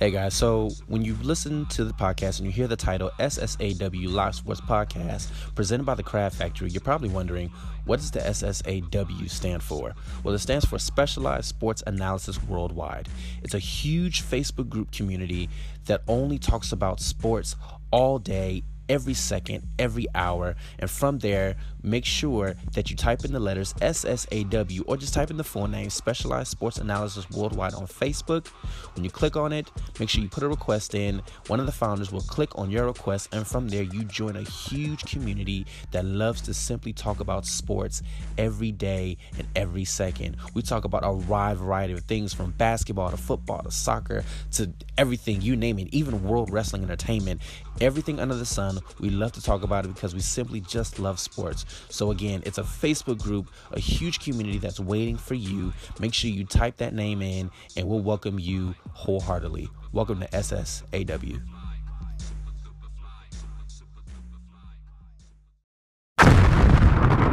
Hey 0.00 0.10
guys, 0.10 0.32
so 0.32 0.70
when 0.86 1.02
you 1.04 1.14
listen 1.20 1.66
to 1.66 1.84
the 1.84 1.92
podcast 1.92 2.38
and 2.38 2.46
you 2.46 2.52
hear 2.52 2.66
the 2.66 2.74
title 2.74 3.10
SSAW 3.18 4.10
Live 4.10 4.34
Sports 4.34 4.62
Podcast 4.62 5.28
presented 5.54 5.84
by 5.84 5.94
the 5.94 6.02
Craft 6.02 6.36
Factory, 6.36 6.70
you're 6.70 6.80
probably 6.80 7.10
wondering 7.10 7.50
what 7.84 8.00
does 8.00 8.10
the 8.10 8.20
SSAW 8.20 9.28
stand 9.28 9.62
for? 9.62 9.94
Well, 10.24 10.34
it 10.34 10.38
stands 10.38 10.64
for 10.64 10.78
Specialized 10.78 11.44
Sports 11.44 11.82
Analysis 11.86 12.42
Worldwide. 12.44 13.10
It's 13.42 13.52
a 13.52 13.58
huge 13.58 14.22
Facebook 14.22 14.70
group 14.70 14.90
community 14.90 15.50
that 15.84 16.00
only 16.08 16.38
talks 16.38 16.72
about 16.72 17.00
sports 17.00 17.54
all 17.90 18.18
day, 18.18 18.62
every 18.88 19.12
second, 19.12 19.64
every 19.78 20.06
hour. 20.14 20.56
And 20.78 20.90
from 20.90 21.18
there, 21.18 21.56
make 21.82 22.04
sure 22.04 22.54
that 22.74 22.90
you 22.90 22.96
type 22.96 23.24
in 23.24 23.32
the 23.32 23.40
letters 23.40 23.72
SSAW 23.74 24.82
or 24.86 24.96
just 24.96 25.14
type 25.14 25.30
in 25.30 25.36
the 25.36 25.44
full 25.44 25.66
name 25.66 25.90
Specialized 25.90 26.48
Sports 26.48 26.78
Analysis 26.78 27.28
Worldwide 27.30 27.74
on 27.74 27.86
Facebook. 27.86 28.48
When 28.94 29.04
you 29.04 29.10
click 29.10 29.36
on 29.36 29.52
it, 29.52 29.70
make 29.98 30.08
sure 30.08 30.22
you 30.22 30.28
put 30.28 30.42
a 30.42 30.48
request 30.48 30.94
in. 30.94 31.22
One 31.46 31.60
of 31.60 31.66
the 31.66 31.72
founders 31.72 32.12
will 32.12 32.20
click 32.22 32.56
on 32.58 32.70
your 32.70 32.86
request, 32.86 33.34
and 33.34 33.46
from 33.46 33.68
there, 33.68 33.82
you 33.82 34.04
join 34.04 34.36
a 34.36 34.42
huge 34.42 35.04
community 35.04 35.66
that 35.90 36.04
loves 36.04 36.40
to 36.42 36.54
simply 36.54 36.92
talk 36.92 37.20
about 37.20 37.46
sports 37.46 38.02
every 38.38 38.72
day 38.72 39.16
and 39.38 39.46
every 39.56 39.84
second. 39.84 40.36
We 40.54 40.62
talk 40.62 40.84
about 40.84 41.04
a 41.04 41.12
wide 41.12 41.58
variety 41.58 41.94
of 41.94 42.00
things 42.00 42.34
from 42.34 42.52
basketball 42.52 43.10
to 43.10 43.16
football 43.16 43.62
to 43.62 43.70
soccer 43.70 44.24
to 44.52 44.70
everything, 44.98 45.40
you 45.40 45.56
name 45.56 45.78
it, 45.78 45.88
even 45.92 46.22
world 46.22 46.50
wrestling 46.50 46.82
entertainment, 46.82 47.40
everything 47.80 48.20
under 48.20 48.34
the 48.34 48.46
sun 48.46 48.80
we 48.98 49.10
love 49.10 49.32
to 49.32 49.42
talk 49.42 49.62
about 49.62 49.84
it 49.84 49.94
because 49.94 50.14
we 50.14 50.20
simply 50.20 50.60
just 50.60 50.98
love 50.98 51.18
sports. 51.18 51.64
So, 51.88 52.10
again, 52.10 52.42
it's 52.44 52.58
a 52.58 52.62
Facebook 52.62 53.18
group, 53.22 53.50
a 53.72 53.80
huge 53.80 54.20
community 54.20 54.58
that's 54.58 54.80
waiting 54.80 55.16
for 55.16 55.34
you. 55.34 55.72
Make 55.98 56.14
sure 56.14 56.30
you 56.30 56.44
type 56.44 56.76
that 56.78 56.94
name 56.94 57.22
in, 57.22 57.50
and 57.76 57.88
we'll 57.88 58.00
welcome 58.00 58.38
you 58.38 58.74
wholeheartedly. 58.92 59.68
Welcome 59.92 60.20
to 60.20 60.28
SSAW. 60.28 61.40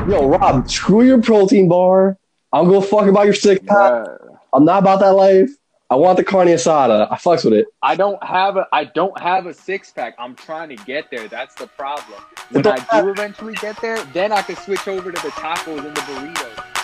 Yo, 0.09 0.29
Rob, 0.29 0.69
screw 0.71 1.03
your 1.03 1.21
protein 1.21 1.67
bar. 1.67 2.17
I'm 2.53 2.69
gonna 2.69 2.81
fuck 2.81 3.07
about 3.07 3.25
your 3.25 3.33
six 3.33 3.61
pack. 3.67 4.07
I'm 4.53 4.63
not 4.63 4.79
about 4.79 5.01
that 5.01 5.13
life. 5.13 5.49
I 5.89 5.95
want 5.95 6.17
the 6.17 6.23
carne 6.23 6.47
asada. 6.47 7.07
I 7.09 7.15
fucks 7.15 7.45
with 7.45 7.53
it. 7.53 7.67
I 7.81 7.95
don't 7.95 8.21
have 8.21 8.57
a 8.57 8.67
I 8.73 8.83
don't 8.83 9.17
have 9.21 9.45
a 9.45 9.53
six 9.53 9.89
pack. 9.91 10.15
I'm 10.19 10.35
trying 10.35 10.67
to 10.75 10.75
get 10.83 11.09
there. 11.09 11.29
That's 11.29 11.55
the 11.55 11.67
problem. 11.67 12.19
When 12.51 12.67
I 12.67 12.77
do 12.91 13.09
eventually 13.09 13.53
get 13.55 13.79
there, 13.81 14.03
then 14.05 14.33
I 14.33 14.41
can 14.41 14.57
switch 14.57 14.85
over 14.89 15.13
to 15.13 15.21
the 15.21 15.29
tacos 15.29 15.85
and 15.85 15.95
the 15.95 16.01
burritos. 16.01 16.76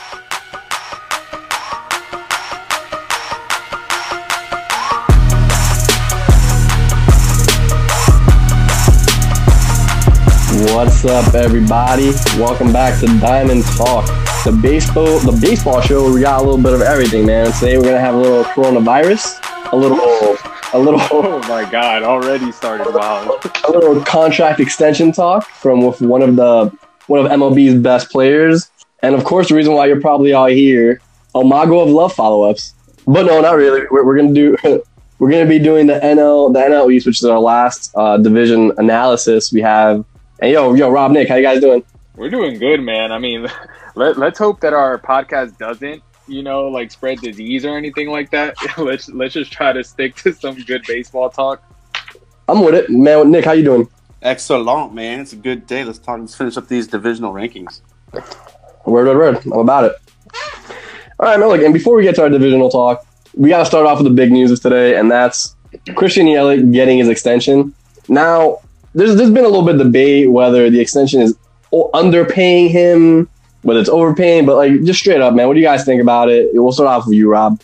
What's 10.72 11.04
up, 11.04 11.36
everybody? 11.36 12.12
Welcome 12.38 12.72
back 12.72 12.98
to 13.02 13.06
Diamond 13.20 13.66
Talk, 13.76 14.06
the 14.46 14.58
baseball 14.64 15.20
the 15.20 15.38
baseball 15.42 15.82
show. 15.82 16.04
Where 16.06 16.14
we 16.14 16.22
got 16.22 16.40
a 16.40 16.44
little 16.44 16.62
bit 16.62 16.74
of 16.74 16.82
everything, 16.82 17.26
man. 17.26 17.52
Today 17.52 17.78
we're 17.78 17.84
gonna 17.84 18.00
have 18.00 18.16
a 18.16 18.18
little 18.18 18.46
coronavirus, 18.46 19.72
a 19.74 19.76
little, 19.76 20.00
a 20.74 20.80
little. 20.80 21.02
Oh 21.12 21.40
my 21.50 21.70
God! 21.70 22.04
Already 22.04 22.52
started 22.54 22.88
wild. 22.96 23.46
a 23.68 23.72
little 23.72 24.02
contract 24.06 24.62
extension 24.62 25.12
talk 25.12 25.46
from 25.46 25.86
with 25.86 26.02
one 26.02 26.22
of 26.22 26.38
the 26.38 26.72
one 27.08 27.26
of 27.26 27.30
MLB's 27.30 27.80
best 27.82 28.10
players, 28.10 28.72
and 29.02 29.16
of 29.16 29.26
course 29.26 29.50
the 29.50 29.56
reason 29.56 29.74
why 29.74 29.88
you're 29.88 30.02
probably 30.02 30.32
all 30.32 30.48
here, 30.48 31.02
Omago 31.36 31.84
of 31.84 31.90
Love 31.90 32.14
follow-ups. 32.14 32.74
But 33.06 33.26
no, 33.26 33.42
not 33.42 33.58
really. 33.58 33.82
We're, 33.92 34.06
we're 34.06 34.16
gonna 34.16 34.34
do. 34.34 34.56
We're 35.20 35.30
going 35.30 35.46
to 35.46 35.50
be 35.50 35.60
doing 35.60 35.88
the 35.88 36.02
NL, 36.02 36.52
the 36.52 36.60
NL 36.60 36.92
East, 36.92 37.06
which 37.06 37.20
is 37.20 37.24
our 37.24 37.40
last 37.40 37.94
uh, 37.96 38.18
division 38.18 38.74
analysis. 38.78 39.54
We 39.54 39.62
have 39.62 40.04
Hey, 40.44 40.52
yo, 40.52 40.74
yo, 40.74 40.90
Rob, 40.90 41.12
Nick, 41.12 41.30
how 41.30 41.36
you 41.36 41.42
guys 41.42 41.62
doing? 41.62 41.86
We're 42.18 42.30
doing 42.30 42.60
good, 42.60 42.82
man. 42.82 43.14
I 43.14 43.18
mean, 43.18 43.48
let, 43.96 44.18
let's 44.18 44.38
hope 44.38 44.60
that 44.60 44.74
our 44.74 44.98
podcast 44.98 45.58
doesn't, 45.58 46.04
you 46.28 46.44
know, 46.44 46.68
like 46.68 46.92
spread 46.92 47.22
disease 47.22 47.64
or 47.64 47.78
anything 47.78 48.10
like 48.10 48.30
that. 48.32 48.58
let's 48.78 49.08
let's 49.08 49.34
just 49.34 49.54
try 49.54 49.72
to 49.72 49.82
stick 49.86 50.18
to 50.18 50.34
some 50.34 50.56
good 50.64 50.84
baseball 50.86 51.30
talk. 51.30 51.64
I'm 52.50 52.62
with 52.62 52.76
it, 52.76 52.90
man. 52.90 53.32
Nick, 53.32 53.46
how 53.46 53.54
you 53.54 53.64
doing? 53.64 53.88
Excellent, 54.22 54.94
man. 54.94 55.22
It's 55.22 55.32
a 55.32 55.38
good 55.38 55.66
day. 55.66 55.86
Let's 55.86 55.98
talk. 55.98 56.20
Let's 56.20 56.36
finish 56.36 56.58
up 56.58 56.68
these 56.68 56.88
divisional 56.88 57.32
rankings. 57.32 57.80
Word, 58.86 59.08
word, 59.08 59.16
word. 59.16 59.46
I'm 59.46 59.54
about 59.54 59.86
it. 59.86 59.96
All 61.22 61.28
right, 61.28 61.40
man. 61.40 61.48
Look, 61.48 61.62
and 61.62 61.74
before 61.74 61.96
we 61.96 62.04
get 62.04 62.16
to 62.16 62.24
our 62.24 62.30
divisional 62.30 62.70
talk, 62.70 63.08
we 63.34 63.48
got 63.48 63.60
to 63.60 63.66
start 63.66 63.86
off 63.86 64.00
with 64.00 64.10
the 64.10 64.14
big 64.14 64.30
news 64.30 64.52
of 64.52 64.62
today, 64.62 64.98
and 64.98 65.10
that's 65.10 65.56
Christian 65.96 66.28
Yelich 66.28 66.74
getting 66.74 66.98
his 66.98 67.08
extension. 67.08 67.74
Now, 68.10 68.60
there's 68.94 69.16
there's 69.16 69.32
been 69.32 69.46
a 69.46 69.50
little 69.50 69.66
bit 69.66 69.76
of 69.76 69.82
debate 69.82 70.32
whether 70.32 70.70
the 70.70 70.80
extension 70.80 71.22
is 71.22 71.38
underpaying 71.72 72.70
him, 72.70 73.28
whether 73.64 73.80
it's 73.80 73.90
overpaying, 73.90 74.46
but 74.46 74.56
like 74.56 74.84
just 74.84 75.00
straight 75.00 75.22
up, 75.22 75.34
man, 75.34 75.48
what 75.48 75.56
do 75.56 75.60
you 75.60 75.66
guys 75.66 75.84
think 75.86 76.02
about 76.02 76.30
it? 76.30 76.50
We'll 76.54 76.72
start 76.72 76.88
off 76.88 77.08
with 77.08 77.18
you, 77.18 77.30
Rob. 77.30 77.62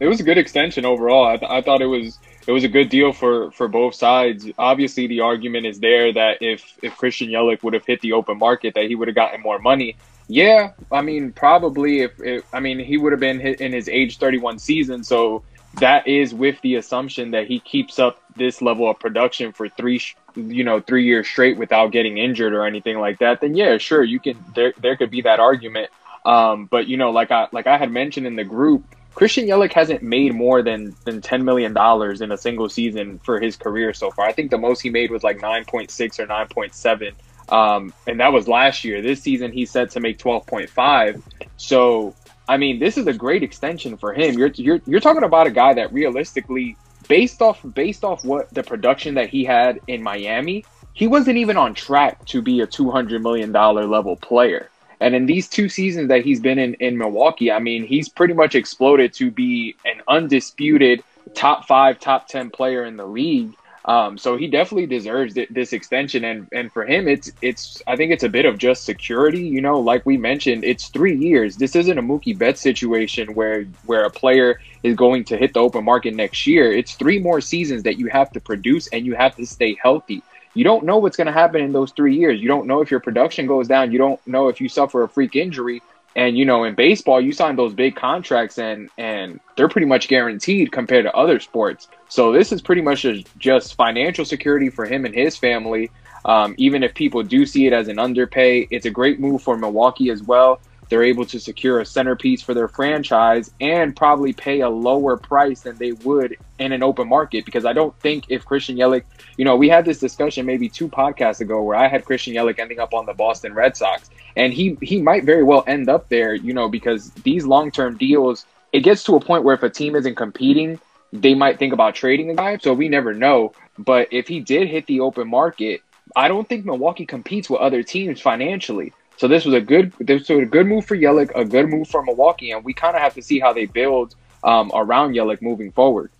It 0.00 0.06
was 0.06 0.20
a 0.20 0.22
good 0.22 0.38
extension 0.38 0.84
overall. 0.84 1.26
I, 1.26 1.36
th- 1.36 1.50
I 1.50 1.62
thought 1.62 1.80
it 1.80 1.86
was 1.86 2.18
it 2.46 2.52
was 2.52 2.64
a 2.64 2.68
good 2.68 2.88
deal 2.88 3.12
for 3.12 3.50
for 3.52 3.68
both 3.68 3.94
sides. 3.94 4.46
Obviously, 4.58 5.06
the 5.06 5.20
argument 5.20 5.66
is 5.66 5.80
there 5.80 6.12
that 6.12 6.38
if 6.40 6.78
if 6.82 6.96
Christian 6.96 7.28
Yelich 7.28 7.62
would 7.62 7.74
have 7.74 7.84
hit 7.84 8.00
the 8.00 8.12
open 8.12 8.38
market, 8.38 8.74
that 8.74 8.84
he 8.84 8.94
would 8.94 9.08
have 9.08 9.14
gotten 9.14 9.40
more 9.40 9.58
money. 9.58 9.96
Yeah, 10.28 10.72
I 10.90 11.02
mean, 11.02 11.32
probably 11.32 12.00
if, 12.00 12.20
if 12.20 12.44
I 12.52 12.60
mean 12.60 12.78
he 12.78 12.96
would 12.96 13.12
have 13.12 13.20
been 13.20 13.40
in 13.40 13.72
his 13.72 13.88
age 13.88 14.18
31 14.18 14.58
season, 14.58 15.04
so 15.04 15.44
that 15.76 16.06
is 16.06 16.34
with 16.34 16.60
the 16.62 16.76
assumption 16.76 17.30
that 17.32 17.46
he 17.46 17.60
keeps 17.60 17.98
up 17.98 18.22
this 18.36 18.62
level 18.62 18.90
of 18.90 18.98
production 18.98 19.52
for 19.52 19.68
three 19.68 20.00
you 20.34 20.64
know 20.64 20.80
three 20.80 21.04
years 21.04 21.26
straight 21.26 21.56
without 21.56 21.92
getting 21.92 22.18
injured 22.18 22.52
or 22.52 22.66
anything 22.66 22.98
like 22.98 23.18
that 23.18 23.40
then 23.40 23.54
yeah 23.54 23.78
sure 23.78 24.02
you 24.02 24.20
can 24.20 24.42
there 24.54 24.72
there 24.80 24.96
could 24.96 25.10
be 25.10 25.22
that 25.22 25.40
argument. 25.40 25.90
Um, 26.24 26.66
but 26.66 26.88
you 26.88 26.96
know 26.96 27.10
like 27.10 27.30
i 27.30 27.46
like 27.52 27.68
i 27.68 27.78
had 27.78 27.92
mentioned 27.92 28.26
in 28.26 28.34
the 28.34 28.42
group 28.42 28.84
christian 29.14 29.46
yelich 29.46 29.72
hasn't 29.72 30.02
made 30.02 30.34
more 30.34 30.60
than 30.60 30.96
than 31.04 31.20
10 31.20 31.44
million 31.44 31.72
dollars 31.72 32.20
in 32.20 32.32
a 32.32 32.36
single 32.36 32.68
season 32.68 33.20
for 33.20 33.38
his 33.38 33.56
career 33.56 33.94
so 33.94 34.10
far. 34.10 34.26
I 34.26 34.32
think 34.32 34.50
the 34.50 34.58
most 34.58 34.80
he 34.80 34.90
made 34.90 35.12
was 35.12 35.22
like 35.22 35.38
9.6 35.38 36.18
or 36.18 36.26
9.7 36.26 37.12
um, 37.52 37.92
and 38.08 38.18
that 38.18 38.32
was 38.32 38.48
last 38.48 38.82
year. 38.82 39.00
This 39.00 39.22
season 39.22 39.52
he's 39.52 39.70
set 39.70 39.90
to 39.90 40.00
make 40.00 40.18
12.5 40.18 41.22
so 41.56 42.14
I 42.48 42.56
mean, 42.56 42.78
this 42.78 42.96
is 42.96 43.06
a 43.06 43.12
great 43.12 43.42
extension 43.42 43.96
for 43.96 44.14
him. 44.14 44.38
You're 44.38 44.52
you're 44.54 44.80
you're 44.86 45.00
talking 45.00 45.24
about 45.24 45.46
a 45.46 45.50
guy 45.50 45.74
that 45.74 45.92
realistically, 45.92 46.76
based 47.08 47.42
off 47.42 47.60
based 47.74 48.04
off 48.04 48.24
what 48.24 48.52
the 48.54 48.62
production 48.62 49.14
that 49.14 49.28
he 49.28 49.44
had 49.44 49.80
in 49.88 50.02
Miami, 50.02 50.64
he 50.92 51.06
wasn't 51.06 51.38
even 51.38 51.56
on 51.56 51.74
track 51.74 52.24
to 52.26 52.40
be 52.40 52.60
a 52.60 52.66
two 52.66 52.90
hundred 52.90 53.22
million 53.22 53.52
dollar 53.52 53.86
level 53.86 54.16
player. 54.16 54.70
And 55.00 55.14
in 55.14 55.26
these 55.26 55.48
two 55.48 55.68
seasons 55.68 56.08
that 56.08 56.24
he's 56.24 56.40
been 56.40 56.58
in 56.58 56.74
in 56.74 56.96
Milwaukee, 56.96 57.50
I 57.50 57.58
mean, 57.58 57.84
he's 57.84 58.08
pretty 58.08 58.34
much 58.34 58.54
exploded 58.54 59.12
to 59.14 59.30
be 59.30 59.76
an 59.84 60.00
undisputed 60.08 61.02
top 61.34 61.66
five, 61.66 61.98
top 61.98 62.28
ten 62.28 62.50
player 62.50 62.84
in 62.84 62.96
the 62.96 63.06
league. 63.06 63.52
Um, 63.86 64.18
so 64.18 64.36
he 64.36 64.48
definitely 64.48 64.86
deserves 64.86 65.34
th- 65.34 65.48
this 65.48 65.72
extension, 65.72 66.24
and 66.24 66.48
and 66.52 66.72
for 66.72 66.84
him, 66.84 67.06
it's 67.06 67.30
it's 67.40 67.80
I 67.86 67.94
think 67.94 68.10
it's 68.10 68.24
a 68.24 68.28
bit 68.28 68.44
of 68.44 68.58
just 68.58 68.84
security. 68.84 69.42
You 69.42 69.60
know, 69.60 69.78
like 69.78 70.04
we 70.04 70.16
mentioned, 70.16 70.64
it's 70.64 70.88
three 70.88 71.16
years. 71.16 71.56
This 71.56 71.76
isn't 71.76 71.96
a 71.96 72.02
Mookie 72.02 72.36
Betts 72.36 72.60
situation 72.60 73.34
where 73.34 73.62
where 73.84 74.04
a 74.04 74.10
player 74.10 74.60
is 74.82 74.96
going 74.96 75.24
to 75.26 75.36
hit 75.36 75.54
the 75.54 75.60
open 75.60 75.84
market 75.84 76.14
next 76.14 76.48
year. 76.48 76.72
It's 76.72 76.94
three 76.94 77.20
more 77.20 77.40
seasons 77.40 77.84
that 77.84 77.96
you 77.96 78.08
have 78.08 78.32
to 78.32 78.40
produce, 78.40 78.88
and 78.88 79.06
you 79.06 79.14
have 79.14 79.36
to 79.36 79.46
stay 79.46 79.76
healthy. 79.80 80.22
You 80.54 80.64
don't 80.64 80.84
know 80.84 80.96
what's 80.98 81.16
going 81.16 81.26
to 81.26 81.32
happen 81.32 81.60
in 81.60 81.72
those 81.72 81.92
three 81.92 82.16
years. 82.16 82.40
You 82.40 82.48
don't 82.48 82.66
know 82.66 82.80
if 82.80 82.90
your 82.90 83.00
production 83.00 83.46
goes 83.46 83.68
down. 83.68 83.92
You 83.92 83.98
don't 83.98 84.26
know 84.26 84.48
if 84.48 84.60
you 84.60 84.68
suffer 84.68 85.02
a 85.02 85.08
freak 85.08 85.36
injury. 85.36 85.82
And 86.16 86.36
you 86.36 86.46
know, 86.46 86.64
in 86.64 86.74
baseball, 86.74 87.20
you 87.20 87.32
sign 87.32 87.56
those 87.56 87.74
big 87.74 87.94
contracts, 87.94 88.58
and 88.58 88.88
and 88.96 89.38
they're 89.54 89.68
pretty 89.68 89.86
much 89.86 90.08
guaranteed 90.08 90.72
compared 90.72 91.04
to 91.04 91.14
other 91.14 91.38
sports. 91.38 91.88
So 92.08 92.32
this 92.32 92.52
is 92.52 92.62
pretty 92.62 92.80
much 92.80 93.06
just 93.38 93.74
financial 93.74 94.24
security 94.24 94.70
for 94.70 94.86
him 94.86 95.04
and 95.04 95.14
his 95.14 95.36
family. 95.36 95.90
Um, 96.24 96.54
even 96.56 96.82
if 96.82 96.94
people 96.94 97.22
do 97.22 97.44
see 97.44 97.66
it 97.66 97.74
as 97.74 97.88
an 97.88 97.98
underpay, 97.98 98.66
it's 98.70 98.86
a 98.86 98.90
great 98.90 99.20
move 99.20 99.42
for 99.42 99.58
Milwaukee 99.58 100.10
as 100.10 100.22
well. 100.22 100.58
They're 100.88 101.02
able 101.02 101.26
to 101.26 101.40
secure 101.40 101.80
a 101.80 101.86
centerpiece 101.86 102.42
for 102.42 102.54
their 102.54 102.68
franchise 102.68 103.50
and 103.60 103.94
probably 103.96 104.32
pay 104.32 104.60
a 104.60 104.68
lower 104.68 105.16
price 105.16 105.60
than 105.60 105.76
they 105.76 105.92
would 105.92 106.36
in 106.58 106.72
an 106.72 106.82
open 106.82 107.08
market. 107.08 107.44
Because 107.44 107.64
I 107.64 107.72
don't 107.72 107.94
think 108.00 108.26
if 108.28 108.44
Christian 108.44 108.76
Yelich, 108.76 109.04
you 109.36 109.44
know, 109.44 109.56
we 109.56 109.68
had 109.68 109.84
this 109.84 109.98
discussion 109.98 110.46
maybe 110.46 110.68
two 110.68 110.88
podcasts 110.88 111.40
ago 111.40 111.62
where 111.62 111.76
I 111.76 111.88
had 111.88 112.04
Christian 112.04 112.34
Yelich 112.34 112.58
ending 112.58 112.78
up 112.78 112.94
on 112.94 113.06
the 113.06 113.14
Boston 113.14 113.54
Red 113.54 113.76
Sox, 113.76 114.10
and 114.36 114.52
he 114.52 114.78
he 114.80 115.02
might 115.02 115.24
very 115.24 115.42
well 115.42 115.64
end 115.66 115.88
up 115.88 116.08
there, 116.08 116.34
you 116.34 116.52
know, 116.52 116.68
because 116.68 117.10
these 117.10 117.44
long 117.44 117.70
term 117.70 117.96
deals, 117.96 118.46
it 118.72 118.80
gets 118.80 119.02
to 119.04 119.16
a 119.16 119.20
point 119.20 119.44
where 119.44 119.54
if 119.54 119.62
a 119.62 119.70
team 119.70 119.96
isn't 119.96 120.14
competing, 120.14 120.78
they 121.12 121.34
might 121.34 121.58
think 121.58 121.72
about 121.72 121.94
trading 121.94 122.30
a 122.30 122.34
guy. 122.34 122.58
So 122.58 122.72
we 122.74 122.88
never 122.88 123.14
know. 123.14 123.52
But 123.78 124.08
if 124.12 124.28
he 124.28 124.40
did 124.40 124.68
hit 124.68 124.86
the 124.86 125.00
open 125.00 125.28
market, 125.28 125.82
I 126.14 126.28
don't 126.28 126.48
think 126.48 126.64
Milwaukee 126.64 127.06
competes 127.06 127.50
with 127.50 127.60
other 127.60 127.82
teams 127.82 128.20
financially. 128.20 128.92
So 129.16 129.28
this 129.28 129.44
was 129.44 129.54
a 129.54 129.60
good 129.60 129.92
this 130.00 130.28
was 130.28 130.42
a 130.42 130.44
good 130.44 130.66
move 130.66 130.84
for 130.84 130.96
Yelich, 130.96 131.30
a 131.34 131.44
good 131.44 131.68
move 131.68 131.88
for 131.88 132.02
Milwaukee, 132.02 132.50
and 132.52 132.64
we 132.64 132.72
kind 132.72 132.96
of 132.96 133.02
have 133.02 133.14
to 133.14 133.22
see 133.22 133.38
how 133.40 133.52
they 133.52 133.66
build 133.66 134.14
um, 134.44 134.70
around 134.74 135.14
Yelich 135.14 135.40
moving 135.40 135.72
forward. 135.72 136.10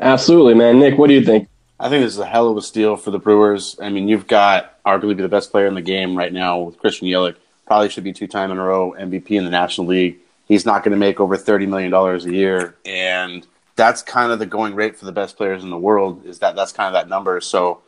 Absolutely, 0.00 0.54
man. 0.54 0.78
Nick, 0.78 0.98
what 0.98 1.08
do 1.08 1.14
you 1.14 1.24
think? 1.24 1.48
I 1.78 1.88
think 1.88 2.04
this 2.04 2.12
is 2.12 2.18
a 2.18 2.26
hell 2.26 2.48
of 2.48 2.56
a 2.56 2.62
steal 2.62 2.96
for 2.96 3.10
the 3.10 3.18
Brewers. 3.18 3.76
I 3.80 3.88
mean, 3.88 4.08
you've 4.08 4.26
got 4.26 4.82
arguably 4.84 5.16
the 5.16 5.28
best 5.28 5.50
player 5.50 5.66
in 5.66 5.74
the 5.74 5.82
game 5.82 6.16
right 6.16 6.32
now 6.32 6.60
with 6.60 6.78
Christian 6.78 7.08
Yelich. 7.08 7.36
Probably 7.66 7.88
should 7.88 8.04
be 8.04 8.12
two 8.12 8.26
time 8.26 8.50
in 8.50 8.58
a 8.58 8.64
row 8.64 8.94
MVP 8.98 9.30
in 9.32 9.44
the 9.44 9.50
National 9.50 9.86
League. 9.86 10.18
He's 10.46 10.66
not 10.66 10.84
going 10.84 10.92
to 10.92 10.98
make 10.98 11.20
over 11.20 11.36
$30 11.36 11.66
million 11.68 11.92
a 11.92 12.18
year. 12.30 12.76
And 12.84 13.46
that's 13.76 14.02
kind 14.02 14.30
of 14.30 14.38
the 14.38 14.46
going 14.46 14.74
rate 14.74 14.96
for 14.96 15.06
the 15.06 15.12
best 15.12 15.36
players 15.36 15.64
in 15.64 15.70
the 15.70 15.78
world 15.78 16.24
is 16.26 16.38
that 16.40 16.54
that's 16.54 16.72
kind 16.72 16.86
of 16.86 16.92
that 16.92 17.08
number. 17.08 17.40
So 17.40 17.80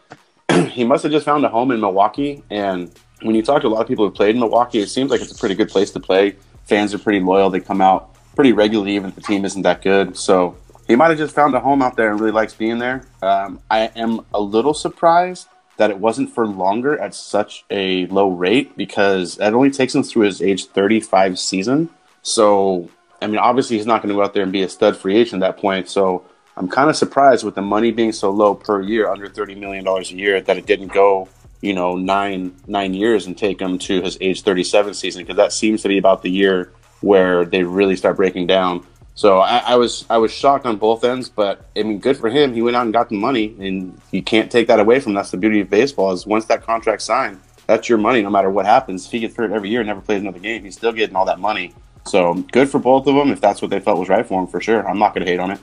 he 0.70 0.84
must 0.84 1.02
have 1.02 1.12
just 1.12 1.26
found 1.26 1.44
a 1.44 1.48
home 1.48 1.70
in 1.70 1.80
Milwaukee. 1.80 2.42
And 2.50 2.90
when 3.22 3.34
you 3.34 3.42
talk 3.42 3.62
to 3.62 3.68
a 3.68 3.70
lot 3.70 3.82
of 3.82 3.88
people 3.88 4.06
who 4.06 4.10
played 4.10 4.34
in 4.34 4.40
Milwaukee, 4.40 4.80
it 4.80 4.88
seems 4.88 5.10
like 5.10 5.20
it's 5.20 5.32
a 5.32 5.38
pretty 5.38 5.54
good 5.54 5.68
place 5.68 5.90
to 5.92 6.00
play. 6.00 6.36
Fans 6.64 6.92
are 6.94 6.98
pretty 6.98 7.20
loyal. 7.20 7.50
They 7.50 7.60
come 7.60 7.80
out 7.80 8.14
pretty 8.34 8.52
regularly, 8.52 8.94
even 8.94 9.10
if 9.10 9.14
the 9.14 9.22
team 9.22 9.44
isn't 9.44 9.62
that 9.62 9.82
good. 9.82 10.16
So 10.16 10.56
he 10.86 10.96
might 10.96 11.08
have 11.08 11.18
just 11.18 11.34
found 11.34 11.54
a 11.54 11.60
home 11.60 11.82
out 11.82 11.96
there 11.96 12.10
and 12.10 12.20
really 12.20 12.32
likes 12.32 12.54
being 12.54 12.78
there. 12.78 13.02
Um, 13.22 13.60
I 13.70 13.90
am 13.96 14.24
a 14.32 14.40
little 14.40 14.74
surprised 14.74 15.48
that 15.78 15.90
it 15.90 15.98
wasn't 15.98 16.32
for 16.34 16.46
longer 16.46 16.98
at 16.98 17.14
such 17.14 17.64
a 17.70 18.06
low 18.06 18.30
rate 18.30 18.76
because 18.76 19.36
that 19.36 19.52
only 19.54 19.70
takes 19.70 19.94
him 19.94 20.02
through 20.02 20.24
his 20.26 20.40
age 20.40 20.66
35 20.66 21.38
season. 21.38 21.90
So, 22.22 22.88
I 23.20 23.26
mean, 23.26 23.38
obviously 23.38 23.76
he's 23.76 23.86
not 23.86 24.02
going 24.02 24.08
to 24.08 24.14
go 24.14 24.22
out 24.22 24.32
there 24.32 24.42
and 24.42 24.52
be 24.52 24.62
a 24.62 24.68
stud 24.68 24.96
free 24.96 25.16
agent 25.16 25.42
at 25.42 25.54
that 25.54 25.60
point. 25.60 25.88
So 25.88 26.24
I'm 26.56 26.68
kind 26.68 26.88
of 26.88 26.96
surprised 26.96 27.44
with 27.44 27.54
the 27.54 27.62
money 27.62 27.90
being 27.90 28.12
so 28.12 28.30
low 28.30 28.54
per 28.54 28.80
year, 28.80 29.10
under 29.10 29.28
$30 29.28 29.58
million 29.58 29.86
a 29.86 30.00
year, 30.02 30.40
that 30.40 30.56
it 30.56 30.66
didn't 30.66 30.88
go, 30.88 31.28
you 31.60 31.74
know, 31.74 31.96
nine, 31.96 32.54
nine 32.66 32.94
years 32.94 33.26
and 33.26 33.36
take 33.36 33.60
him 33.60 33.78
to 33.78 34.02
his 34.02 34.18
age 34.20 34.42
37 34.42 34.94
season 34.94 35.22
because 35.22 35.36
that 35.36 35.52
seems 35.52 35.82
to 35.82 35.88
be 35.88 35.98
about 35.98 36.22
the 36.22 36.30
year 36.30 36.72
where 37.00 37.44
they 37.44 37.62
really 37.62 37.96
start 37.96 38.16
breaking 38.16 38.46
down. 38.46 38.86
So 39.14 39.38
I, 39.38 39.58
I, 39.58 39.76
was 39.76 40.04
I 40.10 40.18
was 40.18 40.30
shocked 40.30 40.66
on 40.66 40.76
both 40.76 41.02
ends, 41.02 41.30
but 41.30 41.64
I 41.74 41.82
mean, 41.82 41.98
good 42.00 42.18
for 42.18 42.28
him. 42.28 42.52
He 42.52 42.60
went 42.60 42.76
out 42.76 42.84
and 42.84 42.92
got 42.92 43.08
the 43.08 43.16
money, 43.16 43.56
and 43.58 43.98
you 44.10 44.22
can't 44.22 44.50
take 44.50 44.66
that 44.66 44.78
away 44.78 45.00
from. 45.00 45.12
Him. 45.12 45.16
That's 45.16 45.30
the 45.30 45.38
beauty 45.38 45.60
of 45.60 45.70
baseball 45.70 46.12
is 46.12 46.26
once 46.26 46.44
that 46.46 46.62
contract 46.62 47.00
signed, 47.00 47.40
that's 47.66 47.88
your 47.88 47.96
money 47.96 48.22
no 48.22 48.28
matter 48.28 48.50
what 48.50 48.66
happens. 48.66 49.06
If 49.06 49.12
he 49.12 49.20
gets 49.20 49.34
hurt 49.34 49.52
every 49.52 49.70
year 49.70 49.80
and 49.80 49.88
never 49.88 50.02
plays 50.02 50.20
another 50.20 50.38
game, 50.38 50.64
he's 50.64 50.76
still 50.76 50.92
getting 50.92 51.16
all 51.16 51.24
that 51.24 51.40
money. 51.40 51.74
So 52.06 52.34
good 52.52 52.68
for 52.68 52.78
both 52.78 53.06
of 53.06 53.14
them 53.14 53.30
if 53.30 53.40
that's 53.40 53.60
what 53.60 53.70
they 53.70 53.80
felt 53.80 53.98
was 53.98 54.08
right 54.08 54.24
for 54.24 54.40
him 54.40 54.46
for 54.46 54.60
sure. 54.60 54.86
I'm 54.88 54.98
not 54.98 55.14
going 55.14 55.24
to 55.24 55.30
hate 55.30 55.40
on 55.40 55.50
it. 55.50 55.60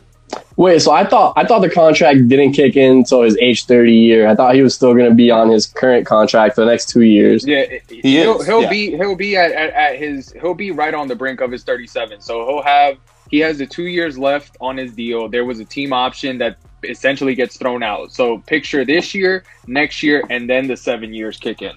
Wait, 0.56 0.80
so 0.80 0.92
I 0.92 1.04
thought 1.06 1.34
I 1.36 1.46
thought 1.46 1.62
the 1.62 1.70
contract 1.70 2.28
didn't 2.28 2.54
kick 2.54 2.76
in 2.76 2.98
until 2.98 3.24
his 3.24 3.38
age 3.38 3.66
thirty 3.66 3.96
year. 3.96 4.28
I 4.28 4.36
thought 4.36 4.54
he 4.54 4.62
was 4.62 4.76
still 4.76 4.94
going 4.94 5.10
to 5.10 5.16
be 5.16 5.32
on 5.32 5.50
his 5.50 5.66
current 5.66 6.06
contract 6.06 6.56
for 6.56 6.62
the 6.62 6.68
next 6.68 6.90
two 6.90 7.02
years. 7.02 7.46
Yeah, 7.46 7.66
he 7.90 8.20
will 8.20 8.40
is, 8.40 8.46
he'll 8.46 8.62
yeah. 8.62 8.70
be 8.70 8.92
he'll 8.92 9.16
be 9.16 9.36
at, 9.36 9.52
at, 9.52 9.74
at 9.74 10.00
his 10.00 10.32
he'll 10.34 10.54
be 10.54 10.72
right 10.72 10.94
on 10.94 11.08
the 11.08 11.16
brink 11.16 11.42
of 11.42 11.52
his 11.52 11.64
thirty 11.64 11.88
seven. 11.88 12.22
So 12.22 12.46
he'll 12.48 12.62
have 12.62 12.98
he 13.32 13.40
has 13.40 13.58
the 13.58 13.66
two 13.66 13.88
years 13.88 14.18
left 14.18 14.56
on 14.62 14.78
his 14.78 14.94
deal. 14.94 15.28
There 15.28 15.44
was 15.44 15.60
a 15.60 15.66
team 15.66 15.92
option 15.92 16.38
that 16.38 16.58
essentially 16.84 17.34
gets 17.34 17.58
thrown 17.58 17.82
out. 17.82 18.12
So 18.12 18.38
picture 18.40 18.86
this 18.86 19.16
year, 19.16 19.44
next 19.66 20.04
year, 20.04 20.24
and 20.30 20.48
then 20.50 20.68
the 20.68 20.78
seven 20.78 21.14
years 21.14 21.38
kick 21.38 21.62
in. 21.62 21.74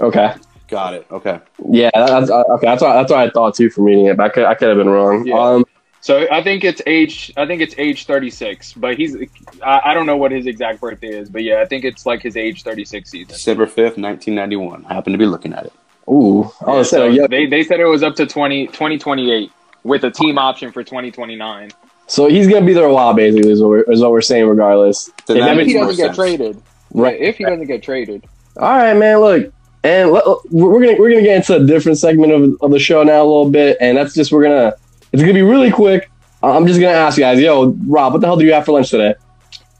Okay. 0.00 0.34
Got 0.68 0.94
it. 0.94 1.06
Okay. 1.12 1.38
Yeah, 1.70 1.90
that's 1.94 2.28
uh, 2.28 2.42
okay. 2.54 2.66
That's 2.66 2.82
what, 2.82 2.94
that's 2.94 3.12
what 3.12 3.20
I 3.20 3.30
thought 3.30 3.54
too 3.54 3.70
from 3.70 3.84
reading 3.84 4.06
it, 4.06 4.16
but 4.16 4.24
I 4.24 4.28
could, 4.30 4.44
I 4.46 4.54
could 4.54 4.68
have 4.68 4.78
been 4.78 4.88
wrong. 4.88 5.24
Yeah. 5.24 5.38
Um, 5.38 5.64
So 6.06 6.24
I 6.30 6.40
think 6.40 6.62
it's 6.62 6.80
age. 6.86 7.32
I 7.36 7.48
think 7.48 7.60
it's 7.60 7.74
age 7.78 8.06
thirty 8.06 8.30
six. 8.30 8.72
But 8.72 8.96
he's. 8.96 9.16
I, 9.60 9.80
I 9.86 9.92
don't 9.92 10.06
know 10.06 10.16
what 10.16 10.30
his 10.30 10.46
exact 10.46 10.80
birthday 10.80 11.08
is, 11.08 11.28
but 11.28 11.42
yeah, 11.42 11.60
I 11.60 11.64
think 11.64 11.84
it's 11.84 12.06
like 12.06 12.22
his 12.22 12.36
age 12.36 12.62
thirty 12.62 12.84
six 12.84 13.10
season. 13.10 13.34
December 13.34 13.66
5th, 13.66 13.98
1991. 13.98 14.86
I 14.88 14.94
happen 14.94 15.12
to 15.14 15.18
be 15.18 15.26
looking 15.26 15.52
at 15.52 15.66
it. 15.66 15.72
ooh, 16.08 16.44
I 16.44 16.46
Yeah, 16.46 16.50
oh, 16.66 16.82
so 16.84 17.06
yeah. 17.06 17.26
they 17.26 17.46
they 17.46 17.64
said 17.64 17.80
it 17.80 17.86
was 17.86 18.04
up 18.04 18.14
to 18.16 18.26
20, 18.26 18.68
2028 18.68 19.50
with 19.82 20.04
a 20.04 20.10
team 20.12 20.38
option 20.38 20.70
for 20.70 20.84
twenty 20.84 21.10
twenty 21.10 21.34
nine. 21.34 21.72
So 22.06 22.28
he's 22.28 22.46
gonna 22.46 22.64
be 22.64 22.72
there 22.72 22.86
a 22.86 22.94
while, 22.94 23.12
basically, 23.12 23.50
is 23.50 23.60
what 23.60 23.70
we're, 23.70 23.92
is 23.92 24.00
what 24.00 24.12
we're 24.12 24.22
saying, 24.22 24.46
regardless. 24.46 25.10
Then 25.26 25.38
If 25.38 25.42
that 25.42 25.54
that 25.56 25.60
If 25.60 25.66
he 25.66 25.72
doesn't 25.72 25.96
get 25.96 26.06
sense. 26.06 26.16
traded, 26.16 26.62
Right. 26.92 27.20
If 27.20 27.38
he 27.38 27.44
doesn't 27.44 27.66
get 27.66 27.82
traded, 27.82 28.24
All 28.58 28.68
right, 28.68 28.96
man. 28.96 29.18
Look, 29.18 29.52
and 29.82 30.12
let, 30.12 30.24
we're 30.52 30.86
gonna 30.86 31.00
we're 31.00 31.10
gonna 31.10 31.22
get 31.22 31.38
into 31.38 31.56
a 31.56 31.66
different 31.66 31.98
segment 31.98 32.30
of, 32.30 32.62
of 32.62 32.70
the 32.70 32.78
show 32.78 33.02
now 33.02 33.22
a 33.22 33.26
little 33.26 33.50
bit, 33.50 33.76
and 33.80 33.98
that's 33.98 34.14
just 34.14 34.30
we're 34.30 34.44
gonna 34.44 34.76
it's 35.12 35.22
gonna 35.22 35.34
be 35.34 35.42
really 35.42 35.70
quick. 35.70 36.10
I'm 36.42 36.66
just 36.66 36.80
gonna 36.80 36.92
ask 36.92 37.16
you 37.16 37.24
guys, 37.24 37.40
yo, 37.40 37.76
Rob, 37.86 38.12
what 38.12 38.20
the 38.20 38.26
hell 38.26 38.36
do 38.36 38.44
you 38.44 38.52
have 38.52 38.64
for 38.64 38.72
lunch 38.72 38.90
today? 38.90 39.14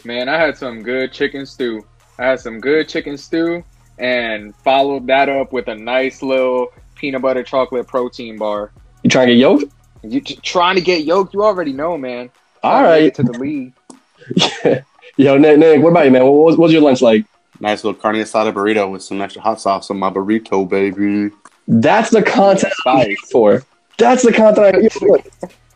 man, 0.06 0.28
I 0.28 0.38
had 0.38 0.56
some 0.56 0.82
good 0.82 1.12
chicken 1.12 1.44
stew. 1.44 1.84
I 2.18 2.26
had 2.26 2.40
some 2.40 2.60
good 2.60 2.88
chicken 2.88 3.18
stew 3.18 3.62
and 3.98 4.54
followed 4.56 5.06
that 5.08 5.28
up 5.28 5.52
with 5.52 5.68
a 5.68 5.74
nice 5.74 6.22
little 6.22 6.68
peanut 6.94 7.22
butter 7.22 7.42
chocolate 7.42 7.86
protein 7.86 8.38
bar. 8.38 8.70
You 9.02 9.10
trying 9.10 9.28
to 9.28 9.34
get 9.34 9.40
yoked? 9.40 9.64
You 10.02 10.20
t- 10.20 10.38
trying 10.42 10.76
to 10.76 10.80
get 10.80 11.04
yoked? 11.04 11.34
You 11.34 11.44
already 11.44 11.72
know, 11.72 11.98
man. 11.98 12.30
All 12.62 12.82
right, 12.82 12.82
to 12.82 12.88
right. 12.88 13.04
get 13.04 13.14
to 13.16 13.22
the 13.24 13.38
league. 13.38 14.84
Yo, 15.16 15.36
Nick, 15.36 15.58
Nick, 15.58 15.82
what 15.82 15.90
about 15.90 16.04
you, 16.04 16.10
man? 16.10 16.24
What 16.24 16.32
was, 16.32 16.56
what 16.56 16.64
was 16.64 16.72
your 16.72 16.82
lunch 16.82 17.02
like? 17.02 17.26
Nice 17.58 17.84
little 17.84 18.00
carne 18.00 18.16
asada 18.16 18.52
burrito 18.52 18.90
with 18.90 19.02
some 19.02 19.20
extra 19.20 19.42
hot 19.42 19.60
sauce 19.60 19.90
on 19.90 19.98
my 19.98 20.10
burrito, 20.10 20.68
baby. 20.68 21.34
That's 21.66 22.10
the 22.10 22.22
content 22.22 22.72
I'm 22.86 23.16
for. 23.30 23.64
That's 23.98 24.22
the 24.22 24.32
content. 24.32 24.76
I, 24.76 24.80
yo, 24.80 25.06
look, 25.06 25.26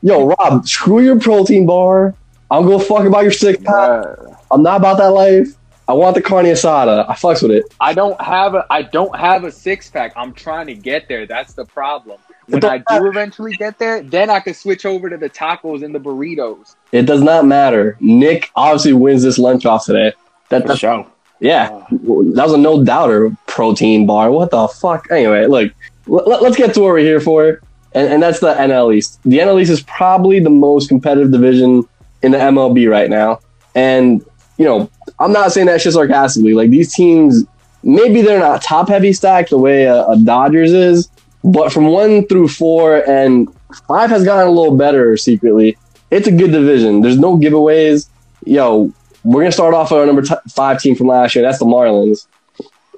yo, 0.02 0.26
Rob, 0.26 0.66
screw 0.66 1.00
your 1.00 1.18
protein 1.18 1.66
bar. 1.66 2.14
I'm 2.50 2.66
gonna 2.66 2.82
fuck 2.82 3.06
about 3.06 3.22
your 3.22 3.32
six 3.32 3.58
pack. 3.62 3.74
Bruh. 3.74 4.36
I'm 4.50 4.62
not 4.62 4.78
about 4.78 4.98
that 4.98 5.10
life. 5.10 5.56
I 5.86 5.92
want 5.92 6.14
the 6.14 6.22
carne 6.22 6.44
asada. 6.44 7.08
I 7.08 7.14
fucks 7.14 7.42
with 7.42 7.50
it. 7.50 7.64
I 7.80 7.94
don't 7.94 8.20
have 8.20 8.54
a 8.54 8.64
I 8.70 8.82
don't 8.82 9.16
have 9.18 9.44
a 9.44 9.50
six 9.50 9.90
pack. 9.90 10.12
I'm 10.16 10.32
trying 10.32 10.66
to 10.68 10.74
get 10.74 11.08
there. 11.08 11.26
That's 11.26 11.54
the 11.54 11.64
problem. 11.64 12.20
When 12.46 12.64
I 12.64 12.78
do 12.78 13.06
eventually 13.06 13.52
get 13.52 13.78
there, 13.78 14.02
then 14.02 14.28
I 14.30 14.40
can 14.40 14.54
switch 14.54 14.84
over 14.84 15.08
to 15.08 15.16
the 15.16 15.30
tacos 15.30 15.84
and 15.84 15.94
the 15.94 16.00
burritos. 16.00 16.74
It 16.92 17.02
does 17.02 17.22
not 17.22 17.46
matter. 17.46 17.96
Nick 18.00 18.50
obviously 18.56 18.92
wins 18.92 19.22
this 19.22 19.38
lunch 19.38 19.66
off 19.66 19.86
today. 19.86 20.12
That, 20.48 20.66
the 20.66 20.76
show. 20.76 21.08
yeah. 21.38 21.70
Uh. 21.70 21.86
That 21.90 22.44
was 22.44 22.52
a 22.52 22.58
no 22.58 22.84
doubter 22.84 23.36
protein 23.46 24.06
bar. 24.06 24.30
What 24.32 24.50
the 24.50 24.66
fuck? 24.66 25.10
Anyway, 25.10 25.46
look, 25.46 25.72
let, 26.06 26.42
us 26.42 26.56
get 26.56 26.74
to 26.74 26.80
what 26.80 26.88
we're 26.88 26.98
here 26.98 27.20
for, 27.20 27.60
and, 27.92 28.12
and 28.12 28.22
that's 28.22 28.40
the 28.40 28.54
NL 28.54 28.94
East. 28.94 29.20
The 29.24 29.38
NL 29.38 29.60
East 29.60 29.70
is 29.70 29.82
probably 29.82 30.40
the 30.40 30.50
most 30.50 30.88
competitive 30.88 31.32
division 31.32 31.88
in 32.22 32.32
the 32.32 32.38
MLB 32.38 32.90
right 32.90 33.10
now. 33.10 33.40
And, 33.74 34.24
you 34.58 34.64
know, 34.64 34.90
I'm 35.18 35.32
not 35.32 35.52
saying 35.52 35.66
that 35.66 35.80
shit 35.80 35.92
sarcastically. 35.92 36.54
Like, 36.54 36.70
these 36.70 36.94
teams, 36.94 37.44
maybe 37.82 38.22
they're 38.22 38.38
not 38.38 38.62
top 38.62 38.88
heavy 38.88 39.12
stacked 39.12 39.50
the 39.50 39.58
way 39.58 39.84
a, 39.84 40.06
a 40.06 40.18
Dodgers 40.18 40.72
is, 40.72 41.08
but 41.42 41.72
from 41.72 41.86
one 41.86 42.26
through 42.26 42.48
four, 42.48 43.08
and 43.08 43.48
five 43.88 44.10
has 44.10 44.24
gotten 44.24 44.48
a 44.48 44.50
little 44.50 44.76
better 44.76 45.16
secretly. 45.16 45.76
It's 46.10 46.26
a 46.26 46.32
good 46.32 46.50
division. 46.50 47.00
There's 47.00 47.18
no 47.18 47.36
giveaways. 47.36 48.08
Yo, 48.44 48.92
we're 49.24 49.42
gonna 49.42 49.52
start 49.52 49.74
off 49.74 49.90
with 49.90 50.00
our 50.00 50.06
number 50.06 50.22
t- 50.22 50.34
five 50.48 50.80
team 50.80 50.94
from 50.96 51.06
last 51.06 51.34
year. 51.34 51.42
That's 51.42 51.58
the 51.58 51.66
Marlins. 51.66 52.26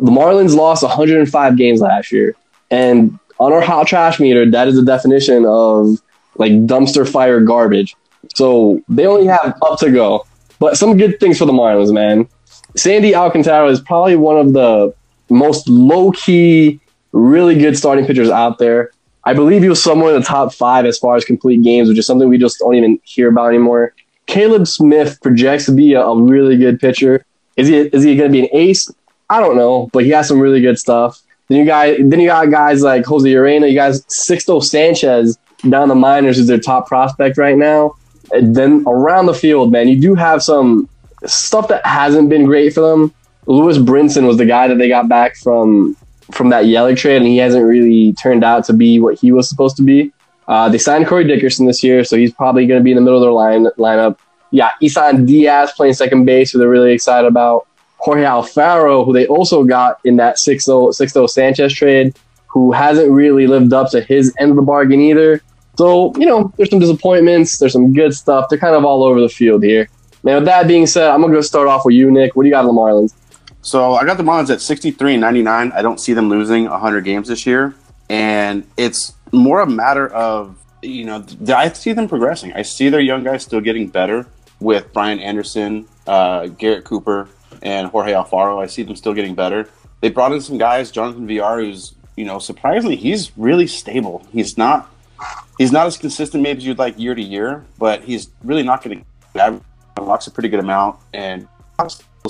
The 0.00 0.10
Marlins 0.10 0.56
lost 0.56 0.82
105 0.82 1.56
games 1.56 1.80
last 1.80 2.10
year, 2.10 2.34
and 2.70 3.18
on 3.42 3.52
our 3.52 3.60
hot 3.60 3.86
trash 3.86 4.20
meter, 4.20 4.48
that 4.50 4.68
is 4.68 4.76
the 4.76 4.84
definition 4.84 5.44
of 5.46 6.00
like 6.36 6.52
dumpster 6.52 7.08
fire 7.08 7.40
garbage. 7.40 7.96
So 8.34 8.80
they 8.88 9.06
only 9.06 9.26
have 9.26 9.58
up 9.62 9.78
to 9.80 9.90
go. 9.90 10.24
But 10.60 10.76
some 10.76 10.96
good 10.96 11.18
things 11.18 11.38
for 11.38 11.44
the 11.44 11.52
Marlins, 11.52 11.92
man. 11.92 12.28
Sandy 12.76 13.14
Alcantara 13.14 13.68
is 13.68 13.80
probably 13.80 14.14
one 14.16 14.38
of 14.38 14.52
the 14.52 14.94
most 15.28 15.68
low 15.68 16.12
key, 16.12 16.80
really 17.10 17.58
good 17.58 17.76
starting 17.76 18.06
pitchers 18.06 18.30
out 18.30 18.58
there. 18.58 18.92
I 19.24 19.34
believe 19.34 19.62
he 19.62 19.68
was 19.68 19.82
somewhere 19.82 20.14
in 20.14 20.20
the 20.20 20.26
top 20.26 20.52
five 20.54 20.84
as 20.84 20.98
far 20.98 21.16
as 21.16 21.24
complete 21.24 21.62
games, 21.62 21.88
which 21.88 21.98
is 21.98 22.06
something 22.06 22.28
we 22.28 22.38
just 22.38 22.58
don't 22.60 22.74
even 22.74 23.00
hear 23.04 23.28
about 23.28 23.48
anymore. 23.48 23.92
Caleb 24.26 24.66
Smith 24.68 25.20
projects 25.20 25.66
to 25.66 25.72
be 25.72 25.94
a, 25.94 26.00
a 26.00 26.20
really 26.20 26.56
good 26.56 26.78
pitcher. 26.80 27.24
Is 27.56 27.68
he 27.68 27.76
is 27.76 28.02
he 28.04 28.16
going 28.16 28.30
to 28.30 28.32
be 28.32 28.44
an 28.44 28.48
ace? 28.52 28.90
I 29.28 29.40
don't 29.40 29.56
know, 29.56 29.90
but 29.92 30.04
he 30.04 30.10
has 30.10 30.28
some 30.28 30.40
really 30.40 30.60
good 30.60 30.78
stuff. 30.78 31.20
Then 31.48 31.58
you 31.58 31.64
guys, 31.64 31.98
then 32.00 32.20
you 32.20 32.28
got 32.28 32.50
guys 32.50 32.82
like 32.82 33.04
Jose 33.04 33.28
Urena. 33.28 33.68
You 33.68 33.74
guys, 33.74 34.04
Sixto 34.06 34.62
Sanchez 34.62 35.38
down 35.68 35.88
the 35.88 35.94
minors 35.94 36.38
is 36.38 36.46
their 36.46 36.58
top 36.58 36.86
prospect 36.88 37.38
right 37.38 37.56
now. 37.56 37.94
And 38.32 38.54
then 38.56 38.84
around 38.86 39.26
the 39.26 39.34
field, 39.34 39.72
man, 39.72 39.88
you 39.88 40.00
do 40.00 40.14
have 40.14 40.42
some 40.42 40.88
stuff 41.26 41.68
that 41.68 41.84
hasn't 41.84 42.28
been 42.28 42.44
great 42.44 42.72
for 42.72 42.80
them. 42.80 43.12
Lewis 43.46 43.78
Brinson 43.78 44.26
was 44.26 44.38
the 44.38 44.46
guy 44.46 44.68
that 44.68 44.78
they 44.78 44.88
got 44.88 45.08
back 45.08 45.36
from 45.36 45.96
from 46.30 46.48
that 46.48 46.64
Yelich 46.64 46.98
trade, 46.98 47.16
and 47.16 47.26
he 47.26 47.36
hasn't 47.36 47.64
really 47.64 48.14
turned 48.14 48.42
out 48.42 48.64
to 48.64 48.72
be 48.72 48.98
what 49.00 49.18
he 49.18 49.32
was 49.32 49.48
supposed 49.48 49.76
to 49.76 49.82
be. 49.82 50.12
Uh, 50.48 50.68
they 50.68 50.78
signed 50.78 51.06
Corey 51.06 51.24
Dickerson 51.24 51.66
this 51.66 51.82
year, 51.82 52.04
so 52.04 52.16
he's 52.16 52.32
probably 52.32 52.66
going 52.66 52.80
to 52.80 52.84
be 52.84 52.90
in 52.90 52.96
the 52.96 53.02
middle 53.02 53.18
of 53.18 53.22
their 53.22 53.32
line 53.32 53.66
lineup. 53.78 54.18
Yeah, 54.50 54.70
Isan 54.80 55.26
Diaz 55.26 55.72
playing 55.76 55.94
second 55.94 56.24
base, 56.24 56.52
who 56.52 56.58
they're 56.58 56.68
really 56.68 56.92
excited 56.92 57.26
about. 57.26 57.66
Jorge 58.02 58.24
Alfaro, 58.24 59.06
who 59.06 59.12
they 59.12 59.28
also 59.28 59.62
got 59.62 60.00
in 60.04 60.16
that 60.16 60.36
Sixto 60.36 61.30
Sanchez 61.30 61.72
trade, 61.72 62.18
who 62.48 62.72
hasn't 62.72 63.10
really 63.10 63.46
lived 63.46 63.72
up 63.72 63.90
to 63.92 64.00
his 64.00 64.34
end 64.40 64.50
of 64.50 64.56
the 64.56 64.62
bargain 64.62 65.00
either. 65.00 65.40
So, 65.78 66.12
you 66.16 66.26
know, 66.26 66.52
there's 66.56 66.68
some 66.68 66.80
disappointments. 66.80 67.58
There's 67.58 67.72
some 67.72 67.92
good 67.94 68.12
stuff. 68.12 68.48
They're 68.50 68.58
kind 68.58 68.74
of 68.74 68.84
all 68.84 69.04
over 69.04 69.20
the 69.20 69.28
field 69.28 69.62
here. 69.62 69.88
Now, 70.24 70.34
with 70.36 70.46
that 70.46 70.66
being 70.66 70.86
said, 70.86 71.10
I'm 71.10 71.20
going 71.20 71.32
to 71.32 71.38
go 71.38 71.42
start 71.42 71.68
off 71.68 71.84
with 71.84 71.94
you, 71.94 72.10
Nick. 72.10 72.34
What 72.34 72.42
do 72.42 72.48
you 72.48 72.52
got 72.52 72.64
on 72.64 72.74
the 72.74 72.80
Marlins? 72.80 73.14
So 73.62 73.94
I 73.94 74.04
got 74.04 74.16
the 74.16 74.24
Marlins 74.24 74.50
at 74.50 74.60
63 74.60 75.14
and 75.14 75.20
99. 75.20 75.70
I 75.72 75.80
don't 75.80 76.00
see 76.00 76.12
them 76.12 76.28
losing 76.28 76.68
100 76.68 77.04
games 77.04 77.28
this 77.28 77.46
year. 77.46 77.74
And 78.10 78.66
it's 78.76 79.14
more 79.30 79.60
a 79.60 79.66
matter 79.66 80.08
of, 80.08 80.58
you 80.82 81.04
know, 81.04 81.24
I 81.48 81.68
see 81.72 81.92
them 81.92 82.08
progressing. 82.08 82.52
I 82.52 82.62
see 82.62 82.88
their 82.88 83.00
young 83.00 83.22
guys 83.22 83.44
still 83.44 83.60
getting 83.60 83.86
better. 83.88 84.26
with 84.60 84.92
Brian 84.92 85.18
Anderson, 85.18 85.86
uh, 86.06 86.46
Garrett 86.46 86.84
Cooper, 86.84 87.28
and 87.62 87.88
Jorge 87.88 88.12
Alfaro. 88.12 88.62
I 88.62 88.66
see 88.66 88.82
them 88.82 88.96
still 88.96 89.14
getting 89.14 89.34
better. 89.34 89.68
They 90.00 90.10
brought 90.10 90.32
in 90.32 90.40
some 90.40 90.58
guys, 90.58 90.90
Jonathan 90.90 91.26
Villar, 91.26 91.60
who's 91.60 91.94
you 92.16 92.24
know 92.24 92.38
surprisingly 92.38 92.96
he's 92.96 93.36
really 93.36 93.66
stable. 93.66 94.26
He's 94.32 94.58
not 94.58 94.92
he's 95.58 95.72
not 95.72 95.86
as 95.86 95.96
consistent 95.96 96.42
maybe 96.42 96.58
as 96.58 96.66
you'd 96.66 96.78
like 96.78 96.98
year 96.98 97.14
to 97.14 97.22
year, 97.22 97.64
but 97.78 98.02
he's 98.02 98.30
really 98.42 98.62
not 98.62 98.82
going 98.82 99.04
to 99.34 99.60
walks 99.98 100.26
a 100.26 100.30
pretty 100.30 100.48
good 100.48 100.60
amount 100.60 100.98
and 101.12 101.48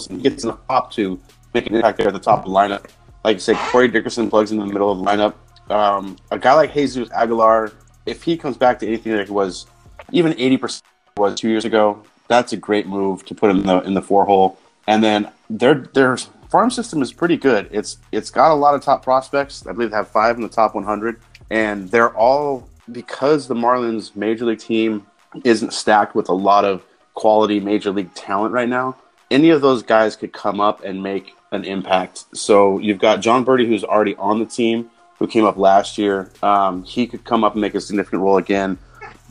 he 0.08 0.16
gets 0.18 0.44
in 0.44 0.50
the 0.50 0.58
top 0.68 0.92
to 0.92 1.20
make 1.54 1.66
an 1.66 1.74
impact 1.74 1.98
there 1.98 2.08
at 2.08 2.12
the 2.12 2.20
top 2.20 2.40
of 2.40 2.44
the 2.44 2.50
lineup. 2.50 2.86
Like 3.24 3.36
I 3.36 3.38
said, 3.38 3.56
Corey 3.56 3.88
Dickerson 3.88 4.30
plugs 4.30 4.52
in 4.52 4.58
the 4.58 4.66
middle 4.66 4.90
of 4.90 4.98
the 4.98 5.04
lineup. 5.04 5.34
Um, 5.70 6.16
a 6.30 6.38
guy 6.38 6.54
like 6.54 6.74
Jesus 6.74 7.10
Aguilar, 7.10 7.72
if 8.06 8.22
he 8.22 8.36
comes 8.36 8.56
back 8.56 8.78
to 8.80 8.86
anything 8.86 9.16
like 9.16 9.28
it 9.28 9.32
was 9.32 9.66
even 10.10 10.32
80% 10.32 10.82
was 11.16 11.34
two 11.38 11.48
years 11.48 11.64
ago, 11.64 12.02
that's 12.28 12.52
a 12.52 12.56
great 12.56 12.86
move 12.86 13.24
to 13.26 13.34
put 13.34 13.50
in 13.50 13.62
the 13.64 13.80
in 13.82 13.94
the 13.94 14.02
four 14.02 14.24
hole. 14.24 14.58
And 14.86 15.02
then 15.02 15.30
their 15.48 15.74
their 15.74 16.16
farm 16.48 16.70
system 16.70 17.02
is 17.02 17.12
pretty 17.12 17.36
good. 17.36 17.68
It's 17.70 17.98
it's 18.12 18.30
got 18.30 18.50
a 18.50 18.54
lot 18.54 18.74
of 18.74 18.82
top 18.82 19.02
prospects. 19.02 19.66
I 19.66 19.72
believe 19.72 19.90
they 19.90 19.96
have 19.96 20.08
five 20.08 20.36
in 20.36 20.42
the 20.42 20.48
top 20.48 20.74
100, 20.74 21.20
and 21.50 21.88
they're 21.90 22.14
all 22.14 22.68
because 22.90 23.48
the 23.48 23.54
Marlins 23.54 24.14
major 24.16 24.44
league 24.44 24.58
team 24.58 25.06
isn't 25.44 25.72
stacked 25.72 26.14
with 26.14 26.28
a 26.28 26.34
lot 26.34 26.64
of 26.64 26.84
quality 27.14 27.60
major 27.60 27.90
league 27.90 28.12
talent 28.14 28.52
right 28.52 28.68
now. 28.68 28.96
Any 29.30 29.50
of 29.50 29.62
those 29.62 29.82
guys 29.82 30.16
could 30.16 30.32
come 30.32 30.60
up 30.60 30.84
and 30.84 31.02
make 31.02 31.34
an 31.52 31.64
impact. 31.64 32.24
So 32.36 32.78
you've 32.78 32.98
got 32.98 33.20
Jon 33.20 33.44
Berti, 33.44 33.66
who's 33.66 33.84
already 33.84 34.14
on 34.16 34.38
the 34.38 34.46
team, 34.46 34.90
who 35.18 35.26
came 35.26 35.44
up 35.44 35.56
last 35.56 35.96
year. 35.96 36.30
Um, 36.42 36.84
he 36.84 37.06
could 37.06 37.24
come 37.24 37.44
up 37.44 37.52
and 37.52 37.60
make 37.60 37.74
a 37.74 37.80
significant 37.80 38.22
role 38.22 38.38
again. 38.38 38.78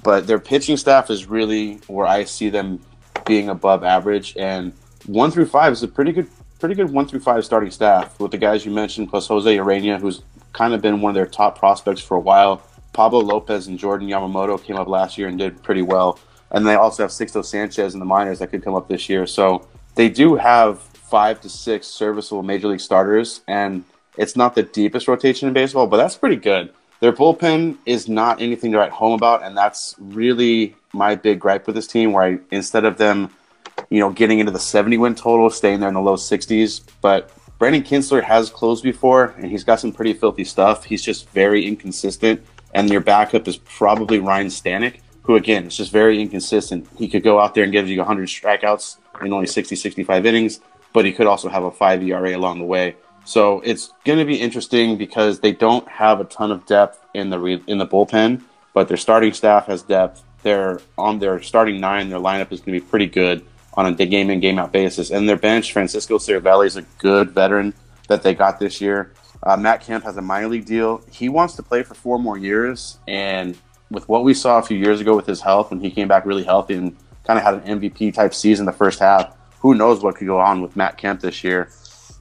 But 0.03 0.25
their 0.25 0.39
pitching 0.39 0.77
staff 0.77 1.09
is 1.09 1.27
really 1.27 1.75
where 1.87 2.07
I 2.07 2.23
see 2.23 2.49
them 2.49 2.79
being 3.25 3.49
above 3.49 3.83
average. 3.83 4.35
And 4.37 4.73
one 5.05 5.31
through 5.31 5.47
five 5.47 5.73
is 5.73 5.83
a 5.83 5.87
pretty 5.87 6.11
good, 6.11 6.27
pretty 6.59 6.75
good 6.75 6.91
one 6.91 7.07
through 7.07 7.21
five 7.21 7.43
starting 7.45 7.71
staff 7.71 8.19
with 8.19 8.31
the 8.31 8.37
guys 8.37 8.65
you 8.65 8.71
mentioned, 8.71 9.09
plus 9.09 9.27
Jose 9.27 9.57
Urena, 9.57 9.99
who's 9.99 10.21
kind 10.53 10.73
of 10.73 10.81
been 10.81 11.01
one 11.01 11.11
of 11.11 11.15
their 11.15 11.25
top 11.25 11.57
prospects 11.57 12.01
for 12.01 12.17
a 12.17 12.19
while. 12.19 12.61
Pablo 12.93 13.19
Lopez 13.19 13.67
and 13.67 13.79
Jordan 13.79 14.07
Yamamoto 14.07 14.61
came 14.61 14.75
up 14.75 14.87
last 14.87 15.17
year 15.17 15.27
and 15.27 15.37
did 15.37 15.63
pretty 15.63 15.81
well. 15.81 16.19
And 16.51 16.67
they 16.67 16.75
also 16.75 17.03
have 17.03 17.11
Sixto 17.11 17.43
Sanchez 17.43 17.93
in 17.93 17.99
the 17.99 18.05
minors 18.05 18.39
that 18.39 18.47
could 18.47 18.63
come 18.63 18.75
up 18.75 18.89
this 18.89 19.07
year. 19.07 19.25
So 19.25 19.65
they 19.95 20.09
do 20.09 20.35
have 20.35 20.81
five 20.81 21.41
to 21.41 21.49
six 21.49 21.87
serviceable 21.87 22.43
major 22.43 22.67
league 22.67 22.79
starters, 22.79 23.41
and 23.47 23.83
it's 24.17 24.35
not 24.35 24.55
the 24.55 24.63
deepest 24.63 25.07
rotation 25.07 25.47
in 25.47 25.53
baseball, 25.53 25.87
but 25.87 25.97
that's 25.97 26.15
pretty 26.15 26.35
good. 26.35 26.73
Their 26.99 27.13
bullpen 27.13 27.77
is 27.85 28.07
not 28.07 28.41
anything 28.41 28.71
to 28.73 28.77
write 28.77 28.91
home 28.91 29.13
about, 29.13 29.43
and 29.43 29.57
that's 29.57 29.95
really 29.97 30.75
my 30.93 31.15
big 31.15 31.39
gripe 31.39 31.65
with 31.65 31.75
this 31.75 31.87
team. 31.87 32.11
Where 32.11 32.23
I, 32.23 32.39
instead 32.51 32.85
of 32.85 32.97
them, 32.97 33.31
you 33.91 33.99
know, 33.99 34.09
getting 34.09 34.39
into 34.39 34.51
the 34.51 34.59
70 34.59 34.97
win 34.97 35.13
total, 35.15 35.49
staying 35.49 35.81
there 35.81 35.89
in 35.89 35.93
the 35.93 36.01
low 36.01 36.15
60s, 36.15 36.81
but 37.01 37.29
Brandon 37.59 37.83
Kintzler 37.83 38.23
has 38.23 38.49
closed 38.49 38.83
before, 38.83 39.35
and 39.37 39.51
he's 39.51 39.65
got 39.65 39.81
some 39.81 39.91
pretty 39.91 40.13
filthy 40.13 40.45
stuff. 40.45 40.85
He's 40.85 41.03
just 41.03 41.29
very 41.29 41.67
inconsistent, 41.67 42.41
and 42.73 42.89
your 42.89 43.01
backup 43.01 43.47
is 43.49 43.57
probably 43.57 44.19
Ryan 44.19 44.47
Stanek, 44.47 45.01
who 45.23 45.35
again 45.35 45.67
is 45.67 45.75
just 45.75 45.91
very 45.91 46.21
inconsistent. 46.21 46.87
He 46.97 47.09
could 47.09 47.21
go 47.21 47.37
out 47.37 47.53
there 47.53 47.65
and 47.65 47.71
give 47.71 47.89
you 47.89 47.97
100 47.97 48.29
strikeouts 48.29 48.95
in 49.21 49.33
only 49.33 49.45
60, 49.45 49.75
65 49.75 50.25
innings, 50.25 50.61
but 50.93 51.03
he 51.03 51.11
could 51.11 51.27
also 51.27 51.49
have 51.49 51.63
a 51.63 51.71
five 51.71 52.01
ERA 52.01 52.35
along 52.35 52.59
the 52.59 52.65
way. 52.65 52.95
So 53.25 53.59
it's 53.59 53.93
going 54.05 54.19
to 54.19 54.25
be 54.25 54.39
interesting 54.39 54.97
because 54.97 55.41
they 55.41 55.51
don't 55.51 55.87
have 55.87 56.21
a 56.21 56.23
ton 56.23 56.51
of 56.51 56.65
depth 56.65 57.05
in 57.13 57.29
the 57.29 57.39
re- 57.39 57.63
in 57.67 57.77
the 57.77 57.85
bullpen, 57.85 58.41
but 58.73 58.87
their 58.87 58.97
starting 58.97 59.33
staff 59.33 59.67
has 59.67 59.83
depth. 59.83 60.23
They're 60.43 60.79
on 60.97 61.19
their 61.19 61.41
starting 61.43 61.79
nine. 61.81 62.09
Their 62.09 62.19
lineup 62.19 62.51
is 62.51 62.61
going 62.61 62.79
to 62.79 62.83
be 62.83 62.89
pretty 62.89 63.05
good 63.05 63.45
on 63.75 63.85
a 63.85 63.93
game 63.93 64.29
in 64.29 64.39
game 64.39 64.59
out 64.59 64.71
basis, 64.71 65.11
and 65.11 65.27
their 65.27 65.37
bench, 65.37 65.73
Francisco 65.73 66.17
Cervelli 66.17 66.65
is 66.65 66.77
a 66.77 66.81
good 66.99 67.31
veteran 67.31 67.73
that 68.07 68.23
they 68.23 68.33
got 68.33 68.59
this 68.59 68.81
year. 68.81 69.13
Uh, 69.43 69.57
Matt 69.57 69.81
Kemp 69.81 70.03
has 70.03 70.17
a 70.17 70.21
minor 70.21 70.49
league 70.49 70.65
deal. 70.65 71.01
He 71.11 71.29
wants 71.29 71.55
to 71.55 71.63
play 71.63 71.83
for 71.83 71.93
four 71.93 72.19
more 72.19 72.37
years, 72.37 72.99
and 73.07 73.57
with 73.89 74.07
what 74.07 74.23
we 74.23 74.33
saw 74.33 74.59
a 74.59 74.61
few 74.61 74.77
years 74.77 75.01
ago 75.01 75.15
with 75.15 75.25
his 75.25 75.41
health, 75.41 75.69
when 75.69 75.79
he 75.79 75.91
came 75.91 76.07
back 76.07 76.25
really 76.25 76.43
healthy 76.43 76.75
and 76.75 76.95
kind 77.25 77.37
of 77.37 77.43
had 77.43 77.53
an 77.55 77.79
MVP 77.79 78.13
type 78.13 78.33
season 78.33 78.65
the 78.65 78.71
first 78.71 78.99
half, 78.99 79.35
who 79.59 79.75
knows 79.75 80.01
what 80.01 80.15
could 80.15 80.27
go 80.27 80.39
on 80.39 80.61
with 80.61 80.75
Matt 80.75 80.97
Kemp 80.97 81.21
this 81.21 81.43
year? 81.43 81.69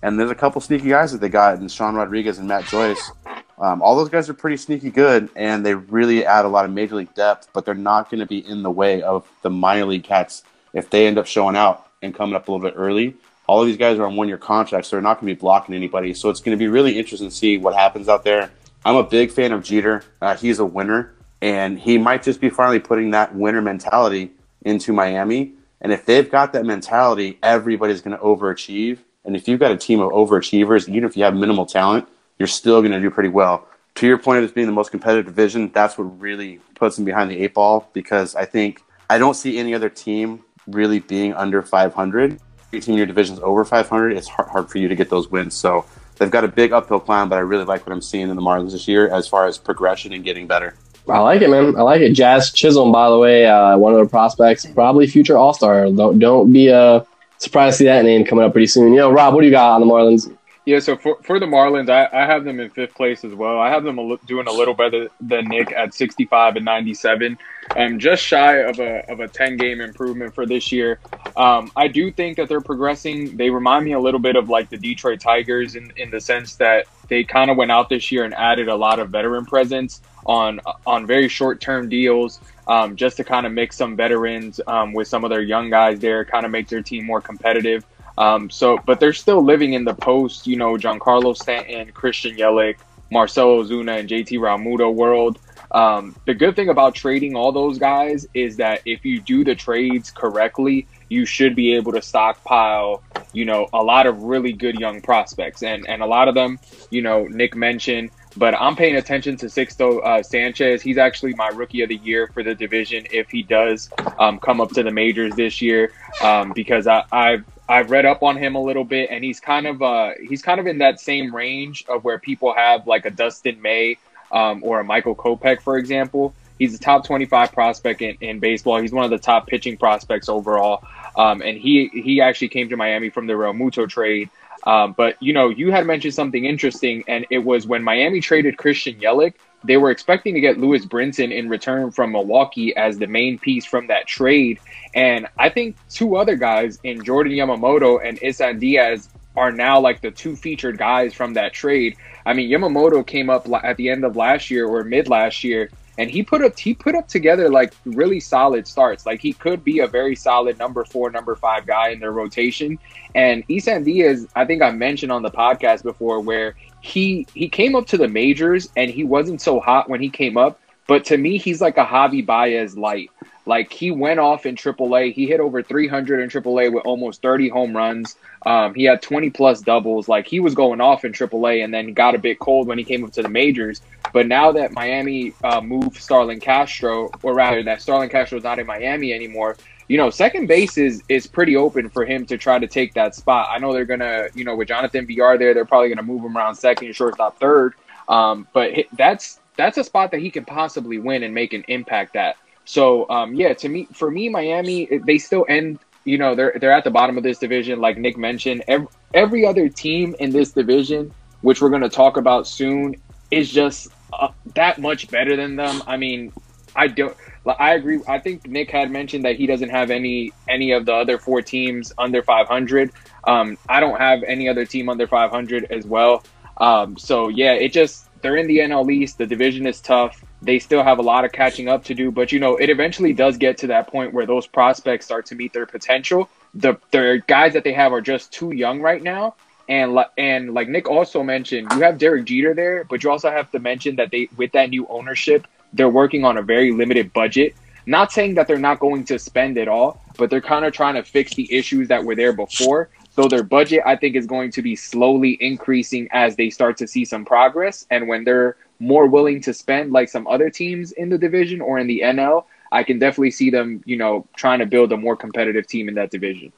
And 0.03 0.19
there's 0.19 0.31
a 0.31 0.35
couple 0.35 0.61
sneaky 0.61 0.89
guys 0.89 1.13
that 1.13 1.21
they 1.21 1.29
got 1.29 1.59
in 1.59 1.69
Sean 1.69 1.95
Rodriguez 1.95 2.39
and 2.39 2.49
Matt 2.49 2.65
Joyce. 2.67 3.11
Um, 3.59 3.83
all 3.83 3.95
those 3.95 4.09
guys 4.09 4.29
are 4.31 4.35
pretty 4.35 4.57
sneaky 4.57 4.91
good, 4.91 5.29
and 5.37 5.65
they 5.65 5.75
really 5.75 6.25
add 6.25 6.47
a 6.47 6.49
lot 6.49 6.65
of 6.65 6.71
major 6.71 6.97
league 6.97 7.15
depth, 7.15 7.49
but 7.53 7.67
they're 7.67 7.75
not 7.75 8.11
going 8.11 8.21
to 8.21 8.27
be 8.27 8.39
in 8.39 8.63
the 8.63 8.71
way 8.71 9.03
of 9.03 9.29
the 9.43 9.51
minor 9.51 9.85
league 9.85 10.05
cats 10.05 10.43
if 10.73 10.91
they 10.91 11.07
end 11.07 11.19
up 11.19 11.27
showing 11.27 11.57
out 11.57 11.87
and 12.03 12.15
coming 12.15 12.35
up 12.35 12.49
a 12.49 12.53
little 12.53 12.67
bit 12.67 12.75
early. 12.77 13.17
All 13.47 13.61
of 13.61 13.67
these 13.67 13.77
guys 13.77 13.99
are 13.99 14.07
on 14.07 14.17
one 14.17 14.29
year 14.29 14.39
contracts, 14.39 14.89
so 14.89 14.97
they're 14.97 15.03
not 15.03 15.21
going 15.21 15.29
to 15.29 15.35
be 15.35 15.41
blocking 15.41 15.75
anybody. 15.75 16.15
So 16.15 16.31
it's 16.31 16.41
going 16.41 16.57
to 16.57 16.59
be 16.59 16.69
really 16.69 16.99
interesting 16.99 17.29
to 17.29 17.35
see 17.35 17.59
what 17.59 17.75
happens 17.75 18.09
out 18.09 18.25
there. 18.25 18.51
I'm 18.85 18.97
a 18.97 19.03
big 19.03 19.33
fan 19.33 19.53
of 19.53 19.63
Jeter. 19.63 20.05
Uh, 20.23 20.37
he's 20.37 20.59
a 20.59 20.65
winner, 20.65 21.15
and 21.43 21.79
he 21.79 21.99
might 21.99 22.23
just 22.23 22.41
be 22.41 22.49
finally 22.49 22.79
putting 22.79 23.11
that 23.11 23.35
winner 23.35 23.61
mentality 23.61 24.31
into 24.63 24.93
Miami. 24.93 25.55
And 25.81 25.93
if 25.93 26.07
they've 26.07 26.31
got 26.31 26.53
that 26.53 26.65
mentality, 26.65 27.39
everybody's 27.43 28.01
going 28.01 28.17
to 28.17 28.23
overachieve 28.23 28.99
and 29.25 29.37
if 29.37 29.47
you've 29.49 29.61
got 29.61 29.71
a 29.71 29.77
team 29.77 30.01
of 30.01 30.11
overachievers, 30.11 30.89
even 30.89 31.05
if 31.05 31.17
you 31.17 31.25
have 31.25 31.35
minimal 31.35 31.67
talent, 31.67 32.09
you're 32.39 32.49
still 32.49 32.81
going 32.81 32.93
to 32.93 33.01
do 33.01 33.11
pretty 33.11 33.29
well. 33.29 33.67
To 33.97 34.07
your 34.07 34.19
point 34.19 34.39
of 34.39 34.45
this 34.45 34.53
being 34.53 34.67
the 34.67 34.73
most 34.73 34.91
competitive 34.91 35.27
division, 35.27 35.71
that's 35.73 35.99
what 35.99 36.05
really 36.21 36.61
puts 36.75 36.97
them 36.97 37.05
behind 37.05 37.31
the 37.31 37.39
eight 37.39 37.55
ball 37.55 37.89
because 37.93 38.35
I 38.35 38.45
think 38.47 38.83
I 39.11 39.19
don't 39.19 39.35
see 39.35 39.59
any 39.59 39.75
other 39.75 39.91
team 39.91 40.45
really 40.67 41.01
being 41.01 41.35
under 41.35 41.63
500. 41.63 42.41
Your 42.73 42.81
team 42.81 42.93
in 42.93 42.99
your 42.99 43.07
division 43.07 43.35
is 43.35 43.41
over 43.43 43.65
500. 43.65 44.17
It's 44.17 44.29
hard, 44.29 44.49
hard 44.49 44.71
for 44.71 44.79
you 44.79 44.89
to 44.89 44.95
get 44.95 45.11
those 45.11 45.29
wins. 45.29 45.55
So 45.55 45.85
they've 46.17 46.31
got 46.31 46.45
a 46.45 46.49
big 46.49 46.73
uphill 46.73 47.01
climb, 47.01 47.29
but 47.29 47.37
I 47.37 47.41
really 47.41 47.65
like 47.65 47.87
what 47.87 47.93
I'm 47.93 48.03
seeing 48.03 48.29
in 48.29 48.37
the 48.37 48.43
Marlins 48.43 48.73
this 48.73 48.87
year 48.87 49.09
as 49.09 49.27
far 49.27 49.47
as 49.47 49.59
progression 49.59 50.13
and 50.13 50.23
getting 50.23 50.47
better. 50.47 50.75
I 51.09 51.19
like 51.21 51.43
it, 51.43 51.51
man. 51.51 51.77
I 51.77 51.83
like 51.83 52.03
it. 52.03 52.13
Jazz 52.13 52.53
Chisholm, 52.53 52.93
by 52.93 53.09
the 53.09 53.19
way, 53.19 53.47
uh, 53.47 53.77
one 53.77 53.95
of 53.95 53.99
the 53.99 54.09
prospects, 54.09 54.67
probably 54.67 55.07
future 55.07 55.37
All 55.37 55.53
Star. 55.53 55.91
Don't 55.91 56.19
don't 56.19 56.53
be 56.53 56.69
a 56.69 57.05
surprised 57.39 57.75
to 57.75 57.79
see 57.79 57.85
that 57.87 58.05
name 58.05 58.25
coming 58.25 58.45
up 58.45 58.53
pretty 58.53 58.67
soon. 58.67 58.93
You 58.93 59.01
know, 59.01 59.11
Rob, 59.11 59.35
what 59.35 59.41
do 59.41 59.47
you 59.47 59.53
got 59.53 59.75
on 59.75 59.81
the 59.81 59.87
Marlins? 59.87 60.33
Yeah, 60.67 60.79
so 60.79 60.97
for, 60.97 61.17
for 61.23 61.41
the 61.41 61.47
Marlins, 61.47 61.89
I, 61.89 62.09
I 62.13 62.27
have 62.27 62.45
them 62.45 62.61
in 62.61 62.69
fifth 62.69 62.95
place 62.95 63.25
as 63.25 63.35
well. 63.35 63.59
I 63.59 63.71
have 63.71 63.83
them 63.83 63.97
doing 64.27 64.47
a 64.47 64.53
little 64.53 64.75
better 64.75 65.09
than 65.21 65.47
Nick 65.49 65.73
at 65.73 65.95
65 65.95 66.57
and 66.57 66.65
97. 66.65 67.39
Um, 67.77 67.99
just 67.99 68.23
shy 68.23 68.57
of 68.59 68.79
a, 68.79 69.11
of 69.11 69.21
a 69.21 69.29
10 69.29 69.57
game 69.57 69.81
improvement 69.81 70.35
for 70.35 70.45
this 70.45 70.71
year. 70.71 71.01
Um, 71.37 71.73
I 71.77 71.89
do 71.89 72.13
think 72.13 72.37
that 72.37 72.49
they're 72.49 72.61
progressing. 72.61 73.37
They 73.37 73.49
remind 73.49 73.87
me 73.87 73.93
a 73.93 74.01
little 74.01 74.21
bit 74.21 74.37
of 74.37 74.51
like 74.51 74.69
the 74.69 74.77
Detroit 74.77 75.21
Tigers 75.21 75.77
in, 75.77 75.93
in 75.97 76.11
the 76.11 76.21
sense 76.21 76.57
that 76.57 76.87
they 77.09 77.25
kind 77.25 77.51
of 77.51 77.57
went 77.57 77.71
out 77.71 77.89
this 77.89 78.13
year 78.13 78.25
and 78.25 78.35
added 78.35 78.69
a 78.69 78.77
lot 78.77 78.99
of 78.99 79.11
veteran 79.11 79.47
presence 79.47 80.03
on 80.27 80.61
on 80.87 81.07
very 81.07 81.29
short 81.29 81.61
term 81.61 81.89
deals 81.89 82.41
um, 82.71 82.95
just 82.95 83.17
to 83.17 83.25
kind 83.25 83.47
of 83.47 83.53
mix 83.53 83.77
some 83.77 83.97
veterans 83.97 84.61
um, 84.67 84.93
with 84.93 85.09
some 85.09 85.25
of 85.25 85.31
their 85.31 85.43
young 85.43 85.71
guys 85.71 85.99
there, 85.99 86.25
kind 86.25 86.47
of 86.47 86.53
make 86.53 86.69
their 86.69 86.83
team 86.83 87.05
more 87.05 87.21
competitive. 87.21 87.85
Um, 88.21 88.51
so, 88.51 88.79
but 88.85 89.01
they're 89.01 89.15
still 89.15 89.43
living 89.43 89.73
in 89.73 89.85
the 89.85 89.95
post, 89.95 90.47
you 90.47 90.57
know, 90.57 90.75
Giancarlo 90.75 91.35
Stanton, 91.35 91.91
Christian 91.93 92.37
Yelich, 92.37 92.77
Marcell 93.11 93.63
Ozuna, 93.63 93.99
and 93.99 94.09
JT 94.09 94.39
Realmuto 94.39 94.93
world. 94.95 95.39
Um, 95.71 96.15
the 96.27 96.35
good 96.35 96.55
thing 96.55 96.69
about 96.69 96.95
trading 96.95 97.35
all 97.35 97.51
those 97.51 97.79
guys 97.79 98.27
is 98.35 98.57
that 98.59 98.83
if 98.85 99.07
you 99.07 99.21
do 99.23 99.43
the 99.43 99.55
trades 99.55 100.11
correctly, 100.11 100.87
you 101.09 101.25
should 101.25 101.57
be 101.57 101.75
able 101.75 101.93
to 101.93 102.03
stockpile, 102.03 103.03
you 103.33 103.47
know, 103.47 103.69
a 103.73 103.83
lot 103.83 104.07
of 104.07 104.23
really 104.23 104.53
good 104.53 104.79
young 104.79 105.01
prospects, 105.01 105.63
and 105.63 105.89
and 105.89 106.03
a 106.03 106.07
lot 106.07 106.29
of 106.29 106.35
them, 106.35 106.59
you 106.91 107.01
know, 107.01 107.27
Nick 107.27 107.57
mentioned 107.57 108.11
but 108.37 108.55
I'm 108.55 108.77
paying 108.77 108.97
attention 108.97 109.37
to 109.39 109.47
Sixto 109.47 110.05
uh, 110.05 110.23
Sanchez. 110.23 110.83
He's 110.83 110.99
actually 110.99 111.35
my 111.35 111.49
rookie 111.49 111.83
of 111.83 111.89
the 111.89 111.97
year 111.97 112.29
for 112.29 112.43
the 112.43 112.55
division 112.55 113.07
if 113.11 113.29
he 113.29 113.43
does 113.43 113.91
um, 114.19 114.39
come 114.39 114.61
up 114.61 114.71
to 114.73 114.83
the 114.83 114.91
majors 114.91 115.35
this 115.35 115.61
year, 115.61 115.93
um, 116.23 116.53
because 116.55 116.87
I, 116.87 117.03
have 117.13 117.45
I've 117.71 117.93
read 117.93 118.05
up 118.05 118.25
on 118.25 118.37
him 118.37 118.57
a 118.57 118.63
little 118.63 118.85
bit, 118.85 119.11
and 119.11 119.23
he's 119.23 119.39
kind 119.39 119.67
of 119.69 119.81
uh, 119.81 120.11
he's 120.29 120.43
kind 120.43 120.59
of 120.59 120.67
in 120.67 120.79
that 120.79 120.99
same 120.99 121.35
range 121.35 121.85
of 121.89 122.03
where 122.03 122.19
people 122.19 122.53
have 122.53 122.89
like 122.89 123.07
a 123.07 123.11
Dustin 123.11 123.63
May 123.63 123.97
um, 124.33 124.65
or 124.65 124.81
a 124.81 124.85
Michael 124.85 125.15
Kopech, 125.15 125.63
for 125.63 125.79
example. 125.79 126.35
He's 126.59 126.75
a 126.75 126.79
top 126.79 127.07
25 127.07 127.53
prospect 127.53 128.03
in, 128.03 128.19
in 128.21 128.39
baseball. 128.41 128.83
He's 128.83 128.93
one 128.93 129.05
of 129.05 129.11
the 129.11 129.19
top 129.19 129.47
pitching 129.47 129.77
prospects 129.77 130.29
overall. 130.29 130.85
Um, 131.17 131.43
and 131.43 131.57
he 131.57 131.89
he 131.93 132.21
actually 132.21 132.49
came 132.49 132.69
to 132.71 132.77
Miami 132.77 133.09
from 133.09 133.29
the 133.29 133.35
Realmuto 133.35 133.89
trade. 133.89 134.31
Um, 134.65 134.93
but 134.93 135.23
you 135.23 135.33
know, 135.33 135.49
you 135.49 135.71
had 135.71 135.87
mentioned 135.87 136.15
something 136.15 136.45
interesting, 136.45 137.05
and 137.07 137.25
it 137.31 137.39
was 137.39 137.69
when 137.69 137.85
Miami 137.85 138.21
traded 138.21 138.59
Christian 138.59 138.97
Yelich, 138.97 139.35
they 139.65 139.77
were 139.77 139.91
expecting 139.91 140.35
to 140.35 140.41
get 140.41 140.59
Lewis 140.59 140.87
Brinson 140.87 141.33
in 141.33 141.49
return 141.49 141.91
from 141.91 142.13
Milwaukee 142.13 142.75
as 142.77 142.99
the 142.99 143.07
main 143.07 143.39
piece 143.39 143.67
from 143.67 143.89
that 143.89 144.07
trade. 144.07 144.59
And 144.95 145.27
I 145.39 145.51
think 145.51 145.77
two 145.91 146.17
other 146.17 146.37
guys 146.37 146.79
in 146.83 147.05
Jordan 147.05 147.33
Yamamoto 147.33 148.01
and 148.03 148.19
Isan 148.23 148.59
Diaz 148.59 149.09
are 149.37 149.53
now 149.53 149.81
like 149.81 150.01
the 150.01 150.11
two 150.11 150.35
featured 150.35 150.79
guys 150.79 151.15
from 151.15 151.35
that 151.35 151.53
trade. 151.53 151.97
I 152.27 152.33
mean, 152.33 152.51
Yamamoto 152.51 153.07
came 153.07 153.31
up 153.31 153.47
at 153.63 153.77
the 153.77 153.91
end 153.91 154.05
of 154.05 154.17
last 154.17 154.51
year 154.51 154.67
or 154.67 154.83
mid 154.83 155.09
last 155.09 155.45
year 155.45 155.71
and 156.01 156.11
he 156.11 156.23
put 156.23 156.43
up 156.43 156.59
he 156.59 156.73
put 156.73 156.95
up 156.95 157.09
together 157.09 157.51
like 157.51 157.75
really 157.85 158.21
solid 158.21 158.67
starts. 158.67 159.05
Like 159.05 159.21
he 159.21 159.35
could 159.35 159.63
be 159.63 159.81
a 159.81 159.87
very 159.87 160.17
solid 160.17 160.59
number 160.59 160.83
four, 160.83 161.11
number 161.11 161.37
five 161.37 161.67
guy 161.67 161.91
in 161.91 162.01
their 162.01 162.11
rotation. 162.11 162.79
And 163.15 163.45
Isan 163.49 163.85
Diaz, 163.85 164.27
I 164.35 164.47
think 164.47 164.63
I 164.63 164.71
mentioned 164.71 165.13
on 165.13 165.23
the 165.23 165.31
podcast 165.31 165.83
before, 165.83 166.21
where 166.21 166.55
he 166.81 167.27
he 167.35 167.49
came 167.49 167.75
up 167.75 167.87
to 167.89 167.97
the 167.97 168.09
majors 168.09 168.69
and 168.77 168.91
he 168.91 169.05
wasn't 169.05 169.41
so 169.41 169.61
hot 169.61 169.89
when 169.89 170.01
he 170.01 170.11
came 170.11 170.37
up. 170.37 170.61
But 170.87 171.05
to 171.07 171.17
me, 171.17 171.39
he's 171.39 171.61
like 171.61 171.79
a 171.79 171.85
Javi 171.85 172.25
Baez 172.25 172.77
light. 172.77 173.11
Like 173.47 173.73
he 173.73 173.91
went 173.91 174.21
off 174.21 174.45
in 174.45 174.55
AAA. 174.55 175.13
He 175.13 175.27
hit 175.27 175.41
over 175.41 175.63
300 175.63 176.21
in 176.21 176.29
AAA 176.29 176.73
with 176.73 176.85
almost 176.85 177.23
30 177.23 177.49
home 177.49 177.77
runs. 177.77 178.17
Um, 178.45 178.75
he 178.75 178.85
had 178.85 179.03
20 179.03 179.31
plus 179.31 179.61
doubles. 179.61 180.09
Like 180.09 180.27
he 180.27 180.41
was 180.41 180.55
going 180.55 180.81
off 180.81 181.05
in 181.05 181.13
AAA, 181.13 181.65
and 181.65 181.73
then 181.73 181.87
he 181.87 181.93
got 181.93 182.15
a 182.15 182.19
bit 182.19 182.39
cold 182.39 182.67
when 182.67 182.79
he 182.79 182.85
came 182.85 183.05
up 183.05 183.13
to 183.13 183.23
the 183.23 183.29
majors. 183.29 183.83
But 184.13 184.27
now 184.27 184.53
that 184.53 184.73
Miami 184.73 185.33
uh, 185.45 185.61
moved 185.61 185.97
Starlin 185.97 186.41
Castro, 186.41 187.11
or 187.23 187.35
rather 187.35 187.63
that 187.63 187.83
Starlin 187.83 188.09
Castro 188.09 188.39
is 188.39 188.45
not 188.45 188.59
in 188.59 188.67
Miami 188.67 189.13
anymore, 189.13 189.57
you 189.91 189.97
know, 189.97 190.09
second 190.09 190.47
base 190.47 190.79
is 190.79 191.03
is 191.09 191.27
pretty 191.27 191.57
open 191.57 191.89
for 191.89 192.05
him 192.05 192.25
to 192.27 192.39
try 192.39 192.61
to 192.61 192.69
take 192.69 192.95
that 192.95 193.17
spot. 193.17 193.49
I 193.51 193.59
know 193.59 193.73
they're 193.73 193.85
gonna, 193.85 194.29
you 194.37 194.45
know, 194.45 194.55
with 194.55 194.69
Jonathan 194.69 195.05
Villar 195.05 195.37
there, 195.37 195.53
they're 195.53 195.65
probably 195.65 195.89
gonna 195.89 196.05
move 196.05 196.25
him 196.25 196.37
around 196.37 196.55
second, 196.55 196.95
shortstop 196.95 197.41
third. 197.41 197.75
Um, 198.09 198.47
but 198.53 198.71
that's 198.93 199.41
that's 199.57 199.79
a 199.79 199.83
spot 199.83 200.13
that 200.13 200.21
he 200.21 200.31
can 200.31 200.45
possibly 200.45 200.99
win 200.99 201.25
and 201.25 201.35
make 201.35 201.55
an 201.55 201.65
impact 201.67 202.15
at. 202.15 202.37
So 202.67 203.11
um, 203.11 203.35
yeah, 203.35 203.53
to 203.55 203.69
me, 203.69 203.89
for 203.93 204.13
me, 204.13 204.29
Miami, 204.29 204.87
they 205.05 205.19
still 205.19 205.45
end. 205.49 205.81
You 206.05 206.19
know, 206.19 206.37
they're 206.37 206.55
they're 206.61 206.73
at 206.73 206.85
the 206.85 206.93
bottom 206.93 207.19
of 207.19 207.25
this 207.25 207.39
division, 207.39 207.81
like 207.81 207.99
Nick 207.99 208.17
mentioned. 208.17 208.63
Every, 208.69 208.87
every 209.13 209.45
other 209.45 209.69
team 209.69 210.15
in 210.21 210.31
this 210.31 210.53
division, 210.53 211.13
which 211.41 211.61
we're 211.61 211.69
going 211.69 211.83
to 211.83 211.89
talk 211.89 212.17
about 212.17 212.47
soon, 212.47 212.95
is 213.33 213.51
just 213.51 213.89
uh, 214.13 214.29
that 214.55 214.81
much 214.81 215.11
better 215.11 215.35
than 215.35 215.57
them. 215.57 215.83
I 215.89 215.97
mean, 215.97 216.33
I 216.77 216.87
don't. 216.87 217.17
I 217.47 217.75
agree. 217.75 218.01
I 218.07 218.19
think 218.19 218.47
Nick 218.47 218.71
had 218.71 218.91
mentioned 218.91 219.25
that 219.25 219.37
he 219.37 219.47
doesn't 219.47 219.71
have 219.71 219.91
any 219.91 220.33
any 220.49 220.73
of 220.73 220.85
the 220.85 220.95
other 220.95 221.19
four 221.19 221.41
teams 221.43 221.93
under 221.97 222.23
500. 222.23 222.91
Um, 223.25 223.57
I 223.69 223.81
don't 223.81 223.99
have 223.99 224.23
any 224.25 224.49
other 224.49 224.67
team 224.67 224.89
under 224.89 225.07
500 225.07 225.65
as 225.71 225.87
well. 225.87 226.23
Um, 226.59 226.99
so 226.99 227.29
yeah, 227.29 227.53
it 227.53 227.73
just 227.73 228.09
they're 228.21 228.37
in 228.37 228.47
the 228.47 228.59
NL 228.59 228.91
East. 228.93 229.19
The 229.19 229.27
division 229.27 229.67
is 229.67 229.81
tough. 229.81 230.23
They 230.43 230.59
still 230.59 230.83
have 230.83 230.99
a 230.99 231.03
lot 231.03 231.25
of 231.25 231.33
catching 231.33 231.69
up 231.69 231.85
to 231.85 231.95
do, 231.95 232.11
but 232.11 232.33
you 232.33 232.41
know, 232.41 232.57
it 232.57 232.71
eventually 232.71 233.13
does 233.13 233.37
get 233.37 233.59
to 233.59 233.69
that 233.69 233.89
point 233.89 234.13
where 234.13 234.27
those 234.27 234.47
prospects 234.47 235.07
start 235.07 235.27
to 235.27 235.35
meet 235.35 235.53
their 235.53 235.67
potential. 235.67 236.29
The 236.55 236.77
the 236.91 237.23
guys 237.27 237.55
that 237.55 237.65
they 237.65 237.73
have 237.73 237.93
are 237.93 238.01
just 238.01 238.33
too 238.33 238.53
young 238.53 238.81
right 238.81 239.03
now. 239.03 239.35
And 239.69 239.97
and 240.19 240.53
like 240.53 240.69
Nick 240.69 240.89
also 240.89 241.23
mentioned, 241.23 241.69
you 241.73 241.81
have 241.83 241.97
Derek 241.97 242.25
Jeter 242.25 242.55
there, 242.55 242.85
but 242.85 243.05
you 243.05 243.11
also 243.11 243.31
have 243.31 243.51
to 243.53 243.61
mention 243.61 243.97
that 243.97 244.11
they 244.11 244.29
with 244.37 244.53
that 244.53 244.71
new 244.71 244.87
ownership, 244.89 245.47
they're 245.73 245.89
working 245.89 246.25
on 246.25 246.39
a 246.39 246.43
very 246.43 246.73
limited 246.73 247.13
budget. 247.13 247.55
Not 247.87 248.13
saying 248.13 248.35
that 248.35 248.47
they're 248.47 248.59
not 248.59 248.79
going 248.79 249.05
to 249.05 249.19
spend 249.19 249.57
it 249.57 249.69
all, 249.69 250.03
but 250.17 250.31
they're 250.31 250.41
kind 250.41 250.65
of 250.65 250.73
trying 250.73 250.95
to 250.95 251.03
fix 251.03 251.35
the 251.35 251.53
issues 251.53 251.89
that 251.89 252.05
were 252.05 252.15
there 252.15 252.33
before. 252.33 252.91
So 253.11 253.27
their 253.27 253.43
budget, 253.43 253.83
I 253.85 253.97
think, 253.97 254.17
is 254.17 254.27
going 254.27 254.53
to 254.53 254.63
be 254.63 254.77
slowly 254.77 255.37
increasing 255.41 256.09
as 256.13 256.37
they 256.37 256.51
start 256.51 256.77
to 256.79 256.87
see 256.87 257.05
some 257.05 257.25
progress. 257.25 257.87
And 257.91 258.07
when 258.07 258.25
they're 258.25 258.57
more 258.79 259.07
willing 259.07 259.41
to 259.43 259.53
spend 259.53 259.93
like 259.93 260.09
some 260.09 260.27
other 260.27 260.51
teams 260.51 260.93
in 260.93 261.09
the 261.09 261.19
division 261.19 261.61
or 261.61 261.79
in 261.79 261.87
the 261.87 262.01
NL, 262.01 262.45
I 262.73 262.85
can 262.85 262.99
definitely 262.99 263.33
see 263.33 263.51
them, 263.51 263.83
you 263.85 263.97
know, 263.97 264.27
trying 264.37 264.61
to 264.61 264.67
build 264.67 264.93
a 264.93 264.97
more 264.97 265.17
competitive 265.17 265.67
team 265.67 265.89
in 265.89 265.95
that 265.97 266.11
division. 266.11 266.53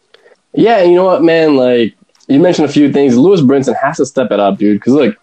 Yeah, 0.53 0.83
you 0.83 0.95
know 0.95 1.05
what, 1.05 1.23
man? 1.23 1.57
Like 1.57 1.95
you 2.29 2.39
mentioned 2.39 2.69
a 2.69 2.73
few 2.73 2.93
things. 2.93 3.17
Lewis 3.17 3.41
Brinson 3.41 3.75
has 3.81 3.97
to 3.97 4.07
step 4.07 4.31
it 4.31 4.39
up, 4.39 4.59
dude. 4.59 4.79
Because 4.79 4.93
look, 4.93 5.17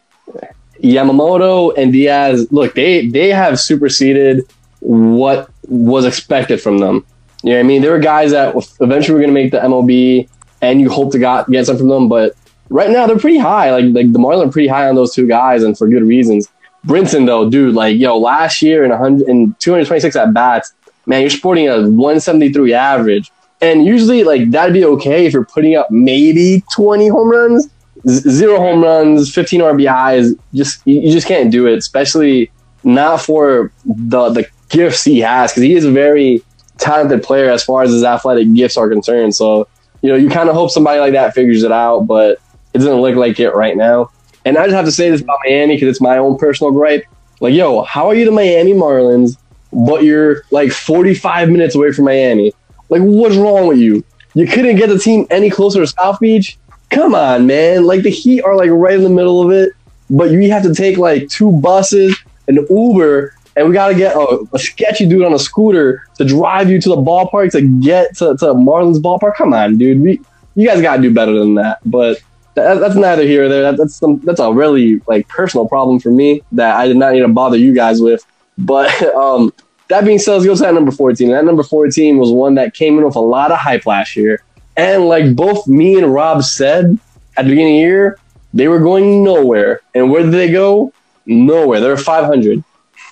Yamamoto 0.83 1.73
and 1.77 1.91
Diaz, 1.91 2.47
look, 2.51 2.75
they 2.75 3.07
they 3.07 3.29
have 3.29 3.59
superseded 3.59 4.45
what 4.79 5.49
was 5.67 6.05
expected 6.05 6.61
from 6.61 6.77
them. 6.77 7.05
You 7.43 7.51
know 7.51 7.57
what 7.57 7.59
I 7.59 7.63
mean? 7.63 7.81
There 7.81 7.91
were 7.91 7.99
guys 7.99 8.31
that 8.31 8.55
eventually 8.81 9.13
were 9.13 9.19
going 9.19 9.33
to 9.33 9.41
make 9.41 9.51
the 9.51 9.59
MLB, 9.59 10.29
and 10.61 10.81
you 10.81 10.89
hope 10.89 11.11
to 11.13 11.19
got 11.19 11.49
get 11.49 11.65
some 11.65 11.77
from 11.77 11.87
them. 11.87 12.09
But 12.09 12.35
right 12.69 12.89
now, 12.89 13.07
they're 13.07 13.19
pretty 13.19 13.37
high. 13.37 13.71
Like 13.71 13.85
like 13.93 14.11
the 14.11 14.19
Marlins 14.19 14.47
are 14.47 14.51
pretty 14.51 14.67
high 14.67 14.87
on 14.87 14.95
those 14.95 15.13
two 15.13 15.27
guys, 15.27 15.63
and 15.63 15.77
for 15.77 15.87
good 15.87 16.03
reasons. 16.03 16.47
Brinson 16.85 17.25
though, 17.25 17.49
dude, 17.49 17.75
like 17.75 17.97
yo, 17.97 18.17
last 18.17 18.61
year 18.61 18.83
in 18.83 18.89
100 18.91 19.27
in 19.27 19.55
226 19.59 20.15
at 20.15 20.33
bats, 20.33 20.73
man, 21.05 21.21
you're 21.21 21.29
sporting 21.29 21.67
a 21.67 21.81
173 21.81 22.73
average, 22.73 23.31
and 23.61 23.85
usually 23.85 24.23
like 24.23 24.49
that'd 24.51 24.73
be 24.73 24.85
okay 24.85 25.25
if 25.25 25.33
you're 25.33 25.45
putting 25.45 25.75
up 25.75 25.91
maybe 25.91 26.63
20 26.73 27.07
home 27.09 27.29
runs, 27.29 27.69
zero 28.07 28.57
home 28.57 28.81
runs, 28.81 29.33
15 29.33 29.61
RBIs. 29.61 30.37
Just 30.53 30.85
you 30.85 31.11
just 31.11 31.27
can't 31.27 31.51
do 31.51 31.67
it, 31.67 31.77
especially 31.77 32.51
not 32.83 33.21
for 33.21 33.71
the 33.85 34.29
the 34.29 34.47
gifts 34.69 35.03
he 35.03 35.19
has 35.19 35.51
because 35.51 35.63
he 35.63 35.73
is 35.73 35.85
a 35.85 35.91
very 35.91 36.43
talented 36.77 37.23
player 37.23 37.49
as 37.49 37.63
far 37.63 37.83
as 37.83 37.91
his 37.91 38.03
athletic 38.03 38.53
gifts 38.53 38.77
are 38.77 38.89
concerned. 38.89 39.35
So 39.35 39.67
you 40.01 40.09
know 40.09 40.15
you 40.15 40.29
kind 40.29 40.49
of 40.49 40.55
hope 40.55 40.71
somebody 40.71 40.99
like 40.99 41.13
that 41.13 41.33
figures 41.33 41.63
it 41.63 41.71
out, 41.71 42.01
but 42.01 42.39
it 42.73 42.79
doesn't 42.79 43.01
look 43.01 43.15
like 43.15 43.39
it 43.39 43.51
right 43.51 43.75
now. 43.75 44.11
And 44.45 44.57
I 44.57 44.65
just 44.65 44.75
have 44.75 44.85
to 44.85 44.91
say 44.91 45.09
this 45.09 45.21
about 45.21 45.39
Miami 45.43 45.75
because 45.75 45.89
it's 45.89 46.01
my 46.01 46.17
own 46.17 46.37
personal 46.37 46.71
gripe. 46.71 47.03
Like, 47.41 47.53
yo, 47.53 47.83
how 47.83 48.07
are 48.07 48.15
you 48.15 48.25
the 48.25 48.31
Miami 48.31 48.73
Marlins, 48.73 49.37
but 49.71 50.03
you're 50.03 50.43
like 50.51 50.71
45 50.71 51.49
minutes 51.49 51.75
away 51.75 51.91
from 51.91 52.05
Miami? 52.05 52.53
Like, 52.89 53.01
what's 53.01 53.35
wrong 53.35 53.67
with 53.67 53.77
you? 53.77 54.03
You 54.33 54.47
couldn't 54.47 54.77
get 54.77 54.89
the 54.89 54.99
team 54.99 55.27
any 55.29 55.49
closer 55.49 55.79
to 55.81 55.87
South 55.87 56.19
Beach? 56.19 56.57
Come 56.89 57.13
on, 57.13 57.47
man. 57.47 57.85
Like, 57.85 58.01
the 58.01 58.09
Heat 58.09 58.41
are 58.41 58.55
like 58.55 58.69
right 58.71 58.95
in 58.95 59.03
the 59.03 59.09
middle 59.09 59.41
of 59.41 59.51
it, 59.51 59.73
but 60.09 60.31
you 60.31 60.51
have 60.51 60.63
to 60.63 60.73
take 60.73 60.97
like 60.97 61.29
two 61.29 61.51
buses, 61.51 62.17
an 62.47 62.65
Uber, 62.69 63.33
and 63.55 63.67
we 63.67 63.73
got 63.73 63.89
to 63.89 63.95
get 63.95 64.15
a, 64.15 64.45
a, 64.53 64.59
sketchy 64.59 65.05
dude 65.07 65.25
on 65.25 65.33
a 65.33 65.39
scooter 65.39 66.03
to 66.15 66.23
drive 66.23 66.69
you 66.69 66.79
to 66.79 66.89
the 66.89 66.95
ballpark 66.95 67.51
to 67.51 67.61
get 67.61 68.15
to, 68.17 68.37
to 68.37 68.45
Marlins 68.53 69.01
ballpark. 69.01 69.35
Come 69.35 69.53
on, 69.53 69.77
dude. 69.77 69.99
We, 69.99 70.21
you 70.55 70.67
guys 70.67 70.81
got 70.81 70.97
to 70.97 71.01
do 71.01 71.13
better 71.13 71.37
than 71.37 71.55
that. 71.55 71.79
But 71.85 72.21
that, 72.55 72.75
that's 72.75 72.95
neither 72.95 73.23
here 73.23 73.45
or 73.45 73.49
there. 73.49 73.63
That, 73.63 73.77
that's 73.77 73.95
some, 73.95 74.19
that's 74.21 74.39
a 74.39 74.51
really 74.51 75.01
like 75.07 75.27
personal 75.27 75.67
problem 75.67 75.99
for 75.99 76.09
me 76.09 76.41
that 76.53 76.75
I 76.75 76.87
did 76.87 76.97
not 76.97 77.13
need 77.13 77.19
to 77.19 77.27
bother 77.27 77.57
you 77.57 77.73
guys 77.73 78.01
with. 78.01 78.25
But 78.57 79.01
um, 79.15 79.53
that 79.89 80.05
being 80.05 80.19
said, 80.19 80.33
let's 80.33 80.45
go 80.45 80.55
to 80.55 80.61
that 80.61 80.73
number 80.73 80.91
14. 80.91 81.29
That 81.29 81.45
number 81.45 81.63
14 81.63 82.17
was 82.17 82.31
one 82.31 82.55
that 82.55 82.73
came 82.73 82.97
in 82.97 83.03
with 83.03 83.15
a 83.15 83.21
lot 83.21 83.51
of 83.51 83.57
hype 83.57 83.85
last 83.85 84.15
year. 84.15 84.41
And 84.77 85.05
like 85.05 85.35
both 85.35 85.67
me 85.67 85.97
and 85.97 86.13
Rob 86.13 86.43
said 86.43 86.97
at 87.37 87.43
the 87.43 87.49
beginning 87.49 87.75
of 87.75 87.77
the 87.77 87.87
year, 87.87 88.19
they 88.53 88.67
were 88.67 88.79
going 88.79 89.23
nowhere. 89.23 89.81
And 89.93 90.11
where 90.11 90.23
did 90.23 90.31
they 90.31 90.51
go? 90.51 90.93
Nowhere. 91.25 91.79
They 91.79 91.87
were 91.87 91.97
500. 91.97 92.63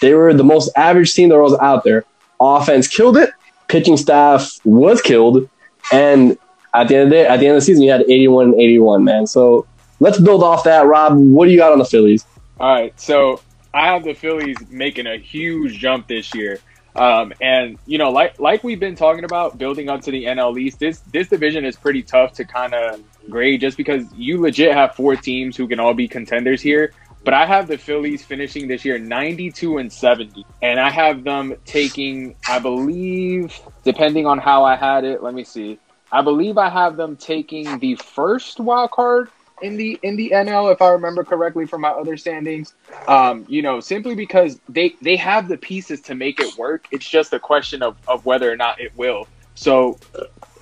They 0.02 0.13
were 0.13 0.34
the 0.34 0.43
most 0.43 0.72
average 0.76 1.13
team 1.13 1.30
that 1.30 1.39
was 1.39 1.58
out 1.60 1.84
there. 1.84 2.06
Offense 2.39 2.88
killed 2.88 3.17
it. 3.17 3.32
Pitching 3.67 3.98
staff 3.98 4.60
was 4.63 5.02
killed. 5.02 5.50
And 5.91 6.38
at 6.74 6.88
the 6.88 6.96
end 6.96 7.04
of 7.04 7.10
the 7.10 7.15
day, 7.15 7.28
at 7.28 7.39
the 7.39 7.48
end 7.48 7.56
of 7.56 7.62
the 7.62 7.65
season, 7.65 7.84
you 7.84 7.91
had 7.91 8.02
81 8.02 8.46
and 8.46 8.62
81, 8.62 9.04
man. 9.04 9.28
So 9.28 9.65
let's 10.00 10.20
build 10.20 10.43
off 10.43 10.63
that. 10.63 10.86
Rob, 10.86 11.17
what 11.17 11.46
do 11.46 11.52
you 11.52 11.58
got 11.58 11.72
on 11.72 11.80
the 11.80 11.86
Phillies? 11.86 12.26
All 12.60 12.72
right. 12.72 13.00
So 13.00 13.41
I 13.74 13.88
have 13.88 14.04
the 14.04 14.13
Phillies 14.13 14.58
making 14.70 15.08
a 15.08 15.17
huge 15.17 15.80
jump 15.80 16.08
this 16.08 16.34
year. 16.34 16.60
Um, 16.97 17.31
and 17.39 17.77
you 17.86 17.97
know, 17.97 18.10
like 18.10 18.39
like 18.39 18.63
we've 18.63 18.79
been 18.79 18.95
talking 18.95 19.23
about 19.23 19.57
building 19.57 19.88
up 19.88 20.01
to 20.01 20.12
the 20.12 20.25
NL 20.25 20.60
East, 20.60 20.79
this 20.79 20.99
this 21.12 21.27
division 21.29 21.63
is 21.63 21.75
pretty 21.75 22.01
tough 22.01 22.33
to 22.33 22.45
kind 22.45 22.73
of 22.73 23.01
grade 23.29 23.62
just 23.62 23.77
because 23.77 24.05
you 24.15 24.41
legit 24.41 24.73
have 24.73 24.95
four 24.95 25.15
teams 25.15 25.55
who 25.55 25.67
can 25.67 25.79
all 25.79 25.93
be 25.93 26.07
contenders 26.07 26.62
here. 26.62 26.91
But 27.23 27.33
I 27.33 27.45
have 27.45 27.67
the 27.67 27.77
Phillies 27.77 28.23
finishing 28.23 28.67
this 28.67 28.86
year 28.86 28.97
92 28.97 29.79
and 29.79 29.91
70. 29.91 30.45
And 30.62 30.79
I 30.79 30.89
have 30.89 31.25
them 31.25 31.55
taking, 31.65 32.36
I 32.47 32.60
believe, 32.60 33.60
depending 33.83 34.25
on 34.25 34.38
how 34.38 34.63
I 34.63 34.77
had 34.77 35.03
it, 35.03 35.21
let 35.21 35.33
me 35.33 35.43
see. 35.43 35.77
I 36.10 36.21
believe 36.21 36.57
I 36.57 36.69
have 36.69 36.95
them 36.95 37.17
taking 37.17 37.79
the 37.79 37.95
first 37.95 38.62
wild 38.62 38.91
card 38.91 39.29
in 39.62 39.78
the 39.78 40.00
in 40.04 40.15
the 40.15 40.32
NL, 40.32 40.72
if 40.72 40.82
I 40.82 40.89
remember 40.89 41.24
correctly 41.24 41.65
from 41.65 41.82
my 41.82 41.89
other 41.89 42.17
standings. 42.17 42.74
Um, 43.08 43.46
you 43.48 43.62
know, 43.62 43.80
simply 43.80 44.15
because 44.15 44.60
they 44.70 44.96
they 45.02 45.15
have 45.17 45.48
the 45.48 45.58
pieces 45.58 46.02
to 46.02 46.15
make 46.15 46.39
it 46.39 46.58
work. 46.58 46.88
It's 46.91 47.08
just 47.08 47.34
a 47.34 47.39
question 47.39 47.82
of, 47.82 47.98
of 48.08 48.26
whether 48.26 48.52
or 48.52 48.56
not 48.56 48.80
it 48.80 48.96
will. 48.98 49.28
So 49.56 50.00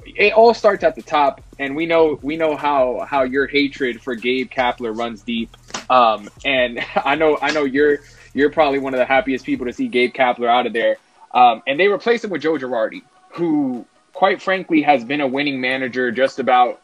it 0.06 0.34
all 0.34 0.54
starts 0.54 0.84
at 0.84 0.96
the 0.96 1.02
top, 1.02 1.42
and 1.60 1.76
we 1.76 1.86
know 1.86 2.20
we 2.22 2.38
know 2.38 2.56
how 2.56 3.06
how 3.10 3.24
your 3.24 3.48
hatred 3.48 4.02
for 4.02 4.16
Gabe 4.16 4.50
Kapler 4.50 4.98
runs 4.98 5.22
deep. 5.22 5.56
Um, 5.90 6.30
and 6.44 6.80
I 6.96 7.16
know 7.16 7.38
I 7.42 7.52
know 7.52 7.64
you're 7.64 8.00
you're 8.34 8.52
probably 8.52 8.80
one 8.80 8.94
of 8.94 9.00
the 9.00 9.06
happiest 9.06 9.46
people 9.46 9.66
to 9.66 9.74
see 9.74 9.88
Gabe 9.88 10.14
Kapler 10.14 10.48
out 10.48 10.66
of 10.66 10.74
there. 10.74 10.98
Um, 11.34 11.64
and 11.68 11.78
they 11.78 11.90
replaced 11.90 12.24
him 12.24 12.30
with 12.30 12.42
Joe 12.42 12.54
Girardi, 12.54 13.02
who 13.32 13.86
quite 14.16 14.42
frankly, 14.42 14.82
has 14.82 15.04
been 15.04 15.22
a 15.22 15.28
winning 15.28 15.62
manager 15.62 16.10
just 16.10 16.40
about 16.40 16.82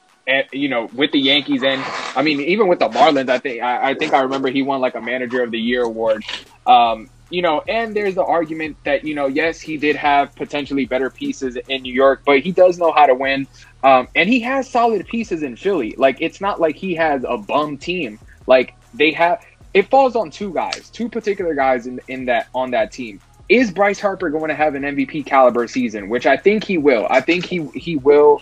you 0.51 0.69
know, 0.69 0.89
with 0.93 1.11
the 1.11 1.19
Yankees 1.19 1.63
and 1.63 1.81
I 2.15 2.21
mean, 2.21 2.41
even 2.41 2.67
with 2.67 2.79
the 2.79 2.89
Marlins, 2.89 3.29
I 3.29 3.39
think 3.39 3.61
I, 3.61 3.91
I, 3.91 3.93
think 3.95 4.13
I 4.13 4.21
remember 4.21 4.49
he 4.49 4.61
won 4.61 4.81
like 4.81 4.95
a 4.95 5.01
Manager 5.01 5.43
of 5.43 5.51
the 5.51 5.59
Year 5.59 5.83
award. 5.83 6.23
Um, 6.65 7.09
you 7.29 7.41
know, 7.41 7.63
and 7.67 7.95
there's 7.95 8.15
the 8.15 8.23
argument 8.23 8.77
that 8.83 9.05
you 9.05 9.15
know, 9.15 9.27
yes, 9.27 9.59
he 9.59 9.77
did 9.77 9.95
have 9.95 10.35
potentially 10.35 10.85
better 10.85 11.09
pieces 11.09 11.57
in 11.67 11.81
New 11.81 11.93
York, 11.93 12.21
but 12.25 12.39
he 12.39 12.51
does 12.51 12.77
know 12.77 12.91
how 12.91 13.05
to 13.05 13.15
win, 13.15 13.47
um, 13.83 14.07
and 14.15 14.29
he 14.29 14.41
has 14.41 14.69
solid 14.69 15.07
pieces 15.07 15.41
in 15.41 15.55
Philly. 15.55 15.95
Like 15.97 16.21
it's 16.21 16.41
not 16.41 16.59
like 16.59 16.75
he 16.75 16.93
has 16.95 17.23
a 17.27 17.37
bum 17.37 17.77
team. 17.77 18.19
Like 18.47 18.75
they 18.93 19.11
have, 19.13 19.43
it 19.73 19.89
falls 19.89 20.15
on 20.15 20.29
two 20.29 20.53
guys, 20.53 20.89
two 20.89 21.09
particular 21.09 21.55
guys 21.55 21.87
in 21.87 21.99
in 22.07 22.25
that 22.25 22.49
on 22.53 22.71
that 22.71 22.91
team. 22.91 23.21
is 23.47 23.71
Bryce 23.71 23.99
Harper 23.99 24.29
going 24.29 24.49
to 24.49 24.55
have 24.55 24.75
an 24.75 24.83
MVP 24.83 25.25
caliber 25.25 25.67
season? 25.67 26.09
Which 26.09 26.25
I 26.25 26.35
think 26.35 26.65
he 26.65 26.77
will. 26.77 27.07
I 27.09 27.21
think 27.21 27.45
he 27.45 27.65
he 27.73 27.95
will 27.95 28.41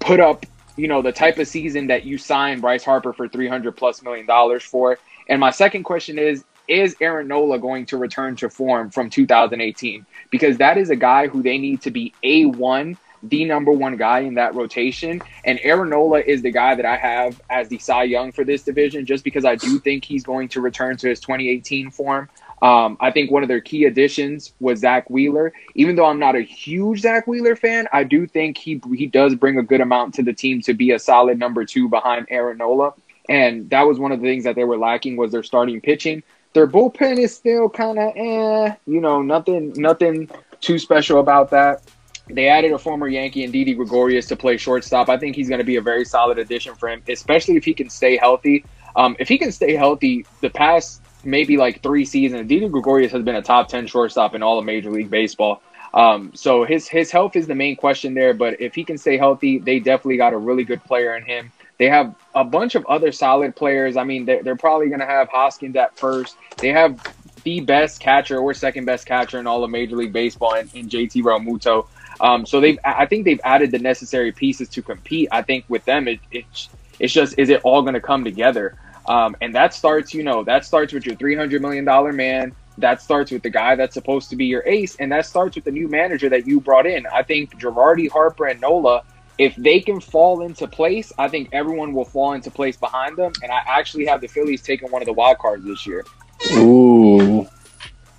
put 0.00 0.20
up 0.20 0.46
you 0.76 0.88
know 0.88 1.02
the 1.02 1.12
type 1.12 1.38
of 1.38 1.48
season 1.48 1.86
that 1.88 2.04
you 2.04 2.18
sign 2.18 2.60
Bryce 2.60 2.84
Harper 2.84 3.12
for 3.12 3.28
300 3.28 3.76
plus 3.76 4.02
million 4.02 4.26
dollars 4.26 4.62
for. 4.62 4.98
And 5.28 5.40
my 5.40 5.50
second 5.50 5.84
question 5.84 6.18
is 6.18 6.44
is 6.68 6.96
Aaron 7.00 7.28
Nola 7.28 7.58
going 7.58 7.86
to 7.86 7.96
return 7.96 8.36
to 8.36 8.48
form 8.48 8.90
from 8.90 9.10
2018? 9.10 10.06
Because 10.30 10.58
that 10.58 10.78
is 10.78 10.90
a 10.90 10.96
guy 10.96 11.26
who 11.26 11.42
they 11.42 11.58
need 11.58 11.82
to 11.82 11.90
be 11.90 12.14
A1, 12.24 12.96
the 13.24 13.44
number 13.44 13.72
one 13.72 13.96
guy 13.96 14.20
in 14.20 14.34
that 14.34 14.54
rotation. 14.54 15.20
And 15.44 15.58
Aaron 15.62 15.90
Nola 15.90 16.20
is 16.20 16.42
the 16.42 16.50
guy 16.50 16.74
that 16.74 16.86
I 16.86 16.96
have 16.96 17.40
as 17.50 17.68
the 17.68 17.78
Cy 17.78 18.04
Young 18.04 18.32
for 18.32 18.44
this 18.44 18.62
division, 18.62 19.04
just 19.06 19.24
because 19.24 19.44
I 19.44 19.56
do 19.56 19.78
think 19.78 20.04
he's 20.04 20.22
going 20.22 20.48
to 20.48 20.60
return 20.60 20.96
to 20.98 21.08
his 21.08 21.20
2018 21.20 21.90
form. 21.90 22.28
Um, 22.62 22.96
I 23.00 23.10
think 23.10 23.32
one 23.32 23.42
of 23.42 23.48
their 23.48 23.60
key 23.60 23.84
additions 23.86 24.54
was 24.60 24.78
Zack 24.78 25.10
Wheeler. 25.10 25.52
Even 25.74 25.96
though 25.96 26.06
I'm 26.06 26.20
not 26.20 26.36
a 26.36 26.42
huge 26.42 27.00
Zack 27.00 27.26
Wheeler 27.26 27.56
fan, 27.56 27.88
I 27.92 28.04
do 28.04 28.26
think 28.26 28.56
he 28.56 28.80
he 28.94 29.06
does 29.06 29.34
bring 29.34 29.58
a 29.58 29.62
good 29.62 29.80
amount 29.80 30.14
to 30.14 30.22
the 30.22 30.32
team 30.32 30.62
to 30.62 30.72
be 30.72 30.92
a 30.92 30.98
solid 30.98 31.38
number 31.38 31.64
two 31.64 31.88
behind 31.88 32.26
Aaron 32.30 32.58
Nola. 32.58 32.94
And 33.28 33.68
that 33.70 33.82
was 33.82 33.98
one 33.98 34.12
of 34.12 34.20
the 34.20 34.26
things 34.26 34.44
that 34.44 34.54
they 34.54 34.64
were 34.64 34.78
lacking 34.78 35.16
was 35.16 35.32
their 35.32 35.42
starting 35.42 35.80
pitching. 35.80 36.22
Their 36.54 36.68
bullpen 36.68 37.18
is 37.18 37.34
still 37.34 37.68
kind 37.68 37.98
of 37.98 38.12
eh, 38.16 38.74
you 38.86 39.00
know, 39.00 39.22
nothing 39.22 39.72
nothing 39.76 40.30
too 40.60 40.78
special 40.78 41.18
about 41.18 41.50
that. 41.50 41.82
They 42.28 42.46
added 42.46 42.70
a 42.70 42.78
former 42.78 43.08
Yankee 43.08 43.42
and 43.42 43.52
Didi 43.52 43.74
Gregorius 43.74 44.26
to 44.28 44.36
play 44.36 44.56
shortstop. 44.56 45.08
I 45.08 45.18
think 45.18 45.34
he's 45.34 45.48
going 45.48 45.58
to 45.58 45.64
be 45.64 45.76
a 45.76 45.82
very 45.82 46.04
solid 46.04 46.38
addition 46.38 46.76
for 46.76 46.88
him, 46.88 47.02
especially 47.08 47.56
if 47.56 47.64
he 47.64 47.74
can 47.74 47.90
stay 47.90 48.16
healthy. 48.16 48.64
Um, 48.94 49.16
if 49.18 49.28
he 49.28 49.38
can 49.38 49.50
stay 49.50 49.74
healthy, 49.74 50.24
the 50.40 50.50
past 50.50 51.01
maybe 51.24 51.56
like 51.56 51.82
three 51.82 52.04
seasons, 52.04 52.48
Didi 52.48 52.68
Gregorius 52.68 53.12
has 53.12 53.22
been 53.22 53.36
a 53.36 53.42
top 53.42 53.68
ten 53.68 53.86
shortstop 53.86 54.34
in 54.34 54.42
all 54.42 54.58
of 54.58 54.64
Major 54.64 54.90
League 54.90 55.10
Baseball. 55.10 55.62
Um, 55.94 56.32
so 56.34 56.64
his 56.64 56.88
his 56.88 57.10
health 57.10 57.36
is 57.36 57.46
the 57.46 57.54
main 57.54 57.76
question 57.76 58.14
there. 58.14 58.34
But 58.34 58.60
if 58.60 58.74
he 58.74 58.84
can 58.84 58.98
stay 58.98 59.16
healthy, 59.16 59.58
they 59.58 59.78
definitely 59.78 60.16
got 60.16 60.32
a 60.32 60.38
really 60.38 60.64
good 60.64 60.82
player 60.84 61.16
in 61.16 61.24
him. 61.24 61.52
They 61.78 61.88
have 61.88 62.14
a 62.34 62.44
bunch 62.44 62.74
of 62.74 62.86
other 62.86 63.12
solid 63.12 63.56
players. 63.56 63.96
I 63.96 64.04
mean, 64.04 64.24
they're, 64.24 64.42
they're 64.42 64.56
probably 64.56 64.88
going 64.88 65.00
to 65.00 65.06
have 65.06 65.28
Hoskins 65.28 65.74
at 65.76 65.96
first. 65.98 66.36
They 66.58 66.68
have 66.68 67.00
the 67.42 67.60
best 67.60 68.00
catcher 68.00 68.38
or 68.38 68.54
second 68.54 68.84
best 68.84 69.04
catcher 69.04 69.40
in 69.40 69.46
all 69.46 69.64
of 69.64 69.70
Major 69.70 69.96
League 69.96 70.12
Baseball 70.12 70.54
in, 70.54 70.70
in 70.74 70.88
JT 70.88 71.22
Realmuto. 71.22 71.88
Um, 72.20 72.46
so 72.46 72.60
they've, 72.60 72.78
I 72.84 73.06
think 73.06 73.24
they've 73.24 73.40
added 73.42 73.72
the 73.72 73.80
necessary 73.80 74.30
pieces 74.30 74.68
to 74.70 74.82
compete. 74.82 75.28
I 75.32 75.42
think 75.42 75.64
with 75.68 75.84
them, 75.84 76.06
it, 76.06 76.20
it's, 76.30 76.68
it's 77.00 77.12
just, 77.12 77.36
is 77.36 77.50
it 77.50 77.60
all 77.64 77.82
going 77.82 77.94
to 77.94 78.00
come 78.00 78.22
together? 78.22 78.76
Um, 79.06 79.36
and 79.40 79.54
that 79.54 79.74
starts, 79.74 80.14
you 80.14 80.22
know, 80.22 80.44
that 80.44 80.64
starts 80.64 80.92
with 80.92 81.04
your 81.06 81.16
$300 81.16 81.60
million 81.60 82.16
man. 82.16 82.54
That 82.78 83.02
starts 83.02 83.30
with 83.30 83.42
the 83.42 83.50
guy 83.50 83.74
that's 83.74 83.94
supposed 83.94 84.30
to 84.30 84.36
be 84.36 84.46
your 84.46 84.62
ace. 84.66 84.96
And 84.96 85.12
that 85.12 85.26
starts 85.26 85.56
with 85.56 85.64
the 85.64 85.70
new 85.70 85.88
manager 85.88 86.28
that 86.28 86.46
you 86.46 86.60
brought 86.60 86.86
in. 86.86 87.06
I 87.06 87.22
think 87.22 87.58
Girardi, 87.60 88.10
Harper, 88.10 88.46
and 88.46 88.60
Nola, 88.60 89.02
if 89.38 89.54
they 89.56 89.80
can 89.80 90.00
fall 90.00 90.42
into 90.42 90.66
place, 90.66 91.12
I 91.18 91.28
think 91.28 91.48
everyone 91.52 91.92
will 91.92 92.04
fall 92.04 92.32
into 92.32 92.50
place 92.50 92.76
behind 92.76 93.16
them. 93.16 93.32
And 93.42 93.50
I 93.50 93.62
actually 93.66 94.06
have 94.06 94.20
the 94.20 94.28
Phillies 94.28 94.62
taking 94.62 94.90
one 94.90 95.02
of 95.02 95.06
the 95.06 95.12
wild 95.12 95.38
cards 95.38 95.64
this 95.64 95.86
year. 95.86 96.04
Ooh. 96.52 97.46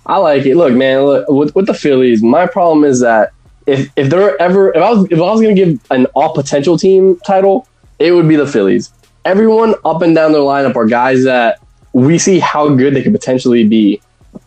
I 0.06 0.18
like 0.18 0.44
it. 0.44 0.56
Look, 0.56 0.74
man, 0.74 1.02
look, 1.02 1.28
with, 1.28 1.54
with 1.54 1.66
the 1.66 1.74
Phillies, 1.74 2.22
my 2.22 2.46
problem 2.46 2.84
is 2.84 3.00
that 3.00 3.32
if 3.66 3.90
if 3.96 4.10
there 4.10 4.40
ever 4.40 4.70
if 4.70 4.82
I 4.82 4.90
was 4.90 5.06
if 5.10 5.18
I 5.18 5.22
was 5.22 5.40
gonna 5.40 5.54
give 5.54 5.80
an 5.90 6.06
all 6.14 6.34
potential 6.34 6.76
team 6.76 7.18
title, 7.26 7.66
it 7.98 8.12
would 8.12 8.28
be 8.28 8.36
the 8.36 8.46
Phillies. 8.46 8.92
Everyone 9.24 9.74
up 9.84 10.02
and 10.02 10.14
down 10.14 10.32
their 10.32 10.42
lineup 10.42 10.76
are 10.76 10.86
guys 10.86 11.24
that 11.24 11.60
we 11.92 12.18
see 12.18 12.38
how 12.38 12.68
good 12.74 12.94
they 12.94 13.02
could 13.02 13.12
potentially 13.12 13.66
be, 13.66 14.00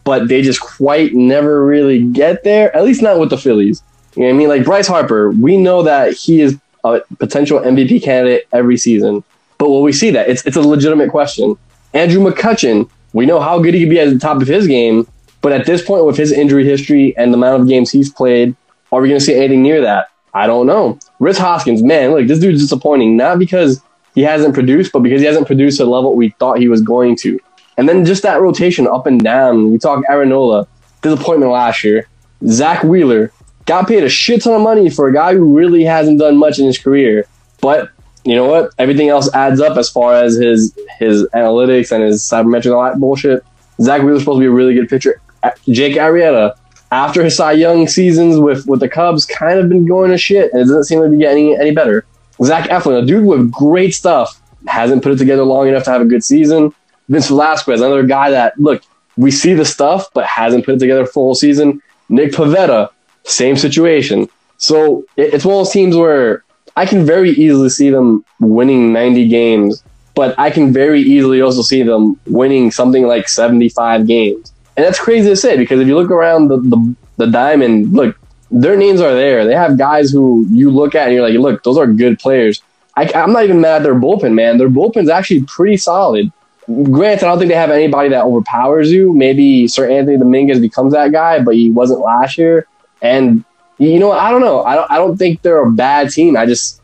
but 0.04 0.28
they 0.28 0.42
just 0.42 0.62
quite 0.62 1.14
never 1.14 1.66
really 1.66 2.04
get 2.04 2.44
there. 2.44 2.76
At 2.76 2.84
least 2.84 3.02
not 3.02 3.20
with 3.20 3.30
the 3.30 3.38
Phillies. 3.38 3.82
You 4.16 4.24
know 4.24 4.30
what 4.30 4.36
I 4.36 4.38
mean? 4.38 4.50
Like 4.50 4.66
Bryce 4.66 4.88
Harper, 4.88 5.32
we 5.32 5.58
know 5.58 5.84
that 5.84 6.14
he 6.14 6.42
is 6.42 6.58
a 6.84 7.02
potential 7.20 7.60
MVP 7.60 8.04
candidate 8.04 8.48
every 8.52 8.78
season. 8.78 9.24
But 9.58 9.70
will 9.70 9.82
we 9.82 9.94
see 9.94 10.12
that? 10.12 10.30
It's 10.30 10.46
it's 10.46 10.58
a 10.58 10.62
legitimate 10.62 11.10
question. 11.10 11.58
Andrew 11.94 12.24
McCutchen, 12.24 12.90
we 13.14 13.26
know 13.26 13.40
how 13.40 13.60
good 13.60 13.74
he 13.74 13.82
could 13.82 13.90
be 13.90 14.00
at 14.00 14.10
the 14.10 14.20
top 14.20 14.42
of 14.42 14.48
his 14.48 14.68
game, 14.68 15.08
but 15.42 15.52
at 15.52 15.66
this 15.66 15.84
point, 15.84 16.06
with 16.06 16.18
his 16.18 16.32
injury 16.32 16.66
history 16.66 17.16
and 17.18 17.34
the 17.34 17.38
amount 17.38 17.62
of 17.62 17.68
games 17.68 17.92
he's 17.92 18.12
played, 18.12 18.56
are 18.92 19.02
we 19.02 19.08
going 19.08 19.20
to 19.20 19.26
see 19.26 19.36
anything 19.36 19.64
near 19.64 19.82
that? 19.82 20.10
I 20.34 20.46
don't 20.46 20.68
know. 20.68 21.00
Rhys 21.20 21.38
Hoskins, 21.38 21.82
man, 21.82 22.12
look, 22.12 22.28
this 22.28 22.40
dude's 22.40 22.62
disappointing. 22.62 23.18
Not 23.18 23.40
because 23.40 23.82
he 24.18 24.24
hasn't 24.24 24.56
produced, 24.56 24.92
but 24.92 25.02
because 25.02 25.22
he 25.22 25.28
hasn't 25.28 25.46
produced 25.46 25.80
at 25.80 25.84
the 25.84 25.92
level 25.92 26.16
we 26.16 26.30
thought 26.40 26.58
he 26.58 26.68
was 26.68 26.82
going 26.82 27.16
to. 27.18 27.40
And 27.78 27.88
then 27.88 28.04
just 28.04 28.24
that 28.24 28.42
rotation 28.42 28.88
up 28.88 29.06
and 29.06 29.24
down. 29.24 29.72
We 29.72 29.78
talk 29.78 30.04
Aaron 30.10 30.30
Nola, 30.30 30.68
disappointment 31.04 31.52
last 31.52 31.84
year. 31.84 32.08
Zack 32.48 32.82
Wheeler 32.82 33.32
got 33.68 33.88
paid 33.88 34.04
a 34.04 34.10
shit 34.10 34.42
ton 34.42 34.54
of 34.54 34.62
money 34.62 34.90
for 34.90 35.08
a 35.08 35.14
guy 35.14 35.36
who 35.36 35.56
really 35.56 35.84
hasn't 35.84 36.18
done 36.18 36.36
much 36.36 36.58
in 36.58 36.66
his 36.66 36.80
career. 36.80 37.28
But 37.62 37.92
you 38.26 38.36
know 38.36 38.46
what? 38.46 38.72
Everything 38.80 39.10
else 39.10 39.32
adds 39.36 39.62
up 39.62 39.78
as 39.78 39.88
far 39.88 40.16
as 40.16 40.34
his 40.34 40.76
his 40.98 41.28
analytics 41.36 41.92
and 41.92 42.04
his 42.04 42.24
sabermetrics 42.24 42.66
and 42.66 42.74
all 42.74 42.86
that 42.86 43.00
bullshit. 43.00 43.44
Zack 43.80 44.02
Wheeler's 44.02 44.22
supposed 44.22 44.38
to 44.38 44.42
be 44.42 44.48
a 44.48 44.50
really 44.50 44.74
good 44.74 44.90
pitcher. 44.90 45.22
Jake 45.70 45.96
Arrieta, 45.96 46.56
after 46.92 47.24
his 47.24 47.36
Cy 47.36 47.52
Young 47.52 47.88
seasons 47.88 48.40
with, 48.40 48.66
with 48.66 48.80
the 48.80 48.90
Cubs, 48.90 49.28
kind 49.28 49.60
of 49.60 49.70
been 49.70 49.86
going 49.86 50.10
to 50.10 50.18
shit, 50.18 50.52
and 50.54 50.60
it 50.60 50.66
doesn't 50.66 50.86
seem 50.86 51.04
to 51.04 51.10
be 51.10 51.20
getting 51.20 51.56
any 51.56 51.70
better. 51.70 52.04
Zach 52.44 52.70
Eflin, 52.70 53.04
a 53.04 53.06
dude 53.06 53.26
with 53.26 53.52
great 53.52 53.94
stuff, 53.94 54.40
hasn't 54.68 55.04
put 55.04 55.12
it 55.12 55.18
together 55.18 55.44
long 55.44 55.68
enough 55.68 55.84
to 55.86 55.92
have 55.92 56.02
a 56.02 56.06
good 56.06 56.24
season. 56.24 56.74
Vince 57.10 57.28
Velasquez, 57.28 57.82
another 57.82 58.04
guy 58.04 58.32
that, 58.32 58.60
look, 58.60 58.84
we 59.16 59.32
see 59.32 59.54
the 59.54 59.66
stuff, 59.66 60.10
but 60.14 60.26
hasn't 60.26 60.66
put 60.66 60.76
it 60.76 60.80
together 60.80 61.06
full 61.06 61.34
season. 61.36 61.82
Nick 62.10 62.32
Pivetta, 62.32 62.90
same 63.24 63.56
situation. 63.56 64.30
So 64.58 65.06
it's 65.16 65.46
one 65.46 65.56
of 65.56 65.60
those 65.60 65.72
teams 65.72 65.96
where 65.96 66.44
I 66.76 66.86
can 66.86 67.06
very 67.06 67.32
easily 67.32 67.70
see 67.70 67.90
them 67.90 68.24
winning 68.40 68.94
90 68.94 69.28
games, 69.28 69.84
but 70.16 70.38
I 70.38 70.50
can 70.50 70.72
very 70.72 71.02
easily 71.02 71.42
also 71.42 71.62
see 71.62 71.84
them 71.84 72.20
winning 72.26 72.72
something 72.72 73.08
like 73.08 73.30
75 73.30 74.08
games. 74.08 74.54
And 74.76 74.86
that's 74.86 75.00
crazy 75.00 75.30
to 75.30 75.36
say 75.36 75.58
because 75.58 75.80
if 75.80 75.88
you 75.88 75.96
look 75.96 76.12
around 76.12 76.50
the, 76.50 76.58
the, 76.58 76.96
the 77.18 77.28
diamond, 77.28 77.94
look, 77.94 78.16
their 78.50 78.78
names 78.78 79.02
are 79.02 79.14
there. 79.14 79.46
They 79.46 79.56
have 79.56 79.78
guys 79.78 80.12
who 80.12 80.46
you 80.50 80.72
look 80.72 80.96
at 80.96 81.08
and 81.08 81.14
you're 81.14 81.28
like, 81.28 81.38
look, 81.40 81.64
those 81.64 81.78
are 81.78 81.88
good 81.88 82.20
players. 82.20 82.62
I, 82.96 83.12
am 83.14 83.32
not 83.32 83.44
even 83.44 83.62
mad 83.62 83.78
at 83.78 83.84
their 83.84 83.96
bullpen, 83.96 84.34
man. 84.34 84.58
Their 84.58 84.70
bullpen's 84.70 85.10
actually 85.10 85.44
pretty 85.44 85.78
solid. 85.78 86.32
Granted, 86.66 87.26
I 87.26 87.30
don't 87.30 87.38
think 87.38 87.50
they 87.50 87.56
have 87.56 87.70
anybody 87.70 88.10
that 88.10 88.26
overpowers 88.26 88.92
you. 88.92 89.14
Maybe 89.14 89.66
Seranthony 89.66 90.18
Dominguez 90.18 90.60
becomes 90.60 90.94
that 90.94 91.12
guy, 91.12 91.40
but 91.40 91.56
he 91.56 91.70
wasn't 91.70 92.02
last 92.02 92.38
year. 92.38 92.68
And 93.02 93.46
you 93.78 94.00
know, 94.00 94.12
I 94.12 94.32
don't 94.32 94.42
know. 94.42 94.64
I 94.64 94.76
don't. 94.76 94.92
I 94.92 94.98
don't 94.98 95.16
think 95.18 95.44
they're 95.44 95.64
a 95.64 95.72
bad 95.72 96.10
team. 96.10 96.36
I 96.36 96.46
just 96.46 96.82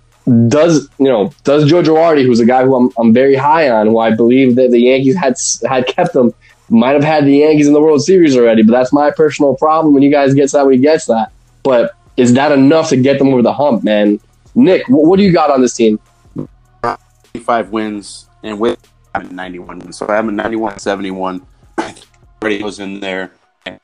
does 0.47 0.87
you 0.99 1.07
know 1.07 1.33
does 1.43 1.67
Joe 1.67 1.81
Girardi, 1.81 2.23
who's 2.23 2.39
a 2.39 2.45
guy 2.45 2.63
who 2.63 2.75
I'm, 2.75 2.91
I'm 2.97 3.11
very 3.11 3.35
high 3.35 3.69
on, 3.69 3.87
who 3.87 3.97
I 3.97 4.15
believe 4.15 4.55
that 4.55 4.71
the 4.71 4.79
Yankees 4.79 5.17
had 5.17 5.35
had 5.67 5.87
kept 5.87 6.13
them, 6.13 6.33
might 6.69 6.93
have 6.93 7.03
had 7.03 7.25
the 7.25 7.35
Yankees 7.37 7.67
in 7.67 7.73
the 7.73 7.81
World 7.81 8.03
Series 8.03 8.37
already. 8.37 8.61
But 8.61 8.73
that's 8.73 8.93
my 8.93 9.11
personal 9.11 9.55
problem. 9.55 9.93
When 9.93 10.03
you 10.03 10.11
guys 10.11 10.33
get 10.33 10.51
that, 10.51 10.69
he 10.69 10.77
gets 10.77 11.07
that. 11.07 11.32
But 11.63 11.95
is 12.17 12.33
that 12.33 12.51
enough 12.51 12.89
to 12.89 12.97
get 12.97 13.17
them 13.17 13.29
over 13.29 13.41
the 13.41 13.53
hump, 13.53 13.83
man? 13.83 14.19
Nick, 14.55 14.87
what, 14.87 15.05
what 15.05 15.17
do 15.17 15.23
you 15.23 15.31
got 15.31 15.49
on 15.49 15.61
this 15.61 15.73
team? 15.73 15.99
Five 17.41 17.69
wins 17.69 18.29
and 18.43 18.59
with 18.59 18.77
91 19.31 19.91
So 19.93 20.07
I 20.07 20.15
have 20.15 20.27
a 20.27 20.31
91 20.31 20.79
71. 20.79 21.45
Already 22.41 22.63
was 22.63 22.79
in 22.79 22.99
there. 22.99 23.31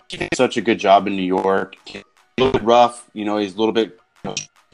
He 0.10 0.18
did 0.18 0.30
such 0.36 0.58
a 0.58 0.62
good 0.62 0.80
job 0.80 1.08
in 1.08 1.15
New 1.15 1.24
York. 1.24 1.76
A 1.96 2.04
little 2.38 2.62
rough, 2.62 3.10
you 3.13 3.26
know, 3.26 3.38
he's 3.38 3.56
a 3.56 3.58
little 3.58 3.74
bit, 3.74 4.00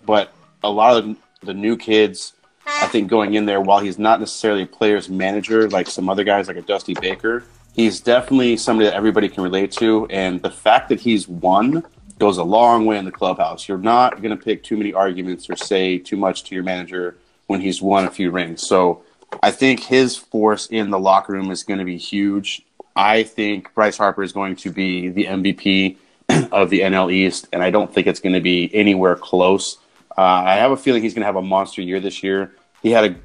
but 0.06 0.34
a 0.63 0.70
lot 0.70 0.98
of 0.98 1.15
the 1.41 1.54
new 1.54 1.78
kids, 1.78 2.34
I 2.65 2.88
think, 2.88 3.08
going 3.10 3.36
in 3.36 3.46
there, 3.46 3.62
while 3.62 3.80
he's 3.80 4.00
not 4.00 4.20
necessarily 4.20 4.63
a 4.63 4.68
player's 4.68 5.10
manager 5.10 5.70
like 5.70 5.88
some 5.88 6.10
other 6.10 6.24
guys, 6.24 6.48
like 6.48 6.58
a 6.58 6.62
Dusty 6.62 6.96
Baker, 6.96 7.44
he's 7.74 8.00
definitely 8.00 8.58
somebody 8.58 8.89
that 8.89 8.96
everybody 8.96 9.30
can 9.30 9.44
relate 9.44 9.72
to. 9.74 10.08
And 10.08 10.41
the 10.41 10.50
fact 10.50 10.89
that 10.89 11.00
he's 11.00 11.28
won 11.28 11.84
goes 12.17 12.38
a 12.38 12.43
long 12.43 12.86
way 12.86 12.97
in 12.97 13.06
the 13.06 13.12
clubhouse. 13.12 13.67
You're 13.67 13.78
not 13.78 14.21
going 14.21 14.36
to 14.36 14.43
pick 14.43 14.63
too 14.63 14.78
many 14.78 14.93
arguments 14.93 15.49
or 15.49 15.56
say 15.56 15.97
too 15.97 16.17
much 16.17 16.43
to 16.45 16.56
your 16.56 16.63
manager 16.63 17.17
when 17.47 17.62
he's 17.62 17.82
won 17.82 18.06
a 18.06 18.12
few 18.12 18.32
rings. 18.32 18.65
So 18.65 19.04
I 19.43 19.51
think 19.51 19.82
his 19.82 20.15
force 20.15 20.67
in 20.67 20.89
the 20.91 20.99
locker 20.99 21.34
room 21.34 21.51
is 21.51 21.63
going 21.63 21.80
to 21.80 21.86
be 21.86 21.97
huge. 21.97 22.63
I 22.95 23.23
think 23.23 23.73
Bryce 23.73 23.97
Harper 23.97 24.23
is 24.23 24.32
going 24.32 24.56
to 24.58 24.71
be 24.71 25.10
the 25.10 25.25
MVP 25.25 25.97
of 26.51 26.69
the 26.69 26.82
NL 26.82 27.12
East, 27.12 27.47
and 27.51 27.62
I 27.62 27.69
don't 27.69 27.93
think 27.93 28.08
it's 28.08 28.21
going 28.21 28.34
to 28.34 28.41
be 28.41 28.73
anywhere 28.73 29.15
close. 29.15 29.78
Uh, 30.17 30.21
I 30.21 30.56
have 30.56 30.71
a 30.71 30.78
feeling 30.78 31.04
he's 31.04 31.13
going 31.13 31.21
to 31.21 31.28
have 31.28 31.36
a 31.36 31.41
monster 31.41 31.82
year 31.82 31.99
this 31.99 32.23
year. 32.23 32.56
He 32.82 32.91
had 32.91 33.17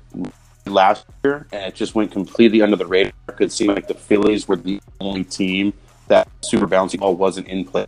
a 0.67 0.71
last 0.71 1.07
year, 1.25 1.47
and 1.53 1.67
it 1.67 1.77
just 1.77 1.95
went 1.95 2.11
completely 2.11 2.63
under 2.63 2.77
the 2.77 2.87
radar. 2.87 3.13
It 3.29 3.37
could 3.37 3.53
seem 3.53 3.69
like 3.69 3.87
the 3.87 3.95
Phillies 3.95 4.49
were 4.49 4.57
the 4.57 4.81
only 5.01 5.23
team 5.23 5.73
that 6.09 6.29
super 6.43 6.67
bouncy 6.67 6.99
ball 6.99 7.15
wasn't 7.15 7.47
in 7.47 7.65
play 7.65 7.87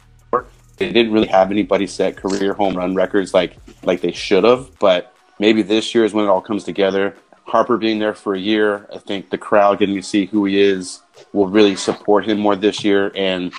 they 0.76 0.92
didn't 0.92 1.12
really 1.12 1.28
have 1.28 1.50
anybody 1.50 1.86
set 1.86 2.16
career 2.16 2.54
home 2.54 2.76
run 2.76 2.94
records 2.94 3.34
like 3.34 3.56
like 3.82 4.00
they 4.00 4.12
should 4.12 4.44
have. 4.44 4.78
But 4.78 5.14
maybe 5.38 5.62
this 5.62 5.94
year 5.94 6.04
is 6.04 6.14
when 6.14 6.24
it 6.24 6.28
all 6.28 6.40
comes 6.40 6.64
together. 6.64 7.16
Harper 7.44 7.76
being 7.76 7.98
there 7.98 8.14
for 8.14 8.34
a 8.34 8.38
year, 8.38 8.86
I 8.94 8.98
think 8.98 9.30
the 9.30 9.38
crowd 9.38 9.78
getting 9.78 9.96
to 9.96 10.02
see 10.02 10.26
who 10.26 10.44
he 10.44 10.60
is 10.60 11.00
will 11.32 11.48
really 11.48 11.76
support 11.76 12.26
him 12.26 12.38
more 12.38 12.56
this 12.56 12.84
year. 12.84 13.10
And 13.14 13.52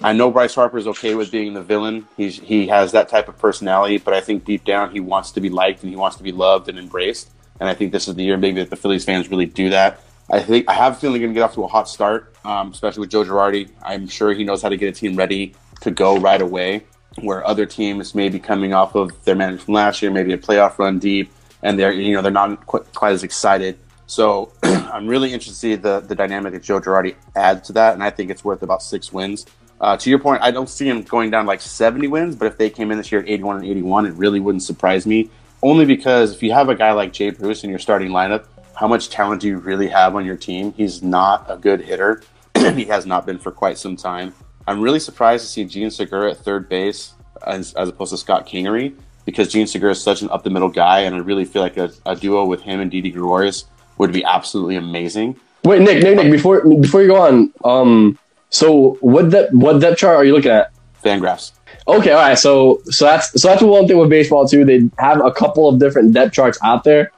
I 0.00 0.12
know 0.12 0.30
Bryce 0.30 0.54
Harper 0.54 0.78
is 0.78 0.86
okay 0.86 1.14
with 1.14 1.32
being 1.32 1.54
the 1.54 1.62
villain. 1.62 2.06
He's 2.16 2.38
he 2.38 2.68
has 2.68 2.92
that 2.92 3.08
type 3.08 3.28
of 3.28 3.38
personality, 3.38 3.98
but 3.98 4.14
I 4.14 4.20
think 4.20 4.44
deep 4.44 4.64
down 4.64 4.92
he 4.92 5.00
wants 5.00 5.32
to 5.32 5.40
be 5.40 5.48
liked 5.48 5.82
and 5.82 5.90
he 5.90 5.96
wants 5.96 6.16
to 6.18 6.22
be 6.22 6.32
loved 6.32 6.68
and 6.68 6.78
embraced. 6.78 7.30
And 7.60 7.68
I 7.68 7.74
think 7.74 7.90
this 7.90 8.06
is 8.06 8.14
the 8.14 8.22
year 8.22 8.36
maybe 8.36 8.60
that 8.60 8.70
the 8.70 8.76
Phillies 8.76 9.04
fans 9.04 9.28
really 9.28 9.46
do 9.46 9.70
that. 9.70 10.00
I 10.30 10.40
think 10.40 10.68
I 10.68 10.74
have 10.74 10.92
a 10.92 10.96
feeling 10.96 11.14
they're 11.14 11.26
going 11.26 11.34
to 11.34 11.40
get 11.40 11.44
off 11.44 11.54
to 11.54 11.64
a 11.64 11.66
hot 11.66 11.88
start, 11.88 12.36
um, 12.44 12.70
especially 12.70 13.00
with 13.00 13.10
Joe 13.10 13.24
Girardi. 13.24 13.70
I'm 13.82 14.06
sure 14.06 14.32
he 14.34 14.44
knows 14.44 14.62
how 14.62 14.68
to 14.68 14.76
get 14.76 14.88
a 14.88 14.92
team 14.92 15.16
ready 15.16 15.54
to 15.80 15.90
go 15.90 16.18
right 16.18 16.40
away. 16.40 16.84
Where 17.20 17.44
other 17.46 17.66
teams 17.66 18.14
may 18.14 18.28
be 18.28 18.38
coming 18.38 18.72
off 18.72 18.94
of 18.94 19.24
their 19.24 19.34
management 19.34 19.64
from 19.64 19.74
last 19.74 20.02
year, 20.02 20.10
maybe 20.10 20.32
a 20.32 20.38
playoff 20.38 20.78
run 20.78 21.00
deep, 21.00 21.32
and 21.62 21.78
they're 21.78 21.90
you 21.92 22.14
know 22.14 22.22
they're 22.22 22.30
not 22.30 22.64
quite, 22.66 23.12
as 23.12 23.24
excited. 23.24 23.78
So 24.06 24.52
I'm 24.62 25.08
really 25.08 25.32
interested 25.32 25.54
to 25.54 25.58
see 25.58 25.74
the 25.74 26.00
the 26.00 26.14
dynamic 26.14 26.52
that 26.52 26.62
Joe 26.62 26.80
Girardi 26.80 27.16
adds 27.34 27.66
to 27.68 27.72
that, 27.74 27.94
and 27.94 28.02
I 28.04 28.10
think 28.10 28.30
it's 28.30 28.44
worth 28.44 28.62
about 28.62 28.82
six 28.82 29.12
wins. 29.12 29.46
Uh, 29.80 29.96
to 29.96 30.10
your 30.10 30.18
point, 30.18 30.42
I 30.42 30.50
don't 30.50 30.68
see 30.68 30.88
him 30.88 31.02
going 31.02 31.30
down 31.30 31.46
like 31.46 31.60
70 31.60 32.08
wins, 32.08 32.34
but 32.34 32.46
if 32.46 32.58
they 32.58 32.68
came 32.68 32.90
in 32.90 32.98
this 32.98 33.12
year 33.12 33.20
at 33.20 33.28
81 33.28 33.58
and 33.58 33.64
81, 33.64 34.06
it 34.06 34.14
really 34.14 34.40
wouldn't 34.40 34.64
surprise 34.64 35.06
me. 35.06 35.30
Only 35.62 35.84
because 35.84 36.34
if 36.34 36.42
you 36.42 36.52
have 36.52 36.68
a 36.68 36.74
guy 36.74 36.92
like 36.92 37.12
Jay 37.12 37.30
Bruce 37.30 37.62
in 37.62 37.70
your 37.70 37.78
starting 37.78 38.10
lineup, 38.10 38.46
how 38.74 38.88
much 38.88 39.08
talent 39.08 39.40
do 39.40 39.48
you 39.48 39.58
really 39.58 39.88
have 39.88 40.14
on 40.14 40.24
your 40.24 40.36
team? 40.36 40.72
He's 40.72 41.02
not 41.02 41.46
a 41.48 41.56
good 41.56 41.80
hitter. 41.80 42.22
he 42.56 42.84
has 42.86 43.06
not 43.06 43.26
been 43.26 43.38
for 43.38 43.50
quite 43.50 43.78
some 43.78 43.96
time. 43.96 44.34
I'm 44.68 44.82
really 44.82 45.00
surprised 45.00 45.46
to 45.46 45.50
see 45.50 45.64
Jean 45.64 45.90
Segura 45.90 46.32
at 46.32 46.36
third 46.36 46.68
base 46.68 47.14
as, 47.46 47.72
as 47.72 47.88
opposed 47.88 48.10
to 48.10 48.18
Scott 48.18 48.46
Kingery 48.46 48.94
because 49.24 49.50
Jean 49.50 49.66
Segura 49.66 49.92
is 49.92 50.02
such 50.02 50.20
an 50.20 50.28
up 50.28 50.44
the 50.44 50.50
middle 50.50 50.68
guy, 50.68 51.00
and 51.00 51.14
I 51.14 51.18
really 51.20 51.46
feel 51.46 51.62
like 51.62 51.78
a, 51.78 51.90
a 52.04 52.14
duo 52.14 52.44
with 52.44 52.60
him 52.60 52.78
and 52.78 52.90
Didi 52.90 53.10
Gregorius 53.10 53.64
would 53.96 54.12
be 54.12 54.22
absolutely 54.24 54.76
amazing. 54.76 55.40
Wait, 55.64 55.80
Nick, 55.80 56.02
Nick, 56.02 56.16
Nick, 56.16 56.30
before 56.30 56.60
before 56.80 57.00
you 57.00 57.08
go 57.08 57.16
on, 57.16 57.50
um, 57.64 58.18
so 58.50 58.98
what 59.00 59.30
depth 59.30 59.54
what 59.54 59.80
depth 59.80 59.96
chart 59.96 60.16
are 60.16 60.24
you 60.26 60.34
looking 60.34 60.50
at? 60.50 60.70
Fangraphs. 61.02 61.52
Okay, 61.86 62.12
all 62.12 62.18
right. 62.18 62.38
So 62.38 62.82
so 62.84 63.06
that's 63.06 63.40
so 63.40 63.48
that's 63.48 63.62
the 63.62 63.66
one 63.66 63.88
thing 63.88 63.96
with 63.96 64.10
baseball 64.10 64.46
too. 64.46 64.66
They 64.66 64.82
have 64.98 65.24
a 65.24 65.32
couple 65.32 65.66
of 65.66 65.78
different 65.78 66.12
depth 66.12 66.34
charts 66.34 66.58
out 66.62 66.84
there. 66.84 67.10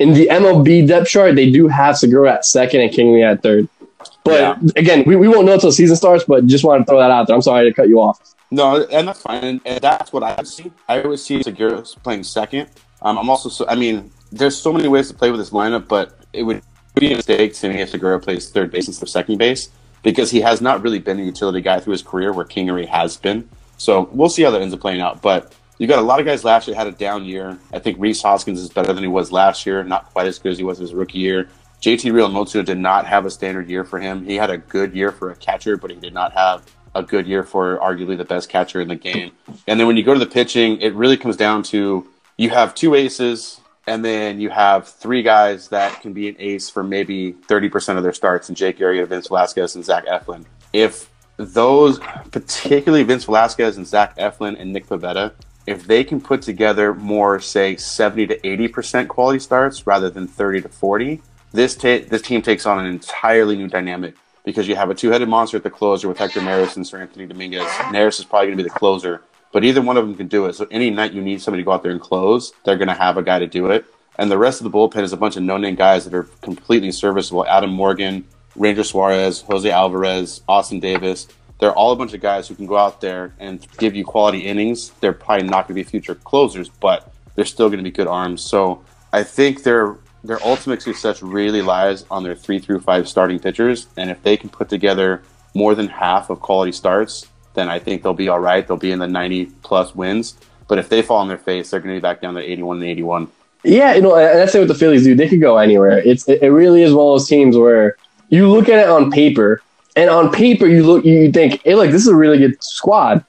In 0.00 0.14
the 0.14 0.26
MLB 0.26 0.88
depth 0.88 1.08
chart, 1.08 1.36
they 1.36 1.48
do 1.48 1.68
have 1.68 1.96
Segura 1.96 2.34
at 2.34 2.44
second 2.44 2.80
and 2.80 2.90
Kingery 2.90 3.24
at 3.24 3.40
third. 3.40 3.68
But 4.24 4.40
Yeah. 4.40 4.56
again, 4.76 5.04
we, 5.06 5.16
we 5.16 5.28
won't 5.28 5.46
know 5.46 5.54
until 5.54 5.72
season 5.72 5.96
starts. 5.96 6.24
But 6.24 6.46
just 6.46 6.64
wanted 6.64 6.80
to 6.80 6.84
throw 6.86 6.98
that 6.98 7.10
out 7.10 7.26
there. 7.26 7.36
I'm 7.36 7.42
sorry 7.42 7.68
to 7.68 7.74
cut 7.74 7.88
you 7.88 8.00
off. 8.00 8.20
No, 8.50 8.84
and 8.84 9.08
that's 9.08 9.20
fine. 9.22 9.60
And, 9.64 9.80
that's 9.80 10.12
what 10.12 10.22
I 10.22 10.42
see. 10.42 10.72
I 10.88 11.02
always 11.02 11.22
see 11.22 11.42
Segura 11.42 11.82
playing 12.02 12.24
second. 12.24 12.68
Um, 13.02 13.18
I'm 13.18 13.28
also, 13.28 13.48
so, 13.48 13.66
I 13.68 13.74
mean, 13.74 14.10
there's 14.32 14.56
so 14.56 14.72
many 14.72 14.88
ways 14.88 15.08
to 15.08 15.14
play 15.14 15.30
with 15.30 15.38
this 15.40 15.50
lineup, 15.50 15.86
but 15.86 16.18
it 16.32 16.42
would 16.42 16.62
be 16.94 17.12
a 17.12 17.16
mistake 17.16 17.54
to 17.54 17.68
me 17.68 17.80
if 17.80 17.90
Segura 17.90 18.18
plays 18.18 18.48
third 18.50 18.70
base 18.70 18.86
instead 18.86 19.04
of 19.04 19.08
second 19.10 19.38
base 19.38 19.68
because 20.02 20.30
he 20.30 20.40
has 20.40 20.60
not 20.60 20.82
really 20.82 20.98
been 20.98 21.18
a 21.20 21.22
utility 21.22 21.60
guy 21.60 21.78
through 21.78 21.92
his 21.92 22.02
career 22.02 22.32
where 22.32 22.44
Kingery 22.44 22.86
has 22.86 23.16
been. 23.16 23.48
So 23.76 24.08
we'll 24.12 24.28
see 24.28 24.42
how 24.42 24.50
that 24.50 24.62
ends 24.62 24.74
up 24.74 24.80
playing 24.80 25.00
out. 25.00 25.22
But 25.22 25.54
you 25.78 25.86
got 25.86 25.98
a 25.98 26.02
lot 26.02 26.18
of 26.18 26.26
guys 26.26 26.42
last 26.44 26.66
year 26.66 26.76
had 26.76 26.86
a 26.86 26.92
down 26.92 27.24
year. 27.24 27.58
I 27.72 27.78
think 27.78 27.98
Rhys 28.00 28.22
Hoskins 28.22 28.60
is 28.60 28.68
better 28.68 28.92
than 28.92 29.04
he 29.04 29.08
was 29.08 29.30
last 29.30 29.66
year, 29.66 29.84
not 29.84 30.06
quite 30.12 30.26
as 30.26 30.38
good 30.38 30.52
as 30.52 30.58
he 30.58 30.64
was 30.64 30.78
his 30.78 30.92
rookie 30.94 31.18
year. 31.18 31.48
JT 31.80 32.12
Realmuto 32.12 32.64
did 32.64 32.78
not 32.78 33.06
have 33.06 33.24
a 33.24 33.30
standard 33.30 33.68
year 33.68 33.84
for 33.84 34.00
him. 34.00 34.24
He 34.24 34.34
had 34.34 34.50
a 34.50 34.58
good 34.58 34.94
year 34.94 35.12
for 35.12 35.30
a 35.30 35.36
catcher, 35.36 35.76
but 35.76 35.90
he 35.90 35.96
did 35.96 36.12
not 36.12 36.32
have 36.32 36.64
a 36.94 37.02
good 37.02 37.26
year 37.26 37.44
for 37.44 37.78
arguably 37.78 38.16
the 38.16 38.24
best 38.24 38.48
catcher 38.48 38.80
in 38.80 38.88
the 38.88 38.96
game. 38.96 39.32
And 39.66 39.78
then 39.78 39.86
when 39.86 39.96
you 39.96 40.02
go 40.02 40.12
to 40.12 40.20
the 40.20 40.26
pitching, 40.26 40.80
it 40.80 40.94
really 40.94 41.16
comes 41.16 41.36
down 41.36 41.62
to 41.64 42.08
you 42.36 42.50
have 42.50 42.74
two 42.74 42.94
aces, 42.94 43.60
and 43.86 44.04
then 44.04 44.40
you 44.40 44.50
have 44.50 44.88
three 44.88 45.22
guys 45.22 45.68
that 45.68 46.00
can 46.02 46.12
be 46.12 46.28
an 46.28 46.36
ace 46.38 46.68
for 46.68 46.82
maybe 46.82 47.32
30% 47.32 47.96
of 47.96 48.02
their 48.02 48.12
starts, 48.12 48.48
and 48.48 48.56
Jake 48.56 48.78
Arrieta, 48.78 49.06
Vince 49.06 49.28
Velasquez, 49.28 49.76
and 49.76 49.84
Zach 49.84 50.06
Eflin. 50.06 50.44
If 50.72 51.10
those, 51.36 52.00
particularly 52.32 53.04
Vince 53.04 53.24
Velasquez 53.24 53.76
and 53.76 53.86
Zach 53.86 54.16
Eflin 54.16 54.60
and 54.60 54.72
Nick 54.72 54.86
Pivetta, 54.86 55.32
if 55.66 55.86
they 55.86 56.02
can 56.02 56.20
put 56.20 56.42
together 56.42 56.94
more, 56.94 57.38
say, 57.40 57.76
70 57.76 58.26
to 58.28 58.40
80% 58.40 59.06
quality 59.06 59.38
starts 59.38 59.86
rather 59.86 60.10
than 60.10 60.26
30 60.26 60.62
to 60.62 60.68
40, 60.68 61.22
this, 61.52 61.74
ta- 61.74 62.04
this 62.08 62.22
team 62.22 62.42
takes 62.42 62.66
on 62.66 62.78
an 62.78 62.86
entirely 62.86 63.56
new 63.56 63.68
dynamic 63.68 64.14
because 64.44 64.66
you 64.66 64.76
have 64.76 64.90
a 64.90 64.94
two-headed 64.94 65.28
monster 65.28 65.56
at 65.56 65.62
the 65.62 65.70
closer 65.70 66.08
with 66.08 66.18
Hector 66.18 66.40
Neris 66.40 66.76
and 66.76 66.84
Seranthony 66.84 67.28
Dominguez. 67.28 67.66
Neris 67.92 68.18
is 68.18 68.24
probably 68.24 68.48
going 68.48 68.58
to 68.58 68.64
be 68.64 68.68
the 68.68 68.74
closer, 68.74 69.22
but 69.52 69.64
either 69.64 69.82
one 69.82 69.96
of 69.96 70.06
them 70.06 70.16
can 70.16 70.28
do 70.28 70.46
it. 70.46 70.54
So 70.54 70.66
any 70.70 70.90
night 70.90 71.12
you 71.12 71.22
need 71.22 71.42
somebody 71.42 71.62
to 71.62 71.64
go 71.64 71.72
out 71.72 71.82
there 71.82 71.92
and 71.92 72.00
close, 72.00 72.52
they're 72.64 72.76
going 72.76 72.88
to 72.88 72.94
have 72.94 73.16
a 73.16 73.22
guy 73.22 73.38
to 73.38 73.46
do 73.46 73.66
it. 73.70 73.84
And 74.18 74.30
the 74.30 74.38
rest 74.38 74.60
of 74.60 74.64
the 74.64 74.70
bullpen 74.70 75.02
is 75.02 75.12
a 75.12 75.16
bunch 75.16 75.36
of 75.36 75.42
no-name 75.42 75.74
guys 75.74 76.04
that 76.04 76.14
are 76.14 76.24
completely 76.42 76.90
serviceable. 76.92 77.46
Adam 77.46 77.70
Morgan, 77.70 78.24
Ranger 78.56 78.84
Suarez, 78.84 79.42
Jose 79.42 79.70
Alvarez, 79.70 80.42
Austin 80.48 80.80
Davis. 80.80 81.28
They're 81.60 81.72
all 81.72 81.92
a 81.92 81.96
bunch 81.96 82.14
of 82.14 82.20
guys 82.20 82.48
who 82.48 82.54
can 82.54 82.66
go 82.66 82.76
out 82.76 83.00
there 83.00 83.34
and 83.38 83.64
give 83.78 83.94
you 83.94 84.04
quality 84.04 84.40
innings. 84.40 84.90
They're 85.00 85.12
probably 85.12 85.46
not 85.46 85.68
going 85.68 85.74
to 85.78 85.84
be 85.84 85.84
future 85.84 86.14
closers, 86.14 86.68
but 86.68 87.12
they're 87.34 87.44
still 87.44 87.68
going 87.68 87.78
to 87.78 87.84
be 87.84 87.90
good 87.90 88.06
arms. 88.06 88.42
So 88.42 88.82
I 89.12 89.22
think 89.22 89.62
their 89.62 89.96
their 90.24 90.42
ultimate 90.44 90.82
success 90.82 91.22
really 91.22 91.62
lies 91.62 92.04
on 92.10 92.22
their 92.22 92.34
three 92.34 92.58
through 92.58 92.80
five 92.80 93.08
starting 93.08 93.38
pitchers. 93.38 93.86
And 93.96 94.10
if 94.10 94.22
they 94.22 94.36
can 94.36 94.48
put 94.48 94.68
together 94.68 95.22
more 95.54 95.74
than 95.74 95.88
half 95.88 96.30
of 96.30 96.40
quality 96.40 96.72
starts, 96.72 97.26
then 97.54 97.68
I 97.68 97.78
think 97.78 98.02
they'll 98.02 98.14
be 98.14 98.28
all 98.28 98.40
right. 98.40 98.66
They'll 98.66 98.76
be 98.76 98.92
in 98.92 98.98
the 98.98 99.08
90 99.08 99.46
plus 99.62 99.94
wins. 99.94 100.34
But 100.68 100.78
if 100.78 100.88
they 100.88 101.02
fall 101.02 101.18
on 101.18 101.28
their 101.28 101.38
face, 101.38 101.70
they're 101.70 101.80
going 101.80 101.94
to 101.94 102.00
be 102.00 102.02
back 102.02 102.20
down 102.20 102.34
to 102.34 102.40
81 102.40 102.78
and 102.78 102.86
81. 102.86 103.28
Yeah, 103.64 103.94
you 103.94 104.02
know, 104.02 104.14
and 104.16 104.38
that's 104.38 104.52
say 104.52 104.60
what 104.60 104.68
the 104.68 104.74
Phillies 104.74 105.04
do. 105.04 105.14
They 105.14 105.28
could 105.28 105.40
go 105.40 105.58
anywhere. 105.58 105.98
It's 105.98 106.28
it, 106.28 106.42
it 106.42 106.50
really 106.50 106.82
is 106.82 106.94
one 106.94 107.06
of 107.06 107.12
those 107.14 107.28
teams 107.28 107.56
where 107.56 107.96
you 108.28 108.48
look 108.48 108.68
at 108.68 108.78
it 108.78 108.88
on 108.88 109.10
paper, 109.10 109.60
and 109.96 110.08
on 110.08 110.30
paper 110.30 110.66
you 110.66 110.86
look 110.86 111.04
you 111.04 111.32
think, 111.32 111.60
hey, 111.64 111.74
look, 111.74 111.90
this 111.90 112.02
is 112.02 112.08
a 112.08 112.14
really 112.14 112.38
good 112.38 112.62
squad, 112.62 113.24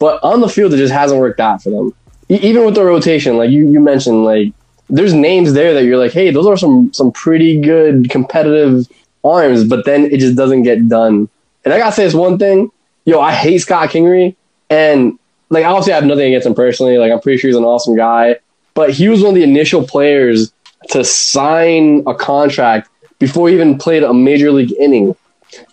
but 0.00 0.22
on 0.24 0.40
the 0.40 0.48
field 0.48 0.74
it 0.74 0.78
just 0.78 0.92
hasn't 0.92 1.20
worked 1.20 1.38
out 1.38 1.62
for 1.62 1.70
them. 1.70 1.94
Even 2.28 2.64
with 2.64 2.74
the 2.74 2.84
rotation, 2.84 3.36
like 3.36 3.50
you 3.50 3.70
you 3.70 3.78
mentioned, 3.78 4.24
like 4.24 4.52
there's 4.90 5.14
names 5.14 5.52
there 5.52 5.74
that 5.74 5.84
you're 5.84 5.98
like, 5.98 6.12
hey, 6.12 6.30
those 6.30 6.46
are 6.46 6.56
some 6.56 6.92
some 6.92 7.12
pretty 7.12 7.60
good 7.60 8.10
competitive 8.10 8.86
arms, 9.24 9.64
but 9.64 9.84
then 9.84 10.04
it 10.04 10.18
just 10.18 10.36
doesn't 10.36 10.62
get 10.62 10.88
done. 10.88 11.28
And 11.64 11.74
I 11.74 11.78
gotta 11.78 11.92
say 11.92 12.04
this 12.04 12.14
one 12.14 12.38
thing, 12.38 12.70
yo, 13.04 13.20
I 13.20 13.32
hate 13.32 13.58
Scott 13.58 13.90
Kingery, 13.90 14.34
and 14.68 15.18
like 15.48 15.64
obviously 15.64 15.92
I 15.92 15.96
have 15.96 16.04
nothing 16.04 16.26
against 16.26 16.46
him 16.46 16.54
personally. 16.54 16.98
Like 16.98 17.12
I'm 17.12 17.20
pretty 17.20 17.38
sure 17.38 17.48
he's 17.48 17.56
an 17.56 17.64
awesome 17.64 17.96
guy, 17.96 18.36
but 18.74 18.90
he 18.90 19.08
was 19.08 19.20
one 19.20 19.30
of 19.30 19.34
the 19.34 19.42
initial 19.42 19.86
players 19.86 20.52
to 20.88 21.04
sign 21.04 22.02
a 22.06 22.14
contract 22.14 22.88
before 23.18 23.48
he 23.48 23.54
even 23.54 23.78
played 23.78 24.02
a 24.02 24.14
major 24.14 24.50
league 24.50 24.72
inning, 24.78 25.14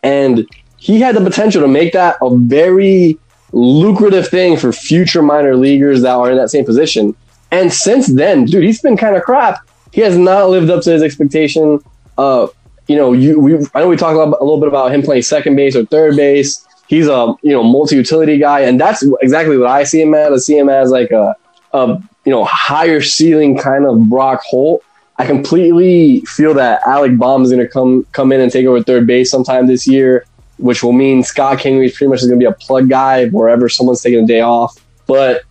and 0.04 0.48
he 0.78 1.00
had 1.00 1.16
the 1.16 1.22
potential 1.22 1.62
to 1.62 1.68
make 1.68 1.94
that 1.94 2.18
a 2.22 2.36
very 2.36 3.18
lucrative 3.54 4.28
thing 4.28 4.58
for 4.58 4.74
future 4.74 5.22
minor 5.22 5.56
leaguers 5.56 6.02
that 6.02 6.14
are 6.14 6.30
in 6.30 6.38
that 6.38 6.50
same 6.50 6.66
position. 6.66 7.16
And 7.52 7.72
since 7.72 8.08
then, 8.08 8.46
dude, 8.46 8.64
he's 8.64 8.82
been 8.82 8.98
kind 8.98 9.16
of 9.16 9.24
crap. 9.24 9.60
He 9.92 10.02
has 10.02 10.18
not 10.18 10.50
lived 10.50 10.70
up 10.70 10.84
to 10.84 10.92
his 10.92 11.02
expectation. 11.02 11.80
Uh, 12.18 12.48
you 12.88 12.96
know, 12.96 13.14
you 13.14 13.40
we 13.40 13.56
I 13.74 13.82
know 13.82 13.88
we 13.88 13.98
talked 13.98 14.16
a 14.16 14.44
little, 14.44 14.60
bit 14.60 14.68
about 14.68 14.94
him 14.94 15.02
playing 15.02 15.22
second 15.22 15.56
base 15.56 15.76
or 15.76 15.86
third 15.86 16.16
base. 16.16 16.66
He's 16.88 17.08
a 17.08 17.36
you 17.42 17.52
know 17.52 17.64
multi-utility 17.64 18.38
guy, 18.38 18.62
and 18.62 18.80
that's 18.80 19.04
exactly 19.22 19.58
what 19.58 19.70
I 19.70 19.84
see 19.84 20.02
him 20.02 20.14
as. 20.14 20.32
I 20.32 20.38
see 20.38 20.58
him 20.58 20.70
as 20.70 20.92
like 20.92 21.12
a, 21.12 21.36
a 21.74 22.02
you 22.26 22.32
know 22.32 22.46
higher 22.46 23.02
ceiling 23.02 23.58
kind 23.58 23.86
of 23.86 24.10
Brock 24.10 24.42
Holt. 24.44 24.84
I 25.18 25.26
completely 25.26 26.22
feel 26.22 26.54
that 26.54 26.82
Alec 26.86 27.18
Bohm 27.18 27.44
is 27.44 27.52
going 27.52 27.66
to 27.66 27.68
come 27.68 28.06
come 28.12 28.32
in 28.32 28.40
and 28.40 28.52
take 28.52 28.66
over 28.66 28.82
third 28.82 29.08
base 29.08 29.32
sometime 29.32 29.68
this 29.68 29.88
year, 29.88 30.26
which 30.58 30.84
will 30.84 30.94
mean 30.94 31.24
Scott 31.24 31.58
Kingery 31.58 31.94
pretty 31.94 32.10
much 32.10 32.22
is 32.22 32.28
going 32.28 32.40
to 32.40 32.44
be 32.44 32.50
a 32.50 32.54
plug 32.54 32.88
guy 32.88 33.28
wherever 33.30 33.68
someone's 33.68 34.02
taking 34.02 34.24
a 34.24 34.28
day 34.28 34.42
off. 34.42 34.78
But 35.08 35.44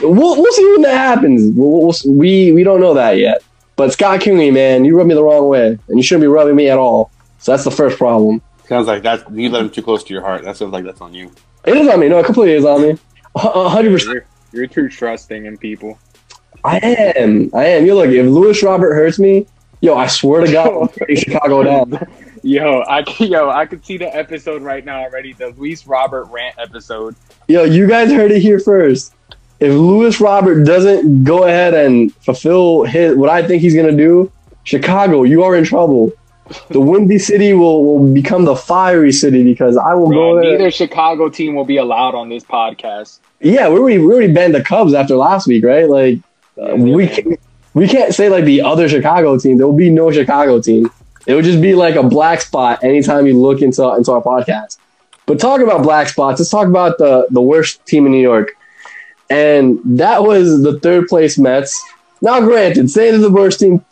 we'll 0.00 0.40
we'll 0.40 0.52
see 0.52 0.72
when 0.72 0.82
that 0.82 0.96
happens. 0.96 1.54
We'll, 1.54 1.82
we'll, 1.82 1.94
we 2.06 2.52
we 2.52 2.64
don't 2.64 2.80
know 2.80 2.94
that 2.94 3.18
yet. 3.18 3.42
But 3.76 3.92
Scott 3.92 4.20
Kingery, 4.20 4.52
man, 4.52 4.84
you 4.84 4.96
rubbed 4.96 5.08
me 5.08 5.14
the 5.14 5.22
wrong 5.24 5.48
way, 5.48 5.78
and 5.88 5.98
you 5.98 6.02
shouldn't 6.02 6.22
be 6.22 6.28
rubbing 6.28 6.56
me 6.56 6.68
at 6.68 6.78
all. 6.78 7.10
So 7.38 7.52
that's 7.52 7.64
the 7.64 7.70
first 7.70 7.98
problem. 7.98 8.42
Sounds 8.68 8.86
like 8.86 9.02
that 9.02 9.30
you 9.34 9.50
let 9.50 9.62
him 9.62 9.70
too 9.70 9.82
close 9.82 10.04
to 10.04 10.12
your 10.14 10.22
heart. 10.22 10.44
That 10.44 10.56
sounds 10.56 10.72
like 10.72 10.84
that's 10.84 11.00
on 11.00 11.14
you. 11.14 11.32
It 11.64 11.76
is 11.76 11.88
on 11.88 12.00
me. 12.00 12.08
No, 12.08 12.18
it 12.18 12.26
completely 12.26 12.54
is 12.54 12.64
on 12.64 12.82
me. 12.82 12.98
A 13.34 13.68
hundred 13.68 13.92
percent. 13.92 14.14
You're, 14.14 14.26
you're 14.52 14.66
too 14.66 14.88
trusting 14.88 15.46
in 15.46 15.56
people. 15.56 15.98
I 16.64 16.78
am. 16.78 17.50
I 17.54 17.64
am. 17.64 17.86
You 17.86 17.94
look. 17.94 18.08
If 18.10 18.26
Luis 18.26 18.62
Robert 18.62 18.94
hurts 18.94 19.18
me, 19.18 19.46
yo, 19.80 19.96
I 19.96 20.06
swear 20.06 20.46
to 20.46 20.52
God, 20.52 20.82
I'm 20.82 20.88
putting 20.88 21.16
Chicago 21.24 21.62
down. 21.62 22.06
Yo, 22.44 22.82
I 22.88 23.04
c- 23.04 23.26
yo, 23.26 23.50
I 23.50 23.66
could 23.66 23.84
see 23.84 23.96
the 23.96 24.14
episode 24.14 24.62
right 24.62 24.84
now 24.84 25.02
already. 25.02 25.32
The 25.32 25.48
Luis 25.56 25.86
Robert 25.86 26.24
rant 26.24 26.56
episode. 26.58 27.14
Yo, 27.48 27.64
you 27.64 27.86
guys 27.88 28.10
heard 28.10 28.30
it 28.32 28.42
here 28.42 28.58
first. 28.58 29.14
If 29.62 29.72
Luis 29.72 30.20
Robert 30.20 30.64
doesn't 30.64 31.22
go 31.22 31.44
ahead 31.44 31.72
and 31.72 32.12
fulfill 32.16 32.82
his 32.82 33.14
what 33.14 33.30
I 33.30 33.46
think 33.46 33.62
he's 33.62 33.76
gonna 33.76 33.96
do, 33.96 34.32
Chicago, 34.64 35.22
you 35.22 35.44
are 35.44 35.54
in 35.54 35.62
trouble. 35.62 36.10
The 36.70 36.80
windy 36.90 37.20
city 37.20 37.52
will, 37.52 37.84
will 37.84 38.12
become 38.12 38.44
the 38.44 38.56
fiery 38.56 39.12
city 39.12 39.44
because 39.44 39.76
I 39.76 39.94
will 39.94 40.08
Bro, 40.08 40.16
go 40.16 40.40
there. 40.40 40.50
neither 40.58 40.72
Chicago 40.72 41.28
team 41.28 41.54
will 41.54 41.64
be 41.64 41.76
allowed 41.76 42.16
on 42.16 42.28
this 42.28 42.42
podcast. 42.42 43.20
Yeah, 43.40 43.68
we 43.68 43.78
already, 43.78 43.98
we 43.98 44.12
already 44.12 44.32
banned 44.32 44.52
the 44.52 44.64
Cubs 44.64 44.94
after 44.94 45.14
last 45.14 45.46
week, 45.46 45.62
right? 45.64 45.88
Like 45.88 46.18
uh, 46.60 46.74
we 46.74 47.06
can't, 47.06 47.38
we 47.74 47.86
can't 47.86 48.12
say 48.12 48.28
like 48.28 48.44
the 48.44 48.62
other 48.62 48.88
Chicago 48.88 49.38
team. 49.38 49.58
There 49.58 49.66
will 49.68 49.76
be 49.76 49.90
no 49.90 50.10
Chicago 50.10 50.60
team. 50.60 50.90
It 51.28 51.34
would 51.34 51.44
just 51.44 51.62
be 51.62 51.76
like 51.76 51.94
a 51.94 52.02
black 52.02 52.40
spot 52.40 52.82
anytime 52.82 53.28
you 53.28 53.40
look 53.40 53.62
into 53.62 53.88
into 53.94 54.10
our 54.10 54.22
podcast. 54.22 54.78
But 55.26 55.38
talk 55.38 55.60
about 55.60 55.84
black 55.84 56.08
spots. 56.08 56.40
Let's 56.40 56.50
talk 56.50 56.66
about 56.66 56.98
the 56.98 57.28
the 57.30 57.40
worst 57.40 57.86
team 57.86 58.06
in 58.06 58.12
New 58.12 58.20
York, 58.20 58.56
and 59.32 59.80
that 59.98 60.22
was 60.22 60.62
the 60.62 60.78
third 60.80 61.08
place 61.08 61.38
Mets. 61.38 61.82
Now, 62.20 62.40
granted, 62.40 62.90
saying 62.90 63.12
they're 63.12 63.20
the 63.20 63.30
worst 63.30 63.60
team, 63.60 63.82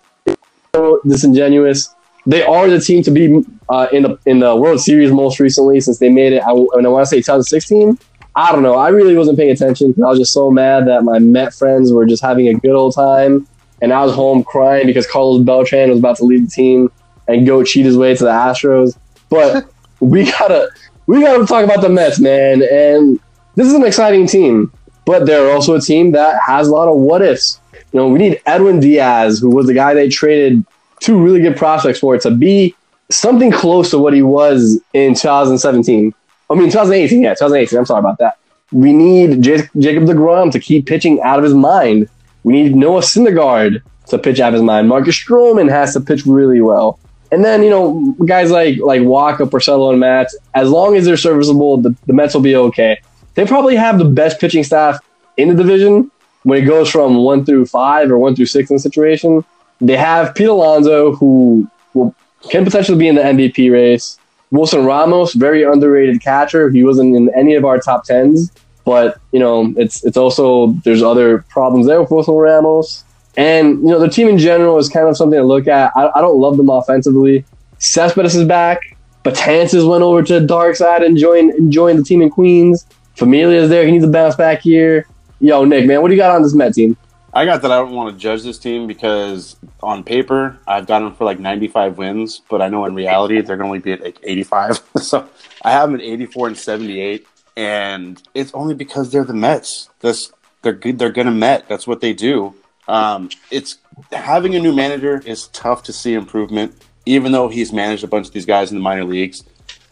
disingenuous. 1.07 1.95
They 2.27 2.43
are 2.43 2.69
the 2.69 2.79
team 2.79 3.03
to 3.05 3.11
be 3.11 3.43
uh, 3.71 3.87
in 3.91 4.03
the 4.03 4.19
in 4.27 4.41
the 4.41 4.55
World 4.55 4.81
Series 4.81 5.11
most 5.11 5.41
recently 5.41 5.81
since 5.81 5.99
they 5.99 6.11
made 6.11 6.35
it. 6.35 6.43
I, 6.43 6.51
and 6.53 6.87
I 6.87 6.91
want 6.91 7.05
to 7.05 7.07
say 7.07 7.17
2016. 7.17 7.99
I 8.37 8.53
don't 8.53 8.63
know. 8.63 8.75
I 8.75 8.91
really 8.91 9.17
wasn't 9.17 9.39
paying 9.39 9.51
attention. 9.51 9.95
I 10.05 10.09
was 10.09 10.19
just 10.19 10.33
so 10.33 10.51
mad 10.51 10.87
that 10.87 11.03
my 11.03 11.19
Met 11.19 11.55
friends 11.55 11.91
were 11.91 12.07
just 12.07 12.23
having 12.23 12.49
a 12.49 12.55
good 12.55 12.75
old 12.75 12.95
time, 12.95 13.49
and 13.81 13.93
I 13.95 14.05
was 14.05 14.15
home 14.15 14.45
crying 14.45 14.87
because 14.87 15.07
Carlos 15.07 15.43
Beltran 15.43 15.89
was 15.89 15.99
about 15.99 16.19
to 16.19 16.25
leave 16.25 16.45
the 16.45 16.51
team 16.51 16.93
and 17.27 17.47
go 17.47 17.65
cheat 17.65 17.87
his 17.87 17.97
way 17.97 18.15
to 18.15 18.25
the 18.25 18.31
Astros. 18.31 18.97
But 19.31 19.73
we 20.01 20.31
gotta 20.31 20.71
we 21.07 21.23
gotta 21.23 21.47
talk 21.47 21.65
about 21.65 21.81
the 21.81 21.89
Mets, 21.89 22.21
man. 22.21 22.63
And 22.63 23.19
this 23.57 23.67
is 23.67 23.73
an 23.73 23.85
exciting 23.85 24.27
team, 24.27 24.73
but 25.11 25.27
they're 25.27 25.51
also 25.51 25.75
a 25.75 25.81
team 25.81 26.13
that 26.13 26.41
has 26.47 26.69
a 26.69 26.71
lot 26.71 26.87
of 26.87 26.97
what 26.97 27.21
ifs. 27.21 27.61
You 27.93 27.99
know, 27.99 28.09
we 28.09 28.21
need 28.21 28.41
Edwin 28.47 28.79
Diaz, 28.79 29.41
who 29.41 29.51
was 29.51 29.67
the 29.67 29.75
guy 29.75 29.93
they 29.93 30.09
traded 30.09 30.65
two 31.01 31.21
really 31.21 31.41
good 31.41 31.57
prospects 31.57 31.99
for, 31.99 32.17
to 32.17 32.31
be 32.31 32.77
something 33.11 33.51
close 33.51 33.91
to 33.91 33.99
what 33.99 34.13
he 34.13 34.23
was 34.23 34.81
in 34.95 35.15
2017. 35.15 36.15
I 36.49 36.55
mean, 36.55 36.67
2018. 36.67 37.23
Yeah, 37.23 37.31
2018. 37.31 37.77
I'm 37.77 37.87
sorry 37.87 37.99
about 37.99 38.19
that. 38.19 38.39
We 38.71 38.93
need 38.93 39.43
J- 39.43 39.69
Jacob 39.81 40.05
DeGrom 40.05 40.53
to 40.53 40.61
keep 40.61 40.87
pitching 40.87 41.21
out 41.23 41.39
of 41.39 41.45
his 41.45 41.55
mind. 41.55 42.09
We 42.45 42.53
need 42.53 42.77
Noah 42.77 43.01
Syndergaard 43.01 43.83
to 44.07 44.19
pitch 44.19 44.39
out 44.39 44.51
of 44.51 44.55
his 44.55 44.63
mind. 44.63 44.89
Marcus 44.89 45.17
Stroman 45.17 45.69
has 45.69 45.95
to 45.95 46.01
pitch 46.01 46.25
really 46.25 46.61
well. 46.61 47.01
And 47.33 47.45
then, 47.45 47.65
you 47.65 47.71
know, 47.71 48.15
guys 48.27 48.53
like 48.53 48.79
like 48.79 49.01
Wacha, 49.01 49.49
Porcello, 49.51 49.91
and 49.91 49.99
Matz, 49.99 50.37
as 50.55 50.71
long 50.71 50.95
as 50.95 51.05
they're 51.05 51.17
serviceable, 51.17 51.79
the, 51.79 51.97
the 52.07 52.13
Mets 52.13 52.35
will 52.35 52.43
be 52.43 52.55
okay. 52.55 53.01
They 53.35 53.47
probably 53.47 53.77
have 53.77 53.99
the 53.99 54.05
best 54.05 54.41
pitching 54.41 54.65
staff 54.65 54.99
in 55.37 55.49
the 55.49 55.55
division 55.55 56.11
when 56.43 56.63
it 56.63 56.67
goes 56.67 56.91
from 56.91 57.17
one 57.17 57.45
through 57.45 57.67
five 57.67 58.11
or 58.11 58.19
one 58.19 58.35
through 58.35 58.47
six 58.47 58.71
in 58.71 58.77
the 58.77 58.81
situation. 58.81 59.45
They 59.81 59.97
have 59.97 60.35
Pete 60.35 60.49
Alonso, 60.49 61.15
who 61.15 61.69
will, 61.95 62.15
can 62.51 62.65
potentially 62.65 62.99
be 62.99 63.09
in 63.09 63.15
the 63.15 63.23
MVP 63.23 63.73
race. 63.73 64.19
Wilson 64.51 64.85
Ramos, 64.85 65.35
very 65.35 65.63
underrated 65.63 66.21
catcher. 66.21 66.71
He 66.71 66.83
wasn't 66.83 67.15
in 67.15 67.33
any 67.35 67.55
of 67.55 67.65
our 67.65 67.79
top 67.79 68.05
tens, 68.05 68.51
but 68.85 69.21
you 69.33 69.39
know, 69.39 69.73
it's 69.77 70.05
it's 70.05 70.17
also 70.17 70.73
there's 70.85 71.03
other 71.03 71.45
problems 71.49 71.87
there 71.87 72.01
with 72.01 72.11
Wilson 72.11 72.35
Ramos. 72.35 73.05
And 73.37 73.81
you 73.81 73.89
know, 73.89 74.01
the 74.01 74.09
team 74.09 74.29
in 74.29 74.39
general 74.39 74.77
is 74.79 74.89
kind 74.89 75.09
of 75.09 75.17
something 75.17 75.39
to 75.39 75.45
look 75.45 75.69
at. 75.69 75.93
I, 75.95 76.11
I 76.17 76.21
don't 76.21 76.41
love 76.41 76.57
them 76.57 76.69
offensively. 76.69 77.45
Cespedes 77.79 78.35
is 78.35 78.47
back. 78.47 78.97
Betances 79.25 79.89
went 79.89 80.03
over 80.03 80.23
to 80.23 80.41
the 80.41 80.47
dark 80.47 80.77
side 80.77 81.03
and 81.03 81.17
joined 81.17 81.53
and 81.53 81.73
joined 81.73 81.99
the 81.99 82.03
team 82.03 82.23
in 82.23 82.31
Queens. 82.31 82.87
Familia 83.21 83.61
is 83.61 83.69
there. 83.69 83.85
He 83.85 83.93
needs 83.93 84.07
to 84.07 84.11
bounce 84.11 84.35
back 84.35 84.63
here. 84.63 85.07
Yo, 85.41 85.63
Nick, 85.67 85.87
man, 85.87 86.01
what 86.01 86.09
do 86.09 86.15
you 86.15 86.19
got 86.19 86.35
on 86.35 86.43
this 86.43 86.55
Met 86.55 86.73
team? 86.73 86.97
I 87.35 87.45
got 87.45 87.61
that 87.61 87.71
I 87.71 87.77
don't 87.77 87.93
want 87.93 88.15
to 88.15 88.19
judge 88.19 88.43
this 88.43 88.59
team 88.59 88.87
because 88.87 89.57
on 89.83 90.05
paper 90.05 90.59
I've 90.67 90.87
got 90.87 91.01
them 91.01 91.15
for 91.15 91.27
like 91.27 91.39
95 91.39 91.99
wins, 91.99 92.41
but 92.49 92.63
I 92.63 92.69
know 92.69 92.87
in 92.87 92.95
reality 92.95 93.39
they're 93.43 93.59
going 93.59 93.67
to 93.67 93.73
only 93.73 93.79
be 93.79 93.93
at 93.93 94.01
like 94.01 94.19
85. 94.23 94.83
so 95.03 95.29
I 95.63 95.71
have 95.71 95.91
them 95.91 96.01
at 96.01 96.07
84 96.07 96.49
and 96.49 96.57
78, 96.57 97.27
and 97.59 98.23
it's 98.33 98.55
only 98.55 98.75
because 98.75 99.13
they're 99.13 99.23
the 99.23 99.35
Mets. 99.35 99.91
They're 100.01 100.73
good. 100.73 100.99
They're 100.99 101.13
going 101.13 101.27
to 101.27 101.31
Met. 101.31 101.69
That's 101.69 101.87
what 101.87 102.01
they 102.01 102.15
do. 102.15 102.55
Um, 102.89 103.29
it's 103.51 103.77
having 104.13 104.55
a 104.55 104.61
new 104.61 104.75
manager 104.75 105.23
is 105.27 105.49
tough 105.49 105.83
to 105.85 105.93
see 105.93 106.15
improvement, 106.15 106.75
even 107.05 107.33
though 107.33 107.49
he's 107.49 107.71
managed 107.71 108.03
a 108.03 108.09
bunch 108.09 108.29
of 108.29 108.33
these 108.33 108.47
guys 108.47 108.71
in 108.71 108.79
the 108.79 108.83
minor 108.83 109.05
leagues. 109.05 109.45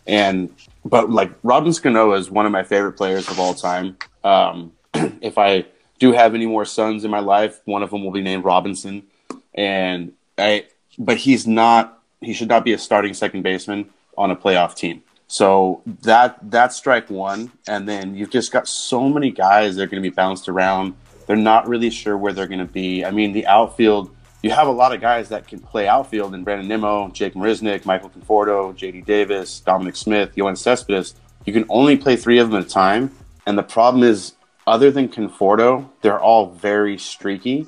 And 0.06 0.48
but 0.88 1.10
like 1.10 1.32
Robinson 1.42 1.96
is 1.96 2.30
one 2.30 2.46
of 2.46 2.52
my 2.52 2.62
favorite 2.62 2.92
players 2.92 3.28
of 3.28 3.38
all 3.38 3.54
time. 3.54 3.96
Um, 4.24 4.72
if 5.20 5.38
I 5.38 5.66
do 5.98 6.12
have 6.12 6.34
any 6.34 6.46
more 6.46 6.64
sons 6.64 7.04
in 7.04 7.10
my 7.10 7.20
life, 7.20 7.60
one 7.64 7.82
of 7.82 7.90
them 7.90 8.04
will 8.04 8.10
be 8.10 8.22
named 8.22 8.44
Robinson. 8.44 9.04
And 9.54 10.12
I, 10.36 10.66
but 10.98 11.18
he's 11.18 11.46
not. 11.46 11.94
He 12.20 12.32
should 12.32 12.48
not 12.48 12.64
be 12.64 12.72
a 12.72 12.78
starting 12.78 13.14
second 13.14 13.42
baseman 13.42 13.90
on 14.16 14.30
a 14.30 14.36
playoff 14.36 14.74
team. 14.74 15.02
So 15.28 15.82
that 16.02 16.38
that's 16.50 16.76
strike 16.76 17.10
one, 17.10 17.52
and 17.68 17.88
then 17.88 18.14
you've 18.14 18.30
just 18.30 18.50
got 18.50 18.66
so 18.66 19.08
many 19.08 19.30
guys 19.30 19.76
that 19.76 19.82
are 19.82 19.86
going 19.86 20.02
to 20.02 20.08
be 20.08 20.14
bounced 20.14 20.48
around. 20.48 20.94
They're 21.26 21.36
not 21.36 21.68
really 21.68 21.90
sure 21.90 22.16
where 22.16 22.32
they're 22.32 22.46
going 22.46 22.60
to 22.60 22.64
be. 22.64 23.04
I 23.04 23.10
mean, 23.10 23.32
the 23.32 23.46
outfield. 23.46 24.10
You 24.42 24.50
have 24.50 24.68
a 24.68 24.72
lot 24.72 24.94
of 24.94 25.00
guys 25.00 25.30
that 25.30 25.48
can 25.48 25.58
play 25.58 25.88
outfield, 25.88 26.34
in 26.34 26.44
Brandon 26.44 26.68
Nimmo, 26.68 27.08
Jake 27.08 27.34
Marisnick, 27.34 27.84
Michael 27.84 28.10
Conforto, 28.10 28.74
J.D. 28.74 29.00
Davis, 29.02 29.60
Dominic 29.60 29.96
Smith, 29.96 30.34
Yoenis 30.36 30.58
Cespedes. 30.58 31.14
You 31.44 31.52
can 31.52 31.64
only 31.68 31.96
play 31.96 32.14
three 32.14 32.38
of 32.38 32.50
them 32.50 32.60
at 32.60 32.66
a 32.66 32.68
time, 32.68 33.10
and 33.46 33.58
the 33.58 33.64
problem 33.64 34.04
is 34.04 34.34
other 34.66 34.90
than 34.90 35.08
Conforto, 35.08 35.88
they're 36.02 36.20
all 36.20 36.50
very 36.50 36.98
streaky. 36.98 37.66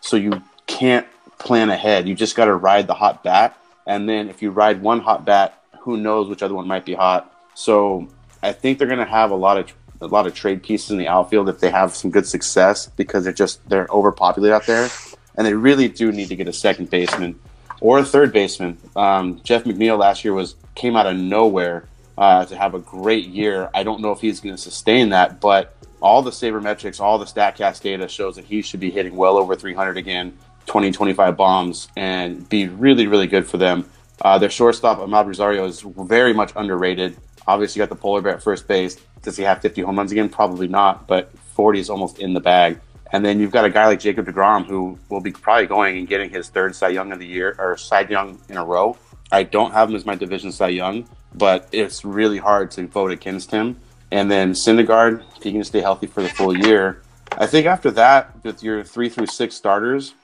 So 0.00 0.16
you 0.16 0.42
can't 0.66 1.06
plan 1.38 1.70
ahead. 1.70 2.08
You 2.08 2.14
just 2.14 2.36
got 2.36 2.46
to 2.46 2.54
ride 2.54 2.86
the 2.86 2.94
hot 2.94 3.22
bat. 3.22 3.56
And 3.86 4.08
then 4.08 4.28
if 4.28 4.42
you 4.42 4.50
ride 4.50 4.82
one 4.82 5.00
hot 5.00 5.24
bat, 5.24 5.62
who 5.80 5.96
knows 5.96 6.28
which 6.28 6.42
other 6.42 6.54
one 6.54 6.66
might 6.66 6.84
be 6.84 6.94
hot. 6.94 7.32
So 7.54 8.08
I 8.42 8.52
think 8.52 8.78
they're 8.78 8.88
going 8.88 8.98
to 8.98 9.04
have 9.04 9.30
a 9.30 9.36
lot 9.36 9.56
of 9.56 9.72
a 10.00 10.06
lot 10.06 10.26
of 10.26 10.34
trade 10.34 10.64
pieces 10.64 10.90
in 10.90 10.98
the 10.98 11.06
outfield 11.06 11.48
if 11.48 11.60
they 11.60 11.70
have 11.70 11.94
some 11.94 12.10
good 12.10 12.26
success 12.26 12.86
because 12.96 13.22
they're 13.22 13.32
just 13.32 13.66
they're 13.68 13.86
overpopulated 13.88 14.52
out 14.52 14.66
there, 14.66 14.88
and 15.36 15.46
they 15.46 15.54
really 15.54 15.88
do 15.88 16.12
need 16.12 16.28
to 16.28 16.36
get 16.36 16.48
a 16.48 16.52
second 16.52 16.90
baseman 16.90 17.38
or 17.80 17.98
a 17.98 18.04
third 18.04 18.32
baseman. 18.32 18.78
Um, 18.96 19.40
Jeff 19.42 19.64
McNeil 19.64 19.98
last 19.98 20.24
year 20.24 20.34
was 20.34 20.54
came 20.74 20.96
out 20.96 21.06
of 21.06 21.16
nowhere 21.16 21.88
uh, 22.16 22.44
to 22.46 22.56
have 22.56 22.74
a 22.74 22.78
great 22.78 23.26
year. 23.26 23.68
I 23.74 23.82
don't 23.82 24.00
know 24.00 24.12
if 24.12 24.20
he's 24.20 24.40
going 24.40 24.54
to 24.54 24.60
sustain 24.60 25.10
that, 25.10 25.40
but 25.40 25.74
all 26.00 26.22
the 26.22 26.30
sabermetrics, 26.30 27.00
all 27.00 27.18
the 27.18 27.24
StatCast 27.24 27.82
data 27.82 28.08
shows 28.08 28.36
that 28.36 28.44
he 28.44 28.62
should 28.62 28.80
be 28.80 28.90
hitting 28.90 29.16
well 29.16 29.36
over 29.36 29.54
300 29.54 29.96
again, 29.96 30.36
20, 30.66 30.92
25 30.92 31.36
bombs, 31.36 31.88
and 31.96 32.48
be 32.48 32.68
really, 32.68 33.06
really 33.06 33.26
good 33.26 33.46
for 33.46 33.56
them. 33.56 33.88
Uh, 34.20 34.38
their 34.38 34.50
shortstop, 34.50 34.98
Amed 34.98 35.26
Rosario, 35.26 35.64
is 35.64 35.80
very 35.80 36.32
much 36.32 36.52
underrated. 36.54 37.16
Obviously, 37.46 37.80
got 37.80 37.88
the 37.88 37.96
polar 37.96 38.20
bear 38.20 38.34
at 38.34 38.42
first 38.42 38.68
base. 38.68 38.96
Does 39.22 39.36
he 39.36 39.42
have 39.42 39.60
50 39.60 39.82
home 39.82 39.96
runs 39.96 40.12
again? 40.12 40.28
Probably 40.28 40.68
not, 40.68 41.06
but 41.06 41.36
40 41.54 41.80
is 41.80 41.90
almost 41.90 42.18
in 42.18 42.34
the 42.34 42.40
bag. 42.40 42.78
And 43.12 43.24
then 43.24 43.38
you've 43.38 43.50
got 43.50 43.64
a 43.64 43.70
guy 43.70 43.86
like 43.86 44.00
Jacob 44.00 44.26
DeGrom 44.26 44.66
who 44.66 44.98
will 45.10 45.20
be 45.20 45.32
probably 45.32 45.66
going 45.66 45.98
and 45.98 46.08
getting 46.08 46.30
his 46.30 46.48
third 46.48 46.74
Cy 46.74 46.88
Young 46.88 47.12
of 47.12 47.18
the 47.18 47.26
year 47.26 47.54
or 47.58 47.76
Cy 47.76 48.00
Young 48.00 48.40
in 48.48 48.56
a 48.56 48.64
row. 48.64 48.96
I 49.30 49.42
don't 49.42 49.72
have 49.72 49.90
him 49.90 49.96
as 49.96 50.06
my 50.06 50.14
division 50.14 50.50
Cy 50.50 50.68
Young, 50.68 51.06
but 51.34 51.68
it's 51.72 52.04
really 52.04 52.38
hard 52.38 52.70
to 52.72 52.86
vote 52.86 53.12
against 53.12 53.50
him. 53.50 53.76
And 54.10 54.30
then 54.30 54.52
Syndergaard, 54.52 55.22
if 55.36 55.42
he 55.42 55.52
can 55.52 55.64
stay 55.64 55.80
healthy 55.80 56.06
for 56.06 56.22
the 56.22 56.28
full 56.28 56.56
year. 56.56 57.02
I 57.38 57.46
think 57.46 57.66
after 57.66 57.90
that, 57.92 58.44
with 58.44 58.62
your 58.62 58.84
three 58.84 59.08
through 59.08 59.26
six 59.26 59.54
starters, 59.54 60.14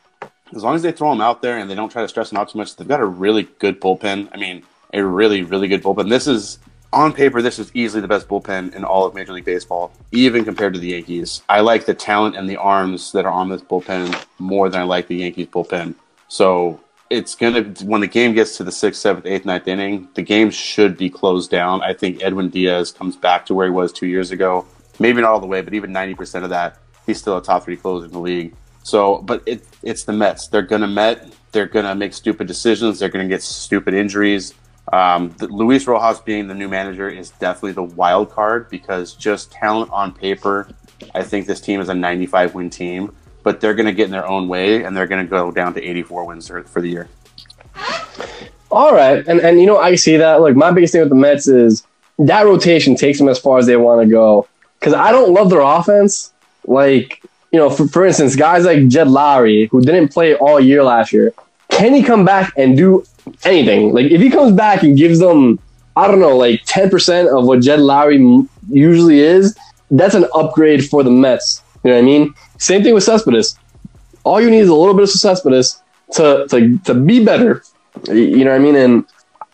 as 0.55 0.63
long 0.63 0.75
as 0.75 0.83
they 0.83 0.93
throw 0.93 1.11
them 1.11 1.21
out 1.21 1.43
there 1.43 1.59
and 1.59 1.71
they 1.71 1.75
don't 1.75 1.91
try 1.91 2.03
to 2.03 2.09
stress 2.09 2.31
them 2.31 2.39
out 2.39 2.51
too 2.51 2.59
much, 2.59 2.77
they've 2.77 2.89
got 2.89 3.01
a 3.01 3.07
really 3.07 3.49
good 3.59 3.81
bullpen. 3.81 4.29
I 4.33 4.37
mean, 4.37 4.63
a 4.93 5.03
really, 5.05 5.43
really 5.43 5.69
good 5.69 5.83
bullpen. 5.83 6.09
This 6.09 6.27
is, 6.27 6.59
on 6.93 7.13
paper, 7.13 7.43
this 7.43 7.59
is 7.59 7.71
easily 7.75 8.01
the 8.01 8.09
best 8.09 8.29
bullpen 8.29 8.75
in 8.75 8.85
all 8.85 9.05
of 9.05 9.15
Major 9.15 9.33
League 9.33 9.45
Baseball, 9.45 9.93
even 10.13 10.45
compared 10.45 10.75
to 10.75 10.81
the 10.81 10.89
Yankees. 10.89 11.43
I 11.49 11.61
like 11.61 11.85
the 11.85 11.95
talent 11.95 12.37
and 12.37 12.49
the 12.49 12.57
arms 12.57 13.13
that 13.13 13.27
are 13.27 13.33
on 13.33 13.49
this 13.49 13.63
bullpen 13.63 14.25
more 14.39 14.69
than 14.69 14.81
I 14.81 14.85
like 14.85 15.07
the 15.07 15.17
Yankees 15.17 15.49
bullpen. 15.49 15.95
So 16.29 16.81
it's 17.11 17.35
gonna 17.35 17.63
when 17.85 18.01
the 18.01 18.07
game 18.07 18.35
gets 18.35 18.57
to 18.57 18.65
the 18.65 18.73
sixth, 18.73 19.01
seventh, 19.01 19.27
eighth, 19.27 19.45
ninth 19.45 19.69
inning, 19.69 20.09
the 20.15 20.23
game 20.23 20.51
should 20.51 20.97
be 20.97 21.11
closed 21.11 21.51
down. 21.51 21.83
I 21.83 21.93
think 21.93 22.23
Edwin 22.23 22.49
Diaz 22.49 22.93
comes 22.93 23.17
back 23.17 23.47
to 23.47 23.55
where 23.55 23.67
he 23.67 23.73
was 23.73 23.93
two 23.93 24.07
years 24.07 24.31
ago. 24.31 24.67
Maybe 24.99 25.21
not 25.21 25.31
all 25.31 25.41
the 25.41 25.47
way, 25.47 25.61
but 25.61 25.75
even 25.75 25.93
ninety 25.93 26.15
percent 26.15 26.45
of 26.45 26.51
that, 26.51 26.79
he's 27.07 27.19
still 27.19 27.37
a 27.37 27.43
top 27.43 27.65
three 27.65 27.77
closer 27.77 28.07
in 28.07 28.13
the 28.13 28.19
league. 28.19 28.55
So, 28.83 29.19
but 29.19 29.43
it, 29.45 29.63
it's 29.83 30.05
the 30.05 30.13
Mets. 30.13 30.49
They're 30.49 30.63
gonna 30.63 30.87
Met. 30.87 31.33
They're 31.53 31.67
gonna 31.67 31.95
make 31.95 32.15
stupid 32.15 32.47
decisions. 32.47 32.99
They're 32.99 33.09
gonna 33.09 33.29
get 33.29 33.43
stupid 33.43 33.95
injuries. 33.95 34.55
Um, 34.93 35.35
the, 35.39 35.47
Luis 35.49 35.87
Rojas 35.87 36.21
being 36.21 36.49
the 36.49 36.55
new 36.55 36.69
manager 36.69 37.09
is 37.09 37.31
definitely 37.31 37.73
the 37.73 37.83
wild 37.83 38.31
card 38.31 38.69
because 38.71 39.15
just 39.15 39.53
talent 39.53 39.91
on 39.91 40.13
paper, 40.13 40.69
I 41.15 41.23
think 41.23 41.47
this 41.47 41.61
team 41.61 41.81
is 41.81 41.89
a 41.89 41.95
95 41.95 42.55
win 42.55 42.71
team 42.71 43.15
but 43.49 43.63
they're 43.63 43.75
going 43.75 43.87
to 43.87 43.93
get 43.93 44.05
in 44.05 44.11
their 44.11 44.27
own 44.29 44.47
way 44.47 44.85
and 44.85 44.95
they're 44.95 45.07
going 45.07 45.25
to 45.25 45.31
go 45.31 45.51
down 45.51 45.73
to 45.73 45.83
84 45.83 46.27
wins 46.27 46.49
for 46.49 46.83
the 46.83 46.89
year. 46.89 47.09
All 48.71 48.93
right, 48.93 49.27
and 49.27 49.41
and 49.41 49.59
you 49.59 49.67
know 49.67 49.79
I 49.79 49.95
see 49.95 50.19
that. 50.19 50.43
Look, 50.43 50.55
my 50.55 50.71
biggest 50.71 50.93
thing 50.93 51.01
with 51.01 51.09
the 51.09 51.15
Mets 51.15 51.49
is 51.49 51.87
that 52.19 52.45
rotation 52.45 52.95
takes 52.95 53.17
them 53.17 53.27
as 53.27 53.39
far 53.39 53.59
as 53.59 53.65
they 53.65 53.79
want 53.79 54.03
to 54.03 54.07
go. 54.07 54.47
Because 54.79 54.93
I 54.93 55.11
don't 55.11 55.33
love 55.33 55.49
their 55.49 55.63
offense. 55.63 56.35
Like 56.67 57.23
you 57.51 57.59
know, 57.59 57.71
for, 57.71 57.89
for 57.89 58.05
instance, 58.05 58.37
guys 58.37 58.67
like 58.67 58.87
Jed 58.89 59.07
Lowrie 59.07 59.71
who 59.71 59.81
didn't 59.81 60.09
play 60.09 60.35
all 60.35 60.61
year 60.61 60.85
last 60.85 61.15
year, 61.15 61.33
can 61.79 61.95
he 61.95 62.03
come 62.03 62.25
back 62.25 62.53
and 62.57 62.77
do 62.77 63.05
anything? 63.45 63.93
Like 63.95 64.11
if 64.11 64.21
he 64.21 64.31
comes 64.31 64.53
back 64.53 64.83
and 64.83 64.97
gives 64.97 65.19
them, 65.19 65.59
I 65.97 66.07
don't 66.09 66.21
know, 66.21 66.37
like 66.37 66.63
ten 66.67 66.91
percent 66.91 67.29
of 67.29 67.45
what 67.45 67.61
Jed 67.61 67.79
Lowrie 67.79 68.47
usually 68.69 69.21
is, 69.21 69.57
that's 69.91 70.15
an 70.15 70.27
upgrade 70.35 70.85
for 70.91 71.03
the 71.03 71.11
Mets. 71.11 71.63
You 71.83 71.91
know 71.91 71.97
what 71.97 72.03
I 72.03 72.07
mean? 72.07 72.35
Same 72.59 72.83
thing 72.83 72.95
with 72.95 73.05
Cespedes. 73.05 73.57
All 74.25 74.41
you 74.41 74.51
need 74.51 74.59
is 74.59 74.69
a 74.69 74.75
little 74.75 74.95
bit 74.95 75.05
of 75.05 75.11
Cespedes 75.11 75.81
to, 76.13 76.47
to, 76.51 76.79
to 76.79 76.95
be 76.95 77.25
better. 77.25 77.63
You 78.09 78.45
know 78.45 78.51
what 78.51 78.61
I 78.61 78.65
mean? 78.67 78.77
And 78.77 79.05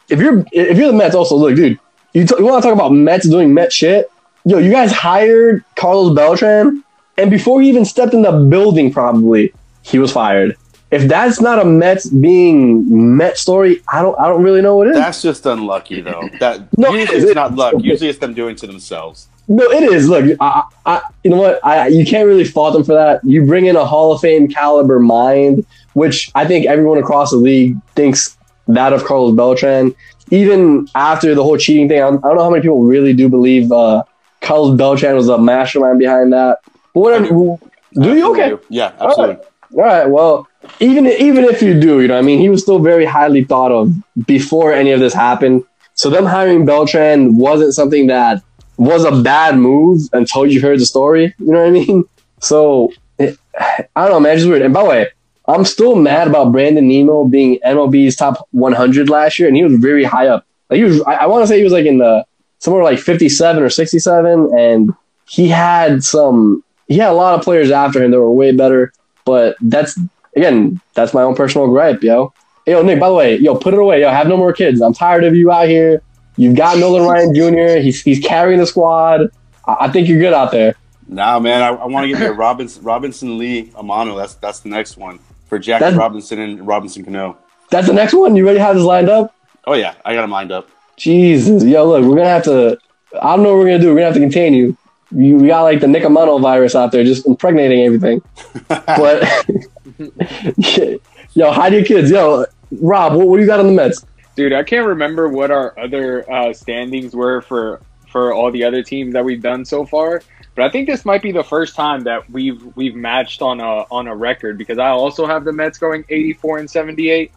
if 0.08 0.18
you're 0.20 0.44
if 0.52 0.78
you're 0.78 0.88
the 0.88 0.98
Mets, 0.98 1.14
also 1.14 1.36
look, 1.36 1.54
dude, 1.54 1.78
You, 2.14 2.26
t- 2.26 2.34
you 2.38 2.44
want 2.44 2.62
to 2.62 2.68
talk 2.68 2.76
about 2.76 2.92
Mets 2.92 3.28
doing 3.28 3.52
Met 3.52 3.72
shit? 3.72 4.10
Yo, 4.44 4.58
you 4.58 4.70
guys 4.70 4.92
hired 4.92 5.64
Carlos 5.74 6.14
Beltran, 6.14 6.84
and 7.18 7.30
before 7.30 7.60
he 7.60 7.68
even 7.68 7.84
stepped 7.84 8.14
in 8.14 8.22
the 8.22 8.32
building, 8.32 8.92
probably 8.92 9.52
he 9.82 9.98
was 9.98 10.12
fired. 10.12 10.56
If 10.94 11.08
that's 11.08 11.40
not 11.40 11.58
a 11.58 11.64
Mets 11.64 12.08
being 12.08 13.16
Met 13.16 13.36
story, 13.36 13.82
I 13.92 14.00
don't 14.00 14.16
I 14.18 14.28
don't 14.28 14.42
really 14.42 14.62
know 14.62 14.76
what 14.76 14.86
it 14.86 14.90
is. 14.90 14.96
That's 14.96 15.22
just 15.22 15.44
unlucky, 15.44 16.00
though. 16.00 16.28
That 16.40 16.68
No, 16.78 16.90
usually 16.90 17.02
it 17.02 17.18
is. 17.18 17.24
it's 17.24 17.34
not 17.34 17.54
luck. 17.56 17.74
Usually 17.78 18.10
it's 18.10 18.20
them 18.20 18.34
doing 18.34 18.54
to 18.56 18.66
themselves. 18.66 19.28
No, 19.48 19.64
it 19.64 19.82
is. 19.82 20.08
Look, 20.08 20.36
I, 20.40 20.62
I, 20.86 21.02
you 21.22 21.30
know 21.30 21.36
what? 21.36 21.64
I, 21.64 21.88
you 21.88 22.04
can't 22.06 22.26
really 22.26 22.44
fault 22.44 22.72
them 22.74 22.84
for 22.84 22.94
that. 22.94 23.22
You 23.24 23.44
bring 23.44 23.66
in 23.66 23.76
a 23.76 23.84
Hall 23.84 24.12
of 24.12 24.20
Fame 24.20 24.48
caliber 24.48 24.98
mind, 25.00 25.66
which 25.92 26.30
I 26.34 26.46
think 26.46 26.66
everyone 26.66 26.98
across 26.98 27.30
the 27.30 27.36
league 27.36 27.76
thinks 27.94 28.38
that 28.68 28.92
of 28.92 29.04
Carlos 29.04 29.34
Beltran. 29.34 29.94
Even 30.30 30.88
after 30.94 31.34
the 31.34 31.42
whole 31.42 31.58
cheating 31.58 31.88
thing, 31.88 31.98
I 32.00 32.08
don't 32.08 32.24
I 32.24 32.28
don't 32.28 32.36
know 32.36 32.44
how 32.44 32.50
many 32.50 32.62
people 32.62 32.84
really 32.84 33.12
do 33.12 33.28
believe 33.28 33.70
uh, 33.72 34.04
Carlos 34.40 34.76
Beltran 34.78 35.14
was 35.16 35.28
a 35.28 35.38
mastermind 35.38 35.98
behind 35.98 36.32
that. 36.32 36.60
But 36.94 37.00
whatever. 37.00 37.24
I 37.24 38.00
Do 38.00 38.16
you? 38.16 38.30
Okay. 38.32 38.56
Yeah, 38.70 38.92
absolutely. 39.00 39.36
right. 39.36 39.44
All 39.76 39.82
right. 39.82 40.06
Well, 40.08 40.48
even 40.80 41.06
even 41.06 41.44
if 41.44 41.62
you 41.62 41.78
do, 41.78 42.00
you 42.00 42.08
know, 42.08 42.18
I 42.18 42.22
mean, 42.22 42.38
he 42.38 42.48
was 42.48 42.62
still 42.62 42.78
very 42.78 43.04
highly 43.04 43.44
thought 43.44 43.72
of 43.72 43.92
before 44.26 44.72
any 44.72 44.92
of 44.92 45.00
this 45.00 45.14
happened. 45.14 45.64
So 45.94 46.10
them 46.10 46.24
hiring 46.24 46.66
Beltran 46.66 47.36
wasn't 47.36 47.74
something 47.74 48.08
that 48.08 48.42
was 48.76 49.04
a 49.04 49.22
bad 49.22 49.56
move 49.56 50.02
until 50.12 50.46
you 50.46 50.60
heard 50.60 50.80
the 50.80 50.86
story. 50.86 51.34
You 51.38 51.52
know 51.52 51.60
what 51.60 51.68
I 51.68 51.70
mean? 51.70 52.04
So 52.40 52.92
it, 53.18 53.38
I 53.58 53.86
don't 53.94 54.10
know, 54.10 54.20
man. 54.20 54.32
It's 54.32 54.42
just 54.42 54.50
weird. 54.50 54.62
And 54.62 54.74
by 54.74 54.82
the 54.82 54.88
way, 54.88 55.08
I'm 55.46 55.64
still 55.64 55.94
mad 55.94 56.28
about 56.28 56.52
Brandon 56.52 56.86
Nimmo 56.86 57.24
being 57.24 57.58
MLB's 57.64 58.16
top 58.16 58.48
100 58.50 59.08
last 59.08 59.38
year, 59.38 59.48
and 59.48 59.56
he 59.56 59.62
was 59.62 59.74
very 59.74 60.04
high 60.04 60.26
up. 60.26 60.46
Like 60.70 60.78
he 60.78 60.84
was, 60.84 61.00
I, 61.02 61.14
I 61.14 61.26
want 61.26 61.42
to 61.42 61.46
say 61.46 61.58
he 61.58 61.64
was 61.64 61.72
like 61.72 61.86
in 61.86 61.98
the 61.98 62.26
somewhere 62.58 62.82
like 62.82 62.98
57 62.98 63.62
or 63.62 63.70
67, 63.70 64.58
and 64.58 64.92
he 65.28 65.48
had 65.48 66.02
some. 66.02 66.64
He 66.88 66.98
had 66.98 67.10
a 67.10 67.14
lot 67.14 67.38
of 67.38 67.44
players 67.44 67.70
after 67.70 68.02
him 68.02 68.10
that 68.10 68.20
were 68.20 68.30
way 68.30 68.52
better. 68.52 68.92
But 69.24 69.56
that's 69.60 69.98
again, 70.36 70.80
that's 70.94 71.14
my 71.14 71.22
own 71.22 71.34
personal 71.34 71.68
gripe, 71.68 72.02
yo. 72.02 72.32
Yo, 72.66 72.82
Nick. 72.82 72.98
By 72.98 73.08
the 73.08 73.14
way, 73.14 73.36
yo, 73.36 73.54
put 73.56 73.74
it 73.74 73.80
away. 73.80 74.00
Yo, 74.00 74.10
have 74.10 74.26
no 74.26 74.36
more 74.36 74.52
kids. 74.52 74.80
I'm 74.80 74.94
tired 74.94 75.24
of 75.24 75.34
you 75.36 75.50
out 75.52 75.68
here. 75.68 76.02
You've 76.36 76.56
got 76.56 76.78
Nolan 76.78 77.02
Ryan 77.08 77.34
Jr. 77.34 77.78
He's 77.80 78.00
he's 78.02 78.20
carrying 78.20 78.58
the 78.58 78.66
squad. 78.66 79.30
I, 79.66 79.76
I 79.80 79.88
think 79.90 80.08
you're 80.08 80.18
good 80.18 80.32
out 80.32 80.50
there. 80.50 80.74
Nah, 81.06 81.38
man, 81.38 81.62
I, 81.62 81.68
I 81.68 81.86
want 81.86 82.10
to 82.10 82.16
get 82.16 82.30
a 82.30 82.32
Robinson, 82.32 82.82
Robinson 82.82 83.36
Lee 83.38 83.66
Amano. 83.72 84.16
That's 84.16 84.34
that's 84.36 84.60
the 84.60 84.70
next 84.70 84.96
one 84.96 85.18
for 85.46 85.58
Jackie 85.58 85.80
That's- 85.84 85.98
Robinson 85.98 86.38
and 86.40 86.66
Robinson 86.66 87.04
Cano. 87.04 87.36
That's 87.70 87.86
the 87.86 87.92
next 87.92 88.14
one. 88.14 88.34
You 88.36 88.44
already 88.44 88.60
have 88.60 88.76
this 88.76 88.84
lined 88.84 89.08
up. 89.10 89.34
Oh 89.66 89.74
yeah, 89.74 89.94
I 90.04 90.14
got 90.14 90.24
him 90.24 90.30
lined 90.30 90.52
up. 90.52 90.68
Jesus, 90.96 91.64
yo, 91.64 91.84
look, 91.86 92.02
we're 92.04 92.16
gonna 92.16 92.28
have 92.28 92.44
to. 92.44 92.78
I 93.20 93.34
don't 93.36 93.42
know 93.42 93.50
what 93.50 93.58
we're 93.58 93.66
gonna 93.66 93.78
do. 93.80 93.88
We're 93.88 93.96
gonna 93.96 94.06
have 94.06 94.14
to 94.14 94.20
contain 94.20 94.54
you. 94.54 94.76
You 95.10 95.36
we 95.36 95.48
got 95.48 95.62
like 95.62 95.80
the 95.80 95.86
Nicomano 95.86 96.40
virus 96.40 96.74
out 96.74 96.92
there, 96.92 97.04
just 97.04 97.26
impregnating 97.26 97.82
everything. 97.82 98.22
But 98.68 99.22
yo, 101.34 101.52
hide 101.52 101.72
your 101.72 101.84
kids. 101.84 102.10
Yo, 102.10 102.46
Rob, 102.72 103.14
what, 103.14 103.28
what 103.28 103.36
do 103.36 103.42
you 103.42 103.48
got 103.48 103.60
on 103.60 103.66
the 103.66 103.72
Mets? 103.72 104.04
Dude, 104.36 104.52
I 104.52 104.64
can't 104.64 104.86
remember 104.86 105.28
what 105.28 105.50
our 105.50 105.78
other 105.78 106.30
uh, 106.30 106.52
standings 106.52 107.14
were 107.14 107.40
for 107.40 107.80
for 108.14 108.32
all 108.32 108.50
the 108.52 108.62
other 108.62 108.82
teams 108.82 109.12
that 109.14 109.24
we've 109.24 109.42
done 109.42 109.64
so 109.64 109.84
far. 109.84 110.22
But 110.54 110.64
I 110.64 110.70
think 110.70 110.88
this 110.88 111.04
might 111.04 111.20
be 111.20 111.32
the 111.32 111.42
first 111.42 111.74
time 111.74 112.04
that 112.04 112.30
we've 112.30 112.64
we've 112.76 112.94
matched 112.94 113.42
on 113.42 113.60
a 113.60 113.84
on 113.90 114.06
a 114.06 114.14
record 114.14 114.56
because 114.56 114.78
I 114.78 114.88
also 114.88 115.26
have 115.26 115.44
the 115.44 115.52
Mets 115.52 115.78
going 115.78 116.04
84 116.08 116.58
and 116.58 116.70
78. 116.70 117.32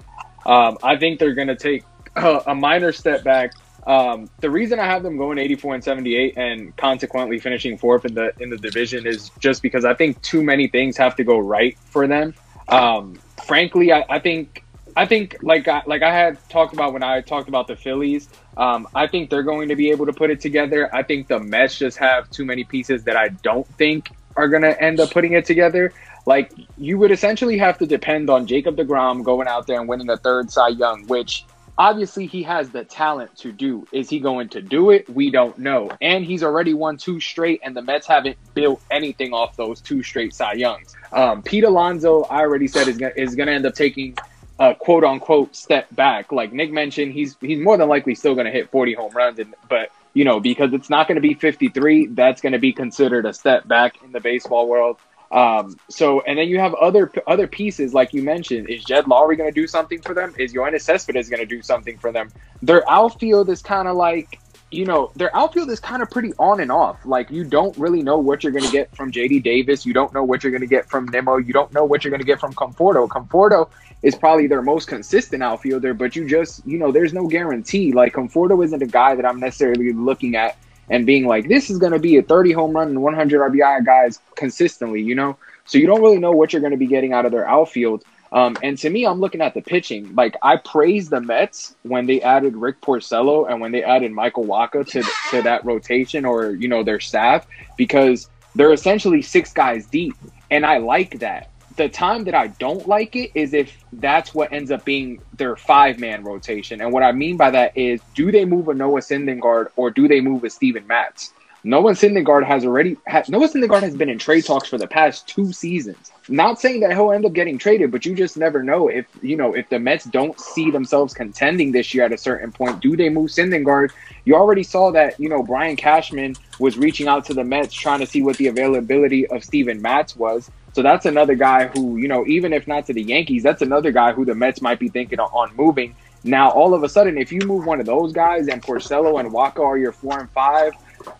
Um, 0.46 0.78
I 0.84 0.96
think 0.98 1.20
they're 1.20 1.34
going 1.34 1.48
to 1.48 1.56
take 1.56 1.84
a, 2.16 2.44
a 2.48 2.56
minor 2.56 2.92
step 2.92 3.24
back. 3.24 3.54
Um, 3.88 4.30
the 4.40 4.50
reason 4.50 4.80
I 4.80 4.86
have 4.86 5.02
them 5.02 5.18
going 5.18 5.38
84 5.38 5.76
and 5.76 5.84
78 5.84 6.38
and 6.38 6.76
consequently 6.76 7.40
finishing 7.40 7.78
fourth 7.78 8.06
in 8.06 8.14
the 8.14 8.34
in 8.40 8.50
the 8.50 8.58
division 8.58 9.08
is 9.08 9.32
just 9.40 9.62
because 9.62 9.86
I 9.86 9.94
think 9.94 10.22
too 10.22 10.44
many 10.44 10.68
things 10.68 10.98
have 10.98 11.16
to 11.16 11.24
go 11.24 11.40
right 11.40 11.78
for 11.90 12.06
them. 12.06 12.34
Um, 12.70 13.20
frankly, 13.46 13.92
I, 13.92 14.06
I 14.10 14.20
think 14.20 14.64
I 14.96 15.06
think 15.06 15.38
like 15.44 15.68
I, 15.68 15.84
like 15.86 16.02
I 16.02 16.12
had 16.12 16.38
talked 16.50 16.74
about 16.74 16.92
when 16.94 17.04
I 17.04 17.22
talked 17.22 17.48
about 17.48 17.68
the 17.68 17.76
Phillies. 17.76 18.30
Um, 18.58 18.88
I 18.96 19.06
think 19.06 19.30
they're 19.30 19.44
going 19.44 19.70
to 19.70 19.76
be 19.76 19.92
able 19.92 20.08
to 20.08 20.14
put 20.14 20.32
it 20.32 20.42
together. 20.42 20.94
I 20.94 21.04
think 21.04 21.28
the 21.28 21.40
Mets 21.40 21.78
just 21.78 21.98
have 22.00 22.30
too 22.32 22.46
many 22.46 22.64
pieces 22.64 23.04
that 23.04 23.16
I 23.16 23.28
don't 23.28 23.68
think 23.76 24.10
are 24.36 24.48
going 24.48 24.64
to 24.64 24.82
end 24.82 25.00
up 25.00 25.12
putting 25.12 25.34
it 25.34 25.46
together. 25.46 25.94
Like 26.26 26.52
you 26.78 26.98
would 26.98 27.12
essentially 27.12 27.58
have 27.60 27.78
to 27.78 27.86
depend 27.86 28.30
on 28.30 28.48
Jacob 28.48 28.76
DeGrom 28.76 29.24
going 29.24 29.48
out 29.48 29.68
there 29.68 29.80
and 29.80 29.88
winning 29.88 30.10
a 30.10 30.18
third 30.18 30.52
Cy 30.52 30.70
Young, 30.70 31.06
which 31.08 31.46
obviously 31.78 32.26
he 32.26 32.44
has 32.44 32.70
the 32.72 32.84
talent 32.84 33.38
to 33.38 33.52
do. 33.52 33.88
Is 33.92 34.10
he 34.10 34.20
going 34.20 34.50
to 34.50 34.62
do 34.62 34.90
it? 34.90 35.08
We 35.10 35.30
don't 35.30 35.58
know. 35.58 35.90
And 36.02 36.26
he's 36.26 36.44
already 36.44 36.74
won 36.74 36.98
two 36.98 37.20
straight, 37.20 37.62
and 37.64 37.78
the 37.78 37.82
Mets 37.82 38.08
haven't 38.08 38.38
built 38.54 38.82
anything 38.92 39.32
off 39.32 39.56
those 39.56 39.80
two 39.80 40.04
straight 40.04 40.34
Cy 40.34 40.54
Youngs. 40.54 40.97
Um, 41.12 41.42
Pete 41.42 41.64
Alonso, 41.64 42.24
I 42.24 42.40
already 42.40 42.68
said 42.68 42.88
is 42.88 42.98
gonna, 42.98 43.14
is 43.16 43.36
going 43.36 43.48
to 43.48 43.54
end 43.54 43.66
up 43.66 43.76
taking 43.76 44.18
a 44.60 44.76
quote 44.76 45.04
unquote 45.04 45.56
step 45.56 45.88
back. 45.96 46.32
Like 46.32 46.52
Nick 46.52 46.72
mentioned, 46.72 47.14
he's 47.14 47.36
he's 47.42 47.60
more 47.60 47.78
than 47.78 47.88
likely 47.88 48.16
still 48.16 48.34
going 48.34 48.46
to 48.46 48.52
hit 48.52 48.70
40 48.72 48.94
home 48.94 49.12
runs, 49.14 49.40
and 49.40 49.54
but 49.70 49.92
you 50.14 50.26
know 50.26 50.40
because 50.40 50.74
it's 50.74 50.90
not 50.90 51.08
going 51.08 51.16
to 51.16 51.22
be 51.22 51.34
53, 51.34 52.08
that's 52.08 52.42
going 52.42 52.54
to 52.54 52.60
be 52.60 52.74
considered 52.74 53.26
a 53.26 53.34
step 53.34 53.68
back 53.68 54.04
in 54.04 54.12
the 54.12 54.20
baseball 54.20 54.68
world. 54.68 54.98
Um, 55.30 55.78
so 55.90 56.22
and 56.22 56.38
then 56.38 56.48
you 56.48 56.60
have 56.60 56.74
other 56.76 57.12
other 57.28 57.48
pieces 57.48 57.94
like 57.94 58.14
you 58.14 58.24
mentioned. 58.24 58.70
Is 58.70 58.84
Jed 58.84 59.06
Lowrie 59.06 59.38
going 59.38 59.50
to 59.50 59.62
do 59.62 59.68
something 59.68 60.02
for 60.02 60.14
them? 60.14 60.34
Is 60.38 60.54
Yoenis 60.54 60.82
Cespedes 60.82 61.30
going 61.30 61.42
to 61.42 61.46
do 61.46 61.62
something 61.62 61.98
for 61.98 62.12
them? 62.12 62.32
Their 62.62 62.90
outfield 62.90 63.50
is 63.50 63.62
kind 63.62 63.88
of 63.88 63.98
like 63.98 64.40
you 64.72 64.86
know 64.86 65.12
their 65.16 65.36
outfield 65.36 65.70
is 65.70 65.80
kind 65.80 66.02
of 66.02 66.10
pretty 66.10 66.34
on 66.40 66.60
and 66.60 66.72
off. 66.72 67.06
Like 67.06 67.32
you 67.32 67.44
don't 67.44 67.76
really 67.78 68.02
know 68.02 68.18
what 68.18 68.44
you're 68.44 68.52
going 68.52 68.66
to 68.66 68.72
get 68.72 68.96
from 68.96 69.12
JD 69.12 69.44
Davis. 69.44 69.86
You 69.86 69.94
don't 69.94 70.14
know 70.14 70.24
what 70.24 70.44
you're 70.44 70.52
going 70.52 70.62
to 70.62 70.68
get 70.68 70.90
from 70.90 71.06
Nimmo. 71.06 71.38
You 71.38 71.54
don't 71.54 71.72
know 71.74 71.86
what 71.86 72.04
you're 72.04 72.12
going 72.12 72.22
to 72.22 72.26
get 72.26 72.40
from 72.40 72.54
Conforto. 72.54 73.08
Conforto 73.08 73.70
is 74.04 74.16
probably 74.16 74.48
their 74.48 74.62
most 74.62 74.88
consistent 74.88 75.42
outfielder, 75.42 75.94
but 75.94 76.16
you 76.16 76.28
just 76.28 76.66
you 76.66 76.78
know 76.78 76.92
there's 76.92 77.14
no 77.14 77.28
guarantee. 77.28 77.92
Like 77.94 78.14
Conforto 78.14 78.64
isn't 78.64 78.82
a 78.82 78.88
guy 78.88 79.16
that 79.16 79.26
I'm 79.26 79.40
necessarily 79.40 79.94
looking 79.94 80.36
at 80.36 80.58
and 80.90 81.06
being 81.06 81.26
like, 81.26 81.48
this 81.48 81.70
is 81.70 81.78
going 81.78 81.92
to 81.92 82.00
be 82.00 82.18
a 82.18 82.24
30 82.24 82.52
home 82.54 82.72
run 82.72 82.90
and 82.90 83.02
100 83.02 83.52
RBI 83.52 83.86
guys 83.86 84.20
consistently, 84.36 85.02
you 85.02 85.16
know? 85.16 85.38
So 85.66 85.78
you 85.78 85.86
don't 85.86 86.02
really 86.02 86.20
know 86.20 86.32
what 86.32 86.54
you're 86.54 86.62
going 86.62 86.72
to 86.72 86.78
be 86.78 86.88
getting 86.88 87.12
out 87.12 87.26
of 87.26 87.32
their 87.32 87.48
outfield. 87.48 88.06
Um, 88.32 88.58
and 88.62 88.78
to 88.80 88.90
me, 88.90 89.06
I'm 89.06 89.20
looking 89.20 89.42
at 89.42 89.54
the 89.54 89.62
pitching. 89.62 90.14
Like 90.16 90.36
I 90.42 90.58
praise 90.58 91.10
the 91.10 91.22
Mets 91.22 91.76
when 91.84 92.06
they 92.06 92.22
added 92.22 92.56
Rick 92.56 92.82
Porcello 92.82 93.50
and 93.50 93.62
when 93.62 93.72
they 93.72 93.84
added 93.84 94.12
Michael 94.12 94.46
Wacha 94.46 94.86
to 94.88 95.04
to 95.32 95.42
that 95.44 95.66
rotation 95.66 96.26
or 96.26 96.52
you 96.52 96.68
know 96.68 96.84
their 96.84 97.00
staff 97.00 97.48
because 97.78 98.30
they're 98.56 98.74
essentially 98.74 99.22
six 99.22 99.54
guys 99.54 99.88
deep, 99.88 100.16
and 100.52 100.66
I 100.66 100.78
like 100.78 101.20
that. 101.20 101.52
The 101.78 101.90
time 101.90 102.24
that 102.24 102.34
I 102.34 102.48
don't 102.48 102.88
like 102.88 103.16
it 103.16 103.32
is 103.36 103.54
if 103.54 103.72
that's 103.94 104.34
what 104.34 104.52
ends 104.52 104.72
up 104.72 104.84
being 104.84 105.22
their 105.38 105.56
five 105.56 106.00
man 106.00 106.24
rotation. 106.24 106.82
And 106.82 106.92
what 106.92 107.04
I 107.04 107.12
mean 107.12 107.38
by 107.38 107.52
that 107.52 107.78
is, 107.78 108.02
do 108.16 108.32
they 108.32 108.46
move 108.46 108.68
a 108.68 108.74
Noah 108.74 109.02
Syndergaard 109.02 109.68
or 109.76 109.92
do 109.92 110.08
they 110.08 110.20
move 110.20 110.44
a 110.44 110.50
Steven 110.50 110.88
Matz? 110.88 111.32
Noah 111.68 111.92
Syndergaard 111.92 112.46
has 112.46 112.64
already 112.64 112.96
ha, 113.10 113.24
Noah 113.28 113.50
Syndergaard 113.50 113.82
has 113.82 113.94
been 113.94 114.08
in 114.08 114.18
trade 114.18 114.46
talks 114.46 114.70
for 114.70 114.78
the 114.78 114.88
past 114.88 115.28
two 115.28 115.52
seasons. 115.52 116.14
Not 116.30 116.62
saying 116.62 116.80
that 116.80 116.92
he'll 116.92 117.12
end 117.12 117.26
up 117.26 117.34
getting 117.34 117.58
traded, 117.58 117.92
but 117.92 118.06
you 118.06 118.16
just 118.16 118.38
never 118.38 118.64
know 118.64 118.88
if 118.88 119.06
you 119.22 119.36
know 119.36 119.54
if 119.54 119.68
the 119.68 119.78
Mets 119.78 120.06
don't 120.06 120.40
see 120.40 120.72
themselves 120.72 121.14
contending 121.14 121.74
this 121.74 121.94
year 121.94 122.06
at 122.06 122.14
a 122.14 122.18
certain 122.18 122.54
point. 122.54 122.80
Do 122.80 122.96
they 122.96 123.10
move 123.10 123.32
Syndergaard? 123.32 123.92
You 124.24 124.36
already 124.36 124.64
saw 124.64 124.92
that 124.92 125.20
you 125.20 125.28
know 125.28 125.44
Brian 125.44 125.76
Cashman 125.76 126.38
was 126.58 126.78
reaching 126.78 127.10
out 127.10 127.26
to 127.26 127.34
the 127.34 127.44
Mets 127.44 127.74
trying 127.74 128.00
to 128.00 128.06
see 128.06 128.24
what 128.24 128.38
the 128.38 128.48
availability 128.48 129.28
of 129.28 129.44
Steven 129.44 129.82
Matz 129.82 130.16
was. 130.16 130.50
So 130.72 130.82
that's 130.82 131.06
another 131.06 131.36
guy 131.36 131.68
who 131.68 131.98
you 131.98 132.08
know 132.08 132.26
even 132.28 132.54
if 132.54 132.66
not 132.66 132.86
to 132.86 132.94
the 132.94 133.04
Yankees, 133.04 133.44
that's 133.44 133.62
another 133.62 133.92
guy 133.92 134.14
who 134.14 134.24
the 134.24 134.36
Mets 134.36 134.62
might 134.62 134.80
be 134.80 134.88
thinking 134.88 135.20
on 135.20 135.54
moving. 135.58 135.98
Now 136.24 136.50
all 136.50 136.74
of 136.74 136.84
a 136.84 136.90
sudden, 136.90 137.18
if 137.18 137.34
you 137.34 137.42
move 137.42 137.66
one 137.66 137.82
of 137.82 137.86
those 137.86 138.14
guys 138.14 138.48
and 138.48 138.64
Porcello 138.64 139.20
and 139.20 139.34
Wacha 139.34 139.60
are 139.60 139.78
your 139.78 139.92
four 139.92 140.18
and 140.18 140.30
five, 140.32 140.72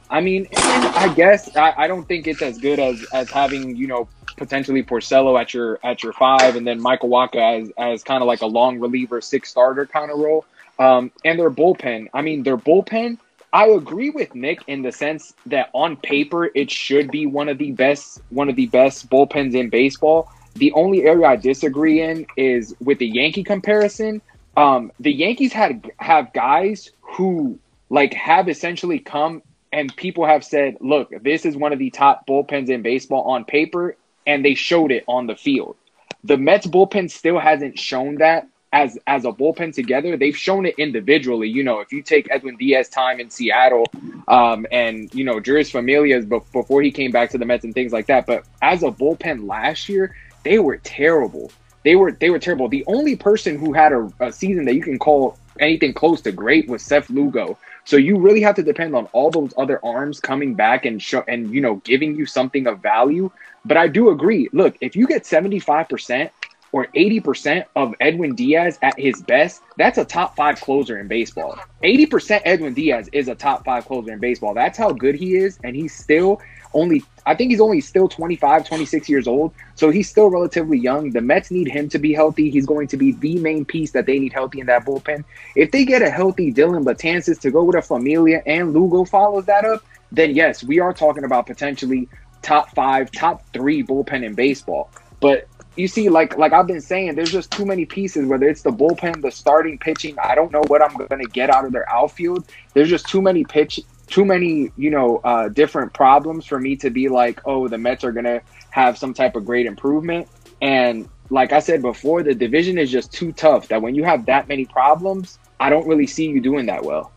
I 0.10 0.22
mean, 0.22 0.48
I 0.54 1.14
guess 1.16 1.56
I, 1.56 1.74
I 1.78 1.88
don't 1.88 2.08
think 2.08 2.28
it's 2.28 2.42
as 2.42 2.58
good 2.58 2.80
as 2.80 3.06
as 3.14 3.30
having 3.30 3.76
you 3.76 3.88
know 3.88 4.08
potentially 4.38 4.84
Porcello 4.84 5.40
at 5.40 5.54
your 5.54 5.80
at 5.84 6.04
your 6.04 6.14
five, 6.14 6.56
and 6.56 6.66
then 6.66 6.82
Michael 6.82 7.10
Wacha 7.10 7.62
as 7.62 7.72
as 7.78 8.04
kind 8.04 8.22
of 8.22 8.28
like 8.28 8.42
a 8.42 8.46
long 8.46 8.80
reliever, 8.80 9.22
six 9.22 9.50
starter 9.50 9.86
kind 9.86 10.12
of 10.12 10.20
role. 10.20 10.46
Um, 10.80 11.12
and 11.26 11.40
their 11.40 11.50
bullpen. 11.50 12.08
I 12.14 12.22
mean, 12.22 12.44
their 12.44 12.58
bullpen. 12.58 13.18
I 13.52 13.68
agree 13.68 14.10
with 14.10 14.36
Nick 14.36 14.60
in 14.68 14.82
the 14.82 14.92
sense 14.92 15.34
that 15.48 15.70
on 15.74 15.98
paper 15.98 16.52
it 16.54 16.70
should 16.70 17.10
be 17.10 17.26
one 17.26 17.50
of 17.50 17.58
the 17.58 17.72
best 17.72 18.22
one 18.30 18.50
of 18.50 18.56
the 18.56 18.68
best 18.68 19.10
bullpens 19.10 19.56
in 19.56 19.70
baseball. 19.70 20.32
The 20.56 20.72
only 20.74 21.04
area 21.04 21.28
I 21.28 21.36
disagree 21.36 22.02
in 22.02 22.26
is 22.36 22.76
with 22.80 23.00
the 23.00 23.08
Yankee 23.08 23.44
comparison. 23.44 24.22
Um, 24.56 24.92
the 25.00 25.14
Yankees 25.14 25.54
had 25.54 25.90
have 26.00 26.34
guys 26.34 26.92
who 27.02 27.60
like 27.90 28.14
have 28.14 28.50
essentially 28.50 29.00
come 29.00 29.42
and 29.72 29.96
people 29.96 30.26
have 30.26 30.44
said, 30.44 30.78
look, 30.80 31.12
this 31.24 31.46
is 31.46 31.56
one 31.56 31.74
of 31.74 31.80
the 31.80 31.90
top 31.90 32.26
bullpens 32.28 32.70
in 32.70 32.82
baseball 32.82 33.24
on 33.24 33.46
paper, 33.46 33.96
and 34.26 34.44
they 34.44 34.56
showed 34.56 34.92
it 34.92 35.04
on 35.08 35.28
the 35.28 35.36
field. 35.36 35.76
The 36.24 36.38
Mets 36.38 36.68
bullpen 36.68 37.12
still 37.12 37.40
hasn't 37.40 37.80
shown 37.80 38.16
that 38.16 38.48
as 38.74 38.98
as 39.08 39.24
a 39.26 39.32
bullpen 39.32 39.74
together, 39.74 40.18
they've 40.18 40.36
shown 40.36 40.66
it 40.66 40.76
individually. 40.78 41.48
You 41.48 41.64
know, 41.64 41.80
if 41.80 41.92
you 41.92 42.02
take 42.02 42.28
Edwin 42.30 42.58
Diaz 42.58 42.90
time 42.90 43.20
in 43.20 43.30
Seattle, 43.30 43.86
um, 44.28 44.68
and 44.72 45.14
you 45.14 45.24
know 45.24 45.40
Jeurys 45.40 45.72
Familia's 45.72 46.26
before 46.26 46.82
he 46.82 46.92
came 46.92 47.12
back 47.12 47.30
to 47.32 47.38
the 47.38 47.46
Mets 47.46 47.64
and 47.64 47.74
things 47.74 47.94
like 47.94 48.08
that, 48.08 48.26
but 48.26 48.46
as 48.62 48.84
a 48.84 48.92
bullpen 48.92 49.48
last 49.48 49.88
year, 49.88 50.16
they 50.44 50.60
were 50.60 50.78
terrible. 50.78 51.52
They 51.84 51.96
were 51.96 52.12
they 52.12 52.30
were 52.30 52.40
terrible. 52.40 52.68
The 52.68 52.84
only 52.88 53.16
person 53.16 53.58
who 53.58 53.72
had 53.74 53.94
a, 53.94 54.12
a 54.20 54.32
season 54.32 54.66
that 54.66 54.76
you 54.76 54.82
can 54.82 55.00
call 55.00 55.38
anything 55.60 55.94
close 55.94 56.22
to 56.22 56.32
great 56.32 56.68
was 56.68 56.84
Seth 56.84 57.10
Lugo. 57.10 57.58
So 57.88 57.96
you 57.96 58.20
really 58.20 58.42
have 58.42 58.56
to 58.56 58.64
depend 58.64 58.94
on 58.98 59.06
all 59.14 59.32
those 59.32 59.54
other 59.56 59.80
arms 59.84 60.20
coming 60.20 60.56
back 60.56 60.86
and 60.86 61.02
show 61.02 61.24
and 61.30 61.54
you 61.54 61.62
know 61.62 61.76
giving 61.86 62.16
you 62.18 62.26
something 62.26 62.68
of 62.68 62.82
value. 62.82 63.32
But 63.64 63.78
I 63.78 63.88
do 63.88 64.10
agree. 64.10 64.50
Look, 64.52 64.76
if 64.82 64.94
you 64.94 65.08
get 65.08 65.24
75% 65.24 66.30
or 66.74 66.88
80% 66.88 67.64
of 67.78 67.96
Edwin 68.02 68.36
Diaz 68.36 68.78
at 68.82 69.00
his 69.00 69.22
best, 69.22 69.62
that's 69.78 69.98
a 69.98 70.04
top 70.04 70.36
5 70.36 70.60
closer 70.60 71.00
in 71.00 71.08
baseball. 71.08 71.58
80% 71.82 72.42
Edwin 72.44 72.74
Diaz 72.74 73.10
is 73.14 73.30
a 73.30 73.36
top 73.36 73.64
5 73.64 73.86
closer 73.86 74.12
in 74.12 74.20
baseball. 74.20 74.54
That's 74.54 74.78
how 74.78 74.92
good 74.92 75.16
he 75.16 75.38
is 75.38 75.58
and 75.64 75.74
he's 75.74 75.96
still 75.96 76.42
only 76.74 77.04
I 77.26 77.36
think 77.36 77.52
he's 77.52 77.60
only 77.60 77.82
still 77.82 78.08
25, 78.08 78.66
26 78.66 79.10
years 79.10 79.28
old. 79.28 79.54
So 79.76 79.90
he's 79.90 80.10
still 80.10 80.30
relatively 80.30 80.78
young. 80.78 81.12
The 81.12 81.22
Mets 81.22 81.52
need 81.52 81.68
him 81.68 81.90
to 81.90 82.00
be 82.00 82.14
healthy. 82.14 82.50
He's 82.50 82.66
going 82.66 82.88
to 82.88 82.98
be 82.98 83.12
the 83.12 83.38
main 83.40 83.66
piece 83.66 83.92
that 83.92 84.06
they 84.06 84.18
need 84.18 84.32
healthy 84.32 84.62
in 84.62 84.68
that 84.68 84.86
bullpen. 84.86 85.26
If 85.56 85.72
they 85.72 85.84
get 85.84 86.02
a 86.02 86.10
healthy 86.10 86.54
Dellin 86.54 86.86
Betances 86.86 87.40
to 87.42 87.52
go 87.52 87.66
with 87.66 87.76
a 87.76 87.82
Familia 87.82 88.42
and 88.46 88.74
Lugo 88.74 89.04
follows 89.04 89.46
that 89.46 89.66
up, 89.66 89.84
then 90.12 90.36
yes, 90.36 90.64
we 90.64 90.80
are 90.80 90.94
talking 90.94 91.26
about 91.26 91.48
potentially 91.48 92.08
top 92.42 92.70
five, 92.74 93.12
top 93.12 93.44
three 93.52 93.84
bullpen 93.84 94.24
in 94.24 94.34
baseball. 94.34 94.90
But 95.20 95.50
you 95.76 95.88
see, 95.90 96.10
like 96.10 96.38
like 96.38 96.54
I've 96.54 96.68
been 96.68 96.82
saying, 96.82 97.16
there's 97.16 97.32
just 97.32 97.52
too 97.52 97.66
many 97.66 97.86
pieces. 97.86 98.26
Whether 98.26 98.48
it's 98.48 98.62
the 98.62 98.72
bullpen, 98.72 99.22
the 99.22 99.32
starting 99.32 99.78
pitching, 99.78 100.16
I 100.24 100.34
don't 100.34 100.52
know 100.52 100.64
what 100.68 100.82
I'm 100.82 100.96
going 100.96 101.22
to 101.22 101.30
get 101.30 101.50
out 101.50 101.66
of 101.66 101.74
their 101.74 101.90
outfield. 101.90 102.50
There's 102.74 102.90
just 102.90 103.08
too 103.08 103.22
many 103.22 103.44
pitch 103.44 103.82
too 104.08 104.26
many, 104.26 104.72
you 104.78 104.90
know, 104.90 105.18
uh, 105.24 105.50
different 105.50 105.94
problems 105.94 106.46
for 106.46 106.60
me 106.60 106.76
to 106.78 106.90
be 106.90 107.10
like, 107.10 107.42
oh, 107.46 107.68
the 107.68 107.78
Mets 107.78 108.04
are 108.04 108.12
gonna 108.12 108.42
have 108.70 108.98
some 108.98 109.14
type 109.14 109.36
of 109.36 109.46
great 109.46 109.66
improvement. 109.66 110.28
And 110.62 111.08
like 111.30 111.52
I 111.52 111.60
said 111.60 111.82
before, 111.82 112.24
the 112.24 112.34
division 112.34 112.78
is 112.78 112.90
just 112.90 113.12
too 113.12 113.32
tough. 113.34 113.68
That 113.68 113.82
when 113.82 113.96
you 113.96 114.04
have 114.04 114.26
that 114.26 114.48
many 114.48 114.66
problems, 114.66 115.40
I 115.60 115.70
don't 115.70 115.88
really 115.88 116.08
see 116.08 116.28
you 116.28 116.42
doing 116.42 116.66
that 116.68 116.84
well. 116.84 117.12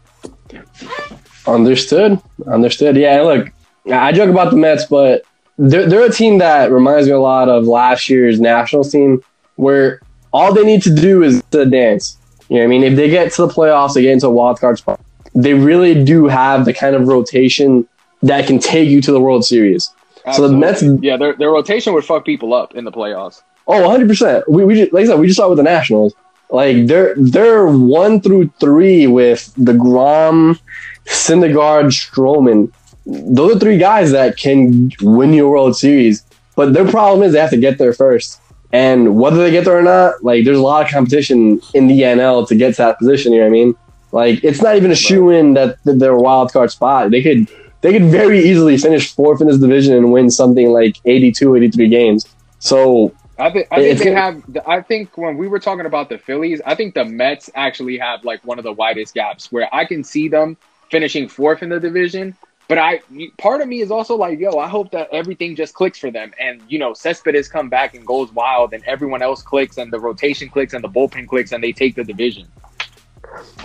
Understood. 1.47 2.21
Understood. 2.47 2.97
Yeah. 2.97 3.23
Look, 3.23 3.49
I 3.91 4.13
joke 4.13 4.31
about 4.31 4.51
the 4.51 4.57
Mets, 4.57 4.87
but 4.87 5.23
they're 5.59 5.87
they're 5.87 6.07
a 6.07 6.13
team 6.13 6.39
that 6.39 6.73
reminds 6.73 7.07
me 7.07 7.13
a 7.13 7.21
lot 7.21 7.49
of 7.49 7.67
last 7.67 8.09
year's 8.09 8.41
Nationals 8.41 8.91
team, 8.91 9.23
where 9.57 10.01
all 10.33 10.53
they 10.53 10.65
need 10.65 10.83
to 10.83 10.95
do 10.95 11.23
is 11.23 11.43
to 11.53 11.65
dance. 11.67 12.19
You 12.49 12.57
know, 12.57 12.63
what 12.63 12.65
I 12.65 12.69
mean, 12.69 12.83
if 12.83 12.97
they 12.97 13.09
get 13.09 13.33
to 13.35 13.47
the 13.47 13.53
playoffs, 13.53 13.95
they 13.95 14.03
get 14.03 14.13
into 14.13 14.27
a 14.27 14.31
wild 14.31 14.59
card 14.59 14.79
spot 14.79 15.01
they 15.35 15.55
really 15.55 16.05
do 16.05 16.27
have 16.27 16.65
the 16.65 16.73
kind 16.73 16.95
of 16.95 17.07
rotation 17.07 17.87
that 18.23 18.47
can 18.47 18.59
take 18.59 18.89
you 18.89 19.01
to 19.03 19.13
the 19.13 19.21
World 19.21 19.45
Series. 19.45 19.93
Absolutely. 20.27 20.33
So 20.35 20.49
the 20.49 20.59
Mets, 20.59 21.03
yeah, 21.03 21.17
their, 21.17 21.35
their 21.35 21.51
rotation 21.51 21.95
would 21.95 22.05
fuck 22.05 22.25
people 22.25 22.53
up 22.53 22.75
in 22.75 22.85
the 22.85 22.93
playoffs. 22.93 23.43
Oh, 23.67 23.81
100 23.83 24.09
percent. 24.09 24.49
We, 24.49 24.65
we 24.65 24.75
just, 24.75 24.93
like 24.93 25.05
I 25.05 25.09
said, 25.09 25.19
we 25.19 25.27
just 25.27 25.37
saw 25.37 25.47
it 25.47 25.51
with 25.51 25.59
the 25.59 25.65
Nationals. 25.65 26.15
Like 26.51 26.87
they're 26.87 27.15
they're 27.17 27.67
one 27.69 28.21
through 28.21 28.53
three 28.59 29.07
with 29.07 29.53
deGrom, 29.57 30.59
Syndergaard, 31.07 31.87
Stroman. 31.93 32.73
Those 33.07 33.57
are 33.57 33.59
three 33.59 33.79
guys 33.79 34.11
that 34.13 34.37
can 34.37 34.91
win 35.01 35.33
you 35.33 35.47
a 35.47 35.51
World 35.51 35.77
Series. 35.77 36.25
But 36.57 36.73
their 36.73 36.89
problem 36.89 37.23
is 37.23 37.33
they 37.33 37.41
have 37.41 37.51
to 37.51 37.57
get 37.57 37.79
there 37.79 37.93
first. 37.93 38.41
And 38.73 39.17
whether 39.17 39.37
they 39.37 39.51
get 39.51 39.65
there 39.65 39.79
or 39.79 39.83
not, 39.83 40.23
like 40.23 40.45
there's 40.45 40.59
a 40.59 40.63
lot 40.63 40.85
of 40.85 40.91
competition 40.91 41.61
in 41.75 41.89
the 41.89 42.03
NL 42.03 42.47
to 42.49 42.55
get 42.55 42.73
to 42.73 42.83
that 42.83 42.99
position. 42.99 43.33
You 43.33 43.39
know 43.39 43.45
what 43.45 43.49
I 43.49 43.53
mean? 43.53 43.77
Like 44.13 44.43
it's 44.45 44.63
not 44.63 44.77
even 44.77 44.91
a 44.91 44.97
shoe 44.97 45.31
in 45.31 45.55
that 45.55 45.79
they're 45.85 46.13
a 46.13 46.21
wild 46.21 46.53
card 46.53 46.71
spot. 46.71 47.11
They 47.11 47.23
could 47.23 47.49
they 47.81 47.93
could 47.93 48.05
very 48.05 48.41
easily 48.41 48.77
finish 48.77 49.15
fourth 49.15 49.41
in 49.41 49.47
this 49.47 49.59
division 49.59 49.95
and 49.97 50.13
win 50.13 50.31
something 50.31 50.71
like 50.71 50.97
82, 51.05 51.57
83 51.57 51.89
games. 51.89 52.27
So 52.59 53.15
I 53.39 53.51
think 53.51 53.69
I 53.71 53.77
think 53.77 53.99
they 54.01 54.13
have. 54.13 54.43
I 54.67 54.83
think 54.83 55.17
when 55.17 55.39
we 55.39 55.49
were 55.49 55.59
talking 55.59 55.87
about 55.87 56.09
the 56.09 56.19
Phillies, 56.19 56.61
I 56.67 56.75
think 56.75 56.95
the 56.95 57.05
Mets 57.05 57.51
actually 57.55 57.99
have 57.99 58.25
like 58.25 58.45
one 58.45 58.59
of 58.59 58.65
the 58.65 58.73
widest 58.73 59.15
gaps 59.15 59.51
where 59.51 59.75
I 59.75 59.87
can 59.87 60.05
see 60.05 60.29
them 60.29 60.57
finishing 60.91 61.29
fourth 61.29 61.63
in 61.63 61.71
the 61.71 61.81
division. 61.81 62.37
But 62.69 62.79
I, 62.79 63.01
part 63.37 63.63
of 63.63 63.67
me 63.67 63.81
is 63.81 63.91
also 63.91 64.15
like, 64.15 64.39
yo, 64.39 64.57
I 64.59 64.69
hope 64.69 64.93
that 64.93 65.09
everything 65.11 65.57
just 65.57 65.75
clicks 65.75 65.99
for 65.99 66.11
them, 66.11 66.33
and 66.39 66.63
you 66.69 66.79
know, 66.79 66.93
Cespedes 66.93 67.49
come 67.49 67.69
back 67.69 67.95
and 67.95 68.07
goes 68.07 68.31
wild, 68.33 68.73
and 68.75 68.85
everyone 68.85 69.23
else 69.23 69.43
clicks, 69.43 69.77
and 69.77 69.93
the 69.93 69.99
rotation 69.99 70.49
clicks, 70.49 70.73
and 70.73 70.85
the 70.85 70.89
bullpen 70.89 71.27
clicks, 71.27 71.51
and 71.51 71.65
they 71.65 71.73
take 71.73 71.97
the 71.97 72.05
division. 72.05 72.47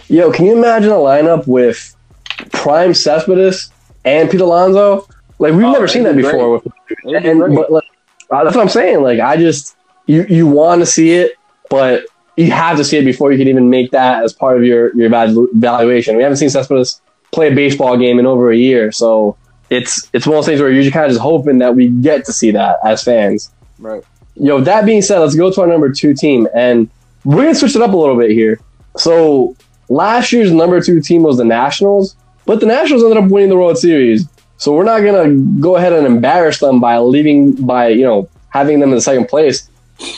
Yo, 0.08 0.32
can 0.32 0.46
you 0.46 0.58
imagine 0.58 0.92
a 0.92 0.96
lineup 0.96 1.48
with 1.48 1.96
Prime 2.52 2.94
Cespedes 2.94 3.72
and 4.04 4.30
Pete 4.30 4.42
Alonso? 4.42 5.08
Like 5.40 5.54
we've 5.54 5.66
oh, 5.66 5.72
never 5.72 5.88
seen 5.88 6.04
that 6.04 6.16
before. 6.16 6.54
With, 6.54 6.68
and 7.06 7.56
but 7.56 7.72
like, 7.72 7.84
uh, 8.32 8.44
that's 8.44 8.56
what 8.56 8.62
I'm 8.62 8.70
saying. 8.70 9.02
Like 9.02 9.20
I 9.20 9.38
just 9.38 9.76
you 10.06 10.26
you 10.30 10.48
want 10.48 10.82
to 10.82 10.86
see 10.86 11.14
it, 11.14 11.34
but 11.70 12.06
you 12.38 12.52
have 12.52 12.78
to 12.78 12.84
see 12.84 12.98
it 12.98 13.06
before 13.06 13.32
you 13.32 13.38
can 13.38 13.48
even 13.48 13.70
make 13.70 13.92
that 13.92 14.24
as 14.24 14.34
part 14.34 14.58
of 14.58 14.64
your 14.64 14.96
your 14.96 15.10
evaluation. 15.12 16.16
We 16.16 16.24
haven't 16.24 16.38
seen 16.38 16.50
Cespedes 16.50 17.02
play 17.32 17.52
a 17.52 17.56
baseball 17.56 17.98
game 17.98 18.20
in 18.20 18.26
over 18.26 18.52
a 18.52 18.58
year, 18.58 18.92
so 18.92 19.38
it's 19.70 20.10
it's 20.14 20.26
one 20.26 20.38
of 20.38 20.40
those 20.40 20.48
things 20.48 20.62
where 20.62 20.72
you're 20.72 20.84
just 20.84 20.94
kind 20.94 21.06
of 21.06 21.12
just 21.12 21.22
hoping 21.22 21.58
that 21.60 21.76
we 21.76 21.90
get 21.90 22.26
to 22.26 22.34
see 22.34 22.52
that 22.52 22.78
as 22.84 23.04
fans. 23.04 23.52
Right. 23.80 24.04
Yo, 24.36 24.62
that 24.62 24.86
being 24.86 25.02
said, 25.02 25.20
let's 25.20 25.36
go 25.36 25.52
to 25.52 25.62
our 25.62 25.68
number 25.68 25.92
two 25.92 26.14
team, 26.14 26.48
and 26.54 26.90
we're 27.24 27.44
gonna 27.44 27.56
switch 27.56 27.76
it 27.76 27.82
up 27.82 27.94
a 27.94 27.98
little 27.98 28.18
bit 28.18 28.32
here. 28.32 28.60
So 28.98 29.56
last 29.90 30.32
year's 30.32 30.52
number 30.52 30.82
two 30.82 31.02
team 31.02 31.24
was 31.24 31.38
the 31.38 31.46
Nationals, 31.46 32.16
but 32.46 32.60
the 32.60 32.66
Nationals 32.66 33.04
ended 33.04 33.24
up 33.24 33.30
winning 33.30 33.50
the 33.50 33.58
World 33.58 33.78
Series. 33.78 34.28
So 34.58 34.74
we're 34.74 34.84
not 34.84 35.02
gonna 35.02 35.34
go 35.60 35.76
ahead 35.76 35.94
and 35.94 36.08
embarrass 36.08 36.60
them 36.60 36.80
by 36.80 36.98
leaving 36.98 37.54
by 37.54 37.90
you 37.90 38.04
know 38.04 38.30
having 38.50 38.80
them 38.80 38.90
in 38.90 38.96
the 38.96 39.02
second 39.02 39.28
place. 39.28 39.70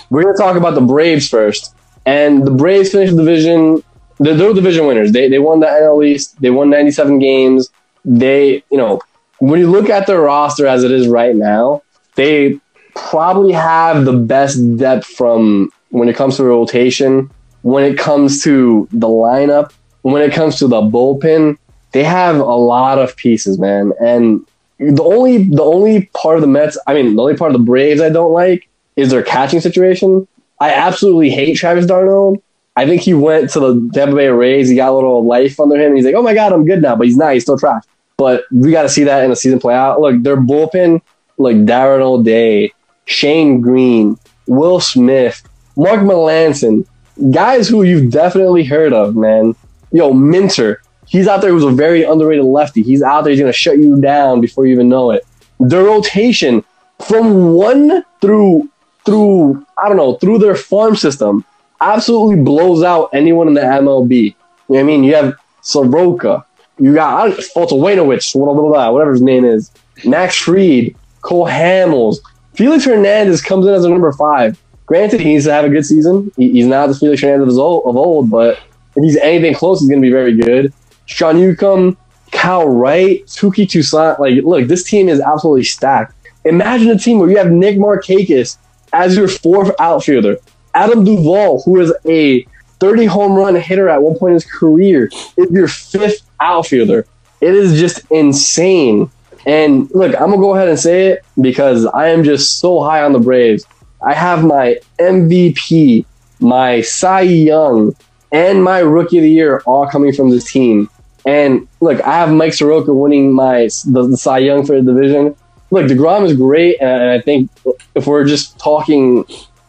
We're 0.10 0.24
gonna 0.24 0.38
talk 0.38 0.56
about 0.56 0.76
the 0.76 0.82
Braves 0.82 1.28
first, 1.28 1.74
and 2.06 2.46
the 2.46 2.52
Braves 2.52 2.92
finished 2.92 3.16
the 3.16 3.24
division. 3.24 3.84
They're, 4.20 4.36
they're 4.36 4.54
division 4.54 4.88
winners. 4.88 5.12
They 5.12 5.28
they 5.28 5.40
won 5.40 5.60
the 5.60 5.68
NL 5.68 6.06
East. 6.06 6.40
They 6.42 6.50
won 6.50 6.70
97 6.70 7.20
games. 7.20 7.70
They 8.06 8.64
you 8.70 8.78
know 8.78 9.02
when 9.40 9.60
you 9.60 9.70
look 9.70 9.90
at 9.90 10.08
their 10.08 10.22
roster 10.22 10.68
as 10.68 10.84
it 10.84 10.92
is 10.92 11.08
right 11.08 11.36
now, 11.36 11.84
they 12.16 12.60
probably 12.96 13.54
have 13.54 14.06
the 14.06 14.14
best 14.14 14.78
depth 14.78 15.06
from 15.06 15.72
when 15.90 16.10
it 16.10 16.16
comes 16.16 16.38
to 16.38 16.44
rotation 16.44 17.30
when 17.62 17.84
it 17.84 17.98
comes 17.98 18.44
to 18.44 18.88
the 18.92 19.08
lineup, 19.08 19.72
when 20.02 20.22
it 20.22 20.34
comes 20.34 20.58
to 20.60 20.68
the 20.68 20.82
bullpen, 20.82 21.58
they 21.92 22.04
have 22.04 22.38
a 22.38 22.44
lot 22.44 23.00
of 23.00 23.16
pieces, 23.16 23.60
man. 23.60 23.94
And 24.00 24.46
the 24.80 25.04
only 25.04 25.50
the 25.50 25.64
only 25.64 26.06
part 26.14 26.36
of 26.36 26.42
the 26.42 26.48
Mets, 26.48 26.78
I 26.88 26.94
mean, 26.94 27.16
the 27.16 27.22
only 27.22 27.36
part 27.36 27.52
of 27.52 27.58
the 27.58 27.66
Braves 27.66 28.02
I 28.02 28.10
don't 28.10 28.32
like 28.32 28.68
is 28.96 29.10
their 29.12 29.24
catching 29.24 29.60
situation. 29.60 30.28
I 30.60 30.72
absolutely 30.74 31.30
hate 31.30 31.56
Travis 31.56 31.86
d'Arnaud. 31.86 32.42
I 32.76 32.86
think 32.86 33.02
he 33.02 33.14
went 33.14 33.50
to 33.52 33.60
the 33.60 33.92
Tampa 33.94 34.16
Bay 34.16 34.28
Rays. 34.28 34.70
He 34.70 34.76
got 34.76 34.92
a 34.92 34.94
little 34.94 35.26
life 35.26 35.60
under 35.60 35.76
him. 35.76 35.96
he's 35.96 36.06
like, 36.06 36.16
oh 36.16 36.22
my 36.22 36.34
God, 36.34 36.54
I'm 36.54 36.66
good 36.66 36.82
now. 36.82 36.96
But 36.96 37.08
he's 37.08 37.18
not. 37.18 37.34
He's 37.34 37.44
still 37.44 37.58
trash. 37.58 37.84
But 38.18 38.44
we 38.52 38.72
got 38.72 38.84
to 38.84 38.90
see 38.90 39.04
that 39.04 39.24
in 39.24 39.30
the 39.30 39.36
season 39.36 39.60
play 39.60 39.74
out. 39.74 40.00
Look, 40.00 40.22
their 40.22 40.38
bullpen, 40.38 41.02
like 41.38 41.58
Darren 41.58 42.02
O'Day, 42.02 42.72
Shane 43.06 43.62
Greene, 43.62 44.18
Will 44.48 44.80
Smith, 44.80 45.48
Mark 45.76 46.02
Melancon, 46.02 46.86
guys 47.32 47.68
who 47.68 47.84
you've 47.84 48.12
definitely 48.12 48.64
heard 48.64 48.94
of, 48.94 49.16
man. 49.16 49.56
Yo, 49.92 50.14
Minter, 50.14 50.82
he's 51.08 51.28
out 51.28 51.42
there 51.42 51.52
who's 51.52 51.64
a 51.64 51.72
very 51.72 52.04
underrated 52.04 52.46
lefty. 52.46 52.84
He's 52.84 53.02
out 53.02 53.24
there, 53.24 53.32
he's 53.32 53.40
going 53.40 53.52
to 53.52 53.58
shut 53.58 53.78
you 53.78 54.00
down 54.00 54.42
before 54.42 54.66
you 54.66 54.74
even 54.74 54.90
know 54.90 55.12
it. 55.12 55.26
The 55.60 55.82
rotation 55.82 56.64
from 57.06 57.54
one 57.54 58.04
through, 58.22 58.70
through, 59.06 59.66
I 59.78 59.88
don't 59.88 59.98
know, 59.98 60.16
through 60.16 60.40
their 60.40 60.56
farm 60.56 60.96
system 60.96 61.46
absolutely 61.82 62.44
blows 62.44 62.84
out 62.84 63.10
anyone 63.14 63.48
in 63.48 63.54
the 63.54 63.62
MLB. 63.62 64.12
You 64.12 64.30
know 64.30 64.36
what 64.68 64.80
I 64.80 64.84
mean? 64.84 65.04
You 65.04 65.16
have 65.16 65.36
Soroka, 65.62 66.46
you 66.80 66.94
got 66.94 67.32
Foltynewicz, 67.32 68.36
whatever 68.36 69.12
his 69.12 69.22
name 69.22 69.46
is, 69.46 69.72
Max 70.06 70.36
Fried, 70.36 70.96
Cole 71.22 71.48
Hamels. 71.48 72.18
Felix 72.54 72.86
Hernandez 72.86 73.42
comes 73.42 73.66
in 73.66 73.74
as 73.74 73.86
a 73.86 73.90
number 73.90 74.12
five. 74.12 74.62
Granted, 74.88 75.20
he 75.20 75.34
needs 75.34 75.46
to 75.46 75.52
have 75.52 75.66
a 75.66 75.70
good 75.70 75.86
season. 75.86 76.32
He, 76.38 76.52
he's 76.54 76.66
not 76.66 76.88
the 76.88 76.96
Felix 76.96 77.22
Hernandez 77.22 77.56
of 77.56 77.60
old, 77.60 77.84
of 77.86 77.96
old, 77.96 78.32
but 78.32 78.58
if 78.96 79.04
he's 79.04 79.18
anything 79.18 79.54
close, 79.54 79.80
he's 79.80 79.90
going 79.90 80.02
to 80.02 80.06
be 80.06 80.12
very 80.12 80.36
good. 80.36 80.74
Sean 81.06 81.38
Newcomb, 81.38 81.98
Kyle 82.32 82.68
Wright, 82.68 83.26
Touki 83.26 83.70
Toussaint. 83.70 84.20
Like, 84.20 84.44
look, 84.44 84.68
this 84.68 84.84
team 84.84 85.10
is 85.10 85.20
absolutely 85.20 85.64
stacked. 85.64 86.14
Imagine 86.46 86.90
a 86.90 86.98
team 86.98 87.20
where 87.20 87.30
you 87.30 87.38
have 87.38 87.52
Nick 87.52 87.78
Markakis 87.78 88.58
as 88.94 89.18
your 89.18 89.28
fourth 89.28 89.72
outfielder. 89.80 90.38
Adam 90.74 91.04
Duvall, 91.04 91.62
who 91.64 91.80
is 91.82 91.94
a 92.06 92.44
30 92.80 93.06
home 93.06 93.34
run 93.34 93.56
hitter 93.56 93.90
at 93.90 94.02
one 94.02 94.18
point 94.18 94.32
in 94.32 94.36
his 94.36 94.46
career, 94.46 95.10
is 95.36 95.52
your 95.52 95.68
fifth 95.68 96.22
outfielder. 96.40 97.06
It 97.42 97.54
is 97.54 97.80
just 97.80 98.10
insane. 98.10 99.12
And 99.46 99.90
look, 99.92 100.14
I'm 100.16 100.30
gonna 100.30 100.38
go 100.38 100.56
ahead 100.56 100.70
and 100.70 100.80
say 100.80 101.08
it 101.08 101.26
because 101.42 101.86
I 101.86 102.10
am 102.10 102.24
just 102.24 102.60
so 102.60 102.82
high 102.82 103.04
on 103.04 103.14
the 103.14 103.20
Braves. 103.20 103.66
I 104.02 104.14
have 104.14 104.44
my 104.44 104.80
MVP 105.00 106.06
my 106.40 106.82
Cy 106.82 107.22
Young, 107.22 107.96
and 108.32 108.64
my 108.64 108.80
Rookie 108.80 109.18
of 109.18 109.24
the 109.24 109.32
Year 109.32 109.62
all 109.66 109.88
coming 109.88 110.14
from 110.14 110.30
this 110.30 110.52
team. 110.52 110.90
And 111.26 111.68
look, 111.82 112.02
I 112.02 112.14
have 112.14 112.32
Mike 112.32 112.54
Soroka 112.54 112.94
winning 112.94 113.34
my 113.34 113.70
the, 113.86 114.08
the 114.08 114.18
Cy 114.18 114.40
Young 114.40 114.66
for 114.66 114.80
the 114.80 114.94
division. 114.94 115.36
Look, 115.72 115.88
Degrom 115.88 116.24
is 116.24 116.36
great, 116.36 116.78
and 116.82 117.12
I 117.12 117.20
think 117.20 117.52
if 117.96 118.08
we're 118.08 118.26
just 118.26 118.58
talking, 118.58 119.26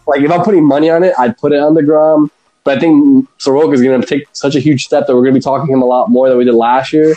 like 0.07 0.23
if 0.23 0.31
I'm 0.31 0.43
putting 0.43 0.65
money 0.65 0.91
on 0.91 1.03
it, 1.03 1.15
I'd 1.19 1.37
put 1.39 1.53
it 1.53 1.61
on 1.61 1.75
Degrom. 1.75 2.31
But 2.65 2.77
I 2.77 2.81
think 2.81 3.29
Soroka 3.39 3.73
is 3.73 3.83
going 3.83 4.01
to 4.01 4.07
take 4.07 4.29
such 4.33 4.55
a 4.55 4.61
huge 4.61 4.85
step 4.85 5.07
that 5.07 5.15
we're 5.15 5.23
going 5.23 5.35
to 5.35 5.41
be 5.41 5.43
talking 5.43 5.73
him 5.73 5.83
a 5.83 5.87
lot 5.87 6.11
more 6.11 6.29
than 6.29 6.37
we 6.37 6.45
did 6.45 6.55
last 6.55 6.93
year. 6.93 7.15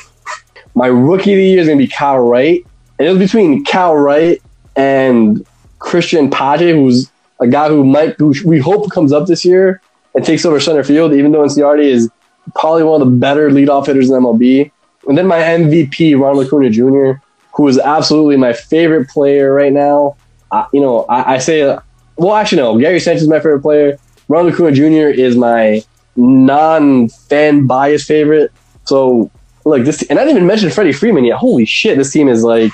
My 0.76 0.88
rookie 0.88 1.34
of 1.34 1.38
the 1.38 1.44
year 1.44 1.60
is 1.60 1.68
going 1.68 1.78
to 1.78 1.86
be 1.86 1.92
Kyle 1.92 2.20
Wright, 2.20 2.66
and 2.98 3.08
it 3.08 3.12
was 3.12 3.20
between 3.20 3.66
Kyle 3.66 3.96
Wright 3.96 4.42
and 4.76 5.46
Cristian 5.92 6.32
Pache, 6.32 6.72
who's 6.72 7.12
a 7.42 7.48
guy 7.48 7.68
who 7.68 7.84
might 7.84 8.18
who 8.18 8.34
we 8.46 8.60
hope 8.60 8.90
comes 8.92 9.12
up 9.12 9.28
this 9.28 9.44
year 9.44 9.82
and 10.16 10.26
takes 10.26 10.46
over 10.46 10.60
center 10.60 10.84
field, 10.86 11.12
even 11.14 11.34
though 11.34 11.44
Inciarte 11.44 11.84
is 11.84 12.10
probably 12.56 12.84
one 12.84 13.02
of 13.02 13.08
the 13.08 13.18
better 13.18 13.50
leadoff 13.50 13.88
hitters 13.88 14.10
in 14.10 14.16
MLB. 14.16 14.72
And 15.08 15.18
then 15.18 15.28
my 15.28 15.38
MVP, 15.40 16.18
Ronald 16.18 16.48
Acuna 16.48 16.70
Jr., 16.70 17.20
who 17.54 17.68
is 17.68 17.78
absolutely 17.78 18.38
my 18.38 18.54
favorite 18.54 19.10
player 19.10 19.54
right 19.54 19.74
now. 19.74 20.16
Uh, 20.52 20.66
you 20.72 20.80
know, 20.80 21.06
I, 21.10 21.36
I 21.36 21.38
say, 21.40 21.78
well, 22.16 22.36
actually, 22.36 22.62
no, 22.62 22.78
Gary 22.80 23.00
Sanchez 23.00 23.24
is 23.24 23.28
my 23.28 23.40
favorite 23.40 23.62
player. 23.62 23.98
Ronald 24.30 24.54
Acuna 24.54 24.72
Jr. 24.72 25.10
is 25.10 25.36
my 25.36 25.84
non-fan 26.16 27.68
bias 27.68 28.06
favorite. 28.06 28.52
So, 28.86 29.30
like 29.66 29.84
this, 29.84 30.04
and 30.04 30.20
I 30.20 30.24
didn't 30.24 30.38
even 30.38 30.48
mention 30.48 30.70
Freddie 30.70 30.94
Freeman 30.94 31.26
yet. 31.26 31.38
Holy 31.38 31.66
shit, 31.66 31.98
this 31.98 32.12
team 32.14 32.30
is 32.30 32.44
like 32.44 32.72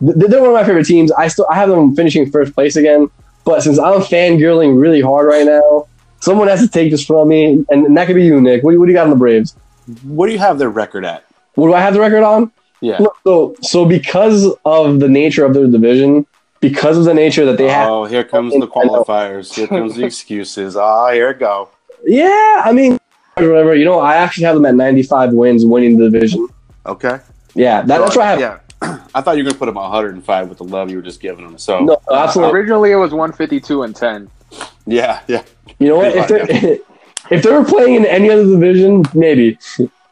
they're 0.00 0.40
one 0.40 0.50
of 0.50 0.54
my 0.54 0.64
favorite 0.64 0.86
teams. 0.86 1.10
I 1.12 1.28
still 1.28 1.46
I 1.50 1.56
have 1.56 1.68
them 1.68 1.94
finishing 1.94 2.30
first 2.30 2.54
place 2.54 2.76
again. 2.76 3.10
But 3.44 3.62
since 3.62 3.78
I'm 3.78 4.00
fangirling 4.00 4.80
really 4.80 5.00
hard 5.00 5.26
right 5.26 5.46
now, 5.46 5.88
someone 6.20 6.48
has 6.48 6.60
to 6.60 6.68
take 6.68 6.90
this 6.90 7.04
from 7.04 7.28
me, 7.28 7.64
and 7.70 7.96
that 7.96 8.06
could 8.06 8.16
be 8.16 8.24
you, 8.24 8.40
Nick. 8.40 8.62
What, 8.62 8.76
what 8.78 8.84
do 8.86 8.92
you 8.92 8.96
got 8.96 9.04
on 9.04 9.10
the 9.10 9.16
Braves? 9.16 9.56
What 10.02 10.26
do 10.26 10.32
you 10.32 10.38
have 10.38 10.58
their 10.58 10.68
record 10.68 11.04
at? 11.04 11.24
What 11.54 11.68
do 11.68 11.74
I 11.74 11.80
have 11.80 11.94
the 11.94 12.00
record 12.00 12.22
on? 12.22 12.52
Yeah. 12.80 12.98
So, 13.24 13.56
so 13.62 13.84
because 13.84 14.54
of 14.64 15.00
the 15.00 15.08
nature 15.08 15.44
of 15.44 15.54
their 15.54 15.66
division, 15.66 16.26
because 16.60 16.98
of 16.98 17.04
the 17.04 17.14
nature 17.14 17.44
that 17.46 17.56
they 17.56 17.68
have. 17.68 17.88
Oh, 17.88 18.04
here 18.04 18.24
comes 18.24 18.52
the 18.52 18.66
qualifiers. 18.66 19.54
Here 19.54 19.66
comes 19.66 19.96
the 19.96 20.04
excuses. 20.04 20.76
Ah, 20.76 21.10
here 21.12 21.30
it 21.30 21.38
go. 21.38 21.70
Yeah, 22.04 22.62
I 22.64 22.72
mean, 22.72 22.98
whatever. 23.34 23.74
You 23.74 23.84
know, 23.84 23.98
I 23.98 24.16
actually 24.16 24.44
have 24.44 24.56
them 24.56 24.66
at 24.66 24.74
95 24.74 25.32
wins, 25.32 25.64
winning 25.64 25.98
the 25.98 26.10
division. 26.10 26.48
Okay. 26.86 27.18
Yeah, 27.54 27.82
that, 27.82 27.98
that's 27.98 28.16
what 28.16 28.26
I 28.26 28.30
have. 28.30 28.40
Yeah. 28.40 28.58
I 29.14 29.20
thought 29.20 29.36
you 29.36 29.44
were 29.44 29.50
going 29.50 29.54
to 29.54 29.58
put 29.58 29.66
them 29.66 29.74
105 29.76 30.48
with 30.48 30.58
the 30.58 30.64
love 30.64 30.90
you 30.90 30.96
were 30.96 31.02
just 31.02 31.20
giving 31.20 31.44
them. 31.44 31.58
So 31.58 31.80
no, 31.80 32.00
absolutely. 32.12 32.58
Originally, 32.58 32.92
it 32.92 32.96
was 32.96 33.12
152 33.12 33.82
and 33.82 33.94
10. 33.94 34.30
Yeah, 34.86 35.20
yeah. 35.26 35.42
You 35.78 35.88
know 35.88 35.96
what? 35.96 36.14
If 36.14 36.28
they 36.28 36.80
if 37.36 37.42
they 37.42 37.50
were 37.50 37.64
playing 37.64 37.94
in 37.94 38.06
any 38.06 38.30
other 38.30 38.44
division, 38.44 39.04
maybe. 39.14 39.58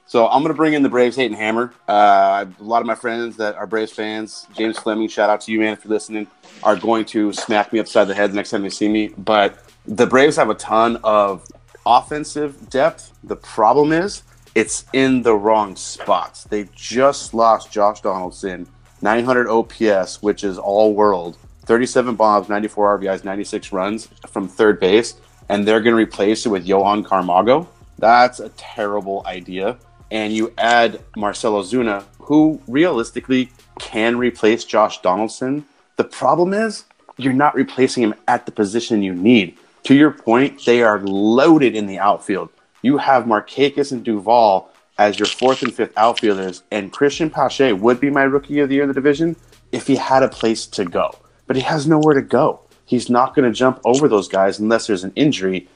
So 0.09 0.29
I'm 0.29 0.43
going 0.43 0.53
to 0.53 0.57
bring 0.57 0.75
in 0.75 0.83
the 0.83 0.89
Braves 0.89 1.17
hate 1.17 1.27
and 1.27 1.35
hammer. 1.35 1.73
Uh, 1.89 2.47
a 2.61 2.63
lot 2.63 2.81
of 2.81 2.87
my 2.87 2.95
friends 2.95 3.37
that 3.39 3.57
are 3.57 3.67
Braves 3.67 3.93
fans, 3.93 4.47
James 4.57 4.79
Fleming, 4.79 5.09
shout 5.09 5.29
out 5.29 5.41
to 5.43 5.53
you, 5.53 5.61
man, 5.61 5.73
if 5.73 5.85
you're 5.85 5.93
listening, 5.93 6.29
are 6.63 6.77
going 6.77 7.05
to 7.07 7.33
smack 7.33 7.73
me 7.73 7.81
upside 7.81 8.07
the 8.07 8.15
head 8.15 8.31
the 8.31 8.37
next 8.37 8.51
time 8.51 8.63
they 8.63 8.71
see 8.71 8.89
me. 8.89 9.09
But 9.19 9.59
the 9.85 10.07
Braves 10.07 10.37
have 10.37 10.49
a 10.49 10.55
ton 10.55 10.99
of 11.03 11.45
offensive 11.85 12.71
depth. 12.71 13.13
The 13.25 13.37
problem 13.37 13.93
is 13.93 14.23
it's 14.57 14.85
in 14.93 15.23
the 15.23 15.35
wrong 15.35 15.77
spots. 15.77 16.45
They've 16.45 16.75
just 16.75 17.35
lost 17.35 17.71
Josh 17.71 18.01
Donaldson, 18.01 18.67
900 19.03 19.49
OPS, 19.49 20.23
which 20.23 20.43
is 20.43 20.59
all 20.59 20.95
world, 20.95 21.39
37 21.67 22.17
bombs, 22.17 22.49
94 22.49 22.99
RBIs, 22.99 23.25
96 23.25 23.71
runs 23.71 24.09
from 24.27 24.49
third 24.49 24.81
base, 24.81 25.15
and 25.49 25.67
they're 25.67 25.81
going 25.81 25.95
to 25.95 26.03
replace 26.03 26.47
it 26.47 26.49
with 26.49 26.67
Johan 26.67 27.05
Camargo. 27.05 27.69
That's 27.99 28.41
a 28.41 28.49
terrible 28.51 29.23
idea 29.27 29.79
and 30.11 30.33
you 30.33 30.53
add 30.59 31.01
Marcell 31.17 31.63
Ozuna, 31.63 32.05
who 32.19 32.61
realistically 32.67 33.51
can 33.79 34.17
replace 34.17 34.65
Josh 34.65 35.01
Donaldson, 35.03 35.65
the 35.97 36.05
problem 36.05 36.55
is 36.55 36.85
you're 37.17 37.33
not 37.33 37.55
replacing 37.55 38.03
him 38.03 38.15
at 38.29 38.47
the 38.47 38.53
position 38.53 39.03
you 39.03 39.15
need. 39.15 39.57
To 39.85 39.95
your 39.95 40.11
point, 40.11 40.65
they 40.65 40.83
are 40.83 41.01
loaded 41.01 41.75
in 41.75 41.87
the 41.87 41.99
outfield. 41.99 42.51
You 42.83 42.99
have 42.99 43.25
Markakis 43.25 43.93
and 43.93 44.05
Duvall 44.05 44.71
as 44.99 45.19
your 45.19 45.27
fourth 45.27 45.63
and 45.63 45.75
fifth 45.75 45.93
outfielders, 45.97 46.63
and 46.71 46.93
Christian 46.93 47.29
Pache 47.31 47.73
would 47.73 48.01
be 48.01 48.11
my 48.11 48.23
rookie 48.23 48.61
of 48.61 48.69
the 48.69 48.77
year 48.77 48.85
in 48.85 48.89
the 48.89 48.95
division 48.95 49.37
if 49.73 49.87
he 49.87 49.97
had 49.97 50.23
a 50.23 50.29
place 50.29 50.67
to 50.67 50.85
go. 50.85 51.15
But 51.47 51.57
he 51.57 51.63
has 51.63 51.87
nowhere 51.87 52.15
to 52.15 52.23
go. 52.23 52.61
He's 52.85 53.11
not 53.11 53.35
going 53.35 53.51
to 53.51 53.57
jump 53.57 53.81
over 53.85 54.09
those 54.09 54.29
guys 54.29 54.59
unless 54.59 54.87
there's 54.87 55.05
an 55.05 55.13
injury. 55.17 55.69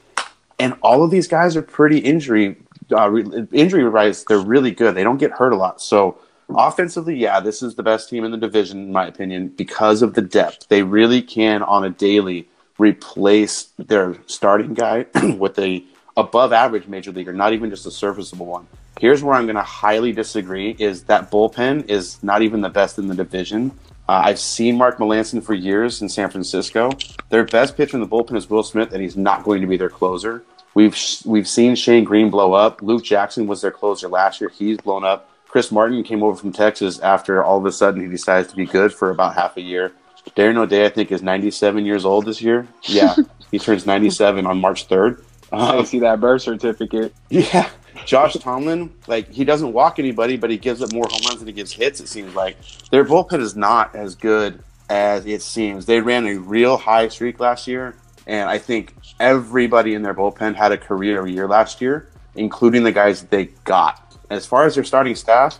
And 0.57 0.75
all 0.81 1.03
of 1.03 1.11
these 1.11 1.27
guys 1.27 1.55
are 1.55 1.61
pretty 1.61 1.99
injury 1.99 2.57
uh, 2.91 3.15
injury 3.51 3.87
wise, 3.87 4.25
they're 4.25 4.39
really 4.39 4.71
good. 4.71 4.95
They 4.95 5.03
don't 5.03 5.17
get 5.17 5.31
hurt 5.31 5.53
a 5.53 5.55
lot. 5.55 5.81
So 5.81 6.17
offensively, 6.49 7.15
yeah, 7.15 7.39
this 7.39 7.61
is 7.61 7.75
the 7.75 7.83
best 7.83 8.09
team 8.09 8.23
in 8.23 8.31
the 8.31 8.37
division, 8.37 8.79
in 8.79 8.91
my 8.91 9.07
opinion, 9.07 9.49
because 9.49 10.01
of 10.01 10.13
the 10.13 10.21
depth. 10.21 10.67
They 10.67 10.83
really 10.83 11.21
can, 11.21 11.63
on 11.63 11.83
a 11.83 11.89
daily, 11.89 12.47
replace 12.77 13.69
their 13.77 14.17
starting 14.25 14.73
guy 14.73 15.05
with 15.37 15.57
a 15.59 15.83
above 16.17 16.53
average 16.53 16.87
major 16.87 17.11
leaguer, 17.11 17.33
not 17.33 17.53
even 17.53 17.69
just 17.69 17.85
a 17.85 17.91
serviceable 17.91 18.45
one. 18.45 18.67
Here's 18.99 19.23
where 19.23 19.35
I'm 19.35 19.45
going 19.45 19.55
to 19.55 19.61
highly 19.63 20.11
disagree: 20.11 20.75
is 20.77 21.03
that 21.05 21.31
bullpen 21.31 21.89
is 21.89 22.21
not 22.23 22.41
even 22.41 22.61
the 22.61 22.69
best 22.69 22.99
in 22.99 23.07
the 23.07 23.15
division. 23.15 23.71
Uh, 24.07 24.23
I've 24.25 24.39
seen 24.39 24.77
Mark 24.77 24.97
Melancon 24.97 25.43
for 25.43 25.53
years 25.53 26.01
in 26.01 26.09
San 26.09 26.29
Francisco. 26.29 26.91
Their 27.29 27.45
best 27.45 27.77
pitcher 27.77 27.95
in 27.95 28.01
the 28.01 28.07
bullpen 28.07 28.35
is 28.35 28.49
Will 28.49 28.63
Smith, 28.63 28.91
and 28.91 29.01
he's 29.01 29.15
not 29.15 29.43
going 29.43 29.61
to 29.61 29.67
be 29.67 29.77
their 29.77 29.89
closer. 29.89 30.43
We've 30.73 30.97
we've 31.25 31.47
seen 31.47 31.75
Shane 31.75 32.03
Greene 32.03 32.29
blow 32.29 32.53
up. 32.53 32.81
Luke 32.81 33.03
Jackson 33.03 33.47
was 33.47 33.61
their 33.61 33.71
closer 33.71 34.07
last 34.07 34.41
year. 34.41 34.49
He's 34.49 34.77
blown 34.77 35.03
up. 35.03 35.29
Chris 35.47 35.71
Martin 35.71 36.03
came 36.03 36.23
over 36.23 36.37
from 36.37 36.53
Texas 36.53 36.99
after 36.99 37.43
all 37.43 37.57
of 37.57 37.65
a 37.65 37.71
sudden 37.71 38.01
he 38.01 38.07
decides 38.07 38.47
to 38.49 38.55
be 38.55 38.65
good 38.65 38.93
for 38.93 39.09
about 39.09 39.35
half 39.35 39.57
a 39.57 39.61
year. 39.61 39.91
Darren 40.35 40.55
O'Day, 40.55 40.85
I 40.85 40.89
think, 40.89 41.11
is 41.11 41.21
97 41.21 41.85
years 41.85 42.05
old 42.05 42.25
this 42.25 42.41
year. 42.41 42.67
Yeah, 42.83 43.15
he 43.51 43.59
turns 43.59 43.85
97 43.85 44.45
on 44.45 44.59
March 44.61 44.87
3rd. 44.87 45.21
Um, 45.51 45.79
I 45.79 45.83
see 45.83 45.99
that 45.99 46.19
birth 46.19 46.43
certificate. 46.43 47.13
Yeah. 47.29 47.69
Josh 48.05 48.33
Tomlin, 48.35 48.91
like, 49.07 49.29
he 49.29 49.43
doesn't 49.43 49.73
walk 49.73 49.99
anybody, 49.99 50.37
but 50.37 50.49
he 50.49 50.57
gives 50.57 50.81
up 50.81 50.93
more 50.93 51.07
home 51.09 51.21
runs 51.27 51.39
than 51.39 51.47
he 51.47 51.53
gives 51.53 51.71
hits, 51.71 51.99
it 51.99 52.07
seems 52.07 52.33
like. 52.33 52.57
Their 52.89 53.05
bullpen 53.05 53.41
is 53.41 53.55
not 53.55 53.95
as 53.95 54.15
good 54.15 54.63
as 54.89 55.25
it 55.25 55.41
seems. 55.41 55.85
They 55.85 55.99
ran 56.01 56.25
a 56.25 56.35
real 56.37 56.77
high 56.77 57.09
streak 57.09 57.39
last 57.39 57.67
year, 57.67 57.95
and 58.25 58.49
I 58.49 58.57
think 58.57 58.95
everybody 59.19 59.93
in 59.93 60.03
their 60.03 60.13
bullpen 60.13 60.55
had 60.55 60.71
a 60.71 60.77
career 60.77 61.27
year 61.27 61.47
last 61.47 61.81
year, 61.81 62.09
including 62.35 62.83
the 62.83 62.91
guys 62.91 63.23
they 63.23 63.45
got. 63.65 64.17
As 64.29 64.45
far 64.45 64.65
as 64.65 64.75
their 64.75 64.83
starting 64.85 65.15
staff, 65.15 65.59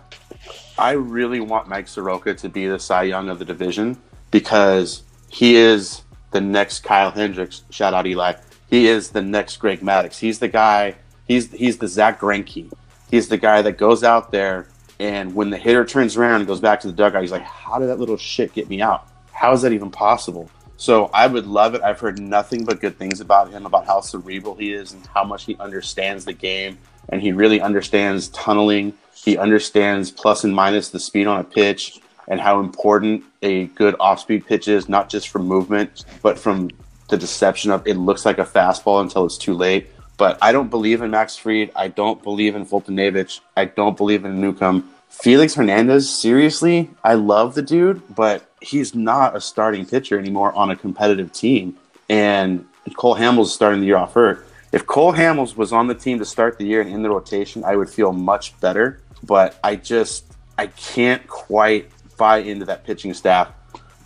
I 0.78 0.92
really 0.94 1.42
want 1.42 1.68
Mike 1.68 1.88
Soroka 1.88 2.34
to 2.34 2.50
be 2.50 2.66
the 2.66 2.80
Cy 2.80 3.04
Young 3.04 3.30
of 3.30 3.40
the 3.40 3.46
division 3.46 4.02
because 4.32 5.04
he 5.30 5.56
is 5.56 6.02
the 6.32 6.42
next 6.42 6.80
Kyle 6.80 7.12
Hendricks. 7.12 7.64
Shout 7.70 7.94
out 7.94 8.08
Eli. 8.08 8.34
He 8.72 8.88
is 8.88 9.10
the 9.10 9.22
next 9.22 9.58
Greg 9.58 9.82
Maddux. 9.82 10.18
He's 10.18 10.40
the 10.40 10.48
guy. 10.48 10.96
He's 11.28 11.52
he's 11.52 11.78
the 11.78 11.88
Zack 11.88 12.20
Greinke. 12.20 12.72
He's 13.12 13.28
the 13.28 13.38
guy 13.38 13.62
that 13.62 13.78
goes 13.78 14.04
out 14.04 14.32
there 14.32 14.68
and 15.02 15.34
when 15.34 15.50
the 15.50 15.58
hitter 15.58 15.84
turns 15.84 16.16
around 16.16 16.42
and 16.42 16.48
goes 16.48 16.60
back 16.60 16.80
to 16.82 16.88
the 16.88 16.94
dugout, 16.94 17.24
he's 17.24 17.32
like, 17.32 17.42
"How 17.42 17.80
did 17.80 17.90
that 17.90 18.00
little 18.00 18.18
shit 18.18 18.54
get 18.54 18.70
me 18.70 18.84
out? 18.84 19.08
How 19.32 19.52
is 19.52 19.64
that 19.64 19.74
even 19.74 19.90
possible?" 19.90 20.50
So 20.78 21.10
I 21.12 21.26
would 21.26 21.48
love 21.48 21.74
it. 21.74 21.82
I've 21.82 22.00
heard 22.00 22.20
nothing 22.20 22.66
but 22.66 22.80
good 22.80 23.00
things 23.00 23.20
about 23.20 23.50
him, 23.50 23.66
about 23.66 23.88
how 23.88 24.02
cerebral 24.02 24.56
he 24.56 24.74
is 24.74 24.94
and 24.94 25.04
how 25.08 25.24
much 25.24 25.46
he 25.46 25.58
understands 25.60 26.26
the 26.26 26.34
game. 26.34 26.78
And 27.10 27.20
he 27.20 27.32
really 27.32 27.60
understands 27.60 28.28
tunneling. 28.30 28.94
He 29.14 29.38
understands 29.38 30.12
plus 30.12 30.44
and 30.44 30.56
minus 30.56 30.90
the 30.90 31.00
speed 31.00 31.26
on 31.26 31.40
a 31.40 31.44
pitch 31.44 32.00
and 32.28 32.40
how 32.40 32.60
important 32.60 33.24
a 33.42 33.66
good 33.68 33.96
off 34.00 34.20
speed 34.20 34.46
pitch 34.46 34.68
is, 34.68 34.88
not 34.88 35.10
just 35.10 35.30
from 35.30 35.48
movement, 35.48 36.06
but 36.22 36.38
from 36.38 36.70
the 37.12 37.18
deception 37.18 37.70
of 37.70 37.86
it 37.86 37.96
looks 37.96 38.26
like 38.26 38.40
a 38.40 38.46
fastball 38.46 39.02
until 39.02 39.26
it's 39.26 39.38
too 39.38 39.54
late. 39.54 39.90
But 40.18 40.40
I 40.42 40.52
don't 40.52 40.70
believe 40.70 41.02
in 41.02 41.12
Max 41.12 41.38
Fried. 41.38 41.72
I 41.76 41.88
don't 41.88 42.22
believe 42.24 42.56
in 42.56 42.66
Foltynewicz. 42.66 43.42
I 43.56 43.66
don't 43.66 43.96
believe 43.96 44.26
in 44.26 44.42
Newcomb. 44.42 44.90
Felix 45.10 45.56
Hernandez, 45.56 46.10
seriously, 46.10 46.90
I 47.04 47.16
love 47.16 47.54
the 47.54 47.62
dude, 47.62 48.02
but 48.16 48.50
he's 48.62 48.96
not 48.96 49.36
a 49.36 49.42
starting 49.42 49.86
pitcher 49.86 50.18
anymore 50.18 50.54
on 50.54 50.72
a 50.72 50.76
competitive 50.76 51.34
team. 51.34 51.78
And 52.10 52.66
Cole 52.96 53.16
Hamels 53.16 53.46
is 53.46 53.54
starting 53.54 53.82
the 53.82 53.88
year 53.88 53.98
off 53.98 54.14
hurt. 54.14 54.48
If 54.72 54.88
Cole 54.88 55.14
Hamels 55.14 55.58
was 55.58 55.74
on 55.74 55.88
the 55.88 55.96
team 55.96 56.18
to 56.20 56.26
start 56.26 56.58
the 56.58 56.66
year 56.66 56.82
and 56.82 56.90
in 56.92 57.04
the 57.04 57.10
rotation, 57.10 57.64
I 57.66 57.76
would 57.76 57.90
feel 57.90 58.14
much 58.14 58.58
better. 58.62 59.02
But 59.24 59.60
I 59.64 59.76
just 59.76 60.26
I 60.58 60.68
can't 60.68 61.28
quite 61.28 61.92
buy 62.18 62.38
into 62.38 62.66
that 62.66 62.86
pitching 62.86 63.14
staff. 63.14 63.50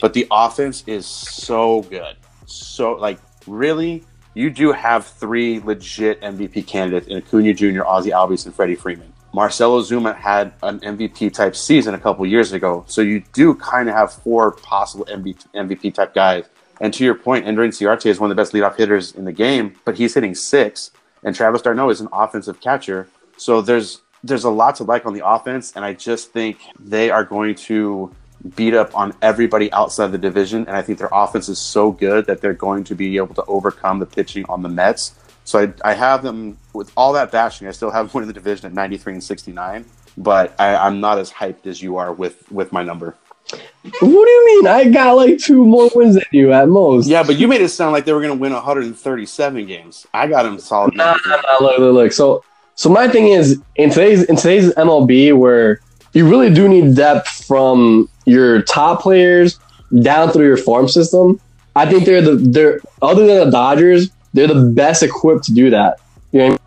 But 0.01 0.14
the 0.14 0.28
offense 0.32 0.84
is 0.88 1.06
so 1.06 1.84
good. 1.84 2.16
So 2.46 2.93
like 2.93 3.20
really, 3.48 4.04
you 4.34 4.50
do 4.50 4.72
have 4.72 5.06
three 5.06 5.60
legit 5.60 6.22
MVP 6.22 6.68
candidates 6.68 7.08
in 7.08 7.18
Acuna 7.18 7.54
Jr., 7.54 7.84
Ozzie 7.86 8.12
Albies, 8.12 8.46
and 8.46 8.54
Freddie 8.54 8.76
Freeman. 8.76 9.14
Marcell 9.34 9.82
Ozuna 9.82 10.16
had 10.16 10.54
an 10.64 10.80
MVP 10.80 11.34
type 11.34 11.58
season 11.58 11.93
a 11.93 12.00
couple 12.00 12.26
years 12.26 12.54
ago. 12.54 12.86
So 12.88 13.02
you 13.02 13.22
do 13.34 13.54
kind 13.56 13.89
of 13.89 13.96
have 13.96 14.14
four 14.14 14.52
possible 14.52 15.06
MVP 15.06 15.93
type 15.93 16.14
guys 16.14 16.46
And 16.80 16.93
to 16.93 17.04
your 17.04 17.16
point, 17.16 17.46
Ender 17.46 17.68
Inciarte 17.68 18.06
is 18.08 18.20
one 18.20 18.32
of 18.32 18.36
the 18.36 18.41
best 18.41 18.54
leadoff 18.54 18.78
hitters 18.78 19.14
in 19.14 19.26
the 19.26 19.32
game, 19.32 19.76
but 19.86 19.98
he's 19.98 20.14
hitting 20.14 20.36
six, 20.36 20.91
and 21.24 21.36
Travis 21.36 21.62
d'Arnaud 21.62 21.89
is 21.89 22.02
an 22.02 22.10
offensive 22.12 22.60
catcher. 22.60 23.08
So 23.38 23.62
there's 23.62 24.02
there's 24.24 24.43
a 24.43 24.50
lot 24.50 24.76
to 24.78 24.84
like 24.84 25.06
on 25.06 25.14
the 25.14 25.26
offense, 25.26 25.74
and 25.76 25.86
I 25.86 25.93
just 25.93 26.32
think 26.32 26.58
they 26.80 27.12
are 27.12 27.24
going 27.24 27.56
to 27.56 28.14
beat 28.56 28.74
up 28.74 28.96
on 28.96 29.14
everybody 29.22 29.72
outside 29.72 30.08
the 30.08 30.18
division. 30.18 30.68
And 30.68 30.76
I 30.76 30.82
think 30.82 31.00
their 31.00 31.10
offense 31.12 31.50
is 31.50 31.58
so 31.58 31.91
good 31.91 32.26
that 32.28 32.41
they're 32.41 32.54
going 32.54 32.84
to 32.86 32.96
be 32.96 33.18
able 33.18 33.36
to 33.36 33.46
overcome 33.46 34.00
the 34.00 34.06
pitching 34.06 34.46
on 34.48 34.62
the 34.62 34.70
Mets. 34.70 35.16
So 35.43 35.62
I, 35.62 35.91
I 35.91 35.93
have 35.93 36.24
them 36.24 36.58
with 36.74 36.91
all 36.98 37.14
that 37.14 37.32
bashing. 37.32 37.68
I 37.68 37.72
still 37.72 37.91
have 37.91 38.08
them 38.08 38.14
winning 38.14 38.28
the 38.28 38.34
division 38.34 38.66
at 38.66 38.74
93 38.74 39.14
and 39.14 39.24
69, 39.24 39.86
but 40.18 40.56
I, 40.60 40.76
I'm 40.76 41.00
not 41.00 41.20
as 41.20 41.32
hyped 41.32 41.66
as 41.68 41.82
you 41.82 41.98
are 41.98 42.12
with 42.12 42.52
with 42.52 42.72
my 42.72 42.84
number. 42.84 43.16
What 43.52 43.91
do 44.02 44.08
you 44.08 44.46
mean? 44.48 44.68
I 44.68 44.89
got 44.89 45.12
like 45.14 45.38
two 45.38 45.64
more 45.64 45.89
wins 45.93 46.16
than 46.16 46.24
you 46.32 46.52
at 46.52 46.68
most. 46.68 47.08
Yeah, 47.08 47.22
but 47.22 47.38
you 47.38 47.48
made 47.48 47.62
it 47.62 47.70
sound 47.70 47.93
like 47.93 48.06
they 48.06 48.14
were 48.14 48.22
going 48.22 48.34
to 48.34 48.39
win 48.39 48.54
137 48.54 49.68
games. 49.68 50.08
I 50.16 50.26
got 50.26 50.43
them 50.43 50.58
solid. 50.58 50.96
Nah, 50.96 51.16
nah, 51.28 51.41
nah, 51.41 51.58
look, 51.62 51.78
look, 51.78 51.93
look. 51.93 52.12
So, 52.12 52.43
so 52.74 52.89
my 52.89 53.08
thing 53.08 53.28
is 53.28 53.62
in 53.76 53.91
today's 53.91 54.24
in 54.24 54.36
today's 54.36 54.74
MLB, 54.74 55.38
where 55.38 55.80
you 56.14 56.28
really 56.28 56.52
do 56.52 56.68
need 56.68 56.96
depth 56.96 57.46
from 57.46 58.10
your 58.26 58.61
top 58.63 59.01
players 59.01 59.59
down 60.01 60.32
through 60.32 60.45
your 60.47 60.57
farm 60.57 60.88
system. 60.88 61.39
I 61.76 61.89
think 61.89 62.05
they're 62.05 62.21
the 62.21 62.36
they're 62.36 62.80
other 63.01 63.26
than 63.26 63.45
the 63.45 63.51
Dodgers, 63.51 64.09
they're 64.34 64.47
the 64.47 64.71
best 64.71 65.03
equipped 65.03 65.45
to 65.45 65.53
do 65.53 65.69
that. 65.71 65.99
You 66.32 66.39
know, 66.39 66.45
I 66.45 66.49
mean? 66.49 66.57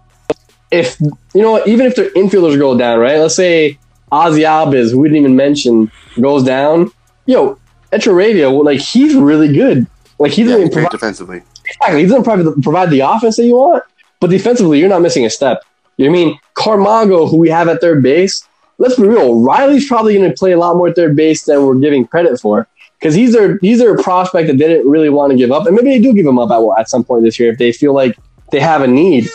if 0.70 1.00
you 1.00 1.42
know, 1.42 1.62
even 1.66 1.86
if 1.86 1.96
their 1.96 2.11
infielders 2.11 2.59
go 2.59 2.76
down, 2.76 2.98
right? 2.98 3.18
Let's 3.18 3.34
say 3.34 3.78
Ozzie 4.12 4.42
Albies, 4.42 4.90
who 4.92 5.00
we 5.00 5.09
didn't 5.09 5.22
even 5.24 5.36
mention, 5.36 5.90
goes 6.20 6.44
down. 6.44 6.90
Yo, 7.26 7.59
Hechavarria, 7.92 8.64
like 8.64 8.80
he's 8.80 9.14
really 9.14 9.52
good. 9.52 9.86
Like 10.18 10.32
he 10.32 10.42
doesn't 10.42 10.59
Yeah, 10.59 10.66
even 10.66 10.72
provide, 10.72 10.90
defensively. 10.90 11.42
exactly, 11.64 12.00
he 12.02 12.06
doesn't 12.06 12.24
provide, 12.24 12.62
provide 12.62 12.90
the 12.90 13.00
offense 13.00 13.36
that 13.36 13.44
you 13.44 13.56
want, 13.56 13.84
but 14.20 14.30
defensively, 14.30 14.78
you're 14.78 14.88
not 14.88 15.02
missing 15.02 15.24
a 15.24 15.30
step. 15.30 15.62
You 15.96 16.06
know 16.06 16.12
what 16.12 16.18
I 16.20 16.24
mean? 16.24 16.38
Camargo, 16.54 17.26
who 17.26 17.36
we 17.36 17.48
have 17.50 17.68
at 17.68 17.80
third 17.80 18.02
base, 18.02 18.46
let's 18.79 18.97
be 18.97 19.07
real. 19.07 19.41
Riley's 19.41 19.87
probably 19.87 20.16
going 20.16 20.31
to 20.31 20.37
play 20.37 20.53
a 20.53 20.59
lot 20.59 20.76
more 20.76 20.93
third 20.93 21.14
base 21.14 21.45
than 21.45 21.64
we're 21.64 21.74
giving 21.74 22.07
credit 22.07 22.41
for 22.41 22.66
because 22.99 23.14
he's 23.14 23.33
their 23.33 23.59
he's 23.59 23.79
their 23.79 23.97
prospect 23.97 24.49
that 24.49 24.59
they 24.59 24.66
didn't 24.66 24.89
really 24.89 25.11
want 25.11 25.31
to 25.33 25.37
give 25.37 25.53
up, 25.53 25.66
and 25.66 25.76
maybe 25.76 25.91
they 25.91 26.01
do 26.01 26.12
give 26.14 26.26
him 26.26 26.39
up 26.39 26.51
at 26.51 26.81
at 26.81 26.89
some 26.89 27.05
point 27.05 27.24
this 27.24 27.39
year 27.39 27.53
if 27.53 27.59
they 27.59 27.72
feel 27.72 27.93
like 27.93 28.18
they 28.51 28.61
have 28.61 28.83
a 28.83 28.87
need. 28.87 29.29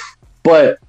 But 0.44 0.80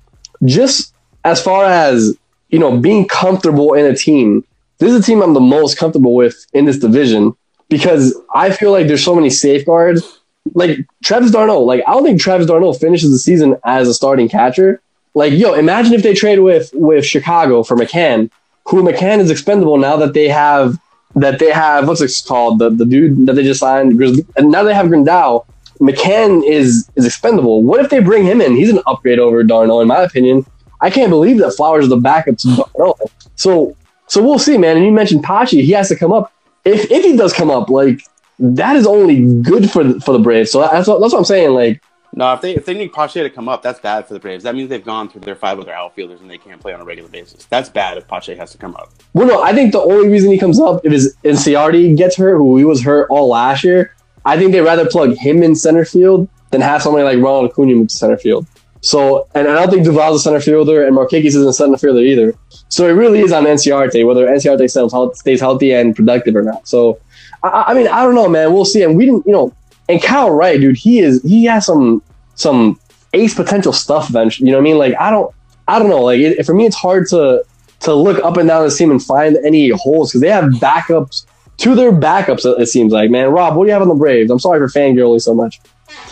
just 0.44 0.94
as 1.24 1.42
far 1.42 1.64
as 1.64 2.16
you 2.54 2.60
know, 2.60 2.78
being 2.78 3.08
comfortable 3.08 3.74
in 3.74 3.84
a 3.84 3.96
team, 3.96 4.44
this 4.78 4.92
is 4.92 5.00
a 5.00 5.02
team 5.02 5.22
I'm 5.22 5.34
the 5.34 5.40
most 5.40 5.76
comfortable 5.76 6.14
with 6.14 6.46
in 6.52 6.66
this 6.66 6.78
division 6.78 7.34
because 7.68 8.16
I 8.32 8.50
feel 8.50 8.70
like 8.70 8.86
there's 8.86 9.04
so 9.04 9.14
many 9.16 9.28
safeguards. 9.28 10.20
Like 10.52 10.78
Travis 11.02 11.30
d'Arnaud, 11.30 11.62
like 11.62 11.82
I 11.86 11.92
don't 11.92 12.04
think 12.04 12.20
Travis 12.20 12.46
d'Arnaud 12.46 12.74
finishes 12.74 13.10
the 13.10 13.18
season 13.18 13.56
as 13.64 13.88
a 13.88 13.94
starting 13.94 14.28
catcher. 14.28 14.80
Like, 15.14 15.32
yo, 15.32 15.54
imagine 15.54 15.94
if 15.94 16.02
they 16.02 16.14
trade 16.14 16.40
with 16.40 16.70
with 16.74 17.04
Chicago 17.04 17.62
for 17.62 17.76
McCann, 17.76 18.30
who 18.66 18.82
McCann 18.82 19.18
is 19.18 19.30
expendable 19.30 19.76
now 19.78 19.96
that 19.96 20.14
they 20.14 20.28
have 20.28 20.78
that 21.16 21.38
they 21.38 21.50
have 21.50 21.86
what's 21.86 22.00
it 22.00 22.12
called 22.26 22.58
the 22.58 22.70
the 22.70 22.84
dude 22.84 23.26
that 23.26 23.34
they 23.34 23.42
just 23.42 23.60
signed, 23.60 24.00
and 24.36 24.50
now 24.50 24.62
they 24.62 24.74
have 24.74 24.86
Grandal. 24.86 25.46
McCann 25.80 26.46
is 26.48 26.88
is 26.96 27.06
expendable. 27.06 27.62
What 27.62 27.80
if 27.80 27.90
they 27.90 28.00
bring 28.00 28.24
him 28.24 28.40
in? 28.40 28.56
He's 28.56 28.70
an 28.70 28.80
upgrade 28.86 29.18
over 29.18 29.42
d'Arnaud, 29.42 29.80
in 29.80 29.88
my 29.88 30.02
opinion. 30.02 30.46
I 30.80 30.90
can't 30.90 31.10
believe 31.10 31.38
that 31.38 31.52
Flowers 31.52 31.84
is 31.84 31.90
the 31.90 31.96
backup 31.96 32.38
to. 32.38 32.94
So 33.36 33.76
so 34.06 34.22
we'll 34.22 34.38
see, 34.38 34.58
man. 34.58 34.76
And 34.76 34.84
you 34.84 34.92
mentioned 34.92 35.24
Pache, 35.24 35.62
he 35.62 35.72
has 35.72 35.88
to 35.88 35.96
come 35.96 36.12
up. 36.12 36.32
If 36.64 36.90
if 36.90 37.04
he 37.04 37.16
does 37.16 37.32
come 37.32 37.50
up, 37.50 37.70
like 37.70 38.00
that 38.38 38.76
is 38.76 38.86
only 38.86 39.24
good 39.42 39.70
for 39.70 39.84
the, 39.84 40.00
for 40.00 40.12
the 40.12 40.18
Braves. 40.18 40.50
So 40.50 40.60
that's 40.60 40.88
what, 40.88 41.00
that's 41.00 41.12
what 41.12 41.20
I'm 41.20 41.24
saying. 41.24 41.50
Like 41.50 41.82
No, 42.16 42.32
if 42.32 42.40
they 42.40 42.54
if 42.54 42.64
they 42.64 42.74
need 42.74 42.92
Pache 42.92 43.22
to 43.22 43.30
come 43.30 43.48
up, 43.48 43.62
that's 43.62 43.80
bad 43.80 44.06
for 44.06 44.14
the 44.14 44.20
Braves. 44.20 44.44
That 44.44 44.54
means 44.54 44.70
they've 44.70 44.84
gone 44.84 45.08
through 45.08 45.22
their 45.22 45.34
five 45.34 45.58
other 45.58 45.72
outfielders 45.72 46.20
and 46.20 46.30
they 46.30 46.38
can't 46.38 46.60
play 46.60 46.72
on 46.72 46.80
a 46.80 46.84
regular 46.84 47.08
basis. 47.08 47.44
That's 47.46 47.68
bad 47.68 47.98
if 47.98 48.06
Pache 48.06 48.36
has 48.36 48.52
to 48.52 48.58
come 48.58 48.76
up. 48.76 48.92
Well, 49.14 49.26
no, 49.26 49.42
I 49.42 49.52
think 49.52 49.72
the 49.72 49.80
only 49.80 50.08
reason 50.08 50.30
he 50.30 50.38
comes 50.38 50.60
up 50.60 50.84
is 50.86 51.16
Inciarte 51.24 51.96
gets 51.96 52.16
hurt, 52.16 52.36
who 52.36 52.56
he 52.56 52.64
was 52.64 52.82
hurt 52.82 53.08
all 53.10 53.28
last 53.28 53.64
year. 53.64 53.94
I 54.24 54.38
think 54.38 54.52
they'd 54.52 54.60
rather 54.60 54.88
plug 54.88 55.16
him 55.16 55.42
in 55.42 55.56
center 55.56 55.84
field 55.84 56.28
than 56.50 56.60
have 56.60 56.82
somebody 56.82 57.04
like 57.04 57.18
Ronald 57.18 57.50
Acuna 57.50 57.84
to 57.84 57.92
center 57.92 58.16
field. 58.16 58.46
So, 58.80 59.26
and 59.34 59.48
I 59.48 59.54
don't 59.54 59.70
think 59.70 59.84
Duvall's 59.84 60.20
a 60.20 60.22
center 60.22 60.40
fielder, 60.40 60.84
and 60.84 60.94
Marquez 60.94 61.34
isn't 61.34 61.48
a 61.48 61.52
center 61.52 61.78
fielder 61.78 62.00
either. 62.00 62.34
So 62.68 62.86
it 62.86 62.92
really 62.92 63.20
is 63.20 63.32
on 63.32 63.44
Inciarte 63.44 64.06
whether 64.06 64.28
healthy, 64.28 64.68
stays 64.68 65.40
healthy 65.40 65.72
and 65.72 65.96
productive 65.96 66.36
or 66.36 66.42
not. 66.42 66.68
So, 66.68 67.00
I, 67.42 67.64
I 67.68 67.74
mean, 67.74 67.88
I 67.88 68.02
don't 68.02 68.14
know, 68.14 68.28
man. 68.28 68.52
We'll 68.52 68.66
see. 68.66 68.82
And 68.82 68.94
we 68.94 69.06
didn't, 69.06 69.26
you 69.26 69.32
know, 69.32 69.54
and 69.88 70.02
Kyle 70.02 70.30
Wright, 70.30 70.60
dude, 70.60 70.76
he 70.76 71.00
is 71.00 71.22
he 71.22 71.44
has 71.44 71.66
some 71.66 72.02
some 72.34 72.78
ace 73.12 73.34
potential 73.34 73.72
stuff. 73.72 74.10
Eventually, 74.10 74.46
you 74.46 74.52
know 74.52 74.58
what 74.58 74.62
I 74.62 74.64
mean? 74.64 74.78
Like 74.78 74.94
I 74.98 75.10
don't, 75.10 75.34
I 75.68 75.78
don't 75.78 75.88
know. 75.88 76.02
Like 76.02 76.20
it, 76.20 76.44
for 76.44 76.54
me, 76.54 76.66
it's 76.66 76.76
hard 76.76 77.06
to 77.08 77.44
to 77.80 77.94
look 77.94 78.22
up 78.24 78.36
and 78.36 78.48
down 78.48 78.66
the 78.66 78.74
team 78.74 78.90
and 78.90 79.02
find 79.02 79.36
any 79.44 79.70
holes 79.70 80.10
because 80.10 80.20
they 80.20 80.30
have 80.30 80.44
backups 80.54 81.26
to 81.58 81.74
their 81.74 81.92
backups. 81.92 82.44
It 82.58 82.66
seems 82.66 82.92
like, 82.92 83.10
man. 83.10 83.28
Rob, 83.28 83.56
what 83.56 83.64
do 83.64 83.68
you 83.68 83.72
have 83.72 83.82
on 83.82 83.88
the 83.88 83.94
Braves? 83.94 84.30
I'm 84.30 84.38
sorry 84.38 84.58
for 84.58 84.68
fangirling 84.68 85.20
so 85.20 85.34
much. 85.34 85.60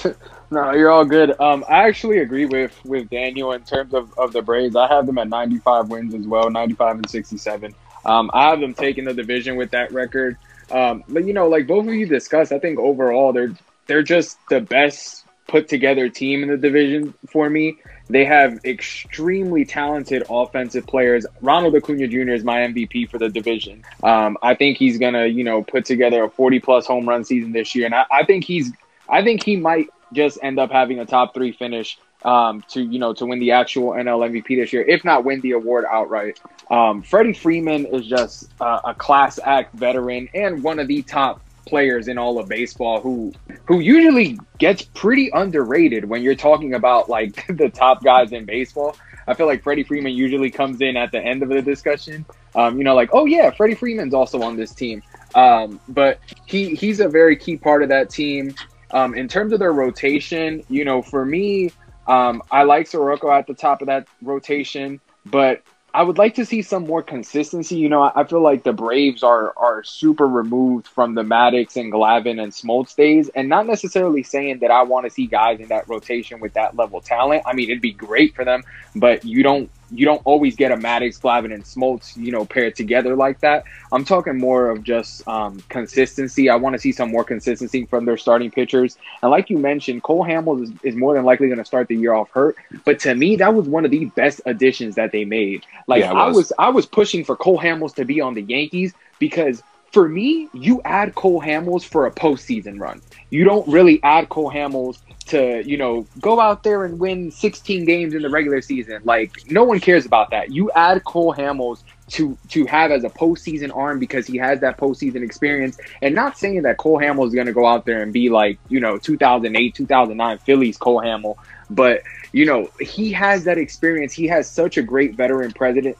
No, 0.52 0.72
you're 0.72 0.90
all 0.90 1.06
good. 1.06 1.40
Um, 1.40 1.64
I 1.66 1.88
actually 1.88 2.18
agree 2.18 2.44
with 2.44 2.78
with 2.84 3.08
Daniel 3.08 3.52
in 3.52 3.62
terms 3.62 3.94
of, 3.94 4.12
of 4.18 4.34
the 4.34 4.42
Braves. 4.42 4.76
I 4.76 4.86
have 4.86 5.06
them 5.06 5.16
at 5.16 5.30
95 5.30 5.88
wins 5.88 6.12
as 6.12 6.26
well, 6.26 6.50
95 6.50 6.96
and 6.96 7.08
67. 7.08 7.74
Um, 8.04 8.30
I 8.34 8.50
have 8.50 8.60
them 8.60 8.74
taking 8.74 9.04
the 9.04 9.14
division 9.14 9.56
with 9.56 9.70
that 9.70 9.90
record. 9.92 10.36
Um, 10.72 11.04
but 11.08 11.24
you 11.24 11.32
know, 11.32 11.48
like 11.48 11.66
both 11.66 11.86
of 11.86 11.94
you 11.94 12.06
discussed, 12.06 12.52
I 12.52 12.58
think 12.58 12.78
overall 12.78 13.32
they're 13.32 13.52
they're 13.86 14.02
just 14.02 14.38
the 14.48 14.60
best 14.60 15.26
put 15.48 15.68
together 15.68 16.08
team 16.08 16.42
in 16.42 16.48
the 16.48 16.56
division 16.56 17.14
for 17.28 17.50
me. 17.50 17.76
They 18.08 18.24
have 18.24 18.64
extremely 18.64 19.64
talented 19.64 20.24
offensive 20.28 20.86
players. 20.86 21.26
Ronald 21.40 21.74
Acuna 21.74 22.08
Jr. 22.08 22.32
is 22.32 22.44
my 22.44 22.60
MVP 22.60 23.10
for 23.10 23.18
the 23.18 23.28
division. 23.28 23.84
Um, 24.02 24.38
I 24.42 24.54
think 24.54 24.78
he's 24.78 24.98
gonna, 24.98 25.26
you 25.26 25.44
know, 25.44 25.62
put 25.62 25.84
together 25.84 26.24
a 26.24 26.30
40 26.30 26.60
plus 26.60 26.86
home 26.86 27.08
run 27.08 27.24
season 27.24 27.52
this 27.52 27.74
year, 27.74 27.86
and 27.86 27.94
I, 27.94 28.04
I 28.10 28.24
think 28.24 28.44
he's, 28.44 28.72
I 29.08 29.22
think 29.22 29.44
he 29.44 29.56
might 29.56 29.88
just 30.12 30.38
end 30.42 30.58
up 30.58 30.70
having 30.70 30.98
a 30.98 31.06
top 31.06 31.34
three 31.34 31.52
finish 31.52 31.98
um, 32.24 32.62
to, 32.68 32.82
you 32.82 32.98
know, 32.98 33.12
to 33.14 33.26
win 33.26 33.38
the 33.38 33.52
actual 33.52 33.90
NL 33.90 34.30
MVP 34.30 34.56
this 34.56 34.72
year, 34.72 34.82
if 34.82 35.04
not 35.04 35.24
win 35.24 35.40
the 35.40 35.52
award 35.52 35.84
outright. 35.90 36.40
Um, 36.70 37.02
Freddie 37.02 37.32
Freeman 37.32 37.86
is 37.86 38.06
just 38.06 38.50
uh, 38.60 38.80
a 38.84 38.94
class 38.94 39.38
act 39.42 39.74
veteran 39.74 40.28
and 40.34 40.62
one 40.62 40.78
of 40.78 40.88
the 40.88 41.02
top 41.02 41.40
players 41.66 42.08
in 42.08 42.18
all 42.18 42.38
of 42.38 42.48
baseball 42.48 43.00
who 43.00 43.32
who 43.66 43.80
usually 43.80 44.38
gets 44.58 44.82
pretty 44.82 45.30
underrated 45.32 46.04
when 46.04 46.22
you're 46.22 46.34
talking 46.34 46.74
about 46.74 47.08
like 47.08 47.46
the 47.56 47.68
top 47.68 48.02
guys 48.02 48.32
in 48.32 48.44
baseball. 48.44 48.96
I 49.26 49.34
feel 49.34 49.46
like 49.46 49.62
Freddie 49.62 49.84
Freeman 49.84 50.12
usually 50.12 50.50
comes 50.50 50.80
in 50.80 50.96
at 50.96 51.12
the 51.12 51.20
end 51.20 51.44
of 51.44 51.48
the 51.48 51.62
discussion. 51.62 52.26
Um, 52.56 52.76
you 52.76 52.84
know, 52.84 52.94
like, 52.94 53.10
oh 53.12 53.24
yeah, 53.24 53.50
Freddie 53.50 53.76
Freeman's 53.76 54.14
also 54.14 54.42
on 54.42 54.56
this 54.56 54.74
team. 54.74 55.02
Um, 55.34 55.80
but 55.88 56.18
he 56.46 56.74
he's 56.74 57.00
a 57.00 57.08
very 57.08 57.36
key 57.36 57.56
part 57.56 57.82
of 57.82 57.88
that 57.90 58.10
team. 58.10 58.54
Um, 58.90 59.14
in 59.14 59.26
terms 59.26 59.52
of 59.52 59.58
their 59.58 59.72
rotation, 59.72 60.62
you 60.68 60.84
know, 60.84 61.00
for 61.00 61.24
me, 61.24 61.70
um, 62.07 62.42
I 62.50 62.64
like 62.64 62.86
Soroka 62.86 63.28
at 63.28 63.46
the 63.46 63.55
top 63.55 63.80
of 63.80 63.86
that 63.86 64.07
rotation, 64.22 65.00
but 65.24 65.62
I 65.94 66.03
would 66.03 66.16
like 66.16 66.36
to 66.36 66.46
see 66.46 66.62
some 66.62 66.86
more 66.86 67.03
consistency. 67.03 67.76
You 67.76 67.88
know, 67.88 68.03
I, 68.03 68.22
I 68.22 68.24
feel 68.24 68.40
like 68.40 68.62
the 68.62 68.72
Braves 68.72 69.22
are 69.22 69.53
are 69.57 69.84
super 69.84 70.26
removed 70.26 70.88
from 70.88 71.14
the 71.14 71.22
Maddux 71.22 71.76
and 71.76 71.92
Glavine 71.92 72.42
and 72.42 72.53
Smoltz 72.53 72.96
days, 72.96 73.28
and 73.28 73.48
not 73.48 73.66
necessarily 73.66 74.22
saying 74.22 74.61
that 74.61 74.70
I 74.70 74.82
want 74.82 75.05
to 75.05 75.11
see 75.11 75.26
guys 75.26 75.61
in 75.61 75.68
that 75.68 75.88
rotation 75.88 76.40
with 76.40 76.55
that 76.55 76.76
level 76.76 77.00
talent. 77.00 77.42
I 77.46 77.53
mean, 77.53 77.70
it'd 77.70 77.82
be 77.82 77.92
great 77.92 78.34
for 78.34 78.44
them, 78.44 78.62
but 78.96 79.24
you 79.24 79.42
don't 79.42 79.70
you 79.93 80.07
don't 80.07 80.22
always 80.24 80.57
get 80.57 80.72
a 80.72 80.76
Maddux, 80.76 81.20
Glavine, 81.20 81.55
and 81.55 81.64
Smoltz, 81.64 82.16
you 82.16 82.32
know, 82.32 82.45
paired 82.47 82.74
together 82.76 83.16
like 83.16 83.40
that. 83.40 83.64
I'm 83.93 84.05
talking 84.05 84.38
more 84.38 84.70
of 84.70 84.82
just 84.82 85.26
um, 85.28 85.61
consistency. 85.68 86.49
I 86.49 86.57
want 86.57 86.74
to 86.74 86.78
see 86.78 86.93
some 86.93 87.11
more 87.11 87.24
consistency 87.24 87.84
from 87.86 88.05
their 88.07 88.16
starting 88.16 88.51
pitchers. 88.51 88.97
And 89.22 89.30
like 89.30 89.51
you 89.51 89.59
mentioned, 89.59 90.03
Cole 90.03 90.24
Hamels 90.24 90.62
is, 90.64 90.72
is 90.82 90.97
more 90.97 91.14
than 91.14 91.24
likely 91.24 91.49
going 91.49 91.59
to 91.59 91.64
start 91.64 91.88
the 91.88 91.97
year 91.97 92.14
off 92.14 92.30
hurt. 92.30 92.57
But 92.84 93.01
to 93.01 93.14
me, 93.14 93.36
that 93.36 93.55
was 93.55 93.68
one 93.68 93.84
of 93.84 93.90
the 93.90 94.07
best 94.07 94.40
additions 94.47 94.97
that 94.97 95.12
they 95.12 95.24
made. 95.24 95.64
Like 95.86 96.05
Yeah, 96.05 96.12
it 96.12 96.16
I 96.16 96.28
was. 96.28 96.36
was, 96.36 96.53
I 96.59 96.70
was 96.70 96.86
pushing 96.86 97.24
for 97.24 97.36
Cole 97.36 97.59
Hamels 97.61 97.95
to 97.97 98.05
be 98.05 98.20
on 98.20 98.34
the 98.34 98.43
Yankees 98.43 98.95
because 99.18 99.62
for 99.93 100.09
me, 100.09 100.49
you 100.55 100.80
add 100.84 101.14
Cole 101.14 101.40
Hamels 101.40 101.84
for 101.84 102.07
a 102.07 102.11
postseason 102.11 102.80
run. 102.80 103.03
You 103.30 103.45
don't 103.45 103.66
really 103.68 104.03
add 104.03 104.28
Cole 104.30 104.51
Hamels 104.51 104.99
to, 105.26 105.62
you 105.64 105.76
know, 105.76 106.07
go 106.20 106.40
out 106.40 106.62
there 106.62 106.84
and 106.84 106.99
win 106.99 107.30
16 107.30 107.84
games 107.84 108.14
in 108.14 108.22
the 108.22 108.30
regular 108.30 108.61
season. 108.62 109.03
Like 109.05 109.51
no 109.51 109.64
one 109.64 109.80
cares 109.80 110.07
about 110.07 110.30
that. 110.30 110.51
You 110.51 110.70
add 110.72 111.05
Cole 111.05 111.34
Hamels 111.34 111.82
to 112.09 112.36
to 112.49 112.66
have 112.66 112.90
as 112.90 113.05
a 113.05 113.11
postseason 113.11 113.74
arm 113.74 113.99
because 113.99 114.26
he 114.26 114.36
has 114.38 114.61
that 114.61 114.78
postseason 114.78 115.22
experience. 115.22 115.78
And 116.01 116.14
not 116.14 116.38
saying 116.38 116.62
that 116.62 116.78
Cole 116.78 116.99
Hamels 116.99 117.28
is 117.28 117.34
going 117.34 117.47
to 117.47 117.53
go 117.53 117.66
out 117.66 117.86
there 117.86 118.03
and 118.03 118.12
be 118.12 118.30
like, 118.30 118.59
you 118.68 118.80
know, 118.80 118.99
2008, 118.99 119.74
2009 119.74 120.38
Phillies 120.38 120.76
Cole 120.76 121.01
Hamel, 121.01 121.38
but 121.70 122.03
you 122.32 122.47
know, 122.47 122.70
he 122.80 123.12
has 123.12 123.45
that 123.45 123.59
experience. 123.59 124.12
He 124.12 124.26
has 124.28 124.51
such 124.51 124.78
a 124.78 124.82
great 124.82 125.14
veteran 125.14 125.53
president. 125.53 125.99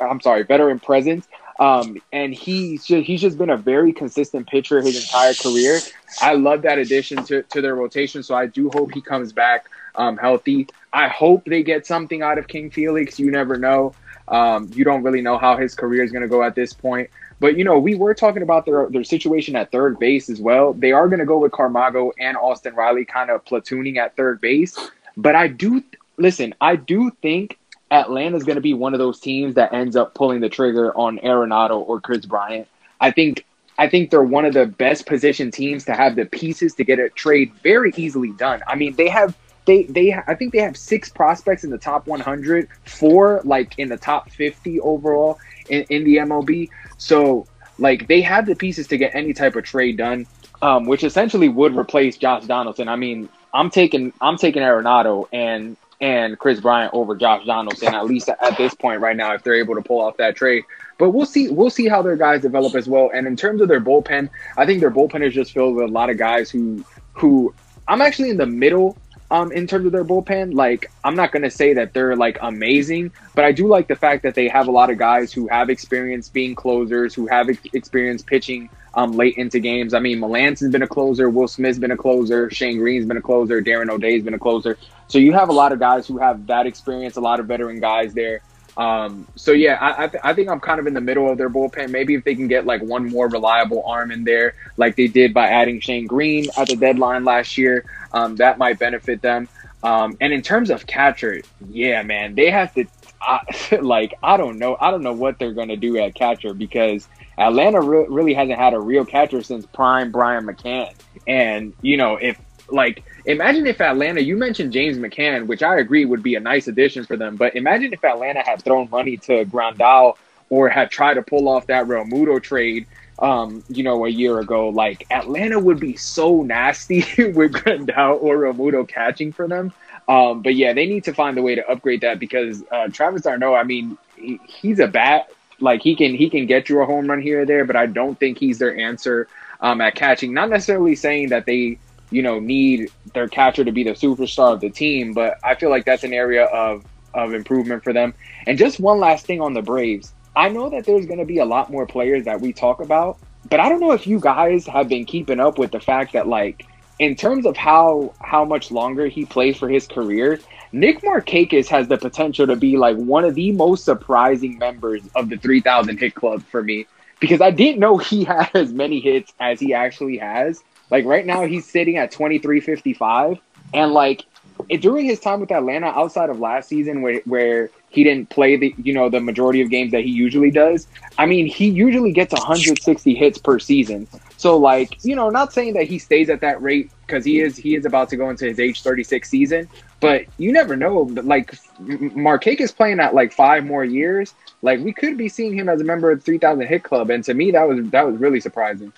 I'm 0.00 0.20
sorry, 0.20 0.44
veteran 0.44 0.80
presence. 0.80 1.26
Um, 1.58 1.98
and 2.12 2.32
he's 2.32 2.86
just, 2.86 3.06
he's 3.06 3.20
just 3.20 3.36
been 3.36 3.50
a 3.50 3.56
very 3.56 3.92
consistent 3.92 4.46
pitcher 4.46 4.80
his 4.80 5.02
entire 5.02 5.34
career. 5.34 5.80
I 6.20 6.34
love 6.34 6.62
that 6.62 6.78
addition 6.78 7.24
to, 7.24 7.42
to 7.42 7.60
their 7.60 7.74
rotation. 7.74 8.22
So 8.22 8.34
I 8.34 8.46
do 8.46 8.70
hope 8.70 8.92
he 8.92 9.00
comes 9.00 9.32
back 9.32 9.66
um, 9.96 10.16
healthy. 10.16 10.68
I 10.92 11.08
hope 11.08 11.44
they 11.44 11.62
get 11.62 11.86
something 11.86 12.22
out 12.22 12.38
of 12.38 12.46
King 12.46 12.70
Felix. 12.70 13.18
You 13.18 13.30
never 13.30 13.56
know. 13.56 13.94
Um, 14.28 14.70
you 14.74 14.84
don't 14.84 15.02
really 15.02 15.20
know 15.20 15.38
how 15.38 15.56
his 15.56 15.74
career 15.74 16.04
is 16.04 16.12
going 16.12 16.22
to 16.22 16.28
go 16.28 16.42
at 16.42 16.54
this 16.54 16.72
point. 16.72 17.10
But 17.40 17.56
you 17.56 17.64
know, 17.64 17.78
we 17.78 17.94
were 17.94 18.14
talking 18.14 18.42
about 18.42 18.66
their 18.66 18.88
their 18.90 19.04
situation 19.04 19.54
at 19.56 19.70
third 19.70 19.98
base 19.98 20.28
as 20.28 20.40
well. 20.40 20.72
They 20.72 20.92
are 20.92 21.08
going 21.08 21.20
to 21.20 21.24
go 21.24 21.38
with 21.38 21.52
Camargo 21.52 22.12
and 22.18 22.36
Austin 22.36 22.74
Riley, 22.74 23.04
kind 23.04 23.30
of 23.30 23.44
platooning 23.44 23.96
at 23.96 24.16
third 24.16 24.40
base. 24.40 24.76
But 25.16 25.34
I 25.34 25.48
do 25.48 25.82
listen. 26.16 26.54
I 26.60 26.76
do 26.76 27.10
think 27.22 27.57
Atlanta 27.90 28.36
is 28.36 28.44
going 28.44 28.56
to 28.56 28.62
be 28.62 28.74
one 28.74 28.92
of 28.94 28.98
those 28.98 29.18
teams 29.20 29.54
that 29.54 29.72
ends 29.72 29.96
up 29.96 30.14
pulling 30.14 30.40
the 30.40 30.48
trigger 30.48 30.96
on 30.96 31.18
Arenado 31.18 31.78
or 31.78 32.00
Kris 32.00 32.26
Bryant. 32.26 32.68
I 33.00 33.10
think 33.10 33.44
I 33.78 33.88
think 33.88 34.10
they're 34.10 34.22
one 34.22 34.44
of 34.44 34.54
the 34.54 34.66
best 34.66 35.06
positioned 35.06 35.52
teams 35.52 35.84
to 35.84 35.94
have 35.94 36.16
the 36.16 36.26
pieces 36.26 36.74
to 36.74 36.84
get 36.84 36.98
a 36.98 37.08
trade 37.10 37.52
very 37.62 37.92
easily 37.96 38.32
done. 38.32 38.60
I 38.66 38.74
mean, 38.74 38.94
they 38.96 39.08
have 39.08 39.36
they 39.66 39.84
they 39.84 40.12
I 40.12 40.34
think 40.34 40.52
they 40.52 40.60
have 40.60 40.76
six 40.76 41.08
prospects 41.08 41.62
in 41.64 41.70
the 41.70 41.78
top 41.78 42.06
100, 42.06 42.68
four 42.84 43.40
like 43.44 43.78
in 43.78 43.88
the 43.88 43.96
top 43.96 44.30
50 44.30 44.80
overall 44.80 45.38
in, 45.68 45.84
in 45.90 46.04
the 46.04 46.16
MLB. 46.16 46.70
So 46.98 47.46
like 47.78 48.08
they 48.08 48.20
have 48.22 48.46
the 48.46 48.56
pieces 48.56 48.88
to 48.88 48.96
get 48.96 49.14
any 49.14 49.32
type 49.32 49.54
of 49.54 49.64
trade 49.64 49.96
done, 49.96 50.26
um, 50.60 50.86
which 50.86 51.04
essentially 51.04 51.48
would 51.48 51.76
replace 51.76 52.16
Josh 52.16 52.44
Donaldson. 52.46 52.88
I 52.88 52.96
mean, 52.96 53.28
I'm 53.54 53.70
taking 53.70 54.12
I'm 54.20 54.36
taking 54.36 54.62
Arenado 54.62 55.26
and 55.32 55.76
and 56.00 56.38
Kris 56.38 56.60
Bryant 56.60 56.94
over 56.94 57.16
Josh 57.16 57.44
Donaldson 57.44 57.94
at 57.94 58.06
least 58.06 58.28
at 58.28 58.56
this 58.56 58.74
point 58.74 59.00
right 59.00 59.16
now 59.16 59.34
if 59.34 59.42
they're 59.42 59.54
able 59.54 59.74
to 59.74 59.82
pull 59.82 60.00
off 60.00 60.16
that 60.18 60.36
trade. 60.36 60.64
But 60.98 61.10
we'll 61.10 61.26
see 61.26 61.48
we'll 61.48 61.70
see 61.70 61.88
how 61.88 62.02
their 62.02 62.16
guys 62.16 62.42
develop 62.42 62.74
as 62.74 62.88
well. 62.88 63.10
And 63.12 63.26
in 63.26 63.36
terms 63.36 63.60
of 63.60 63.68
their 63.68 63.80
bullpen, 63.80 64.30
I 64.56 64.66
think 64.66 64.80
their 64.80 64.90
bullpen 64.90 65.26
is 65.26 65.34
just 65.34 65.52
filled 65.52 65.76
with 65.76 65.84
a 65.84 65.92
lot 65.92 66.10
of 66.10 66.18
guys 66.18 66.50
who 66.50 66.84
who 67.12 67.54
I'm 67.86 68.00
actually 68.00 68.30
in 68.30 68.36
the 68.36 68.46
middle 68.46 68.96
um 69.30 69.52
in 69.52 69.66
terms 69.66 69.86
of 69.86 69.92
their 69.92 70.04
bullpen. 70.04 70.54
Like 70.54 70.90
I'm 71.04 71.16
not 71.16 71.32
gonna 71.32 71.50
say 71.50 71.74
that 71.74 71.94
they're 71.94 72.16
like 72.16 72.38
amazing, 72.40 73.12
but 73.34 73.44
I 73.44 73.52
do 73.52 73.66
like 73.66 73.88
the 73.88 73.96
fact 73.96 74.22
that 74.22 74.34
they 74.34 74.48
have 74.48 74.68
a 74.68 74.72
lot 74.72 74.90
of 74.90 74.98
guys 74.98 75.32
who 75.32 75.48
have 75.48 75.68
experience 75.70 76.28
being 76.28 76.54
closers, 76.54 77.14
who 77.14 77.26
have 77.26 77.48
experience 77.72 78.22
pitching 78.22 78.70
um, 78.94 79.12
late 79.12 79.36
into 79.36 79.60
games. 79.60 79.94
I 79.94 80.00
mean, 80.00 80.20
Melancon's 80.20 80.72
been 80.72 80.82
a 80.82 80.88
closer, 80.88 81.28
Will 81.28 81.48
Smith's 81.48 81.78
been 81.78 81.90
a 81.90 81.96
closer, 81.96 82.50
Shane 82.50 82.78
Greene's 82.78 83.06
been 83.06 83.16
a 83.16 83.22
closer, 83.22 83.60
Darren 83.60 83.90
O'Day's 83.90 84.22
been 84.22 84.34
a 84.34 84.38
closer. 84.38 84.78
So 85.08 85.18
you 85.18 85.32
have 85.32 85.48
a 85.48 85.52
lot 85.52 85.72
of 85.72 85.78
guys 85.78 86.06
who 86.06 86.18
have 86.18 86.46
that 86.46 86.66
experience, 86.66 87.16
a 87.16 87.20
lot 87.20 87.40
of 87.40 87.46
veteran 87.46 87.80
guys 87.80 88.14
there. 88.14 88.42
Um, 88.78 89.26
so 89.34 89.50
yeah, 89.50 89.74
I, 89.74 90.04
I, 90.04 90.06
th- 90.06 90.22
I, 90.22 90.34
think 90.34 90.48
I'm 90.48 90.60
kind 90.60 90.78
of 90.78 90.86
in 90.86 90.94
the 90.94 91.00
middle 91.00 91.28
of 91.28 91.36
their 91.36 91.50
bullpen. 91.50 91.90
Maybe 91.90 92.14
if 92.14 92.22
they 92.22 92.36
can 92.36 92.46
get 92.46 92.64
like 92.64 92.80
one 92.80 93.08
more 93.08 93.28
reliable 93.28 93.82
arm 93.84 94.12
in 94.12 94.22
there, 94.22 94.54
like 94.76 94.94
they 94.94 95.08
did 95.08 95.34
by 95.34 95.48
adding 95.48 95.80
Shane 95.80 96.06
Greene 96.06 96.46
at 96.56 96.68
the 96.68 96.76
deadline 96.76 97.24
last 97.24 97.58
year, 97.58 97.84
um, 98.12 98.36
that 98.36 98.56
might 98.56 98.78
benefit 98.78 99.20
them. 99.20 99.48
Um, 99.82 100.16
and 100.20 100.32
in 100.32 100.42
terms 100.42 100.70
of 100.70 100.86
catcher, 100.86 101.40
yeah, 101.68 102.02
man, 102.02 102.36
they 102.36 102.50
have 102.50 102.72
to. 102.74 102.84
Uh, 103.20 103.38
like 103.82 104.14
I 104.22 104.36
don't 104.36 104.60
know, 104.60 104.76
I 104.80 104.92
don't 104.92 105.02
know 105.02 105.12
what 105.12 105.40
they're 105.40 105.54
gonna 105.54 105.76
do 105.76 105.98
at 105.98 106.14
catcher 106.14 106.54
because 106.54 107.08
Atlanta 107.38 107.80
re- 107.80 108.06
really 108.08 108.34
hasn't 108.34 108.58
had 108.58 108.74
a 108.74 108.80
real 108.80 109.04
catcher 109.04 109.42
since 109.42 109.66
prime 109.66 110.10
Brian 110.10 110.46
McCann. 110.46 110.92
And 111.26 111.72
you 111.82 111.96
know, 111.96 112.16
if 112.16 112.38
like 112.70 113.04
imagine 113.24 113.66
if 113.66 113.80
Atlanta, 113.80 114.20
you 114.20 114.36
mentioned 114.36 114.72
James 114.72 114.98
McCann, 114.98 115.46
which 115.46 115.62
I 115.62 115.78
agree 115.78 116.04
would 116.04 116.22
be 116.22 116.34
a 116.34 116.40
nice 116.40 116.68
addition 116.68 117.04
for 117.04 117.16
them, 117.16 117.36
but 117.36 117.56
imagine 117.56 117.92
if 117.92 118.04
Atlanta 118.04 118.42
had 118.44 118.62
thrown 118.62 118.90
money 118.90 119.16
to 119.18 119.44
Grandal 119.44 120.16
or 120.50 120.68
had 120.68 120.90
tried 120.90 121.14
to 121.14 121.22
pull 121.22 121.48
off 121.48 121.66
that 121.66 121.86
Realmuto 121.86 122.42
trade 122.42 122.86
um, 123.20 123.64
you 123.68 123.82
know, 123.82 124.04
a 124.04 124.08
year 124.08 124.38
ago, 124.38 124.68
like 124.68 125.06
Atlanta 125.10 125.58
would 125.58 125.80
be 125.80 125.96
so 125.96 126.42
nasty 126.42 127.00
with 127.18 127.52
Grandal 127.52 128.22
or 128.22 128.38
Realmuto 128.38 128.86
catching 128.86 129.32
for 129.32 129.48
them. 129.48 129.72
Um, 130.08 130.42
but 130.42 130.54
yeah, 130.54 130.72
they 130.72 130.86
need 130.86 131.04
to 131.04 131.12
find 131.12 131.36
a 131.36 131.42
way 131.42 131.54
to 131.54 131.68
upgrade 131.68 132.00
that 132.02 132.18
because 132.18 132.62
uh, 132.70 132.88
Travis 132.88 133.22
d'Arnaud, 133.22 133.54
I 133.54 133.64
mean, 133.64 133.98
he, 134.16 134.40
he's 134.46 134.78
a 134.78 134.86
bat. 134.86 135.30
Like 135.60 135.82
he 135.82 135.96
can 135.96 136.14
he 136.14 136.30
can 136.30 136.46
get 136.46 136.68
you 136.68 136.80
a 136.80 136.86
home 136.86 137.08
run 137.08 137.20
here 137.20 137.42
or 137.42 137.46
there, 137.46 137.64
but 137.64 137.76
I 137.76 137.86
don't 137.86 138.18
think 138.18 138.38
he's 138.38 138.58
their 138.58 138.76
answer 138.76 139.28
um, 139.60 139.80
at 139.80 139.94
catching. 139.94 140.32
Not 140.32 140.50
necessarily 140.50 140.94
saying 140.94 141.30
that 141.30 141.46
they 141.46 141.78
you 142.10 142.22
know 142.22 142.38
need 142.38 142.90
their 143.14 143.28
catcher 143.28 143.64
to 143.64 143.72
be 143.72 143.84
the 143.84 143.90
superstar 143.90 144.54
of 144.54 144.60
the 144.60 144.70
team, 144.70 145.12
but 145.12 145.38
I 145.42 145.54
feel 145.54 145.70
like 145.70 145.84
that's 145.84 146.04
an 146.04 146.12
area 146.12 146.44
of 146.44 146.84
of 147.14 147.34
improvement 147.34 147.82
for 147.82 147.92
them. 147.92 148.14
And 148.46 148.58
just 148.58 148.78
one 148.78 149.00
last 149.00 149.26
thing 149.26 149.40
on 149.40 149.54
the 149.54 149.62
Braves. 149.62 150.12
I 150.36 150.48
know 150.48 150.70
that 150.70 150.84
there's 150.84 151.06
going 151.06 151.18
to 151.18 151.24
be 151.24 151.38
a 151.38 151.44
lot 151.44 151.70
more 151.70 151.86
players 151.86 152.24
that 152.26 152.40
we 152.40 152.52
talk 152.52 152.80
about, 152.80 153.18
but 153.50 153.58
I 153.58 153.68
don't 153.68 153.80
know 153.80 153.92
if 153.92 154.06
you 154.06 154.20
guys 154.20 154.66
have 154.66 154.88
been 154.88 155.04
keeping 155.04 155.40
up 155.40 155.58
with 155.58 155.72
the 155.72 155.80
fact 155.80 156.12
that 156.12 156.28
like 156.28 156.66
in 156.98 157.16
terms 157.16 157.46
of 157.46 157.56
how 157.56 158.14
how 158.20 158.44
much 158.44 158.70
longer 158.70 159.06
he 159.06 159.24
plays 159.24 159.56
for 159.56 159.68
his 159.68 159.86
career, 159.86 160.38
Nick 160.72 161.00
Markakis 161.00 161.68
has 161.68 161.88
the 161.88 161.96
potential 161.96 162.46
to 162.46 162.56
be 162.56 162.76
like 162.76 162.96
one 162.96 163.24
of 163.24 163.34
the 163.34 163.52
most 163.52 163.84
surprising 163.84 164.58
members 164.58 165.02
of 165.14 165.28
the 165.28 165.36
3000 165.36 165.98
hit 165.98 166.14
club 166.14 166.42
for 166.42 166.62
me 166.62 166.86
because 167.20 167.40
I 167.40 167.50
didn't 167.50 167.80
know 167.80 167.98
he 167.98 168.24
had 168.24 168.50
as 168.54 168.72
many 168.72 169.00
hits 169.00 169.32
as 169.40 169.60
he 169.60 169.74
actually 169.74 170.18
has. 170.18 170.62
Like 170.90 171.04
right 171.04 171.26
now 171.26 171.44
he's 171.44 171.66
sitting 171.66 171.96
at 171.96 172.10
2355 172.10 173.38
and 173.74 173.92
like 173.92 174.24
it, 174.68 174.80
during 174.80 175.06
his 175.06 175.20
time 175.20 175.40
with 175.40 175.52
Atlanta 175.52 175.86
outside 175.86 176.30
of 176.30 176.40
last 176.40 176.68
season 176.68 177.02
where 177.02 177.20
where 177.24 177.70
he 177.90 178.04
didn't 178.04 178.28
play 178.28 178.56
the 178.56 178.74
you 178.82 178.92
know 178.92 179.08
the 179.08 179.20
majority 179.20 179.62
of 179.62 179.70
games 179.70 179.92
that 179.92 180.02
he 180.02 180.10
usually 180.10 180.50
does. 180.50 180.88
I 181.16 181.26
mean, 181.26 181.46
he 181.46 181.68
usually 181.68 182.12
gets 182.12 182.32
160 182.32 183.14
hits 183.14 183.38
per 183.38 183.58
season. 183.58 184.08
So 184.36 184.56
like, 184.56 185.04
you 185.04 185.14
know, 185.14 185.30
not 185.30 185.52
saying 185.52 185.74
that 185.74 185.84
he 185.84 185.98
stays 185.98 186.28
at 186.28 186.40
that 186.40 186.60
rate 186.60 186.90
because 187.06 187.24
he 187.24 187.40
is 187.40 187.56
he 187.56 187.74
is 187.74 187.84
about 187.84 188.08
to 188.10 188.16
go 188.16 188.30
into 188.30 188.46
his 188.46 188.58
age 188.58 188.82
36 188.82 189.28
season, 189.28 189.68
but 190.00 190.26
you 190.38 190.52
never 190.52 190.76
know. 190.76 191.04
But 191.04 191.24
like 191.24 191.52
Markakis 191.80 192.74
playing 192.74 193.00
at 193.00 193.14
like 193.14 193.32
five 193.32 193.64
more 193.64 193.84
years, 193.84 194.34
like 194.62 194.80
we 194.80 194.92
could 194.92 195.16
be 195.16 195.28
seeing 195.28 195.54
him 195.54 195.68
as 195.68 195.80
a 195.80 195.84
member 195.84 196.10
of 196.10 196.18
the 196.18 196.24
3000 196.24 196.66
hit 196.66 196.82
club 196.82 197.10
and 197.10 197.22
to 197.24 197.34
me 197.34 197.50
that 197.52 197.66
was 197.68 197.88
that 197.90 198.06
was 198.06 198.16
really 198.16 198.40
surprising. 198.40 198.92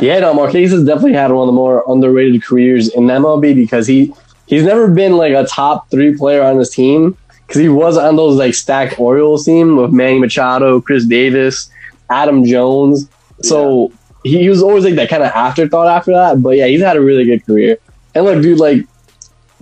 Yeah, 0.00 0.20
no, 0.20 0.34
Marquez 0.34 0.70
has 0.70 0.84
definitely 0.84 1.14
had 1.14 1.32
one 1.32 1.42
of 1.42 1.46
the 1.48 1.56
more 1.56 1.84
underrated 1.88 2.42
careers 2.42 2.88
in 2.94 3.04
MLB 3.04 3.54
because 3.54 3.86
he 3.86 4.14
he's 4.46 4.64
never 4.64 4.88
been 4.88 5.16
like 5.16 5.32
a 5.32 5.44
top 5.44 5.90
three 5.90 6.16
player 6.16 6.42
on 6.42 6.58
his 6.58 6.70
team, 6.70 7.16
because 7.50 7.60
he 7.60 7.68
was 7.68 7.98
on 7.98 8.14
those 8.14 8.36
like 8.36 8.54
stacked 8.54 9.00
Orioles 9.00 9.44
team 9.44 9.76
with 9.76 9.90
Manny 9.90 10.20
Machado, 10.20 10.80
Chris 10.80 11.04
Davis, 11.04 11.68
Adam 12.08 12.44
Jones. 12.44 13.08
So 13.42 13.88
yeah. 14.22 14.30
he, 14.30 14.38
he 14.42 14.48
was 14.48 14.62
always 14.62 14.84
like 14.84 14.94
that 14.94 15.08
kind 15.08 15.24
of 15.24 15.30
afterthought 15.30 15.88
after 15.88 16.12
that. 16.12 16.40
But 16.40 16.50
yeah, 16.50 16.66
he's 16.66 16.80
had 16.80 16.96
a 16.96 17.00
really 17.00 17.24
good 17.24 17.44
career. 17.44 17.78
And 18.14 18.24
look, 18.24 18.40
dude, 18.40 18.60
like 18.60 18.86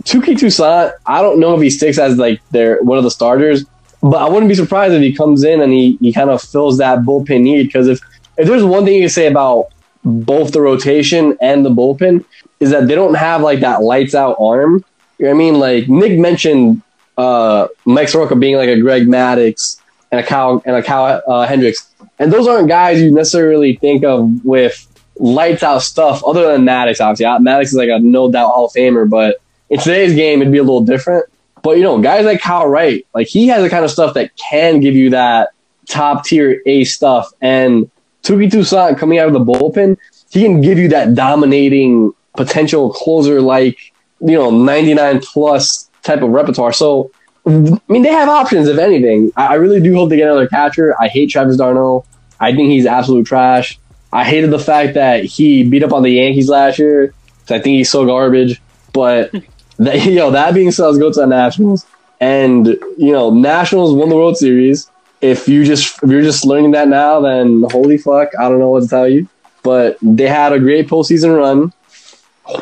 Touki 0.02 0.38
Toussaint, 0.38 0.92
I 1.06 1.22
don't 1.22 1.40
know 1.40 1.54
if 1.54 1.62
he 1.62 1.70
sticks 1.70 1.98
as 1.98 2.18
like 2.18 2.40
their 2.50 2.82
one 2.82 2.98
of 2.98 3.04
the 3.04 3.10
starters, 3.10 3.64
but 4.02 4.16
I 4.16 4.28
wouldn't 4.28 4.48
be 4.48 4.54
surprised 4.54 4.94
if 4.94 5.02
he 5.02 5.12
comes 5.14 5.44
in 5.44 5.60
and 5.60 5.72
he, 5.72 5.96
he 6.00 6.12
kind 6.12 6.30
of 6.30 6.40
fills 6.40 6.78
that 6.78 7.00
bullpen 7.00 7.42
need. 7.42 7.64
Because 7.64 7.88
if, 7.88 8.00
if 8.36 8.46
there's 8.46 8.64
one 8.64 8.84
thing 8.84 8.94
you 8.94 9.02
can 9.02 9.08
say 9.08 9.26
about 9.26 9.66
both 10.04 10.52
the 10.52 10.60
rotation 10.60 11.36
and 11.40 11.64
the 11.64 11.70
bullpen, 11.70 12.24
is 12.60 12.70
that 12.70 12.86
they 12.86 12.94
don't 12.94 13.14
have 13.14 13.42
like 13.42 13.60
that 13.60 13.82
lights 13.82 14.14
out 14.14 14.36
arm. 14.40 14.84
You 15.18 15.26
know 15.26 15.30
what 15.32 15.34
I 15.34 15.38
mean? 15.38 15.54
Like 15.58 15.88
Nick 15.88 16.18
mentioned 16.18 16.82
uh, 17.16 17.68
Mike 17.84 18.08
Soroka 18.08 18.36
being 18.36 18.56
like 18.56 18.68
a 18.68 18.80
Greg 18.80 19.06
Maddux 19.06 19.80
and 20.12 20.20
a 20.20 20.22
Kyle 20.22 20.62
and 20.64 20.76
a 20.76 20.82
Kyle 20.82 21.22
uh, 21.26 21.46
Hendricks, 21.46 21.90
and 22.18 22.32
those 22.32 22.46
aren't 22.46 22.68
guys 22.68 23.00
you 23.02 23.12
necessarily 23.12 23.76
think 23.76 24.04
of 24.04 24.44
with 24.44 24.86
lights 25.16 25.64
out 25.64 25.82
stuff. 25.82 26.22
Other 26.24 26.52
than 26.52 26.64
Maddux, 26.64 27.00
obviously, 27.00 27.26
Maddux 27.26 27.62
is 27.64 27.74
like 27.74 27.90
a 27.90 27.98
no 27.98 28.30
doubt 28.30 28.50
Hall 28.50 28.66
of 28.66 28.72
Famer, 28.72 29.10
but 29.10 29.38
in 29.70 29.78
today's 29.80 30.14
game, 30.14 30.40
it'd 30.40 30.52
be 30.52 30.58
a 30.58 30.62
little 30.62 30.82
different. 30.82 31.26
But 31.62 31.76
you 31.76 31.82
know, 31.82 32.00
guys 32.00 32.24
like 32.24 32.40
Kyle 32.40 32.68
Wright, 32.68 33.06
like 33.14 33.26
he 33.26 33.48
has 33.48 33.62
the 33.62 33.70
kind 33.70 33.84
of 33.84 33.90
stuff 33.90 34.14
that 34.14 34.36
can 34.36 34.80
give 34.80 34.94
you 34.94 35.10
that 35.10 35.50
top 35.88 36.24
tier 36.24 36.62
A 36.66 36.84
stuff. 36.84 37.30
And 37.40 37.90
Touki 38.22 38.50
Toussaint 38.50 38.98
coming 38.98 39.18
out 39.18 39.26
of 39.26 39.32
the 39.32 39.40
bullpen, 39.40 39.96
he 40.30 40.42
can 40.42 40.60
give 40.60 40.78
you 40.78 40.88
that 40.88 41.14
dominating 41.14 42.12
potential 42.36 42.92
closer 42.92 43.40
like, 43.40 43.92
you 44.20 44.36
know, 44.36 44.50
99 44.50 45.20
plus 45.20 45.90
type 46.02 46.22
of 46.22 46.30
repertoire. 46.30 46.72
So, 46.72 47.10
I 47.46 47.50
mean, 47.88 48.02
they 48.02 48.12
have 48.12 48.28
options, 48.28 48.68
if 48.68 48.78
anything. 48.78 49.32
I, 49.36 49.54
really 49.54 49.80
do 49.80 49.94
hope 49.94 50.10
they 50.10 50.16
get 50.16 50.28
another 50.28 50.48
catcher. 50.48 50.94
I 51.00 51.08
hate 51.08 51.30
Travis 51.30 51.56
d'Arnaud. 51.56 52.04
I 52.38 52.54
think 52.54 52.68
he's 52.68 52.86
absolute 52.86 53.26
trash. 53.26 53.78
I 54.12 54.24
hated 54.24 54.50
the 54.50 54.58
fact 54.58 54.94
that 54.94 55.24
he 55.24 55.64
beat 55.64 55.82
up 55.82 55.92
on 55.92 56.02
the 56.02 56.10
Yankees 56.10 56.48
last 56.48 56.78
year. 56.78 57.14
I 57.44 57.58
think 57.58 57.66
he's 57.66 57.90
so 57.90 58.04
garbage. 58.04 58.60
But, 58.92 59.32
that, 59.78 60.04
you 60.06 60.14
know, 60.16 60.30
that 60.30 60.54
being 60.54 60.70
said, 60.70 60.86
let's 60.86 60.98
go 60.98 61.12
to 61.12 61.20
the 61.20 61.26
Nationals. 61.26 61.86
And, 62.20 62.66
you 62.96 63.12
know, 63.12 63.30
Nationals 63.30 63.94
won 63.94 64.08
the 64.08 64.16
World 64.16 64.36
Series. 64.36 64.90
If 65.20 65.48
you 65.48 65.64
just 65.64 66.00
if 66.02 66.10
you're 66.10 66.22
just 66.22 66.44
learning 66.44 66.70
that 66.72 66.86
now, 66.88 67.20
then 67.20 67.64
holy 67.72 67.98
fuck, 67.98 68.28
I 68.38 68.48
don't 68.48 68.58
know 68.60 68.70
what 68.70 68.84
to 68.84 68.88
tell 68.88 69.08
you. 69.08 69.28
But 69.64 69.98
they 70.00 70.28
had 70.28 70.52
a 70.52 70.60
great 70.60 70.88
postseason 70.88 71.36
run. 71.36 71.72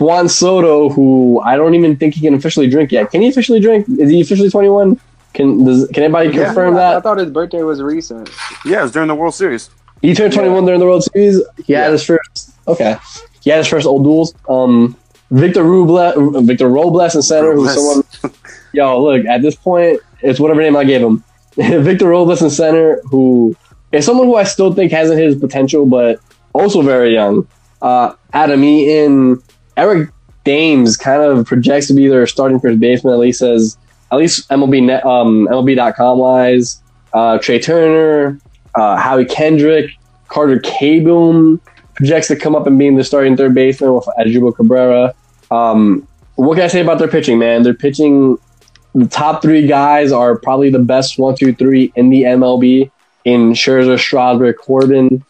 Juan 0.00 0.28
Soto, 0.28 0.88
who 0.88 1.40
I 1.44 1.56
don't 1.56 1.74
even 1.74 1.96
think 1.96 2.14
he 2.14 2.20
can 2.22 2.34
officially 2.34 2.68
drink 2.68 2.92
yet. 2.92 3.10
Can 3.10 3.20
he 3.22 3.28
officially 3.28 3.60
drink? 3.60 3.86
Is 3.98 4.10
he 4.10 4.20
officially 4.20 4.50
21? 4.50 4.98
Can 5.34 5.64
does 5.64 5.86
can 5.88 6.02
anybody 6.04 6.30
Yeah. 6.30 6.46
confirm 6.46 6.74
I 6.74 6.78
that? 6.78 6.96
I 6.96 7.00
thought 7.00 7.18
his 7.18 7.30
birthday 7.30 7.62
was 7.62 7.82
recent. 7.82 8.30
Yeah, 8.64 8.80
it 8.80 8.82
was 8.84 8.92
during 8.92 9.08
the 9.08 9.14
World 9.14 9.34
Series. 9.34 9.68
He 10.02 10.14
turned 10.14 10.32
21 10.32 10.64
during 10.64 10.80
the 10.80 10.86
World 10.86 11.04
Series. 11.04 11.42
He 11.64 11.74
Yeah. 11.74 11.84
had 11.84 11.92
his 11.92 12.02
first. 12.04 12.50
Okay, 12.66 12.96
he 13.42 13.50
had 13.50 13.58
his 13.58 13.68
first 13.68 13.86
O'Doul's. 13.86 14.34
Um, 14.48 14.96
Victor 15.30 15.64
Ruble, 15.64 16.40
Victor 16.42 16.68
Robles 16.68 17.14
in 17.14 17.22
center, 17.22 17.54
who's 17.54 17.74
someone. 17.74 18.04
Yo, 18.72 19.02
look 19.02 19.26
at 19.26 19.42
this 19.42 19.56
point, 19.56 20.00
it's 20.20 20.38
whatever 20.38 20.60
name 20.60 20.76
I 20.76 20.84
gave 20.84 21.00
him. 21.00 21.24
Victor 21.56 22.08
Robles 22.08 22.42
in 22.42 22.50
center, 22.50 23.00
who 23.10 23.56
is 23.92 24.04
someone 24.04 24.26
who 24.26 24.36
I 24.36 24.44
still 24.44 24.72
think 24.72 24.92
hasn't 24.92 25.18
hit 25.18 25.26
his 25.26 25.36
potential, 25.36 25.86
but 25.86 26.20
also 26.52 26.82
very 26.82 27.12
young. 27.14 27.46
Uh, 27.82 28.14
Adam 28.32 28.62
Eaton, 28.62 29.42
Eric 29.76 30.10
Thames 30.44 30.96
kind 30.96 31.22
of 31.22 31.46
projects 31.46 31.88
to 31.88 31.94
be 31.94 32.08
their 32.08 32.26
starting 32.26 32.60
first 32.60 32.78
baseman. 32.78 33.14
At 33.14 33.20
least 33.20 33.40
says 33.40 33.76
at 34.12 34.18
least 34.18 34.48
MLB 34.48 34.84
net, 34.84 35.04
um, 35.04 35.48
MLB.com 35.48 36.18
wise. 36.18 36.80
Uh, 37.12 37.38
Trea 37.38 37.58
Turner, 37.58 38.38
uh, 38.74 38.96
Howie 38.96 39.24
Kendrick, 39.24 39.90
Carter 40.28 40.58
Kieboom 40.58 41.60
projects 41.96 42.28
to 42.28 42.36
come 42.36 42.54
up 42.54 42.66
and 42.66 42.78
being 42.78 42.96
the 42.96 43.04
starting 43.04 43.36
third 43.36 43.54
baseman 43.54 43.94
with 43.94 44.04
Asdrubal 44.18 44.54
Cabrera. 44.54 45.14
Um, 45.50 46.06
what 46.36 46.54
can 46.56 46.64
I 46.64 46.68
say 46.68 46.80
about 46.80 46.98
their 46.98 47.08
pitching, 47.08 47.38
man? 47.38 47.62
Their 47.62 47.74
pitching, 47.74 48.38
the 48.94 49.06
top 49.06 49.42
three 49.42 49.66
guys 49.66 50.12
are 50.12 50.38
probably 50.38 50.70
the 50.70 50.78
best 50.78 51.18
one, 51.18 51.34
two, 51.34 51.54
three 51.54 51.92
in 51.96 52.10
the 52.10 52.22
MLB. 52.22 52.90
In 53.24 53.54
Scherzer, 53.54 53.98
Strasburg, 53.98 54.56
Corbin. 54.56 55.24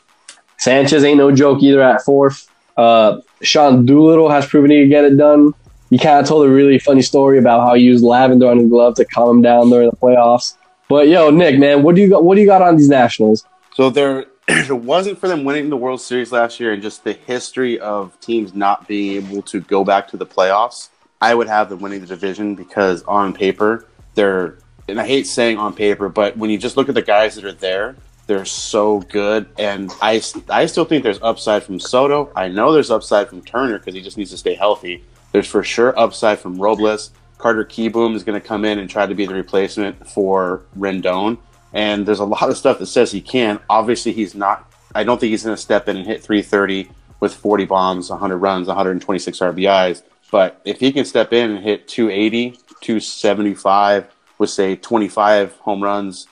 Sanchez 0.58 1.02
ain't 1.02 1.16
no 1.16 1.32
joke 1.32 1.62
either 1.62 1.80
at 1.80 2.02
fourth. 2.02 2.46
Uh, 2.76 3.20
Sean 3.40 3.86
Doolittle 3.86 4.28
has 4.28 4.46
proven 4.46 4.70
he 4.70 4.82
can 4.82 4.90
get 4.90 5.04
it 5.04 5.16
done. 5.16 5.52
He 5.88 5.96
kind 5.96 6.20
of 6.20 6.26
told 6.26 6.46
a 6.46 6.50
really 6.50 6.78
funny 6.78 7.00
story 7.00 7.38
about 7.38 7.66
how 7.66 7.74
he 7.74 7.84
used 7.84 8.04
lavender 8.04 8.48
on 8.48 8.58
his 8.58 8.68
glove 8.68 8.96
to 8.96 9.04
calm 9.06 9.36
him 9.36 9.42
down 9.42 9.70
during 9.70 9.88
the 9.88 9.96
playoffs. 9.96 10.56
But 10.88 11.08
yo, 11.08 11.30
Nick, 11.30 11.58
man, 11.58 11.82
what 11.82 11.94
do 11.94 12.02
you 12.02 12.08
got? 12.08 12.24
What 12.24 12.34
do 12.34 12.40
you 12.40 12.46
got 12.46 12.60
on 12.60 12.76
these 12.76 12.88
Nationals? 12.88 13.44
So 13.74 13.90
there, 13.90 14.26
if 14.48 14.70
it 14.70 14.74
wasn't 14.74 15.18
for 15.18 15.28
them 15.28 15.44
winning 15.44 15.70
the 15.70 15.76
World 15.76 16.00
Series 16.00 16.32
last 16.32 16.60
year 16.60 16.72
and 16.72 16.82
just 16.82 17.04
the 17.04 17.12
history 17.12 17.78
of 17.80 18.18
teams 18.20 18.54
not 18.54 18.86
being 18.86 19.24
able 19.24 19.42
to 19.42 19.60
go 19.60 19.84
back 19.84 20.08
to 20.08 20.16
the 20.16 20.26
playoffs, 20.26 20.88
I 21.20 21.34
would 21.34 21.48
have 21.48 21.68
them 21.68 21.80
winning 21.80 22.00
the 22.00 22.06
division 22.06 22.54
because 22.54 23.02
on 23.04 23.32
paper 23.32 23.86
they're, 24.14 24.58
and 24.88 25.00
I 25.00 25.06
hate 25.06 25.26
saying 25.26 25.58
on 25.58 25.74
paper, 25.74 26.08
but 26.08 26.36
when 26.36 26.50
you 26.50 26.58
just 26.58 26.76
look 26.76 26.88
at 26.88 26.94
the 26.94 27.02
guys 27.02 27.34
that 27.34 27.44
are 27.44 27.52
there, 27.52 27.96
they're 28.26 28.44
so 28.44 29.00
good. 29.00 29.48
And 29.58 29.92
I, 30.02 30.22
I 30.48 30.66
still 30.66 30.84
think 30.84 31.04
there's 31.04 31.22
upside 31.22 31.62
from 31.62 31.78
Soto. 31.78 32.30
I 32.34 32.48
know 32.48 32.72
there's 32.72 32.90
upside 32.90 33.28
from 33.28 33.42
Turner 33.42 33.78
because 33.78 33.94
he 33.94 34.02
just 34.02 34.16
needs 34.16 34.30
to 34.30 34.36
stay 34.36 34.54
healthy. 34.54 35.04
There's 35.32 35.46
for 35.46 35.62
sure 35.62 35.98
upside 35.98 36.38
from 36.38 36.58
Robles. 36.58 37.10
Carter 37.38 37.64
Kieboom 37.64 38.14
is 38.14 38.24
going 38.24 38.40
to 38.40 38.46
come 38.46 38.64
in 38.64 38.78
and 38.78 38.88
try 38.88 39.06
to 39.06 39.14
be 39.14 39.26
the 39.26 39.34
replacement 39.34 40.08
for 40.08 40.62
Rendon. 40.76 41.38
And 41.76 42.06
there's 42.06 42.20
a 42.20 42.24
lot 42.24 42.48
of 42.48 42.56
stuff 42.56 42.78
that 42.78 42.86
says 42.86 43.12
he 43.12 43.20
can. 43.20 43.60
Obviously, 43.68 44.10
he's 44.10 44.34
not. 44.34 44.72
I 44.94 45.04
don't 45.04 45.20
think 45.20 45.30
he's 45.30 45.44
going 45.44 45.54
to 45.54 45.60
step 45.60 45.90
in 45.90 45.98
and 45.98 46.06
hit 46.06 46.22
330 46.22 46.90
with 47.20 47.34
40 47.34 47.66
bombs, 47.66 48.08
100 48.08 48.38
runs, 48.38 48.66
126 48.66 49.38
RBIs. 49.38 50.02
But 50.30 50.58
if 50.64 50.80
he 50.80 50.90
can 50.90 51.04
step 51.04 51.34
in 51.34 51.50
and 51.50 51.62
hit 51.62 51.86
280, 51.86 52.52
275 52.80 54.06
with 54.38 54.48
say 54.48 54.76
25 54.76 55.52
home 55.58 55.82
runs, 55.82 56.28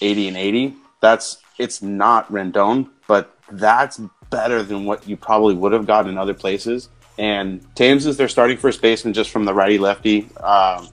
80 0.00 0.28
and 0.28 0.36
80, 0.36 0.76
that's 1.00 1.38
it's 1.58 1.82
not 1.82 2.30
Rendon, 2.30 2.88
but 3.08 3.36
that's 3.50 4.00
better 4.30 4.62
than 4.62 4.84
what 4.84 5.08
you 5.08 5.16
probably 5.16 5.56
would 5.56 5.72
have 5.72 5.88
gotten 5.88 6.12
in 6.12 6.18
other 6.18 6.34
places. 6.34 6.88
And 7.18 7.66
Thames 7.74 8.06
is 8.06 8.16
their 8.16 8.28
starting 8.28 8.58
first 8.58 8.80
baseman 8.80 9.12
just 9.12 9.30
from 9.30 9.44
the 9.44 9.54
righty 9.54 9.78
lefty 9.78 10.28
um, 10.36 10.88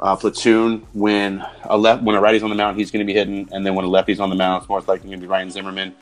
uh, 0.00 0.16
platoon. 0.16 0.86
When 0.92 1.44
a 1.64 1.76
left 1.76 2.02
when 2.02 2.16
a 2.16 2.20
righty's 2.20 2.42
on 2.42 2.50
the 2.50 2.56
mound, 2.56 2.78
he's 2.78 2.90
going 2.90 3.06
to 3.06 3.10
be 3.10 3.16
hitting, 3.18 3.48
and 3.52 3.64
then 3.64 3.74
when 3.74 3.84
a 3.84 3.88
lefty's 3.88 4.20
on 4.20 4.30
the 4.30 4.36
mound, 4.36 4.62
it's 4.62 4.68
more 4.68 4.80
likely 4.80 5.08
going 5.08 5.20
to 5.20 5.26
be 5.26 5.26
Ryan 5.26 5.50
Zimmerman. 5.50 5.94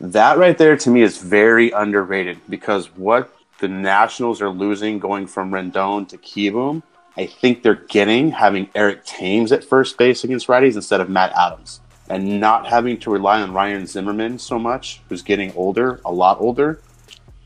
That 0.00 0.38
right 0.38 0.56
there 0.58 0.76
to 0.76 0.90
me 0.90 1.02
is 1.02 1.18
very 1.18 1.70
underrated 1.70 2.40
because 2.48 2.86
what 2.96 3.32
the 3.60 3.68
Nationals 3.68 4.42
are 4.42 4.50
losing 4.50 4.98
going 4.98 5.28
from 5.28 5.52
Rendon 5.52 6.08
to 6.08 6.18
Kieboom, 6.18 6.82
I 7.16 7.26
think 7.26 7.62
they're 7.62 7.74
getting 7.74 8.32
having 8.32 8.68
Eric 8.74 9.04
Thames 9.04 9.52
at 9.52 9.62
first 9.62 9.96
base 9.96 10.24
against 10.24 10.48
righties 10.48 10.74
instead 10.74 11.00
of 11.00 11.08
Matt 11.08 11.32
Adams. 11.32 11.80
And 12.08 12.40
not 12.40 12.66
having 12.66 12.98
to 13.00 13.10
rely 13.10 13.40
on 13.40 13.52
Ryan 13.52 13.86
Zimmerman 13.86 14.38
so 14.38 14.58
much, 14.58 15.00
who's 15.08 15.22
getting 15.22 15.54
older, 15.54 16.00
a 16.04 16.12
lot 16.12 16.40
older, 16.40 16.80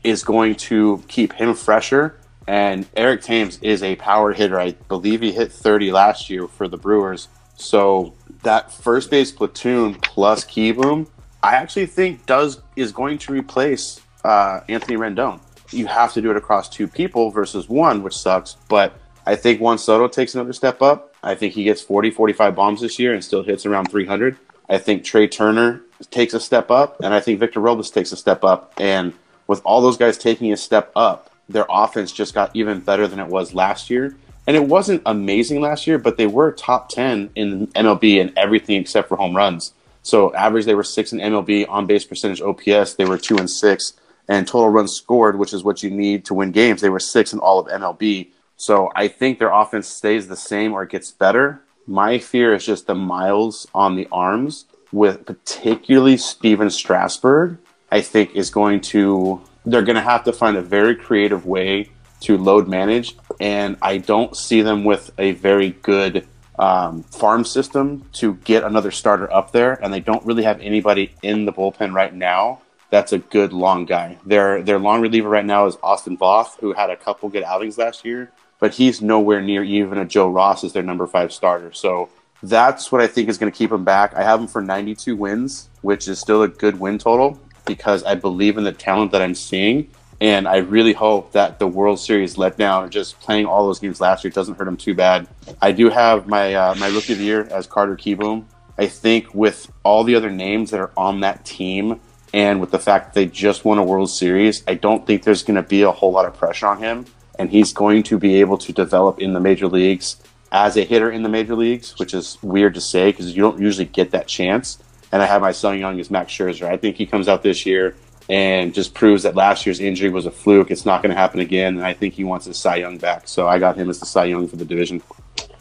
is 0.03 0.23
going 0.23 0.55
to 0.55 1.03
keep 1.07 1.33
him 1.33 1.53
fresher. 1.53 2.17
And 2.47 2.87
Eric 2.95 3.21
Thames 3.21 3.59
is 3.61 3.83
a 3.83 3.97
power 3.97 4.33
hitter. 4.33 4.59
I 4.59 4.71
believe 4.87 5.21
he 5.21 5.33
hit 5.33 5.51
30 5.51 5.91
last 5.91 6.29
year 6.29 6.47
for 6.47 6.67
the 6.67 6.77
Brewers. 6.77 7.27
So 7.55 8.13
that 8.43 8.71
first 8.71 9.11
base 9.11 9.31
platoon 9.31 9.95
plus 9.95 10.45
Kieboom, 10.45 11.07
I 11.43 11.55
actually 11.55 11.87
think 11.87 12.25
does 12.25 12.61
is 12.75 12.91
going 12.91 13.17
to 13.19 13.33
replace 13.33 13.99
uh, 14.23 14.61
Anthony 14.69 14.95
Rendon. 14.95 15.41
You 15.71 15.87
have 15.87 16.13
to 16.13 16.21
do 16.21 16.31
it 16.31 16.37
across 16.37 16.69
two 16.69 16.87
people 16.87 17.29
versus 17.31 17.67
one, 17.67 18.01
which 18.01 18.15
sucks. 18.15 18.55
But 18.69 18.93
I 19.25 19.35
think 19.35 19.59
Juan 19.59 19.77
Soto 19.77 20.07
takes 20.07 20.33
another 20.33 20.53
step 20.53 20.81
up. 20.81 21.13
I 21.21 21.35
think 21.35 21.53
he 21.53 21.65
gets 21.65 21.81
40, 21.81 22.11
45 22.11 22.55
bombs 22.55 22.81
this 22.81 22.97
year 22.97 23.13
and 23.13 23.23
still 23.23 23.43
hits 23.43 23.65
around 23.65 23.91
300. 23.91 24.37
I 24.69 24.77
think 24.77 25.03
Trea 25.03 25.27
Turner 25.27 25.81
takes 26.11 26.33
a 26.33 26.39
step 26.39 26.71
up, 26.71 27.01
and 27.01 27.13
I 27.13 27.19
think 27.19 27.39
Victor 27.39 27.59
Robles 27.59 27.89
takes 27.89 28.11
a 28.11 28.17
step 28.17 28.43
up. 28.43 28.73
And 28.77 29.13
with 29.47 29.61
all 29.65 29.81
those 29.81 29.97
guys 29.97 30.17
taking 30.17 30.53
a 30.53 30.57
step 30.57 30.91
up, 30.95 31.26
their 31.49 31.65
offense 31.69 32.11
just 32.11 32.33
got 32.33 32.55
even 32.55 32.79
better 32.79 33.07
than 33.07 33.19
it 33.19 33.27
was 33.27 33.53
last 33.53 33.89
year. 33.89 34.15
And 34.45 34.55
it 34.55 34.65
wasn't 34.65 35.01
amazing 35.05 35.61
last 35.61 35.87
year, 35.87 35.97
but 35.97 36.17
they 36.17 36.27
were 36.27 36.51
top 36.51 36.89
10 36.89 37.31
in 37.35 37.67
MLB 37.67 38.17
in 38.17 38.33
everything 38.37 38.79
except 38.79 39.09
for 39.09 39.17
home 39.17 39.35
runs. 39.35 39.73
So 40.03 40.33
average, 40.33 40.65
they 40.65 40.75
were 40.75 40.85
six 40.85 41.11
in 41.11 41.19
MLB 41.19 41.67
on 41.67 41.85
base 41.85 42.05
percentage 42.05 42.41
OPS. 42.41 42.93
They 42.93 43.03
were 43.03 43.17
two 43.17 43.37
and 43.37 43.49
six, 43.49 43.91
and 44.29 44.47
total 44.47 44.69
runs 44.69 44.93
scored, 44.93 45.37
which 45.37 45.53
is 45.53 45.65
what 45.65 45.83
you 45.83 45.89
need 45.89 46.23
to 46.25 46.33
win 46.33 46.53
games. 46.53 46.79
They 46.79 46.89
were 46.89 46.99
six 46.99 47.33
in 47.33 47.39
all 47.39 47.59
of 47.59 47.67
MLB. 47.67 48.29
So 48.55 48.89
I 48.95 49.09
think 49.09 49.37
their 49.37 49.51
offense 49.51 49.87
stays 49.87 50.29
the 50.29 50.37
same 50.37 50.71
or 50.71 50.85
gets 50.85 51.11
better. 51.11 51.61
My 51.85 52.19
fear 52.19 52.55
is 52.55 52.65
just 52.65 52.87
the 52.87 52.95
miles 52.95 53.67
on 53.75 53.97
the 53.97 54.07
arms 54.09 54.65
with 54.93 55.25
particularly 55.25 56.15
Steven 56.15 56.69
Strasburg. 56.69 57.57
I 57.91 58.01
think 58.01 58.35
is 58.35 58.49
going 58.49 58.81
to 58.81 59.41
they're 59.69 59.83
going 59.83 59.95
to 59.95 60.01
have 60.01 60.23
to 60.25 60.33
find 60.33 60.57
a 60.57 60.61
very 60.61 60.95
creative 60.95 61.45
way 61.45 61.91
to 62.21 62.37
load 62.37 62.67
manage, 62.67 63.15
and 63.39 63.77
I 63.81 63.97
don't 63.97 64.35
see 64.35 64.61
them 64.61 64.83
with 64.83 65.11
a 65.17 65.31
very 65.33 65.71
good 65.71 66.27
um, 66.57 67.03
farm 67.03 67.45
system 67.45 68.05
to 68.13 68.35
get 68.35 68.63
another 68.63 68.91
starter 68.91 69.31
up 69.31 69.51
there, 69.51 69.73
and 69.83 69.93
they 69.93 69.99
don't 69.99 70.25
really 70.25 70.43
have 70.43 70.59
anybody 70.61 71.13
in 71.21 71.45
the 71.45 71.53
bullpen 71.53 71.93
right 71.93 72.13
now 72.13 72.61
that's 72.89 73.11
a 73.11 73.17
good 73.17 73.53
long 73.53 73.85
guy. 73.85 74.17
Their 74.25 74.61
their 74.61 74.79
long 74.79 75.01
reliever 75.01 75.29
right 75.29 75.45
now 75.45 75.65
is 75.65 75.77
Austin 75.83 76.17
Voth, 76.17 76.59
who 76.59 76.73
had 76.73 76.89
a 76.89 76.95
couple 76.95 77.29
good 77.29 77.43
outings 77.43 77.77
last 77.77 78.05
year, 78.05 78.31
but 78.59 78.73
he's 78.73 79.01
nowhere 79.01 79.41
near 79.41 79.63
even 79.63 79.97
a 79.97 80.05
Joe 80.05 80.29
Ross 80.29 80.63
as 80.63 80.73
their 80.73 80.83
number 80.83 81.05
five 81.07 81.33
starter. 81.33 81.73
So 81.73 82.09
that's 82.41 82.91
what 82.91 83.01
I 83.01 83.07
think 83.07 83.29
is 83.29 83.37
going 83.37 83.51
to 83.51 83.57
keep 83.57 83.71
him 83.71 83.83
back. 83.83 84.13
I 84.13 84.23
have 84.23 84.39
him 84.39 84.47
for 84.47 84.61
92 84.61 85.15
wins, 85.15 85.69
which 85.81 86.07
is 86.07 86.19
still 86.19 86.43
a 86.43 86.47
good 86.47 86.79
win 86.79 86.97
total 86.97 87.39
because 87.67 88.03
I 88.03 88.15
believe 88.15 88.57
in 88.57 88.63
the 88.63 88.71
talent 88.71 89.11
that 89.11 89.21
I'm 89.21 89.35
seeing. 89.35 89.89
And 90.19 90.47
I 90.47 90.57
really 90.57 90.93
hope 90.93 91.33
that 91.33 91.59
the 91.59 91.67
World 91.67 91.99
Series 91.99 92.35
letdown 92.35 92.83
and 92.83 92.91
just 92.91 93.19
playing 93.19 93.45
all 93.45 93.67
those 93.67 93.79
games 93.79 94.01
last 94.01 94.23
year 94.23 94.31
doesn't 94.31 94.57
hurt 94.57 94.67
him 94.67 94.77
too 94.77 94.95
bad. 94.95 95.27
I 95.61 95.71
do 95.71 95.89
have 95.89 96.27
my 96.27 96.55
uh, 96.55 96.75
my 96.75 96.87
rookie 96.87 97.13
of 97.13 97.19
the 97.19 97.25
year 97.25 97.47
as 97.51 97.67
Carter 97.67 97.95
Kieboom. 97.95 98.45
I 98.79 98.87
think 98.87 99.33
with 99.35 99.71
all 99.83 100.03
the 100.03 100.15
other 100.15 100.31
names 100.31 100.71
that 100.71 100.79
are 100.79 100.91
on 100.97 101.19
that 101.19 101.45
team 101.45 101.99
and 102.33 102.59
with 102.59 102.71
the 102.71 102.79
fact 102.79 103.07
that 103.07 103.13
they 103.13 103.25
just 103.25 103.63
won 103.63 103.77
a 103.77 103.83
World 103.83 104.09
Series, 104.09 104.63
I 104.67 104.73
don't 104.73 105.05
think 105.05 105.23
there's 105.23 105.43
going 105.43 105.55
to 105.55 105.63
be 105.63 105.83
a 105.83 105.91
whole 105.91 106.11
lot 106.11 106.25
of 106.25 106.35
pressure 106.35 106.67
on 106.67 106.79
him. 106.79 107.05
And 107.39 107.51
he's 107.51 107.71
going 107.71 108.01
to 108.03 108.17
be 108.17 108.39
able 108.39 108.57
to 108.57 108.73
develop 108.73 109.19
in 109.19 109.33
the 109.33 109.39
major 109.39 109.67
leagues 109.67 110.17
as 110.51 110.77
a 110.77 110.83
hitter 110.83 111.11
in 111.11 111.23
the 111.23 111.29
major 111.29 111.55
leagues, 111.55 111.97
which 111.99 112.13
is 112.13 112.37
weird 112.41 112.73
to 112.73 112.81
say 112.81 113.11
because 113.11 113.35
you 113.35 113.41
don't 113.41 113.59
usually 113.59 113.85
get 113.85 114.11
that 114.11 114.27
chance. 114.27 114.79
And 115.11 115.21
I 115.21 115.25
have 115.25 115.41
my 115.41 115.51
Cy 115.51 115.75
Young 115.75 115.99
as 115.99 116.11
Max 116.11 116.31
Scherzer. 116.33 116.67
I 116.67 116.77
think 116.77 116.97
he 116.97 117.05
comes 117.05 117.27
out 117.27 117.43
this 117.43 117.65
year 117.65 117.95
and 118.29 118.73
just 118.73 118.93
proves 118.93 119.23
that 119.23 119.35
last 119.35 119.65
year's 119.65 119.79
injury 119.79 120.09
was 120.09 120.25
a 120.25 120.31
fluke. 120.31 120.69
It's 120.69 120.85
not 120.85 121.01
going 121.01 121.13
to 121.13 121.19
happen 121.19 121.39
again. 121.39 121.77
And 121.77 121.85
I 121.85 121.93
think 121.93 122.13
he 122.13 122.23
wants 122.23 122.45
his 122.45 122.57
Cy 122.57 122.77
Young 122.77 122.97
back. 122.97 123.27
So 123.27 123.47
I 123.47 123.59
got 123.59 123.77
him 123.77 123.89
as 123.89 123.99
the 123.99 124.05
Cy 124.05 124.25
Young 124.25 124.47
for 124.47 124.57
the 124.57 124.65
division. 124.65 125.01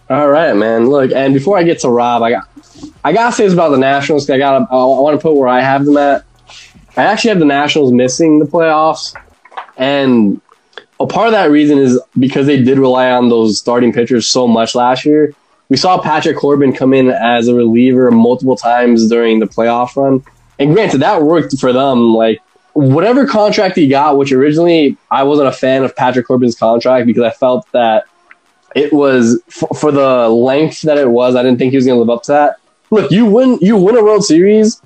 All 0.09 0.29
right, 0.29 0.55
man. 0.55 0.89
Look, 0.89 1.11
and 1.13 1.35
before 1.35 1.59
I 1.59 1.65
get 1.65 1.81
to 1.81 1.89
Rob, 1.89 2.23
I 2.23 2.31
got 2.31 2.49
I 3.03 3.13
gotta 3.13 3.35
say 3.35 3.45
this 3.45 3.53
about 3.53 3.71
the 3.71 3.79
Nationals. 3.79 4.29
I 4.31 4.39
got 4.39 4.71
I 4.71 4.75
want 4.75 5.19
to 5.19 5.23
put 5.23 5.35
where 5.35 5.49
I 5.49 5.61
have 5.61 5.85
them 5.85 5.97
at. 5.97 6.25
I 6.97 7.03
actually 7.03 7.31
have 7.31 7.41
the 7.41 7.45
Nationals 7.45 7.93
missing 7.93 8.39
the 8.39 8.45
playoffs, 8.45 9.17
and 9.77 10.41
a 11.01 11.07
part 11.07 11.27
of 11.27 11.33
that 11.33 11.51
reason 11.51 11.79
is 11.79 12.01
because 12.19 12.47
they 12.47 12.63
did 12.63 12.79
rely 12.79 13.11
on 13.11 13.29
those 13.29 13.59
starting 13.59 13.93
pitchers 13.93 14.29
so 14.29 14.47
much 14.47 14.77
last 14.77 15.05
year. 15.05 15.35
We 15.69 15.77
saw 15.77 16.01
Patrick 16.01 16.37
Corbin 16.37 16.73
come 16.73 16.95
in 16.95 17.11
as 17.11 17.49
a 17.49 17.55
reliever 17.55 18.11
multiple 18.11 18.57
times 18.57 19.09
during 19.09 19.41
the 19.41 19.47
playoff 19.47 19.97
run, 19.97 20.25
and 20.59 20.75
granted 20.75 20.99
that 20.99 21.23
worked 21.23 21.59
for 21.59 21.73
them. 21.73 22.15
Like 22.15 22.41
whatever 22.73 23.27
contract 23.27 23.77
he 23.77 23.89
got, 23.89 24.19
which 24.19 24.33
originally 24.33 24.97
I 25.11 25.23
wasn't 25.25 25.49
a 25.49 25.53
fan 25.53 25.83
of 25.83 25.97
Patrick 25.97 26.27
Corbin's 26.27 26.55
contract 26.55 27.07
because 27.07 27.23
I 27.23 27.31
felt 27.31 27.67
that 27.73 28.05
it 28.75 28.93
was 28.93 29.41
for, 29.49 29.69
for 29.69 29.91
the 29.91 30.29
length 30.29 30.83
that 30.83 30.99
it 30.99 31.09
was. 31.09 31.35
I 31.35 31.43
didn't 31.43 31.59
think 31.59 31.71
he 31.71 31.77
was 31.77 31.87
going 31.87 31.97
to 31.97 32.01
live 32.01 32.11
up 32.11 32.23
to 32.25 32.33
that. 32.33 32.57
Look, 32.91 33.11
you 33.11 33.25
win, 33.25 33.59
you 33.61 33.77
win 33.77 33.97
a 33.97 34.05
World 34.05 34.25
Series. 34.25 34.81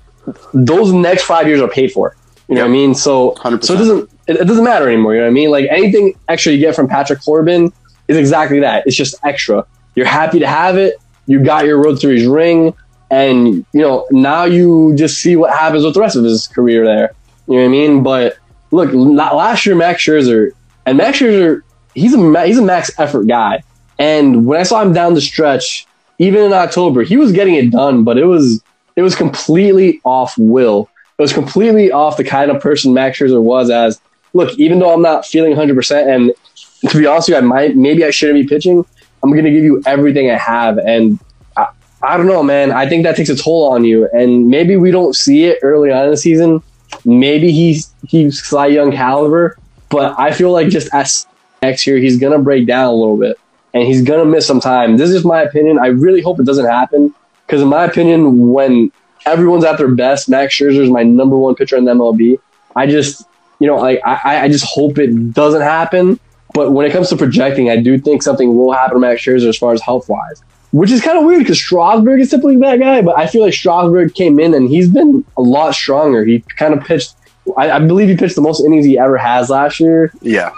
Those 0.55 0.93
next 0.93 1.25
five 1.25 1.49
years 1.49 1.61
are 1.61 1.69
paid 1.69 1.93
for. 1.93 2.17
You 2.49 2.55
know 2.55 2.63
what 2.63 2.69
I 2.69 2.73
mean? 2.73 2.95
So, 2.95 3.33
100%. 3.33 3.65
so 3.65 3.75
it 3.75 3.79
doesn't 3.79 4.11
it, 4.27 4.37
it 4.37 4.45
doesn't 4.47 4.65
matter 4.65 4.89
anymore. 4.89 5.15
You 5.15 5.21
know 5.21 5.27
what 5.27 5.31
I 5.31 5.35
mean? 5.35 5.51
Like 5.51 5.67
anything 5.69 6.17
extra 6.29 6.53
you 6.53 6.59
get 6.59 6.77
from 6.77 6.89
Patrick 6.89 7.21
Corbin 7.23 7.73
is 8.07 8.17
exactly 8.17 8.61
that. 8.61 8.87
It's 8.87 8.97
just 8.97 9.17
extra. 9.25 9.67
You're 10.01 10.09
happy 10.09 10.39
to 10.39 10.47
have 10.47 10.79
it. 10.79 10.97
You 11.27 11.45
got 11.45 11.67
your 11.67 11.79
World 11.79 12.01
Series 12.01 12.27
ring, 12.27 12.73
and 13.11 13.67
you 13.75 13.83
know 13.83 14.07
now 14.11 14.45
you 14.45 14.95
just 14.97 15.19
see 15.19 15.37
what 15.37 15.51
happens 15.51 15.85
with 15.85 15.93
the 15.93 16.01
rest 16.01 16.17
of 16.17 16.25
his 16.25 16.49
career 16.49 16.87
there. 16.87 17.13
You 17.47 17.57
know 17.57 17.61
what 17.61 17.67
I 17.67 17.69
mean? 17.69 18.03
But 18.03 18.39
look, 18.71 18.89
last 18.95 19.67
year 19.67 19.75
Max 19.75 20.03
Scherzer 20.03 20.53
and 20.87 20.97
Max 20.97 21.19
Scherzer, 21.19 21.61
he's 21.95 22.15
a 22.15 22.47
he's 22.47 22.57
a 22.57 22.63
max 22.63 22.91
effort 22.99 23.27
guy. 23.27 23.63
And 23.99 24.47
when 24.47 24.59
I 24.59 24.63
saw 24.63 24.81
him 24.81 24.95
down 24.95 25.13
the 25.13 25.21
stretch, 25.21 25.87
even 26.19 26.45
in 26.45 26.55
October, 26.55 27.03
he 27.03 27.19
was 27.19 27.31
getting 27.31 27.57
it 27.57 27.71
done, 27.71 28.03
but 28.03 28.17
it 28.17 28.25
was 28.25 28.63
it 28.97 29.03
was 29.03 29.15
completely 29.15 30.01
off 30.05 30.33
will. 30.39 30.89
It 31.19 31.21
was 31.21 31.35
completely 31.35 31.93
off 31.93 32.17
the 32.17 32.25
kind 32.25 32.51
of 32.51 32.63
person 32.63 32.95
Max 32.95 33.19
Scherzer 33.19 33.43
was. 33.43 33.69
As 33.69 34.01
look, 34.33 34.59
even 34.59 34.79
though 34.79 34.95
I'm 34.95 35.03
not 35.03 35.27
feeling 35.27 35.51
100, 35.51 35.77
percent 35.77 36.09
and 36.09 36.33
to 36.89 36.99
be 36.99 37.05
honest 37.05 37.29
with 37.29 37.35
you, 37.35 37.37
I 37.37 37.47
might 37.47 37.77
maybe 37.77 38.03
I 38.03 38.11
shouldn't 38.11 38.41
be 38.41 38.49
pitching. 38.49 38.87
I'm 39.23 39.31
to 39.45 39.51
give 39.51 39.65
you 39.65 39.83
everything 39.87 40.31
I 40.31 40.39
have, 40.39 40.79
and 40.79 41.19
I, 41.57 41.69
I 42.03 42.17
don't 42.17 42.27
know, 42.27 42.43
man. 42.43 42.73
I 42.73 42.89
think 42.89 43.05
that 43.05 43.17
takes 43.17 43.29
a 43.29 43.37
toll 43.37 43.71
on 43.73 43.85
you, 43.85 44.09
and 44.13 44.49
maybe 44.49 44.77
we 44.77 44.91
don't 44.91 45.15
see 45.15 45.45
it 45.45 45.59
early 45.63 45.91
on 45.91 46.05
in 46.05 46.11
the 46.11 46.17
season. 46.17 46.63
Maybe 47.05 47.53
he's 47.53 47.93
he's 48.07 48.43
Cy 48.45 48.69
Young 48.69 48.93
caliber, 48.93 49.57
but 49.91 50.19
I 50.19 50.33
feel 50.33 50.53
like 50.53 50.69
just 50.69 50.93
as 50.95 51.27
next 51.63 51.87
year 51.87 51.99
he's 51.99 52.19
to 52.33 52.39
break 52.39 52.67
down 52.67 52.87
a 52.87 52.95
little 52.95 53.19
bit, 53.19 53.39
and 53.75 53.85
he's 53.85 54.03
to 54.21 54.25
miss 54.25 54.47
some 54.47 54.61
time. 54.61 54.97
This 54.97 55.11
is 55.11 55.25
my 55.25 55.43
opinion. 55.43 55.79
I 55.79 55.89
really 55.89 56.23
hope 56.23 56.41
it 56.41 56.47
doesn't 56.47 56.67
happen 56.67 57.15
because, 57.47 57.63
in 57.63 57.69
my 57.69 57.85
opinion, 57.85 58.51
when 58.51 58.91
everyone's 59.27 59.65
at 59.65 59.79
their 59.79 59.89
best, 59.89 60.29
Max 60.29 60.57
Scherzer 60.57 60.81
is 60.81 60.91
my 60.91 61.03
number 61.03 61.37
one 61.37 61.55
pitcher 61.55 61.77
in 61.77 61.85
the 61.85 61.93
MLB. 61.93 62.39
I 62.75 62.87
just, 62.87 63.27
you 63.59 63.67
know, 63.67 63.77
like 63.77 64.01
I, 64.07 64.45
I 64.45 64.49
just 64.49 64.65
hope 64.65 64.99
it 64.99 65.33
doesn't 65.33 65.63
happen. 65.63 66.19
But 66.55 66.73
when 66.73 66.87
it 66.87 66.93
comes 66.93 67.09
to 67.11 67.17
projecting, 67.17 67.71
I 67.71 67.77
do 67.77 67.99
think 67.99 68.23
something 68.23 68.57
will 68.57 68.73
happen 68.73 68.95
to 68.95 69.01
Max 69.01 69.23
Scherzer 69.23 69.49
as 69.49 69.57
far 69.57 69.73
as 69.73 69.81
health 69.81 70.09
wise, 70.09 70.43
which 70.73 70.91
is 70.91 71.01
kind 71.01 71.19
of 71.19 71.25
weird 71.25 71.41
because 71.41 71.59
Strasburg 71.59 72.21
is 72.21 72.31
typically 72.31 72.57
that 72.59 72.79
guy. 72.79 73.03
But 73.03 73.19
I 73.19 73.27
feel 73.27 73.43
like 73.43 73.55
Strasburg 73.55 74.15
came 74.15 74.41
in 74.41 74.55
and 74.55 74.69
he's 74.69 74.89
been 74.89 75.25
a 75.37 75.43
lot 75.43 75.75
stronger. 75.75 76.25
He 76.25 76.41
kind 76.57 76.75
of 76.75 76.85
pitched, 76.85 77.15
I, 77.57 77.71
I 77.71 77.79
believe 77.79 78.09
he 78.09 78.17
pitched 78.17 78.37
the 78.37 78.43
most 78.43 78.65
innings 78.65 78.85
he 78.85 78.99
ever 78.99 79.17
has 79.17 79.51
last 79.51 79.81
year. 79.81 80.13
Yeah. 80.21 80.53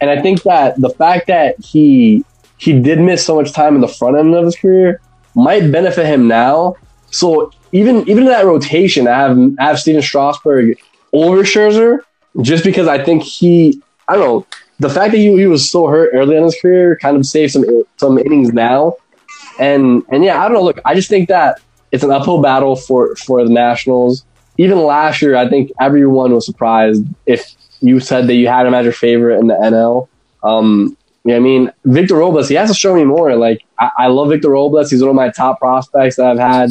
And 0.00 0.10
I 0.10 0.20
think 0.20 0.42
that 0.44 0.80
the 0.80 0.90
fact 0.90 1.26
that 1.26 1.58
he 1.60 2.24
he 2.56 2.78
did 2.78 3.00
miss 3.00 3.24
so 3.24 3.36
much 3.36 3.52
time 3.52 3.74
in 3.74 3.80
the 3.80 3.88
front 3.88 4.18
end 4.18 4.34
of 4.34 4.44
his 4.44 4.56
career 4.56 5.00
might 5.34 5.70
benefit 5.72 6.06
him 6.06 6.28
now. 6.28 6.76
So 7.10 7.52
even 7.72 8.08
even 8.08 8.24
in 8.24 8.30
that 8.30 8.44
rotation, 8.44 9.06
I 9.06 9.18
have 9.18 9.38
I 9.58 9.64
have 9.64 9.78
Steven 9.78 10.02
Strasburg 10.02 10.78
over 11.12 11.42
Scherzer 11.42 12.00
just 12.40 12.64
because 12.64 12.86
I 12.86 13.02
think 13.02 13.22
he 13.22 13.82
I 14.08 14.16
don't 14.16 14.24
know 14.24 14.46
the 14.80 14.88
fact 14.88 15.12
that 15.12 15.18
he, 15.18 15.36
he 15.36 15.46
was 15.46 15.70
so 15.70 15.86
hurt 15.86 16.10
early 16.14 16.36
in 16.36 16.42
his 16.42 16.56
career 16.60 16.96
kind 16.96 17.16
of 17.16 17.26
saved 17.26 17.52
some 17.52 17.64
some 17.98 18.18
innings 18.18 18.52
now, 18.52 18.96
and 19.58 20.02
and 20.08 20.24
yeah 20.24 20.40
I 20.40 20.44
don't 20.44 20.54
know. 20.54 20.62
Look, 20.62 20.80
I 20.84 20.94
just 20.94 21.08
think 21.08 21.28
that 21.28 21.60
it's 21.92 22.02
an 22.02 22.10
uphill 22.10 22.40
battle 22.42 22.76
for 22.76 23.14
for 23.16 23.44
the 23.44 23.50
Nationals. 23.50 24.24
Even 24.56 24.78
last 24.78 25.22
year, 25.22 25.36
I 25.36 25.48
think 25.48 25.70
everyone 25.80 26.34
was 26.34 26.44
surprised 26.44 27.04
if 27.26 27.54
you 27.80 28.00
said 28.00 28.26
that 28.26 28.34
you 28.34 28.48
had 28.48 28.66
him 28.66 28.74
as 28.74 28.84
your 28.84 28.92
favorite 28.92 29.38
in 29.38 29.46
the 29.46 29.54
NL. 29.54 30.08
Um, 30.42 30.96
I 31.28 31.38
mean? 31.38 31.70
Victor 31.84 32.16
Robles, 32.16 32.48
he 32.48 32.54
has 32.56 32.70
to 32.70 32.74
show 32.74 32.94
me 32.94 33.04
more. 33.04 33.36
Like, 33.36 33.64
I, 33.78 33.90
I 33.98 34.06
love 34.08 34.30
Victor 34.30 34.50
Robles. 34.50 34.90
He's 34.90 35.00
one 35.00 35.10
of 35.10 35.16
my 35.16 35.30
top 35.30 35.58
prospects 35.58 36.16
that 36.16 36.26
I've 36.26 36.38
had. 36.38 36.70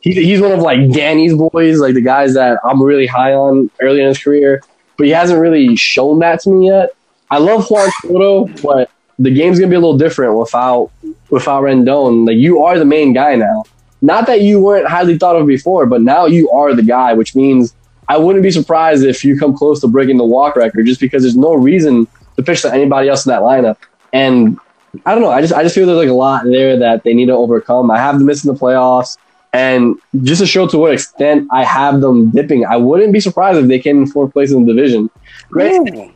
He, 0.00 0.12
he's 0.14 0.40
one 0.40 0.52
of 0.52 0.60
like 0.60 0.92
Danny's 0.92 1.34
boys, 1.34 1.78
like 1.78 1.94
the 1.94 2.02
guys 2.02 2.34
that 2.34 2.58
I'm 2.64 2.82
really 2.82 3.06
high 3.06 3.32
on 3.32 3.70
early 3.80 4.00
in 4.00 4.08
his 4.08 4.18
career. 4.18 4.62
But 4.96 5.06
he 5.06 5.12
hasn't 5.12 5.40
really 5.40 5.74
shown 5.76 6.20
that 6.20 6.40
to 6.40 6.50
me 6.50 6.68
yet. 6.68 6.90
I 7.34 7.38
love 7.38 7.68
Juan 7.68 7.90
Soto, 8.00 8.46
but 8.62 8.88
the 9.18 9.30
game's 9.32 9.58
gonna 9.58 9.70
be 9.70 9.74
a 9.74 9.80
little 9.80 9.98
different 9.98 10.38
without 10.38 10.92
without 11.30 11.64
Rendon. 11.64 12.28
Like 12.28 12.36
you 12.36 12.62
are 12.62 12.78
the 12.78 12.84
main 12.84 13.12
guy 13.12 13.34
now. 13.34 13.64
Not 14.00 14.28
that 14.28 14.42
you 14.42 14.60
weren't 14.60 14.86
highly 14.86 15.18
thought 15.18 15.34
of 15.34 15.44
before, 15.44 15.84
but 15.86 16.00
now 16.00 16.26
you 16.26 16.48
are 16.50 16.74
the 16.74 16.82
guy, 16.84 17.12
which 17.12 17.34
means 17.34 17.74
I 18.08 18.18
wouldn't 18.18 18.44
be 18.44 18.52
surprised 18.52 19.04
if 19.04 19.24
you 19.24 19.36
come 19.36 19.56
close 19.56 19.80
to 19.80 19.88
breaking 19.88 20.16
the 20.16 20.24
walk 20.24 20.54
record 20.54 20.86
just 20.86 21.00
because 21.00 21.22
there's 21.22 21.36
no 21.36 21.54
reason 21.54 22.06
to 22.36 22.42
pitch 22.44 22.62
to 22.62 22.72
anybody 22.72 23.08
else 23.08 23.26
in 23.26 23.30
that 23.30 23.42
lineup. 23.42 23.78
And 24.12 24.56
I 25.04 25.12
don't 25.12 25.22
know. 25.22 25.30
I 25.30 25.40
just 25.40 25.52
I 25.52 25.64
just 25.64 25.74
feel 25.74 25.86
there's 25.86 25.98
like 25.98 26.08
a 26.08 26.12
lot 26.12 26.44
there 26.44 26.78
that 26.78 27.02
they 27.02 27.14
need 27.14 27.26
to 27.26 27.32
overcome. 27.32 27.90
I 27.90 27.98
have 27.98 28.18
them 28.18 28.26
missing 28.26 28.52
the 28.52 28.56
playoffs, 28.56 29.18
and 29.52 29.96
just 30.22 30.40
to 30.40 30.46
show 30.46 30.68
to 30.68 30.78
what 30.78 30.92
extent 30.92 31.48
I 31.50 31.64
have 31.64 32.00
them 32.00 32.30
dipping, 32.30 32.64
I 32.64 32.76
wouldn't 32.76 33.12
be 33.12 33.18
surprised 33.18 33.58
if 33.58 33.66
they 33.66 33.80
came 33.80 34.02
in 34.02 34.06
fourth 34.06 34.32
place 34.32 34.52
in 34.52 34.64
the 34.64 34.72
division. 34.72 35.10
Yeah, 35.56 36.10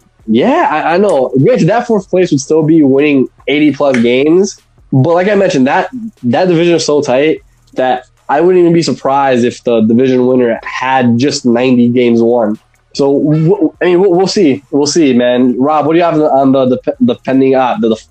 I, 0.71 0.95
I 0.95 0.99
know. 0.99 1.33
Granted, 1.43 1.69
that 1.69 1.87
fourth 1.87 2.09
place 2.09 2.31
would 2.31 2.41
still 2.41 2.63
be 2.63 2.83
winning 2.83 3.29
80 3.47 3.73
plus 3.75 3.97
games, 4.01 4.61
but 4.93 5.15
like 5.15 5.29
I 5.29 5.35
mentioned, 5.35 5.67
that 5.67 5.91
that 6.25 6.49
division 6.49 6.75
is 6.75 6.85
so 6.85 7.01
tight 7.01 7.41
that 7.75 8.05
I 8.29 8.41
wouldn't 8.41 8.61
even 8.61 8.73
be 8.73 8.83
surprised 8.83 9.45
if 9.45 9.63
the 9.65 9.81
division 9.81 10.27
winner 10.27 10.61
had 10.63 11.19
just 11.19 11.47
90 11.47 11.89
games 11.91 12.21
won. 12.21 12.59
So 12.95 13.73
I 13.81 13.85
mean, 13.87 14.01
we'll, 14.01 14.13
we'll 14.13 14.27
see. 14.27 14.63
We'll 14.71 14.87
see, 14.87 15.15
man. 15.15 15.59
Rob, 15.59 15.87
what 15.87 15.93
do 15.93 15.99
you 15.99 16.05
have 16.05 16.21
on 16.21 16.53
the 16.53 16.67
the, 16.67 16.97
the 17.01 17.15
pending 17.17 17.55
uh, 17.55 17.77
the, 17.79 17.91
the 17.91 18.05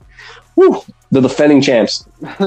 whew, 0.55 0.82
the 1.11 1.22
defending 1.22 1.61
champs? 1.61 2.07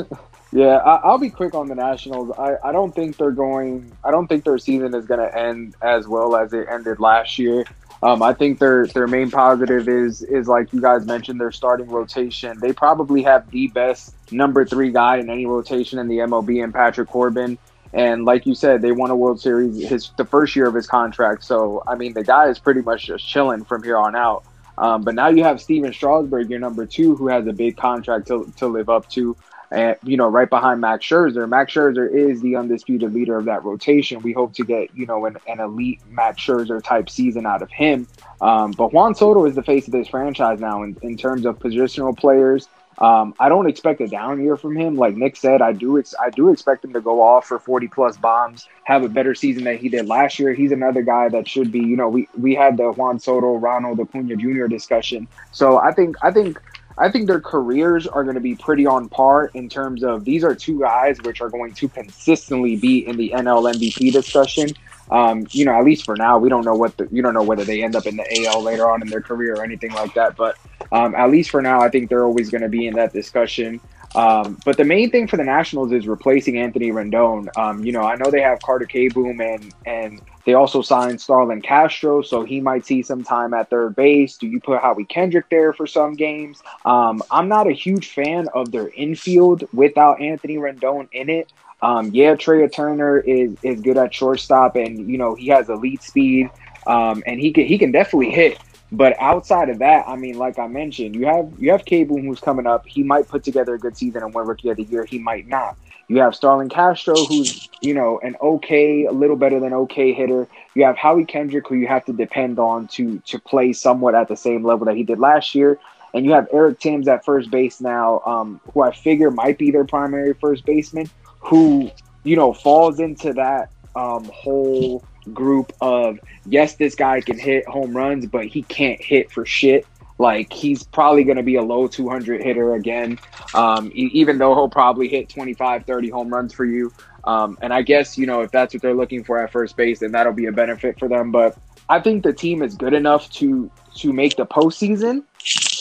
Yeah, 0.53 0.79
I, 0.79 0.97
I'll 0.97 1.19
be 1.19 1.31
quick 1.31 1.55
on 1.55 1.69
the 1.69 1.77
Nationals. 1.77 2.33
I, 2.37 2.57
I 2.65 2.73
don't 2.73 2.93
think 2.93 3.17
they're 3.17 3.31
going. 3.31 3.93
I 4.03 4.11
don't 4.11 4.27
think 4.27 4.45
their 4.45 4.59
season 4.59 4.95
is 4.95 5.07
going 5.07 5.21
to 5.21 5.39
end 5.39 5.77
as 5.81 6.09
well 6.09 6.35
as 6.35 6.53
it 6.53 6.67
ended 6.69 6.99
last 6.99 7.39
year. 7.39 7.65
Um, 8.03 8.23
I 8.23 8.33
think 8.33 8.59
their 8.59 8.87
their 8.87 9.07
main 9.07 9.31
positive 9.31 9.89
is 9.89 10.23
is 10.23 10.49
like 10.49 10.73
you 10.73 10.81
guys 10.81 11.05
mentioned 11.05 11.41
their 11.41 11.53
starting 11.53 11.89
rotation. 11.89 12.59
They 12.59 12.73
probably 12.73 13.23
have 13.23 13.51
the 13.51 13.69
best 13.69 14.15
number 14.33 14.65
three 14.65 14.91
guy 14.91 15.19
in 15.19 15.29
any 15.29 15.45
rotation 15.45 15.99
in 15.99 16.09
the 16.09 16.19
MLB 16.19 16.65
and 16.65 16.73
Patrick 16.73 17.09
Corbin. 17.09 17.59
And 17.93 18.25
like 18.25 18.47
you 18.47 18.55
said, 18.55 18.81
they 18.83 18.93
won 18.93 19.11
a 19.11 19.17
World 19.17 19.41
Series 19.41 19.87
his 19.87 20.11
the 20.17 20.25
first 20.25 20.57
year 20.57 20.67
of 20.67 20.75
his 20.75 20.87
contract. 20.87 21.45
So 21.45 21.83
I 21.87 21.95
mean, 21.95 22.15
the 22.15 22.25
guy 22.25 22.49
is 22.49 22.59
pretty 22.59 22.81
much 22.81 23.07
just 23.07 23.29
chilling 23.29 23.65
from 23.65 23.83
here 23.83 23.99
on 23.99 24.17
out. 24.17 24.45
Um, 24.79 25.03
but 25.03 25.15
now 25.15 25.29
you 25.29 25.45
have 25.45 25.61
Steven 25.61 25.93
Strasburg, 25.93 26.49
your 26.49 26.59
number 26.59 26.87
two, 26.87 27.15
who 27.15 27.29
has 27.29 27.47
a 27.47 27.53
big 27.53 27.77
contract 27.77 28.29
to, 28.29 28.51
to 28.57 28.67
live 28.67 28.89
up 28.89 29.11
to 29.11 29.37
and 29.71 29.97
you 30.03 30.17
know, 30.17 30.29
right 30.29 30.49
behind 30.49 30.81
Max 30.81 31.05
Scherzer. 31.05 31.49
Max 31.49 31.73
Scherzer 31.73 32.13
is 32.13 32.41
the 32.41 32.57
undisputed 32.57 33.13
leader 33.13 33.37
of 33.37 33.45
that 33.45 33.65
rotation. 33.65 34.21
We 34.23 34.33
hope 34.33 34.55
to 34.55 34.65
get 34.65 34.95
you 34.95 35.07
know 35.07 35.27
an, 35.27 35.37
an 35.47 35.61
elite 35.61 36.01
Max 36.09 36.43
Scherzer 36.43 36.83
type 36.83 37.09
season 37.09 37.47
out 37.47 37.63
of 37.63 37.71
him. 37.71 38.07
Um, 38.41 38.73
but 38.73 38.93
Juan 38.93 39.15
Soto 39.15 39.45
is 39.47 39.55
the 39.55 39.63
face 39.63 39.87
of 39.87 39.93
this 39.93 40.09
franchise 40.09 40.61
now 40.61 40.83
in, 40.83 40.97
in 41.03 41.17
terms 41.17 41.45
of 41.45 41.59
positional 41.59 42.17
players. 42.17 42.69
Um, 43.01 43.35
I 43.41 43.49
don't 43.49 43.67
expect 43.67 44.03
a 44.03 44.07
down 44.07 44.43
year 44.43 44.57
from 44.59 44.77
him. 44.77 44.97
Like 44.97 45.17
Nick 45.17 45.37
said, 45.37 45.63
I 45.63 45.73
do 45.73 45.99
ex- 45.99 46.15
I 46.21 46.29
do 46.29 46.51
expect 46.51 46.85
him 46.85 46.93
to 46.93 47.01
go 47.01 47.23
off 47.23 47.47
for 47.47 47.59
40 47.59 47.89
plus 47.89 48.19
bombs, 48.19 48.69
have 48.85 49.03
a 49.05 49.09
better 49.09 49.35
season 49.35 49.65
than 49.65 49.79
he 49.79 49.89
did 49.89 50.07
last 50.07 50.39
year. 50.39 50.53
He's 50.53 50.71
another 50.71 51.01
guy 51.01 51.31
that 51.31 51.49
should 51.49 51.73
be, 51.73 51.79
you 51.79 51.97
know, 51.97 52.09
we 52.11 52.29
we 52.39 52.55
had 52.55 52.77
the 52.77 52.93
Juan 52.93 53.19
Soto, 53.19 53.57
Ronald 53.57 54.01
Acuna 54.01 54.37
Jr. 54.37 54.67
discussion. 54.67 55.29
So 55.51 55.79
I 55.79 55.93
think 55.93 56.17
I 56.23 56.31
think 56.31 56.61
I 57.01 57.11
think 57.11 57.27
their 57.27 57.41
careers 57.41 58.07
are 58.07 58.25
going 58.25 58.35
to 58.35 58.43
be 58.43 58.55
pretty 58.55 58.87
on 58.87 59.09
par 59.09 59.51
in 59.55 59.71
terms 59.71 60.05
of 60.05 60.25
these 60.25 60.45
are 60.45 60.55
two 60.55 60.79
guys 60.81 61.17
which 61.23 61.41
are 61.41 61.49
going 61.49 61.73
to 61.75 61.89
consistently 61.89 62.77
be 62.77 63.07
in 63.07 63.17
the 63.17 63.33
NL 63.35 63.73
MVP 63.73 64.13
discussion. 64.13 64.69
Um, 65.11 65.47
you 65.51 65.65
know, 65.65 65.73
at 65.73 65.85
least 65.85 66.05
for 66.05 66.15
now, 66.15 66.39
we 66.39 66.51
don't 66.51 66.65
know 66.65 66.75
what 66.75 66.97
the 66.99 67.09
you 67.11 67.23
don't 67.23 67.33
know 67.33 67.43
whether 67.43 67.65
they 67.65 67.83
end 67.83 67.97
up 67.97 68.07
in 68.07 68.17
the 68.17 68.47
AL 68.47 68.63
later 68.63 68.89
on 68.89 69.01
in 69.01 69.09
their 69.09 69.23
career 69.23 69.55
or 69.55 69.65
anything 69.65 69.93
like 69.93 70.13
that. 70.15 70.37
But 70.37 70.59
um, 70.93 71.15
at 71.15 71.31
least 71.31 71.51
for 71.51 71.63
now, 71.63 71.81
I 71.81 71.89
think 71.89 72.11
they're 72.11 72.25
always 72.25 72.51
going 72.51 72.63
to 72.63 72.69
be 72.69 72.87
in 72.87 72.95
that 72.95 73.15
discussion. 73.15 73.81
Um, 74.15 74.59
but 74.65 74.77
the 74.77 74.85
main 74.85 75.11
thing 75.11 75.27
for 75.27 75.37
the 75.37 75.45
Nationals 75.45 75.93
is 75.93 76.07
replacing 76.07 76.59
Anthony 76.59 76.91
Rendon. 76.91 77.49
Um, 77.57 77.83
you 77.85 77.93
know, 77.93 78.03
I 78.03 78.17
know 78.17 78.31
they 78.31 78.43
have 78.43 78.61
Carter 78.61 78.87
Kieboom 78.87 79.41
and 79.43 79.75
and 79.87 80.21
they 80.51 80.55
also 80.55 80.83
signed 80.83 81.21
Starlin 81.21 81.63
Castro, 81.63 82.23
so 82.23 82.43
he 82.43 82.61
might 82.61 82.85
see 82.85 83.03
some 83.03 83.23
time 83.23 83.55
at 83.55 83.71
third 83.71 83.95
base. 83.95 84.37
Do 84.37 84.49
you 84.49 84.59
put 84.59 84.81
Howie 84.83 85.05
Kendrick 85.05 85.49
there 85.49 85.73
for 85.73 85.87
some 85.87 86.15
games? 86.15 86.61
Um, 86.85 87.23
I'm 87.31 87.47
not 87.47 87.69
a 87.69 87.73
huge 87.73 88.09
fan 88.09 88.49
of 88.53 88.73
their 88.73 88.89
infield 88.89 89.63
without 89.73 90.21
Anthony 90.21 90.57
Rendon 90.57 91.09
in 91.13 91.31
it. 91.31 91.53
Um, 91.83 92.11
yeah, 92.13 92.35
Trea 92.35 92.69
Turner 92.69 93.19
is 93.19 93.55
is 93.63 93.81
good 93.81 93.97
at 93.97 94.13
shortstop, 94.13 94.75
and 94.75 95.09
you 95.09 95.19
know 95.19 95.37
he 95.37 95.47
has 95.51 95.69
elite 95.69 96.03
speed, 96.03 96.51
um, 96.85 97.23
and 97.27 97.39
he 97.41 97.53
can 97.53 97.67
he 97.67 97.79
can 97.79 97.93
definitely 97.93 98.33
hit. 98.33 98.59
But 98.91 99.15
outside 99.21 99.69
of 99.69 99.79
that, 99.79 100.09
I 100.09 100.17
mean, 100.17 100.37
like 100.37 100.59
I 100.59 100.67
mentioned, 100.67 101.15
you 101.15 101.27
have 101.27 101.49
you 101.61 101.71
have 101.71 101.85
Boom 101.85 102.27
who's 102.27 102.41
coming 102.41 102.67
up. 102.67 102.85
He 102.89 103.05
might 103.05 103.29
put 103.29 103.45
together 103.45 103.75
a 103.75 103.79
good 103.79 103.97
season 103.97 104.25
and 104.25 104.35
win 104.35 104.49
Rookie 104.49 104.71
of 104.71 104.79
the 104.79 104.83
Year. 104.83 105.05
He 105.05 105.21
might 105.21 105.47
not. 105.47 105.77
You 106.11 106.21
have 106.23 106.35
Starlin 106.35 106.69
Castro, 106.69 107.15
who's 107.15 107.69
you 107.83 107.95
know 107.95 108.19
an 108.25 108.35
okay, 108.43 109.05
a 109.05 109.13
little 109.13 109.37
better 109.37 109.61
than 109.61 109.73
okay 109.73 110.13
hitter. 110.13 110.49
You 110.75 110.85
have 110.85 110.97
Howie 110.97 111.25
Kendrick, 111.25 111.69
who 111.69 111.77
you 111.77 111.87
have 111.87 112.05
to 112.07 112.13
depend 112.13 112.59
on 112.59 112.89
to 112.89 113.21
to 113.27 113.39
play 113.39 113.73
somewhat 113.73 114.17
at 114.17 114.27
the 114.27 114.37
same 114.37 114.65
level 114.65 114.87
that 114.87 114.97
he 114.97 115.05
did 115.05 115.21
last 115.21 115.55
year. 115.55 115.79
and 116.13 116.25
you 116.27 116.33
have 116.33 116.49
Eric 116.53 116.81
Thames 116.81 117.07
at 117.07 117.25
first 117.25 117.49
base 117.53 117.81
now, 117.81 118.23
um, 118.27 118.61
who 118.75 118.83
I 118.83 118.91
figure 118.93 119.31
might 119.31 119.57
be 119.57 119.71
their 119.71 119.85
primary 119.85 120.35
first 120.35 120.67
baseman, 120.67 121.09
who 121.39 121.89
you 122.25 122.35
know 122.35 122.53
falls 122.53 122.99
into 122.99 123.33
that 123.35 123.71
um, 123.95 124.25
whole 124.35 125.05
group 125.33 125.73
of 125.81 126.19
yes, 126.45 126.75
this 126.75 126.97
guy 126.97 127.21
can 127.21 127.39
hit 127.39 127.69
home 127.69 127.97
runs, 127.97 128.27
but 128.27 128.47
he 128.47 128.63
can't 128.63 129.01
hit 129.01 129.31
for 129.31 129.47
shit. 129.47 129.87
Like 130.21 130.53
he's 130.53 130.83
probably 130.83 131.25
going 131.25 131.39
to 131.39 131.43
be 131.43 131.57
a 131.57 131.63
low 131.63 131.89
200 131.89 132.43
hitter 132.43 132.75
again, 132.75 133.19
um, 133.55 133.91
e- 133.95 134.11
even 134.13 134.37
though 134.37 134.55
he'll 134.55 134.69
probably 134.69 135.09
hit 135.09 135.31
25, 135.31 135.87
30 135.87 136.11
home 136.11 136.29
runs 136.29 136.53
for 136.53 136.67
you. 136.67 136.93
Um, 137.25 137.57
and 137.63 137.73
I 137.73 137.81
guess 137.81 138.19
you 138.19 138.27
know 138.27 138.43
if 138.43 138.51
that's 138.51 138.75
what 138.75 138.83
they're 138.83 138.95
looking 138.95 139.25
for 139.25 139.39
at 139.39 139.51
first 139.51 139.79
base, 139.79 140.01
then 140.01 140.13
that'll 140.13 140.35
be 140.35 140.45
a 140.45 140.53
benefit 140.53 140.99
for 140.99 141.09
them. 141.09 141.33
But 141.33 141.57
I 141.89 142.01
think 142.01 142.23
the 142.23 142.35
team 142.35 142.63
is 142.63 142.75
good 142.75 142.93
enough 142.93 143.31
to 143.33 143.71
to 143.97 144.13
make 144.13 144.37
the 144.37 144.45
postseason. 144.45 145.25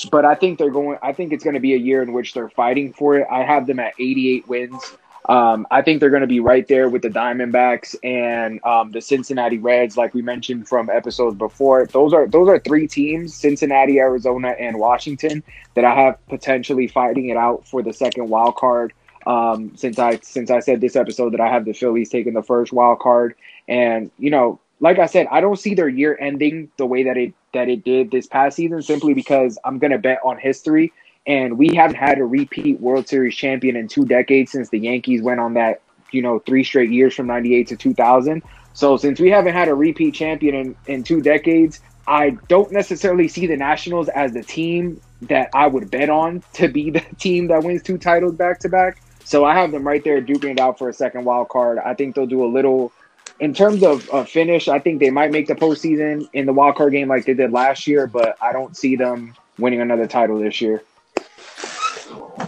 But 0.10 0.24
I 0.24 0.36
think 0.36 0.58
they're 0.58 0.72
going. 0.72 0.98
I 1.04 1.12
think 1.12 1.34
it's 1.34 1.44
going 1.44 1.56
to 1.56 1.60
be 1.60 1.74
a 1.74 1.78
year 1.78 2.02
in 2.02 2.14
which 2.14 2.34
they're 2.34 2.50
fighting 2.50 2.94
for 2.94 3.18
it. 3.18 3.28
I 3.30 3.44
have 3.44 3.68
them 3.68 3.80
at 3.80 3.94
88 4.00 4.48
wins. 4.48 4.98
Um, 5.30 5.68
I 5.70 5.84
think 5.84 6.00
they're 6.00 6.10
going 6.10 6.22
to 6.22 6.28
be 6.28 6.40
right 6.40 6.68
there 6.68 6.90
with 6.90 7.04
the 7.04 7.10
Diamondbacks 7.10 7.96
and 8.04 8.60
um, 8.66 8.90
the 8.90 9.00
Cincinnati 9.00 9.60
Reds, 9.60 9.96
like 9.96 10.16
we 10.16 10.24
mentioned 10.24 10.68
from 10.68 10.90
episodes 10.90 11.38
before. 11.38 11.86
Those 11.86 12.14
are 12.14 12.28
those 12.28 12.50
are 12.50 12.58
three 12.58 12.88
teams: 12.88 13.36
Cincinnati, 13.36 14.00
Arizona, 14.00 14.56
and 14.60 14.80
Washington 14.80 15.44
that 15.76 15.86
I 15.86 15.94
have 15.94 16.28
potentially 16.30 16.88
fighting 16.88 17.30
it 17.30 17.38
out 17.38 17.68
for 17.68 17.84
the 17.84 17.94
second 17.94 18.30
wild 18.30 18.56
card. 18.56 18.92
Um, 19.28 19.76
since 19.76 20.00
I 20.00 20.18
since 20.24 20.50
I 20.50 20.62
said 20.62 20.82
this 20.82 20.96
episode 20.96 21.34
that 21.34 21.42
I 21.42 21.48
have 21.48 21.64
the 21.64 21.74
Phillies 21.74 22.10
taking 22.10 22.34
the 22.34 22.42
first 22.42 22.74
wild 22.74 22.98
card, 22.98 23.36
and 23.68 24.10
you 24.18 24.32
know, 24.32 24.60
like 24.80 24.98
I 24.98 25.06
said, 25.06 25.28
I 25.30 25.42
don't 25.42 25.60
see 25.60 25.76
their 25.76 25.90
year 25.90 26.18
ending 26.20 26.72
the 26.78 26.88
way 26.88 27.04
that 27.04 27.18
it 27.18 27.36
that 27.54 27.70
it 27.70 27.84
did 27.84 28.10
this 28.10 28.26
past 28.26 28.56
season, 28.56 28.82
simply 28.82 29.14
because 29.14 29.60
I'm 29.64 29.78
going 29.78 29.92
to 29.92 30.00
bet 30.00 30.22
on 30.24 30.40
history 30.40 30.92
and 31.30 31.60
we 31.60 31.76
haven't 31.76 31.96
had 31.96 32.18
a 32.18 32.26
repeat 32.26 32.82
World 32.82 33.08
Series 33.08 33.36
champion 33.36 33.76
in 33.76 33.88
two 33.88 34.04
decades 34.04 34.52
since 34.52 34.70
the 34.70 34.80
Yankees 34.80 35.22
went 35.22 35.40
on 35.40 35.54
that, 35.54 35.80
you 36.12 36.24
know, 36.24 36.40
three 36.40 36.64
straight 36.64 36.90
years 36.90 37.14
from 37.14 37.28
98 37.28 37.68
to 37.68 37.78
2000. 37.78 38.42
So 38.74 38.98
since 38.98 39.20
we 39.20 39.30
haven't 39.30 39.54
had 39.54 39.68
a 39.68 39.76
repeat 39.76 40.16
champion 40.16 40.56
in, 40.56 40.76
in 40.88 41.04
two 41.04 41.22
decades, 41.22 41.82
I 42.08 42.32
don't 42.48 42.72
necessarily 42.72 43.28
see 43.28 43.46
the 43.46 43.56
Nationals 43.56 44.10
as 44.10 44.34
the 44.34 44.42
team 44.42 45.00
that 45.22 45.52
I 45.54 45.68
would 45.68 45.92
bet 45.92 46.10
on 46.10 46.44
to 46.54 46.68
be 46.68 46.90
the 46.90 47.02
team 47.20 47.48
that 47.48 47.64
wins 47.64 47.84
two 47.84 48.00
titles 48.00 48.34
back 48.34 48.58
to 48.62 48.70
back. 48.70 49.00
So 49.24 49.46
I 49.46 49.54
have 49.54 49.72
them 49.72 49.88
right 49.88 50.04
there 50.04 50.20
duking 50.24 50.54
it 50.54 50.60
out 50.60 50.80
for 50.80 50.90
a 50.90 50.94
second 50.94 51.26
wild 51.26 51.50
card. 51.50 51.78
I 51.78 51.94
think 51.94 52.16
they'll 52.16 52.26
do 52.26 52.44
a 52.44 52.50
little 52.50 52.92
in 53.40 53.54
terms 53.54 53.84
of, 53.84 54.10
of 54.10 54.28
finish. 54.28 54.68
I 54.68 54.80
think 54.80 55.00
they 55.00 55.12
might 55.12 55.30
make 55.30 55.46
the 55.46 55.54
postseason 55.54 56.28
in 56.34 56.48
the 56.48 56.54
wild 56.54 56.76
card 56.76 56.92
game 56.92 57.08
like 57.08 57.26
they 57.26 57.36
did 57.36 57.52
last 57.52 57.86
year, 57.86 58.08
but 58.08 58.36
I 58.42 58.52
don't 58.52 58.76
see 58.76 58.96
them 58.96 59.36
winning 59.60 59.82
another 59.82 60.08
title 60.08 60.40
this 60.40 60.60
year. 60.60 60.82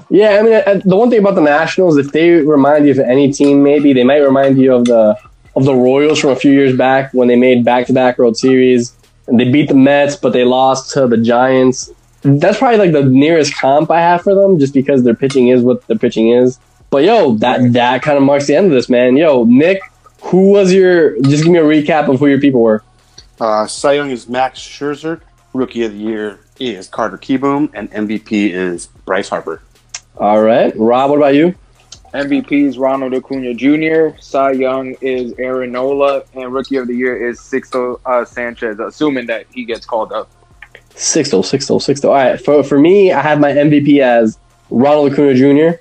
Yeah, 0.09 0.39
I 0.39 0.41
mean, 0.41 0.53
uh, 0.53 0.81
the 0.83 0.95
one 0.95 1.09
thing 1.09 1.19
about 1.19 1.35
the 1.35 1.41
Nationals, 1.41 1.97
if 1.97 2.11
they 2.11 2.31
remind 2.31 2.85
you 2.85 2.91
of 2.91 2.99
any 2.99 3.31
team, 3.31 3.63
maybe 3.63 3.93
they 3.93 4.03
might 4.03 4.19
remind 4.19 4.57
you 4.57 4.73
of 4.73 4.85
the 4.85 5.17
of 5.55 5.65
the 5.65 5.75
Royals 5.75 6.19
from 6.19 6.29
a 6.29 6.35
few 6.35 6.51
years 6.51 6.75
back 6.77 7.13
when 7.13 7.27
they 7.27 7.35
made 7.35 7.65
back 7.65 7.87
to 7.87 7.93
back 7.93 8.17
World 8.17 8.37
Series 8.37 8.95
and 9.27 9.39
they 9.39 9.49
beat 9.49 9.67
the 9.67 9.75
Mets, 9.75 10.15
but 10.15 10.33
they 10.33 10.43
lost 10.43 10.91
to 10.93 11.07
the 11.07 11.17
Giants. 11.17 11.91
That's 12.21 12.57
probably 12.57 12.77
like 12.77 12.91
the 12.91 13.03
nearest 13.03 13.55
comp 13.57 13.91
I 13.91 13.99
have 13.99 14.21
for 14.21 14.35
them, 14.35 14.59
just 14.59 14.73
because 14.73 15.03
their 15.03 15.15
pitching 15.15 15.49
is 15.49 15.61
what 15.61 15.85
their 15.87 15.97
pitching 15.97 16.29
is. 16.29 16.59
But 16.89 17.03
yo, 17.03 17.35
that 17.35 17.73
that 17.73 18.01
kind 18.01 18.17
of 18.17 18.23
marks 18.23 18.47
the 18.47 18.55
end 18.55 18.67
of 18.67 18.71
this, 18.73 18.89
man. 18.89 19.17
Yo, 19.17 19.45
Nick, 19.45 19.81
who 20.23 20.51
was 20.51 20.73
your? 20.73 21.19
Just 21.21 21.43
give 21.43 21.51
me 21.51 21.59
a 21.59 21.63
recap 21.63 22.07
of 22.07 22.19
who 22.19 22.27
your 22.27 22.39
people 22.39 22.61
were. 22.61 22.83
Uh, 23.39 23.65
Cy 23.65 23.93
Young 23.93 24.11
is 24.11 24.29
Max 24.29 24.59
Scherzer. 24.59 25.21
Rookie 25.53 25.83
of 25.83 25.91
the 25.91 25.97
Year 25.97 26.39
is 26.59 26.87
Carter 26.87 27.17
Kieboom, 27.17 27.71
and 27.73 27.91
MVP 27.91 28.51
is 28.51 28.87
Bryce 29.05 29.29
Harper. 29.29 29.61
All 30.17 30.41
right, 30.41 30.73
Rob, 30.77 31.09
what 31.09 31.17
about 31.17 31.35
you? 31.35 31.55
MVP 32.13 32.67
is 32.67 32.77
Ronald 32.77 33.13
Acuna 33.13 33.53
Jr. 33.53 34.17
Cy 34.19 34.51
Young 34.51 34.95
is 34.99 35.33
Aaron 35.39 35.71
Nola, 35.71 36.23
and 36.33 36.53
Rookie 36.53 36.75
of 36.75 36.87
the 36.87 36.93
Year 36.93 37.29
is 37.29 37.39
Sixto 37.39 38.01
uh, 38.05 38.25
Sanchez, 38.25 38.79
assuming 38.79 39.27
that 39.27 39.45
he 39.53 39.63
gets 39.63 39.85
called 39.85 40.11
up. 40.11 40.29
Sixto, 40.89 41.41
Sixto, 41.41 41.79
Sixto. 41.79 42.05
All 42.05 42.13
right, 42.15 42.39
for 42.39 42.63
for 42.63 42.77
me, 42.77 43.13
I 43.13 43.21
have 43.21 43.39
my 43.39 43.53
MVP 43.53 44.01
as 44.01 44.37
Ronald 44.69 45.13
Acuna 45.13 45.33
Jr. 45.35 45.77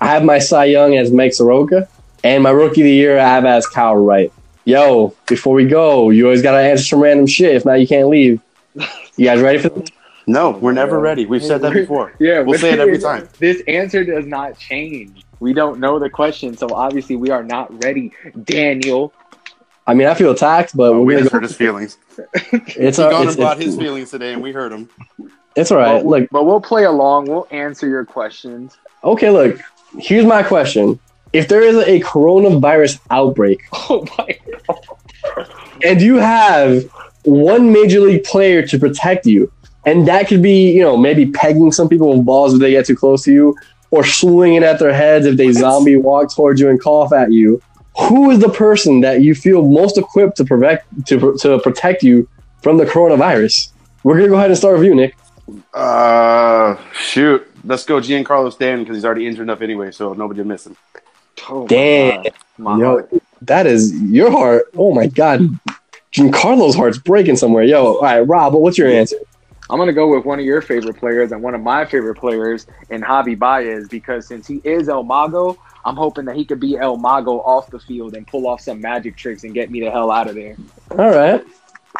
I 0.00 0.06
have 0.06 0.24
my 0.24 0.38
Cy 0.38 0.66
Young 0.66 0.96
as 0.96 1.10
Mike 1.10 1.34
Soroka, 1.34 1.88
and 2.22 2.42
my 2.42 2.50
Rookie 2.50 2.82
of 2.82 2.84
the 2.84 2.92
Year 2.92 3.18
I 3.18 3.24
have 3.24 3.44
as 3.44 3.66
Kyle 3.66 3.96
Wright. 3.96 4.32
Yo, 4.64 5.14
before 5.26 5.54
we 5.54 5.66
go, 5.66 6.10
you 6.10 6.24
always 6.24 6.42
gotta 6.42 6.58
answer 6.58 6.84
some 6.84 7.00
random 7.00 7.26
shit. 7.26 7.56
If 7.56 7.64
not, 7.64 7.80
you 7.80 7.88
can't 7.88 8.08
leave. 8.08 8.40
You 8.74 9.24
guys 9.26 9.40
ready 9.40 9.58
for 9.58 9.68
this? 9.70 9.88
No, 10.26 10.50
we're 10.50 10.72
never 10.72 10.98
ready. 11.00 11.26
We've 11.26 11.42
said 11.44 11.62
that 11.62 11.72
before. 11.72 12.12
Yeah, 12.20 12.40
We'll 12.40 12.58
say 12.58 12.72
it 12.72 12.78
every 12.78 12.98
time. 12.98 13.28
This 13.38 13.60
answer 13.66 14.04
does 14.04 14.24
not 14.26 14.56
change. 14.58 15.24
We 15.40 15.52
don't 15.52 15.80
know 15.80 15.98
the 15.98 16.08
question, 16.08 16.56
so 16.56 16.68
obviously 16.72 17.16
we 17.16 17.30
are 17.30 17.42
not 17.42 17.82
ready. 17.82 18.12
Daniel, 18.44 19.12
I 19.86 19.94
mean, 19.94 20.06
I 20.06 20.14
feel 20.14 20.30
attacked, 20.30 20.76
but 20.76 20.92
Oh, 20.92 21.00
we're 21.00 21.04
we 21.04 21.12
gonna 21.14 21.22
just 21.24 21.32
go. 21.32 21.38
hurt 21.38 21.42
his 21.42 21.56
feelings. 21.56 21.98
It's 22.52 22.98
He 22.98 23.02
all, 23.02 23.10
gone 23.10 23.26
it's, 23.28 23.36
and 23.36 23.52
it's, 23.52 23.64
his 23.64 23.76
feelings 23.76 24.10
today, 24.12 24.32
and 24.32 24.40
we 24.42 24.52
heard 24.52 24.70
him. 24.72 24.88
it's 25.56 25.72
all 25.72 25.78
right. 25.78 25.94
but, 26.02 26.06
Look, 26.06 26.30
but 26.30 26.44
we'll 26.44 26.60
play 26.60 26.84
along. 26.84 27.26
We'll 27.26 27.48
answer 27.50 27.88
your 27.88 28.04
questions. 28.04 28.76
okay, 29.02 29.30
look. 29.30 29.58
Here's 29.98 30.24
my 30.24 30.42
question: 30.44 31.00
If 31.32 31.48
there 31.48 31.62
is 31.62 31.76
a 31.76 31.98
coronavirus 32.00 33.00
outbreak, 33.10 33.60
Oh 33.72 34.06
my! 34.16 34.38
God. 35.34 35.48
and 35.84 36.00
you 36.00 36.16
have 36.16 36.84
one 37.24 37.72
major 37.72 38.00
league 38.00 38.24
player 38.24 38.66
to 38.66 38.78
protect 38.78 39.26
you, 39.26 39.52
and 39.84 40.06
that 40.08 40.28
could 40.28 40.42
be, 40.42 40.70
you 40.70 40.82
know, 40.82 40.96
maybe 40.96 41.30
pegging 41.30 41.72
some 41.72 41.88
people 41.88 42.16
with 42.16 42.24
balls 42.24 42.54
if 42.54 42.60
they 42.60 42.72
get 42.72 42.86
too 42.86 42.96
close 42.96 43.24
to 43.24 43.32
you, 43.32 43.56
or 43.90 44.04
swinging 44.04 44.64
at 44.64 44.78
their 44.78 44.92
heads 44.92 45.26
if 45.26 45.36
they 45.36 45.52
zombie 45.52 45.96
walk 45.96 46.34
towards 46.34 46.60
you 46.60 46.68
and 46.68 46.80
cough 46.80 47.12
at 47.12 47.32
you. 47.32 47.60
Who 47.98 48.30
is 48.30 48.38
the 48.38 48.48
person 48.48 49.02
that 49.02 49.20
you 49.20 49.34
feel 49.34 49.68
most 49.68 49.98
equipped 49.98 50.38
to 50.38 50.44
protect 50.44 51.06
to, 51.06 51.36
to 51.38 51.58
protect 51.58 52.02
you 52.02 52.28
from 52.62 52.78
the 52.78 52.84
coronavirus? 52.84 53.70
We're 54.02 54.16
gonna 54.16 54.28
go 54.28 54.36
ahead 54.36 54.50
and 54.50 54.58
start 54.58 54.78
with 54.78 54.86
you, 54.86 54.94
Nick. 54.94 55.14
Uh, 55.74 56.76
shoot. 56.92 57.46
Let's 57.64 57.84
go 57.84 58.00
Giancarlo 58.00 58.52
Stanton 58.52 58.84
because 58.84 58.96
he's 58.96 59.04
already 59.04 59.26
injured 59.26 59.42
enough 59.42 59.60
anyway, 59.60 59.90
so 59.92 60.14
nobody 60.14 60.40
will 60.40 60.48
miss 60.48 60.66
him. 60.66 60.76
Oh 61.48 61.66
Damn. 61.66 62.22
God. 62.22 62.32
My 62.58 62.78
Yo, 62.78 63.08
that 63.42 63.66
is 63.66 63.92
your 64.02 64.30
heart. 64.30 64.64
Oh 64.76 64.94
my 64.94 65.06
god. 65.06 65.58
Giancarlo's 66.12 66.74
heart's 66.74 66.98
breaking 66.98 67.36
somewhere. 67.36 67.64
Yo, 67.64 67.94
all 67.94 68.02
right, 68.02 68.20
Rob, 68.20 68.54
what's 68.54 68.76
your 68.76 68.88
answer? 68.88 69.16
I'm 69.70 69.78
gonna 69.78 69.92
go 69.94 70.14
with 70.14 70.26
one 70.26 70.38
of 70.38 70.44
your 70.44 70.60
favorite 70.60 70.98
players 70.98 71.32
and 71.32 71.42
one 71.42 71.54
of 71.54 71.62
my 71.62 71.86
favorite 71.86 72.16
players 72.16 72.66
in 72.90 73.00
Javi 73.00 73.38
Baez 73.38 73.88
because 73.88 74.26
since 74.26 74.46
he 74.46 74.60
is 74.64 74.90
El 74.90 75.02
Mago, 75.02 75.56
I'm 75.86 75.96
hoping 75.96 76.26
that 76.26 76.36
he 76.36 76.44
could 76.44 76.60
be 76.60 76.76
El 76.76 76.98
Mago 76.98 77.40
off 77.40 77.70
the 77.70 77.78
field 77.78 78.14
and 78.14 78.26
pull 78.26 78.46
off 78.46 78.60
some 78.60 78.82
magic 78.82 79.16
tricks 79.16 79.44
and 79.44 79.54
get 79.54 79.70
me 79.70 79.80
the 79.80 79.90
hell 79.90 80.10
out 80.10 80.28
of 80.28 80.34
there. 80.34 80.56
All 80.90 81.10
right. 81.10 81.42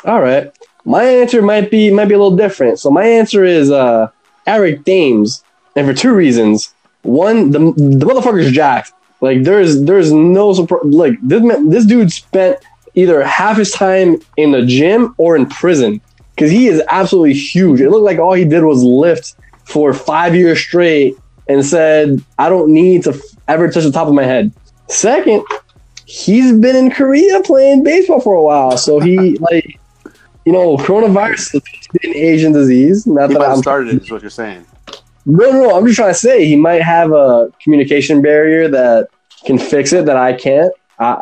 All 0.05 0.21
right. 0.21 0.53
My 0.85 1.03
answer 1.05 1.41
might 1.41 1.71
be 1.71 1.91
might 1.91 2.07
be 2.09 2.15
a 2.15 2.19
little 2.19 2.37
different. 2.37 2.79
So 2.79 2.91
my 2.91 3.05
answer 3.05 3.45
is 3.45 3.71
uh 3.71 4.11
Eric 4.47 4.85
Thames. 4.85 5.43
And 5.75 5.87
for 5.87 5.95
two 5.95 6.13
reasons. 6.13 6.75
One, 7.03 7.51
the 7.51 7.59
the 7.59 8.05
motherfucker's 8.07 8.53
jacked. 8.53 8.93
Like 9.23 9.45
there's 9.45 9.83
there's 9.83 10.13
no 10.13 10.53
support 10.53 10.85
like 10.85 11.15
this 11.23 11.43
man, 11.43 11.71
this 11.71 11.87
dude 11.87 12.13
spent 12.13 12.59
either 12.95 13.23
half 13.23 13.57
his 13.57 13.73
time 13.73 14.17
in 14.37 14.53
the 14.53 14.65
gym 14.65 15.15
or 15.19 15.37
in 15.37 15.47
prison 15.47 16.01
because 16.35 16.51
he 16.51 16.67
is 16.69 16.83
absolutely 16.89 17.35
huge. 17.35 17.81
It 17.81 17.91
looked 17.91 18.05
like 18.05 18.19
all 18.19 18.33
he 18.35 18.45
did 18.45 18.65
was 18.65 18.83
lift 18.83 19.35
for 19.65 19.93
five 19.95 20.35
years 20.35 20.59
straight 20.61 21.17
and 21.49 21.65
said, 21.65 22.23
I 22.39 22.49
don't 22.49 22.73
need 22.73 23.05
to 23.05 23.11
f- 23.11 23.21
ever 23.49 23.71
touch 23.71 23.85
the 23.85 23.93
top 23.93 24.09
of 24.09 24.15
my 24.15 24.25
head. 24.25 24.53
Second, 24.89 25.45
he's 26.07 26.53
been 26.53 26.77
in 26.77 26.91
Korea 26.91 27.43
playing 27.43 27.83
baseball 27.85 28.21
for 28.21 28.35
a 28.35 28.43
while. 28.43 28.77
So 28.77 29.01
he, 29.01 29.37
like, 29.51 29.79
you 30.45 30.53
know, 30.53 30.77
coronavirus 30.77 31.55
is 31.57 31.63
an 32.03 32.17
Asian 32.17 32.53
disease. 32.53 33.07
Not 33.07 33.31
He 33.31 33.35
that 33.37 33.43
I'm 33.43 33.59
started 33.59 33.95
it, 33.95 34.03
is 34.03 34.11
what 34.11 34.23
you're 34.23 34.31
saying. 34.31 34.67
no, 35.25 35.51
no. 35.53 35.77
I'm 35.77 35.85
just 35.87 35.97
trying 35.97 36.11
to 36.11 36.19
say 36.19 36.45
he 36.45 36.57
might 36.57 36.83
have 36.83 37.13
a 37.13 37.51
communication 37.63 38.21
barrier 38.23 38.69
that 38.69 39.09
can 39.45 39.59
fix 39.59 39.93
it 39.93 40.07
that 40.07 40.17
I 40.17 40.33
can't. 40.33 40.73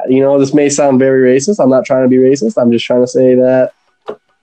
You 0.09 0.20
know, 0.20 0.39
this 0.39 0.55
may 0.55 0.69
sound 0.69 0.98
very 0.98 1.35
racist. 1.35 1.62
I'm 1.62 1.70
not 1.70 1.85
trying 1.85 2.05
to 2.05 2.09
be 2.09 2.16
racist. 2.16 2.61
I'm 2.61 2.70
just 2.70 2.85
trying 2.85 3.02
to 3.02 3.09
say 3.09 3.35
that. 3.35 3.73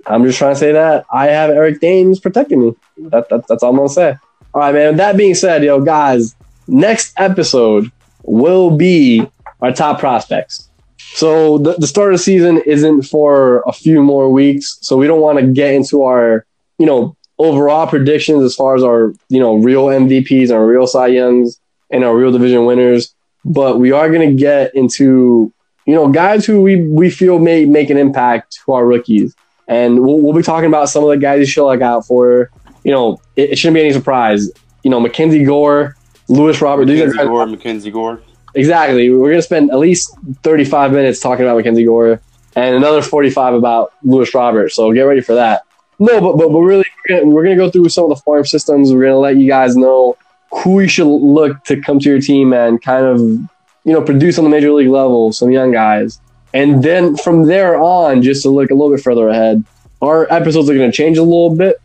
I'm 0.05 0.23
just 0.23 0.37
trying 0.37 0.53
to 0.53 0.59
say 0.59 0.71
that 0.71 1.05
I 1.11 1.27
have 1.27 1.49
Eric 1.49 1.81
Thames 1.81 2.19
protecting 2.19 2.61
me. 2.61 2.75
That, 3.09 3.27
that 3.29 3.47
that's 3.47 3.61
all 3.61 3.71
I'm 3.71 3.75
gonna 3.75 3.89
say. 3.89 4.15
All 4.53 4.61
right, 4.61 4.73
man. 4.73 4.97
That 4.97 5.17
being 5.17 5.35
said, 5.35 5.63
yo, 5.63 5.81
guys, 5.81 6.35
next 6.67 7.13
episode 7.17 7.91
will 8.23 8.75
be 8.75 9.27
our 9.61 9.71
top 9.71 9.99
prospects. 9.99 10.69
So 10.97 11.57
the, 11.57 11.73
the 11.73 11.87
start 11.87 12.13
of 12.13 12.19
the 12.19 12.23
season 12.23 12.57
isn't 12.65 13.03
for 13.03 13.63
a 13.65 13.71
few 13.71 14.01
more 14.03 14.31
weeks, 14.31 14.77
so 14.81 14.97
we 14.97 15.07
don't 15.07 15.21
want 15.21 15.39
to 15.39 15.47
get 15.47 15.73
into 15.73 16.03
our, 16.03 16.45
you 16.77 16.85
know, 16.85 17.15
overall 17.39 17.87
predictions 17.87 18.43
as 18.43 18.55
far 18.55 18.75
as 18.75 18.83
our, 18.83 19.13
you 19.29 19.39
know, 19.39 19.55
real 19.55 19.85
MVPs, 19.85 20.51
our 20.51 20.65
real 20.65 20.87
Cy 20.87 21.07
Youngs, 21.07 21.59
and 21.89 22.03
our 22.03 22.15
real 22.15 22.31
division 22.31 22.65
winners. 22.65 23.15
But 23.45 23.79
we 23.79 23.91
are 23.91 24.09
going 24.11 24.29
to 24.29 24.35
get 24.35 24.75
into, 24.75 25.53
you 25.85 25.95
know, 25.95 26.09
guys 26.09 26.45
who 26.45 26.61
we 26.61 26.87
we 26.87 27.09
feel 27.09 27.39
may 27.39 27.65
make 27.65 27.89
an 27.89 27.97
impact 27.97 28.59
to 28.65 28.73
our 28.73 28.85
rookies, 28.85 29.35
and 29.67 29.99
we'll, 30.01 30.19
we'll 30.19 30.33
be 30.33 30.41
talking 30.43 30.67
about 30.67 30.89
some 30.89 31.03
of 31.03 31.09
the 31.09 31.17
guys 31.17 31.39
you 31.39 31.45
should 31.45 31.65
look 31.65 31.81
out 31.81 32.05
for. 32.05 32.49
you 32.83 32.91
know, 32.91 33.21
it, 33.35 33.51
it 33.51 33.57
shouldn't 33.57 33.75
be 33.75 33.81
any 33.81 33.93
surprise. 33.93 34.49
You 34.83 34.91
know, 34.91 34.99
Mackenzie 34.99 35.43
Gore, 35.45 35.95
Luis 36.29 36.61
Robert, 36.61 36.87
Mackenzie 36.87 37.17
guys- 37.17 37.27
Gore, 37.27 37.45
Mackenzie 37.47 37.91
Gore. 37.91 38.21
Exactly. 38.55 39.09
We're 39.11 39.29
going 39.29 39.37
to 39.37 39.41
spend 39.43 39.69
at 39.71 39.77
least 39.77 40.11
35 40.43 40.91
minutes 40.91 41.19
talking 41.19 41.45
about 41.45 41.57
Mackenzie 41.57 41.83
Gore 41.85 42.19
and 42.55 42.75
another 42.75 43.01
45 43.03 43.53
about 43.53 43.93
Luis 44.03 44.33
Roberts. 44.33 44.73
So 44.75 44.91
get 44.93 45.01
ready 45.03 45.21
for 45.21 45.35
that. 45.35 45.61
No, 45.99 46.19
but 46.21 46.37
but, 46.37 46.49
but 46.51 46.59
really, 46.59 46.85
we're 47.09 47.17
going 47.19 47.31
we're 47.33 47.43
gonna 47.43 47.55
go 47.55 47.69
through 47.69 47.89
some 47.89 48.05
of 48.05 48.09
the 48.09 48.15
farm 48.23 48.45
systems. 48.45 48.91
We're 48.91 49.01
going 49.01 49.13
to 49.13 49.17
let 49.19 49.35
you 49.37 49.47
guys 49.47 49.75
know 49.75 50.17
who 50.57 50.79
you 50.81 50.87
should 50.87 51.07
look 51.07 51.63
to 51.65 51.79
come 51.79 51.99
to 51.99 52.09
your 52.09 52.21
team 52.21 52.53
and 52.53 52.81
kind 52.81 53.05
of, 53.05 53.19
you 53.19 53.93
know, 53.93 54.01
produce 54.01 54.37
on 54.37 54.43
the 54.43 54.49
major 54.49 54.71
league 54.71 54.89
level, 54.89 55.31
some 55.31 55.51
young 55.51 55.71
guys. 55.71 56.19
And 56.53 56.83
then 56.83 57.15
from 57.17 57.43
there 57.43 57.77
on, 57.77 58.21
just 58.21 58.43
to 58.43 58.49
look 58.49 58.71
a 58.71 58.73
little 58.73 58.95
bit 58.95 59.03
further 59.03 59.27
ahead, 59.27 59.63
our 60.01 60.31
episodes 60.31 60.69
are 60.69 60.75
going 60.75 60.89
to 60.89 60.95
change 60.95 61.17
a 61.17 61.23
little 61.23 61.55
bit. 61.55 61.81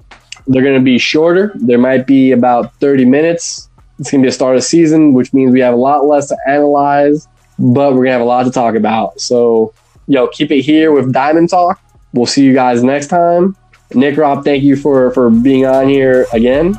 They're 0.47 0.62
going 0.62 0.78
to 0.78 0.85
be 0.85 0.99
shorter. 0.99 1.53
There 1.55 1.78
might 1.78 2.07
be 2.07 2.32
about 2.32 2.74
30 2.77 3.05
minutes. 3.05 3.69
It's 3.99 4.11
going 4.11 4.23
to 4.23 4.27
be 4.27 4.28
a 4.28 4.32
start 4.32 4.57
of 4.57 4.65
season, 4.65 5.12
which 5.12 5.32
means 5.32 5.53
we 5.53 5.61
have 5.61 5.74
a 5.74 5.77
lot 5.77 6.07
less 6.07 6.28
to 6.28 6.36
analyze, 6.49 7.28
but 7.59 7.93
we're 7.93 8.05
going 8.05 8.07
to 8.07 8.12
have 8.12 8.20
a 8.20 8.24
lot 8.24 8.44
to 8.44 8.51
talk 8.51 8.74
about. 8.74 9.20
So, 9.20 9.74
yo, 10.07 10.28
keep 10.28 10.51
it 10.51 10.62
here 10.62 10.93
with 10.93 11.12
Diamond 11.12 11.51
Talk. 11.51 11.81
We'll 12.12 12.27
see 12.27 12.44
you 12.44 12.53
guys 12.55 12.82
next 12.82 13.09
time. 13.09 13.57
Nick 13.94 14.16
Rob, 14.16 14.44
thank 14.44 14.62
you 14.62 14.77
for, 14.77 15.11
for 15.12 15.31
being 15.31 15.66
on 15.66 15.89
here 15.89 16.27
again. 16.32 16.77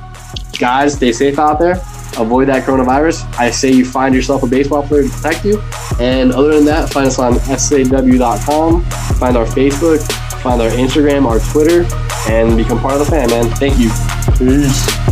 Guys, 0.64 0.94
stay 0.94 1.12
safe 1.12 1.40
out 1.40 1.60
there. 1.60 1.74
Avoid 2.18 2.48
that 2.48 2.66
coronavirus. 2.66 3.26
I 3.38 3.52
say 3.52 3.70
you 3.70 3.84
find 3.84 4.16
yourself 4.16 4.44
a 4.44 4.48
baseball 4.48 4.82
player 4.82 5.04
to 5.04 5.10
protect 5.10 5.44
you. 5.44 5.62
And 6.00 6.32
other 6.32 6.56
than 6.56 6.64
that, 6.64 6.90
find 6.90 7.06
us 7.06 7.20
on 7.20 7.38
saw.com, 7.38 8.86
find 8.86 9.36
our 9.36 9.46
Facebook, 9.46 10.10
find 10.42 10.62
our 10.62 10.70
Instagram, 10.70 11.26
our 11.26 11.42
Twitter, 11.52 11.86
and 12.32 12.56
become 12.56 12.80
part 12.80 12.94
of 12.94 13.00
the 13.00 13.12
fan, 13.12 13.30
man. 13.30 13.50
Thank 13.58 13.78
you. 13.78 13.90
Peace. 14.38 15.03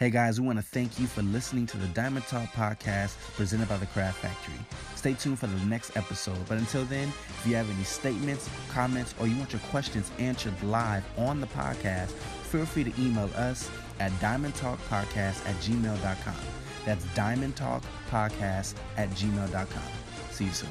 Hey 0.00 0.08
guys, 0.08 0.40
we 0.40 0.46
want 0.46 0.58
to 0.58 0.64
thank 0.64 0.98
you 0.98 1.06
for 1.06 1.20
listening 1.20 1.66
to 1.66 1.76
the 1.76 1.86
Diamond 1.88 2.24
Talk 2.24 2.48
podcast 2.52 3.18
presented 3.36 3.68
by 3.68 3.76
the 3.76 3.84
Craft 3.84 4.16
Factory. 4.16 4.54
Stay 4.96 5.12
tuned 5.12 5.38
for 5.38 5.46
the 5.46 5.62
next 5.66 5.94
episode. 5.94 6.38
But 6.48 6.56
until 6.56 6.86
then, 6.86 7.08
if 7.08 7.46
you 7.46 7.54
have 7.56 7.68
any 7.68 7.84
statements, 7.84 8.48
comments, 8.70 9.14
or 9.20 9.26
you 9.26 9.36
want 9.36 9.52
your 9.52 9.60
questions 9.70 10.10
answered 10.18 10.54
live 10.62 11.04
on 11.18 11.42
the 11.42 11.48
podcast, 11.48 12.12
feel 12.12 12.64
free 12.64 12.84
to 12.84 12.92
email 12.98 13.28
us 13.36 13.70
at 13.98 14.10
diamondtalkpodcast 14.12 15.46
at 15.46 15.56
gmail.com. 15.56 16.36
That's 16.86 17.04
diamondtalkpodcast 17.04 18.76
at 18.96 19.10
gmail.com. 19.10 19.82
See 20.30 20.46
you 20.46 20.52
soon. 20.52 20.70